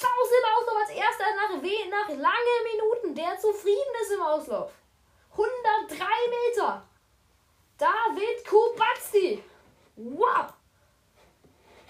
Faust 0.00 0.32
im 0.32 0.46
Auslauf 0.56 0.76
als 0.80 0.90
erster 0.90 1.24
nach, 1.36 1.50
nach 1.50 2.08
langen 2.08 2.60
Minuten, 2.72 3.14
der 3.14 3.38
zufrieden 3.38 3.94
ist 4.00 4.12
im 4.12 4.22
Auslauf. 4.22 4.72
103 5.32 6.04
Meter. 6.30 6.82
David 7.76 8.46
Kubacki. 8.48 9.44
Wow. 9.96 10.54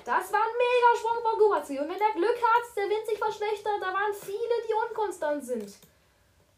Das 0.04 0.32
war 0.32 0.40
ein 0.40 0.56
mega 0.58 0.96
Sprung 0.98 1.22
von 1.22 1.38
Kubacki. 1.38 1.78
Und 1.78 1.88
wenn 1.88 2.00
er 2.00 2.12
Glück 2.14 2.36
hat, 2.42 2.76
der 2.76 2.88
Wind 2.88 3.06
sich 3.06 3.18
verschlechtert, 3.18 3.80
da 3.80 3.92
waren 3.92 4.14
viele, 4.14 4.56
die 4.68 4.74
unkonstant 4.88 5.44
sind. 5.44 5.72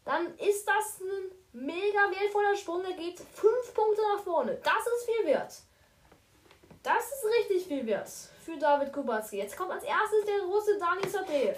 Dann 0.05 0.35
ist 0.39 0.67
das 0.67 1.01
ein 1.01 1.31
mega 1.53 2.09
wertvoller 2.09 2.55
Sprung. 2.55 2.83
Er 2.83 2.93
geht 2.93 3.19
fünf 3.19 3.73
Punkte 3.75 4.01
nach 4.01 4.23
vorne. 4.23 4.59
Das 4.63 4.87
ist 4.87 5.05
viel 5.05 5.27
wert. 5.27 5.53
Das 6.81 7.11
ist 7.11 7.25
richtig 7.25 7.67
viel 7.67 7.85
wert 7.85 8.32
für 8.43 8.57
David 8.57 8.91
Kubacki. 8.91 9.37
Jetzt 9.37 9.57
kommt 9.57 9.71
als 9.71 9.83
erstes 9.83 10.25
der 10.25 10.41
Russe 10.41 10.77
Dani 10.77 11.07
Sadev. 11.07 11.57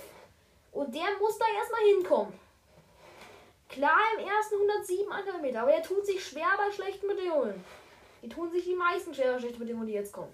Und 0.72 0.94
der 0.94 1.18
muss 1.20 1.38
da 1.38 1.45
erstmal 1.57 1.82
hinkommen. 1.82 2.40
Klar 3.70 3.99
im 4.18 4.28
ersten 4.28 4.56
107 4.56 5.07
Kilometer, 5.26 5.62
aber 5.62 5.74
er 5.74 5.82
tut 5.82 6.06
sich 6.06 6.24
schwer 6.26 6.48
bei 6.57 6.72
schlechten 6.72 7.07
Bedingungen. 7.07 7.64
Die 8.22 8.30
tun 8.30 8.52
sich 8.52 8.64
die 8.64 8.76
meisten 8.76 9.14
schwer 9.14 9.34
bei 9.34 9.40
schlechten 9.40 9.60
Bedingungen, 9.60 9.88
die 9.88 9.94
jetzt 9.94 10.14
kommen. 10.14 10.34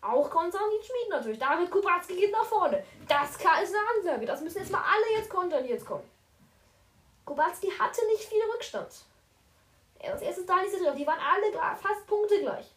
Auch 0.00 0.30
Konstantin 0.30 0.82
Schmid 0.82 1.10
natürlich. 1.10 1.38
David 1.38 1.70
Kubacki 1.70 2.14
geht 2.14 2.30
nach 2.30 2.44
vorne. 2.44 2.84
Das 3.08 3.30
ist 3.30 3.44
eine 3.44 3.78
Ansage. 3.96 4.26
Das 4.26 4.40
müssen 4.40 4.58
jetzt 4.58 4.70
mal 4.70 4.82
alle 4.82 5.18
jetzt 5.18 5.28
kontern, 5.28 5.64
die 5.64 5.70
jetzt 5.70 5.86
kommen. 5.86 6.08
Kubacki 7.24 7.70
hatte 7.70 8.06
nicht 8.06 8.24
viel 8.24 8.42
Rückstand. 8.54 8.88
Als 10.00 10.22
erstes 10.22 10.46
Daniel 10.46 10.70
Sadriev. 10.70 10.94
Die 10.94 11.06
waren 11.06 11.18
alle 11.18 11.76
fast 11.76 12.06
Punkte 12.06 12.38
gleich. 12.40 12.72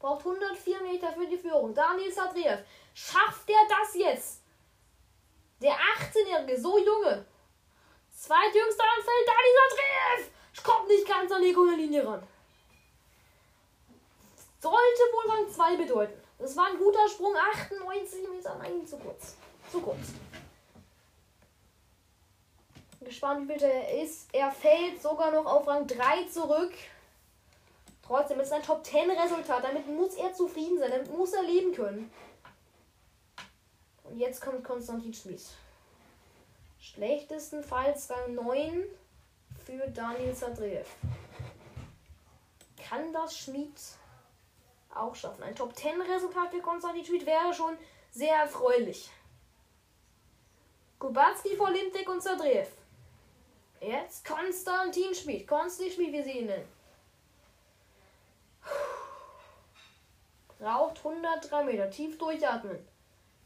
Braucht 0.00 0.26
104 0.26 0.80
Meter 0.80 1.12
für 1.12 1.26
die 1.26 1.36
Führung. 1.36 1.74
Daniel 1.74 2.10
Sadriev. 2.10 2.58
Schafft 2.94 3.48
der 3.48 3.60
das 3.68 3.94
jetzt? 3.94 4.42
Der 5.60 5.72
18-Jährige, 5.72 6.58
so 6.58 6.78
junge. 6.78 7.26
Zweitjüngster 8.10 8.84
anfällt 8.96 9.28
Daniel 9.28 9.56
Sadriev. 9.68 10.64
Kommt 10.64 10.88
nicht 10.88 11.06
ganz 11.06 11.30
an 11.30 11.42
die 11.42 11.52
grüne 11.52 11.76
Linie 11.76 12.06
ran. 12.06 12.26
Sollte 14.58 15.02
wohl 15.12 15.30
Rang 15.30 15.50
2 15.50 15.76
bedeuten. 15.76 16.20
Das 16.38 16.56
war 16.56 16.66
ein 16.66 16.78
guter 16.78 17.08
Sprung. 17.08 17.34
98 17.36 18.28
Meter. 18.28 18.56
Nein, 18.56 18.86
zu 18.86 18.98
kurz. 18.98 19.36
Zu 19.70 19.80
kurz. 19.80 20.08
Gespannt, 23.00 23.48
wie 23.48 23.58
viel 23.58 23.62
er 23.62 24.02
ist. 24.02 24.28
Er 24.32 24.50
fällt 24.50 25.00
sogar 25.00 25.30
noch 25.30 25.46
auf 25.46 25.66
Rang 25.66 25.86
3 25.86 26.24
zurück. 26.24 26.72
Trotzdem 28.10 28.40
ist 28.40 28.48
es 28.48 28.52
ein 28.54 28.62
Top 28.64 28.84
10 28.84 29.08
Resultat. 29.08 29.62
Damit 29.62 29.86
muss 29.86 30.16
er 30.16 30.32
zufrieden 30.32 30.80
sein. 30.80 30.90
Damit 30.90 31.16
muss 31.16 31.32
er 31.32 31.44
leben 31.44 31.72
können. 31.72 32.10
Und 34.02 34.18
jetzt 34.18 34.40
kommt 34.40 34.64
Konstantin 34.64 35.14
Schmid. 35.14 35.40
Schlechtestenfalls 36.80 38.10
Rang 38.10 38.34
9 38.34 38.82
für 39.64 39.88
Daniel 39.90 40.34
Sadreev. 40.34 40.88
Kann 42.82 43.12
das 43.12 43.38
Schmid 43.38 43.80
auch 44.92 45.14
schaffen? 45.14 45.44
Ein 45.44 45.54
Top 45.54 45.76
10 45.76 46.02
Resultat 46.02 46.50
für 46.50 46.60
Konstantin 46.60 47.04
Schmid 47.04 47.24
wäre 47.24 47.54
schon 47.54 47.78
sehr 48.10 48.34
erfreulich. 48.34 49.08
Kubacki 50.98 51.54
vor 51.56 51.70
Limtek 51.70 52.08
und 52.08 52.24
Sadreev. 52.24 52.72
Jetzt 53.80 54.24
Konstantin 54.26 55.14
Schmid. 55.14 55.46
Konstantin 55.46 55.94
Schmid, 55.94 56.12
wie 56.12 56.22
sie 56.24 56.38
ihn 56.40 56.46
nennen. 56.46 56.79
Braucht 60.60 60.98
103 60.98 61.64
Meter. 61.64 61.90
Tief 61.90 62.18
durchatmen. 62.18 62.78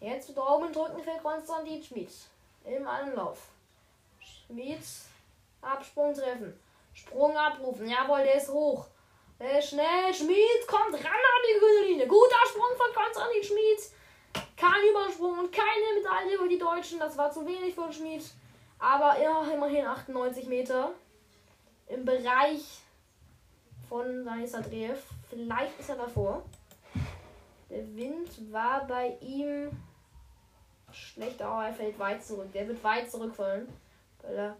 Jetzt 0.00 0.36
Daumen 0.36 0.72
drücken 0.72 1.00
für 1.00 1.22
Konstantin 1.22 1.82
Schmid. 1.82 2.10
Im 2.64 2.86
Anlauf. 2.88 3.38
Schmid. 4.18 4.82
Absprung 5.62 6.12
treffen. 6.12 6.58
Sprung 6.92 7.36
abrufen. 7.36 7.88
Jawohl, 7.88 8.24
der 8.24 8.34
ist 8.34 8.50
hoch. 8.50 8.86
Der 9.38 9.60
ist 9.60 9.68
schnell. 9.68 10.12
Schmid 10.12 10.66
kommt 10.66 10.94
ran 10.94 11.12
an 11.12 11.42
die 11.48 11.60
grüne 11.60 11.86
Linie. 11.86 12.08
Guter 12.08 12.36
Sprung 12.48 12.76
von 12.76 13.02
Konstantin 13.02 13.44
Schmid. 13.44 14.44
Kein 14.56 14.90
Übersprung 14.90 15.38
und 15.38 15.52
keine 15.52 15.94
Medaille 15.96 16.34
über 16.34 16.48
die 16.48 16.58
Deutschen. 16.58 16.98
Das 16.98 17.16
war 17.16 17.30
zu 17.30 17.46
wenig 17.46 17.76
für 17.76 17.92
Schmid. 17.92 18.24
Aber 18.80 19.20
ja, 19.22 19.44
immerhin 19.52 19.86
98 19.86 20.46
Meter. 20.46 20.90
Im 21.86 22.04
Bereich 22.04 22.80
von 23.88 24.24
Danis 24.24 24.52
Adreev. 24.52 25.00
Vielleicht 25.30 25.78
ist 25.78 25.90
er 25.90 25.96
davor. 25.96 26.42
Der 27.74 27.96
Wind 27.96 28.52
war 28.52 28.86
bei 28.86 29.18
ihm 29.20 29.68
schlecht, 30.92 31.42
aber 31.42 31.66
er 31.66 31.74
fällt 31.74 31.98
weit 31.98 32.24
zurück. 32.24 32.52
Der 32.52 32.68
wird 32.68 32.84
weit 32.84 33.10
zurückfallen, 33.10 33.66
weil 34.22 34.36
er 34.36 34.56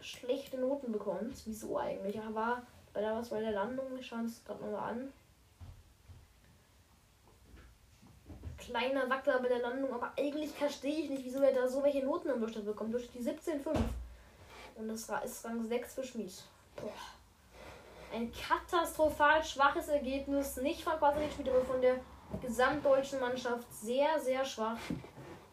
schlechte 0.00 0.58
Noten 0.58 0.90
bekommt. 0.90 1.36
Wieso 1.46 1.78
eigentlich? 1.78 2.16
Er 2.16 2.34
war 2.34 2.66
bei 2.92 3.00
der, 3.00 3.14
was 3.14 3.28
bei 3.28 3.40
der 3.40 3.52
Landung, 3.52 3.94
wir 3.94 4.02
schauen 4.02 4.24
es 4.24 4.44
gerade 4.44 4.64
nochmal 4.64 4.90
an. 4.90 5.12
Kleiner 8.58 9.08
Wackler 9.08 9.40
bei 9.40 9.48
der 9.48 9.60
Landung, 9.60 9.92
aber 9.92 10.12
eigentlich 10.18 10.50
verstehe 10.50 11.04
ich 11.04 11.10
nicht, 11.10 11.24
wieso 11.24 11.40
er 11.40 11.52
da 11.52 11.68
so 11.68 11.84
welche 11.84 12.04
Noten 12.04 12.30
im 12.30 12.40
Durchschnitt 12.40 12.64
bekommt. 12.64 12.92
Durch 12.92 13.08
die 13.12 13.20
17,5. 13.20 13.76
Und 14.74 14.88
das 14.88 15.08
ist 15.24 15.44
Rang 15.44 15.64
6 15.64 15.94
für 15.94 16.02
Schmied. 16.02 16.32
Boah. 16.74 16.90
Ein 18.12 18.32
katastrophal 18.32 19.42
schwaches 19.44 19.88
Ergebnis. 19.88 20.56
Nicht 20.56 20.82
von 20.82 20.98
Quadratschmied, 20.98 21.48
aber 21.48 21.64
von 21.64 21.80
der 21.80 21.96
gesamtdeutschen 22.40 23.20
Mannschaft. 23.20 23.72
Sehr, 23.72 24.18
sehr 24.20 24.44
schwach. 24.44 24.78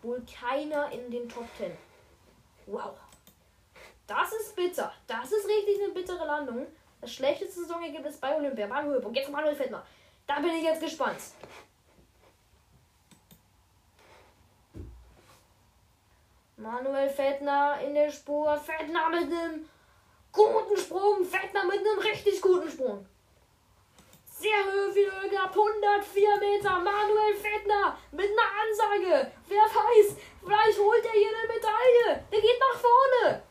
Wohl 0.02 0.24
keiner 0.26 0.92
in 0.92 1.12
den 1.12 1.30
Top 1.30 1.46
10. 1.58 1.72
Wow. 2.66 2.94
Das 4.08 4.32
ist 4.34 4.56
bitter. 4.56 4.92
Das 5.08 5.32
ist 5.32 5.48
richtig 5.48 5.84
eine 5.84 5.94
bittere 5.94 6.26
Landung. 6.26 6.68
Das 7.00 7.14
schlechteste 7.14 7.62
Saisonergebnis 7.62 8.18
bei 8.18 8.36
Olympia. 8.36 8.68
Beim 8.68 8.86
Höhepunkt. 8.86 9.18
Jetzt 9.18 9.32
Manuel 9.32 9.56
Fettner. 9.56 9.84
Da 10.28 10.40
bin 10.40 10.52
ich 10.52 10.64
jetzt 10.64 10.82
gespannt. 10.82 11.20
Manuel 16.58 17.10
Fettner 17.10 17.80
in 17.84 17.96
der 17.96 18.12
Spur. 18.12 18.56
Fettner 18.58 19.10
mit 19.10 19.24
einem 19.24 19.68
guten 20.32 20.78
Sprung. 20.78 21.26
Fettner 21.26 21.66
mit 21.66 21.80
einem 21.80 22.00
richtig 22.00 22.42
guten 22.42 22.70
Sprung. 22.70 23.06
Sehr 24.26 24.66
Höhe 24.66 25.30
gehabt. 25.30 25.56
104 25.56 26.38
Meter. 26.38 26.80
Manuel 26.80 27.36
Fettner 27.36 27.98
mit 28.12 28.30
einer 28.30 28.50
Ansage. 28.64 29.32
Wer 29.48 29.62
weiß, 29.62 30.16
vielleicht 30.44 30.80
holt 30.80 31.06
er 31.06 31.12
hier 31.12 31.30
eine 31.30 31.48
Medaille. 31.48 32.26
Der 32.32 32.42
geht 32.42 32.60
nach 32.60 32.80
vorne. 32.80 33.44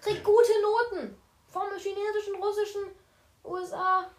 Kriegt 0.00 0.24
gute 0.24 0.62
Noten. 0.62 1.20
Vom 1.48 1.70
chinesischen, 1.76 2.34
russischen, 2.42 2.90
USA 3.44 4.10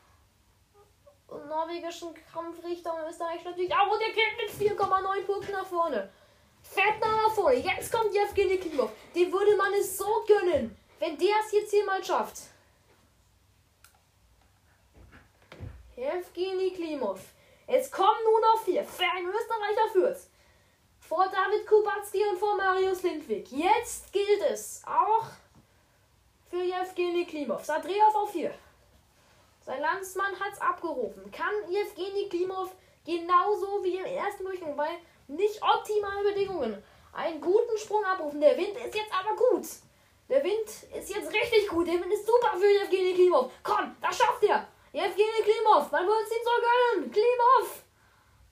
und 1.27 1.47
norwegischen 1.47 2.13
Kampfrichter 2.31 2.93
und 2.93 3.09
Österreich 3.09 3.43
natürlich. 3.43 3.71
Und 3.71 3.99
der 3.99 4.13
geht 4.13 4.61
mit 4.61 4.77
4,9 4.77 5.25
Punkten 5.25 5.51
nach 5.51 5.65
vorne. 5.65 6.09
Fettner 6.71 7.11
nach 7.11 7.33
vorne. 7.33 7.57
Jetzt 7.57 7.91
kommt 7.91 8.13
Jevgeny 8.13 8.57
Klimov. 8.57 8.91
Dem 9.13 9.31
würde 9.31 9.55
man 9.55 9.73
es 9.73 9.97
so 9.97 10.25
gönnen, 10.27 10.75
wenn 10.99 11.17
der 11.17 11.35
es 11.45 11.51
jetzt 11.51 11.71
hier 11.71 11.85
mal 11.85 12.03
schafft. 12.03 12.37
Jevgeny 15.95 16.71
Klimov. 16.71 17.19
Es 17.67 17.89
kommen 17.89 18.23
nur 18.23 18.41
noch 18.41 18.63
vier. 18.63 18.81
Ein 18.81 19.27
Österreicher 19.27 19.91
führt. 19.91 20.17
Vor 20.99 21.25
David 21.27 21.67
Kubacki 21.67 22.23
und 22.29 22.37
vor 22.37 22.57
Marius 22.57 23.03
Lindwig. 23.03 23.51
Jetzt 23.51 24.11
gilt 24.11 24.41
es 24.49 24.81
auch 24.85 25.25
für 26.49 26.63
Jevgeny 26.63 27.25
Klimov. 27.25 27.63
Sadreov 27.63 28.15
auf 28.15 28.31
4. 28.31 28.53
Sein 29.65 29.81
Landsmann 29.81 30.39
hat 30.39 30.53
es 30.53 30.61
abgerufen. 30.61 31.31
Kann 31.31 31.53
Jevgeny 31.69 32.29
Klimov 32.29 32.75
genauso 33.05 33.83
wie 33.83 33.97
im 33.97 34.05
ersten 34.05 34.43
Durchgang 34.43 34.75
bei 34.75 34.99
nicht 35.27 35.61
optimale 35.61 36.23
Bedingungen 36.33 36.83
einen 37.13 37.41
guten 37.41 37.77
Sprung 37.77 38.03
abrufen. 38.03 38.41
Der 38.41 38.57
Wind 38.57 38.77
ist 38.77 38.95
jetzt 38.95 39.13
aber 39.13 39.35
gut. 39.35 39.65
Der 40.29 40.43
Wind 40.43 40.67
ist 40.67 41.09
jetzt 41.09 41.31
richtig 41.31 41.67
gut. 41.67 41.87
Der 41.87 41.95
Wind 41.95 42.11
ist 42.13 42.25
super 42.25 42.57
für 42.57 42.65
Evgeny 42.65 43.13
Klimov. 43.13 43.51
Komm, 43.63 43.95
das 44.01 44.17
schafft 44.17 44.43
er. 44.43 44.67
Evgeny 44.91 45.41
Klimov, 45.43 45.91
man 45.91 46.07
wird 46.07 46.23
es 46.23 46.31
ihm 46.31 46.43
so 46.43 46.51
gönnen. 46.61 47.11
Klimov. 47.11 47.83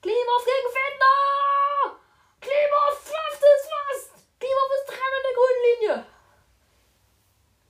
Klimov 0.00 0.44
gegen 0.44 0.70
Fettner. 0.76 1.98
Klimov 2.40 2.94
schafft 3.02 3.42
es 3.42 3.68
fast. 3.68 4.10
Klimov 4.38 4.70
ist 4.78 4.88
dran 4.88 5.12
an 5.16 5.24
der 5.26 5.36
grünen 5.38 5.62
Linie. 5.68 6.06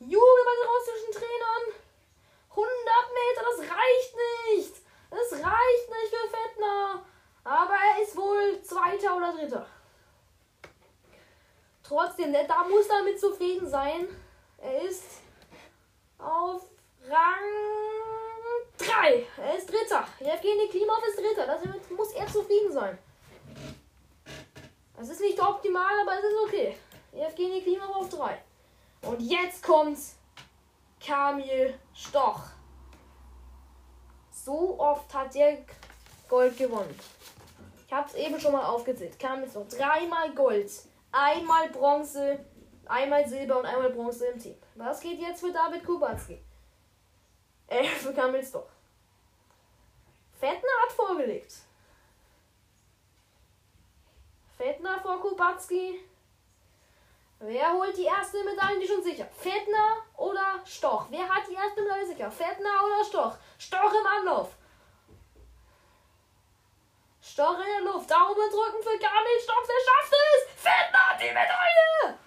Jubel 0.00 0.44
bei 0.44 0.54
den 0.58 0.68
russischen 0.68 1.12
Trainern. 1.12 1.64
100 2.50 2.68
Meter, 3.18 3.42
das 3.48 3.58
reicht 3.60 4.14
nicht. 4.16 4.74
Das 5.10 5.32
reicht 5.32 5.88
nicht 5.90 6.14
für 6.14 6.28
Fettner. 6.28 7.06
Aber 7.44 7.74
er 7.74 8.02
ist 8.02 8.16
wohl 8.16 8.60
Zweiter 8.62 9.16
oder 9.16 9.32
Dritter. 9.32 9.66
Trotzdem, 11.82 12.32
der 12.32 12.44
da 12.44 12.64
muss 12.64 12.88
damit 12.88 13.20
zufrieden 13.20 13.63
sein. 13.74 14.06
Er 14.58 14.82
ist 14.82 15.02
auf 16.16 16.62
Rang 17.08 17.44
3. 18.78 19.26
Er 19.36 19.58
ist 19.58 19.68
Dritter. 19.68 20.06
Evgeny 20.20 20.68
Klimov 20.70 21.02
ist 21.08 21.18
Dritter. 21.18 21.44
Damit 21.44 21.90
muss 21.90 22.12
er 22.12 22.26
zufrieden 22.28 22.72
sein. 22.72 22.96
Das 24.96 25.08
ist 25.08 25.20
nicht 25.20 25.40
optimal, 25.40 25.92
aber 26.02 26.12
es 26.16 26.24
ist 26.24 26.36
okay. 26.46 26.76
Evgeny 27.12 27.62
Klimov 27.62 27.96
auf 27.96 28.08
3. 28.10 28.38
Und 29.08 29.20
jetzt 29.20 29.60
kommt 29.60 29.98
Kamil 31.04 31.74
Stoch. 31.92 32.42
So 34.30 34.78
oft 34.78 35.12
hat 35.12 35.34
er 35.34 35.58
Gold 36.28 36.56
gewonnen. 36.56 36.96
Ich 37.88 37.92
habe 37.92 38.08
es 38.08 38.14
eben 38.14 38.38
schon 38.38 38.52
mal 38.52 38.66
aufgezählt. 38.66 39.18
Kamil 39.18 39.50
Stoch. 39.50 39.66
Dreimal 39.68 40.32
Gold 40.32 40.70
einmal 41.14 41.68
Bronze, 41.70 42.38
einmal 42.88 43.26
Silber 43.26 43.58
und 43.58 43.66
einmal 43.66 43.90
Bronze 43.90 44.26
im 44.26 44.38
Team. 44.38 44.56
Was 44.74 45.00
geht 45.00 45.20
jetzt 45.20 45.40
für 45.40 45.52
David 45.52 45.84
Kubacki? 45.84 46.40
Äh, 47.66 47.84
für 47.84 48.12
Kamils 48.12 48.52
doch. 48.52 48.68
Fettner 50.38 50.70
hat 50.82 50.92
vorgelegt. 50.92 51.52
Fettner 54.56 55.00
vor 55.00 55.20
Kubacki. 55.20 56.04
Wer 57.40 57.72
holt 57.72 57.96
die 57.96 58.04
erste 58.04 58.42
Medaille 58.44 58.80
die 58.80 58.86
schon 58.86 59.02
sicher? 59.02 59.26
Fettner 59.26 59.96
oder 60.16 60.60
Stoch? 60.64 61.06
Wer 61.10 61.28
hat 61.28 61.48
die 61.48 61.54
erste 61.54 61.82
Medaille 61.82 62.06
sicher? 62.06 62.30
Fettner 62.30 62.84
oder 62.86 63.04
Stoch? 63.04 63.36
Stoch 63.58 63.92
im 63.92 64.06
Anlauf. 64.06 64.50
Stoch 67.20 67.58
in 67.58 67.84
der 67.84 67.92
Luft. 67.92 68.10
Daumen 68.10 68.50
drücken 68.50 68.82
für 68.82 68.98
Kamil 68.98 69.40
Stoch. 69.42 69.62
Wer 69.66 69.80
schafft 69.84 70.14
es? 70.14 70.62
Fettner 70.62 71.06
hat 71.08 71.20
die 71.20 71.26
Medaille! 71.26 72.23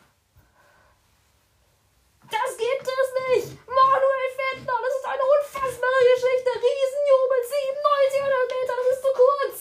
Das 2.29 2.57
gibt 2.57 2.83
es 2.83 3.09
nicht! 3.27 3.55
Manuel 3.67 4.29
Fettner, 4.35 4.77
das 4.83 4.93
ist 4.99 5.07
eine 5.07 5.23
unfassbare 5.23 6.03
Geschichte. 6.11 6.49
Riesenjubel, 6.59 7.39
97 7.47 8.21
Meter, 8.21 8.75
das 8.75 8.87
ist 8.91 9.01
zu 9.01 9.11
kurz. 9.15 9.55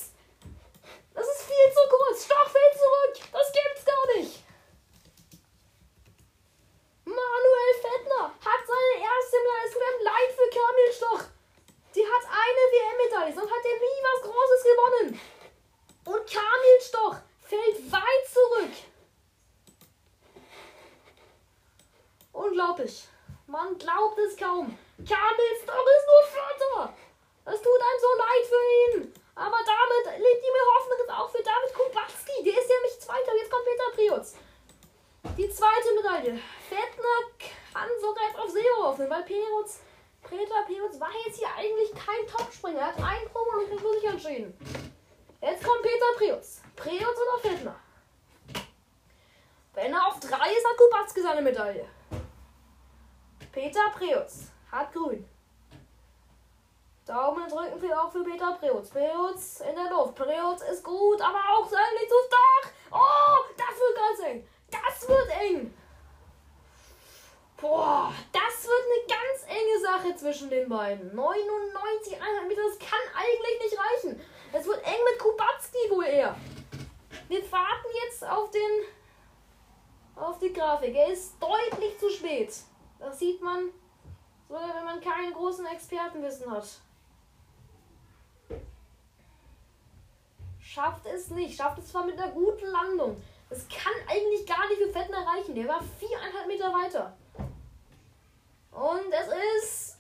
Das 1.14 1.26
ist 1.30 1.42
viel 1.46 1.68
zu 1.70 1.84
kurz. 1.88 2.24
Stoch 2.24 2.50
fällt 2.50 2.74
zurück. 2.74 3.14
Das 3.30 3.52
gibt's 3.52 3.84
gar 3.84 4.06
nicht. 4.16 4.42
Manuel 7.04 7.72
Fettner 7.80 8.34
hat 8.34 8.62
seine 8.66 8.94
erste 8.98 9.36
Medaille. 9.38 9.66
Es 9.66 10.02
leid 10.02 10.30
für 10.34 10.50
Kamil 10.50 10.92
Stoch. 10.92 11.22
Die 11.94 12.04
hat 12.04 12.24
eine 12.26 12.62
WM-Medaille, 12.74 13.34
sonst 13.34 13.50
hat 13.50 13.64
er 13.64 13.78
nie 13.78 14.00
was 14.02 14.22
Großes 14.26 14.62
gewonnen. 14.66 15.20
Und 16.04 16.26
Kamil 16.26 16.78
Stoch 16.80 17.16
fällt 17.42 17.92
weit 17.92 18.24
zurück. 18.26 18.74
Unglaublich. 22.36 23.08
Man 23.46 23.78
glaubt 23.78 24.18
es 24.18 24.36
kaum. 24.36 24.76
Kamil 24.98 25.52
Stoch 25.62 25.88
ist 25.96 26.06
nur 26.06 26.24
Vierter. 26.28 26.94
Es 27.46 27.62
tut 27.62 27.80
einem 27.80 28.00
so 28.00 28.12
leid 28.18 28.44
für 28.44 28.64
ihn. 28.76 29.14
Aber 29.34 29.56
damit 29.64 30.18
lebt 30.20 30.44
die 30.44 30.52
mir 30.52 30.66
Hoffnung 30.76 31.16
auch 31.16 31.30
für 31.30 31.42
David 31.42 31.72
Kubacki. 31.72 32.44
Der 32.44 32.60
ist 32.60 32.68
ja 32.68 32.76
nicht 32.84 33.00
Zweiter. 33.00 33.34
Jetzt 33.40 33.50
kommt 33.50 33.64
Peter 33.64 33.90
Priutz. 33.94 34.36
Die 35.38 35.48
zweite 35.48 35.94
Medaille. 35.94 36.38
Fettner 36.68 37.18
kann 37.72 37.88
sogar 38.00 38.24
jetzt 38.28 38.38
auf 38.38 38.50
Silber 38.50 38.84
hoffen, 38.84 39.08
weil 39.08 39.22
Perutz, 39.22 39.80
Peter 40.22 40.62
Perutz 40.66 41.00
war 41.00 41.10
jetzt 41.24 41.38
hier 41.38 41.48
eigentlich 41.56 41.90
kein 41.92 42.26
Topspringer. 42.26 42.80
Er 42.80 42.86
hat 42.88 42.98
einen 42.98 43.28
Probe 43.30 43.64
und 43.64 43.80
für 43.80 43.94
sich 43.94 44.04
entschieden. 44.04 44.58
Jetzt 45.40 45.64
kommt 45.64 45.82
Peter 45.82 46.12
Priutz. 46.18 46.60
Priutz 46.76 47.16
oder 47.18 47.38
Fettner? 47.38 47.80
Wenn 49.72 49.92
er 49.94 50.06
auf 50.06 50.20
drei 50.20 50.52
ist, 50.52 50.66
hat 50.66 50.76
Kubacki 50.76 51.22
seine 51.22 51.42
Medaille. 51.42 51.88
Peter 53.56 53.88
Preutz 53.88 54.52
hat 54.70 54.92
grün. 54.92 55.26
Daumen 57.06 57.48
drücken 57.48 57.80
wir 57.80 57.98
auch 57.98 58.12
für 58.12 58.22
Peter 58.22 58.52
Preutz. 58.52 58.90
Preutz 58.90 59.60
in 59.60 59.74
der 59.74 59.90
Luft. 59.90 60.14
Preutz 60.14 60.60
ist 60.70 60.84
gut, 60.84 61.18
aber 61.22 61.38
auch 61.38 61.64
seitlich 61.64 62.06
zu 62.06 62.16
stark. 62.26 62.74
Oh, 62.92 63.54
das 63.56 63.80
wird 63.80 63.96
ganz 63.96 64.28
eng. 64.28 64.48
Das 64.70 65.08
wird 65.08 65.28
eng. 65.40 65.74
Boah, 67.58 68.12
das 68.30 68.68
wird 68.68 68.84
eine 68.84 69.18
ganz 69.18 69.46
enge 69.48 69.80
Sache 69.80 70.16
zwischen 70.16 70.50
den 70.50 70.68
beiden. 70.68 71.14
99 71.14 72.12
Meter, 72.12 72.62
das 72.62 72.78
kann 72.78 73.00
eigentlich 73.14 73.60
nicht 73.62 73.78
reichen. 73.78 74.20
Es 74.52 74.66
wird 74.66 74.84
eng 74.84 75.02
mit 75.10 75.18
Kubacki 75.18 75.90
wohl 75.90 76.04
eher. 76.04 76.36
Wir 77.28 77.50
warten 77.50 77.88
jetzt 78.04 78.22
auf 78.22 78.50
den 78.50 78.84
auf 80.14 80.38
die 80.40 80.52
Grafik. 80.52 80.94
Er 80.94 81.08
ist 81.08 81.36
deutlich 81.40 81.98
zu 81.98 82.10
spät. 82.10 82.52
Das 82.98 83.18
sieht 83.18 83.42
man 83.42 83.70
sogar, 84.48 84.74
wenn 84.74 84.84
man 84.84 85.00
keinen 85.00 85.32
großen 85.32 85.66
Expertenwissen 85.66 86.50
hat. 86.50 86.66
Schafft 90.60 91.06
es 91.06 91.30
nicht. 91.30 91.56
Schafft 91.56 91.78
es 91.78 91.88
zwar 91.88 92.04
mit 92.04 92.18
einer 92.18 92.32
guten 92.32 92.66
Landung. 92.66 93.22
Es 93.48 93.66
kann 93.68 93.94
eigentlich 94.08 94.46
gar 94.46 94.66
nicht 94.68 94.82
für 94.82 94.90
Fettner 94.90 95.26
reichen. 95.26 95.54
Der 95.54 95.68
war 95.68 95.80
viereinhalb 95.98 96.46
Meter 96.46 96.72
weiter. 96.72 97.16
Und 98.72 99.10
es 99.10 99.28
ist 99.58 99.98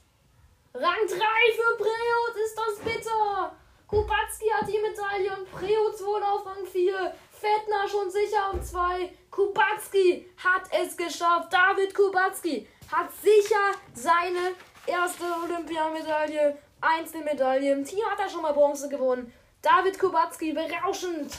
Rang 0.74 1.06
3 1.06 1.16
für 1.16 1.76
Preot. 1.78 2.36
Ist 2.44 2.58
das 2.58 2.78
bitter? 2.80 3.56
Kubacki 3.86 4.48
hat 4.52 4.68
die 4.68 4.78
Medaille 4.78 5.34
und 5.38 5.50
Preot 5.50 6.04
wohl 6.04 6.22
auf 6.22 6.44
Rang 6.44 6.66
4. 6.66 7.14
Fettner 7.30 7.88
schon 7.88 8.10
sicher 8.10 8.50
auf 8.50 8.60
2. 8.60 9.12
Kubacki 9.30 10.28
hat 10.36 10.62
es 10.72 10.96
geschafft. 10.96 11.52
David 11.52 11.94
Kubacki 11.94 12.68
hat 12.90 13.08
sicher 13.22 13.72
seine 13.94 14.54
erste 14.86 15.24
Olympiamedaille, 15.44 16.58
Einzelmedaille. 16.80 17.72
Im 17.72 17.84
Team 17.84 18.04
hat 18.10 18.20
er 18.20 18.28
schon 18.28 18.42
mal 18.42 18.52
Bronze 18.52 18.88
gewonnen. 18.88 19.32
David 19.62 19.98
Kubacki, 19.98 20.52
berauschend 20.52 21.32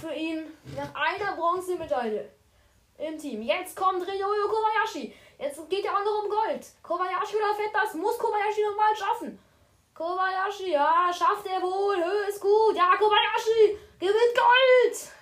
für 0.00 0.12
ihn 0.12 0.44
nach 0.76 0.94
einer 0.94 1.36
Bronzemedaille 1.36 2.30
im 2.98 3.18
Team. 3.18 3.42
Jetzt 3.42 3.76
kommt 3.76 4.06
Ryoyo 4.06 4.48
Kobayashi. 4.48 5.14
Jetzt 5.38 5.68
geht 5.68 5.84
er 5.84 5.92
auch 5.92 6.04
noch 6.04 6.24
um 6.24 6.30
Gold. 6.30 6.64
Kobayashi 6.82 7.36
Fett, 7.56 7.74
das 7.74 7.94
muss 7.94 8.18
Kobayashi 8.18 8.62
nochmal 8.62 8.96
schaffen. 8.96 9.38
Kobayashi, 9.94 10.72
ja, 10.72 11.10
schafft 11.12 11.46
er 11.46 11.60
wohl. 11.60 11.96
Höhe 11.96 12.28
ist 12.28 12.40
gut. 12.40 12.76
Ja, 12.76 12.96
Kobayashi 12.96 13.78
gewinnt 13.98 14.34
Gold. 14.34 15.12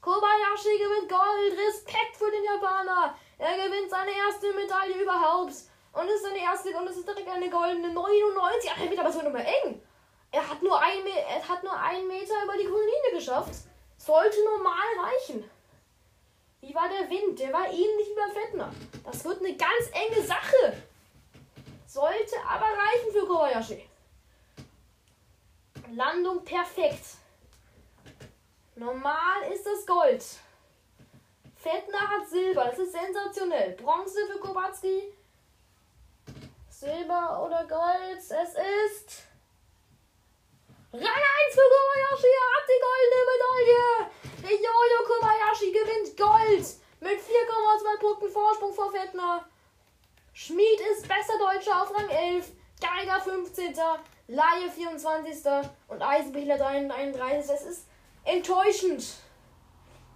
Kobayashi 0.00 0.78
gewinnt 0.78 1.08
Gold. 1.08 1.58
Respekt 1.58 2.16
für 2.16 2.30
den 2.30 2.44
Japaner. 2.44 3.14
Er 3.40 3.56
gewinnt 3.56 3.88
seine 3.88 4.10
erste 4.10 4.52
Medaille 4.52 5.02
überhaupt. 5.02 5.54
Und 5.92 6.06
es 6.06 6.16
ist 6.16 6.22
seine 6.24 6.40
erste 6.40 6.76
und 6.76 6.86
es 6.86 6.98
ist 6.98 7.08
direkt 7.08 7.28
eine 7.28 7.48
goldene 7.48 7.90
99. 7.90 8.70
Ach, 8.70 8.98
aber 8.98 9.08
es 9.08 9.14
wird 9.14 9.24
nochmal 9.24 9.46
eng. 9.46 9.80
Er 10.30 10.46
hat 10.46 10.62
nur 10.62 10.78
ein, 10.78 11.06
er 11.06 11.48
hat 11.48 11.64
nur 11.64 11.74
einen 11.74 12.06
Meter 12.06 12.34
über 12.44 12.56
die 12.58 12.66
grüne 12.66 12.90
geschafft. 13.12 13.54
Sollte 13.96 14.44
normal 14.44 14.88
reichen. 15.02 15.50
Wie 16.60 16.74
war 16.74 16.88
der 16.90 17.08
Wind? 17.08 17.38
Der 17.38 17.50
war 17.50 17.66
ähnlich 17.66 18.08
wie 18.10 18.14
bei 18.14 18.40
Fettner. 18.40 18.72
Das 19.04 19.24
wird 19.24 19.38
eine 19.40 19.56
ganz 19.56 19.90
enge 19.90 20.22
Sache. 20.22 20.82
Sollte 21.86 22.36
aber 22.46 22.66
reichen 22.66 23.10
für 23.10 23.26
Kobayashi. 23.26 23.88
Landung 25.94 26.44
perfekt. 26.44 27.04
Normal 28.76 29.50
ist 29.50 29.64
das 29.64 29.86
Gold. 29.86 30.22
Fettner 31.60 32.08
hat 32.08 32.26
Silber. 32.26 32.64
Das 32.64 32.78
ist 32.78 32.92
sensationell. 32.92 33.72
Bronze 33.72 34.26
für 34.26 34.38
Kubacki. 34.38 35.12
Silber 36.70 37.44
oder 37.44 37.66
Gold. 37.66 38.18
Es 38.18 38.30
ist. 38.30 39.24
Rang 40.92 41.02
1 41.02 41.54
für 41.54 41.68
Kobayashi. 41.74 42.30
Er 42.40 42.48
hat 42.56 42.66
die 42.66 42.80
goldene 42.88 43.22
Medaille. 43.30 44.10
Ryoyo 44.42 45.00
Kobayashi 45.06 45.70
gewinnt 45.70 46.16
Gold. 46.16 46.66
Mit 47.00 47.20
4,2 47.20 48.00
Punkten 48.00 48.30
Vorsprung 48.30 48.72
vor 48.72 48.90
Fettner. 48.90 49.46
Schmied 50.32 50.80
ist 50.92 51.06
bester 51.06 51.38
Deutscher 51.38 51.82
auf 51.82 51.94
Rang 51.94 52.08
11. 52.08 52.52
Geiger 52.80 53.20
15. 53.20 53.74
Laie 54.28 54.70
24. 54.74 55.44
Und 55.88 56.00
Eisenbichler 56.00 56.56
33. 56.56 57.54
Es 57.54 57.62
ist 57.66 57.86
enttäuschend. 58.24 59.04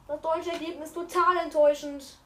Das 0.07 0.21
deutsche 0.21 0.53
Ergebnis 0.53 0.93
total 0.93 1.37
enttäuschend. 1.39 2.17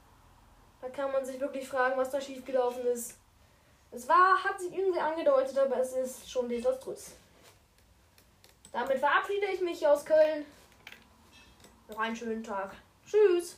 Da 0.80 0.88
kann 0.88 1.12
man 1.12 1.24
sich 1.24 1.40
wirklich 1.40 1.68
fragen, 1.68 1.96
was 1.96 2.10
da 2.10 2.20
schiefgelaufen 2.20 2.84
ist. 2.86 3.16
Es 3.90 4.06
war, 4.08 4.42
hat 4.42 4.60
sich 4.60 4.76
irgendwie 4.76 5.00
angedeutet, 5.00 5.56
aber 5.58 5.78
es 5.78 5.92
ist 5.92 6.30
schon 6.30 6.48
desaströs. 6.48 7.12
Damit 8.72 8.98
verabschiede 8.98 9.46
ich 9.46 9.60
mich 9.60 9.86
aus 9.86 10.04
Köln. 10.04 10.44
Noch 11.88 11.98
einen 11.98 12.16
schönen 12.16 12.44
Tag. 12.44 12.74
Tschüss. 13.06 13.56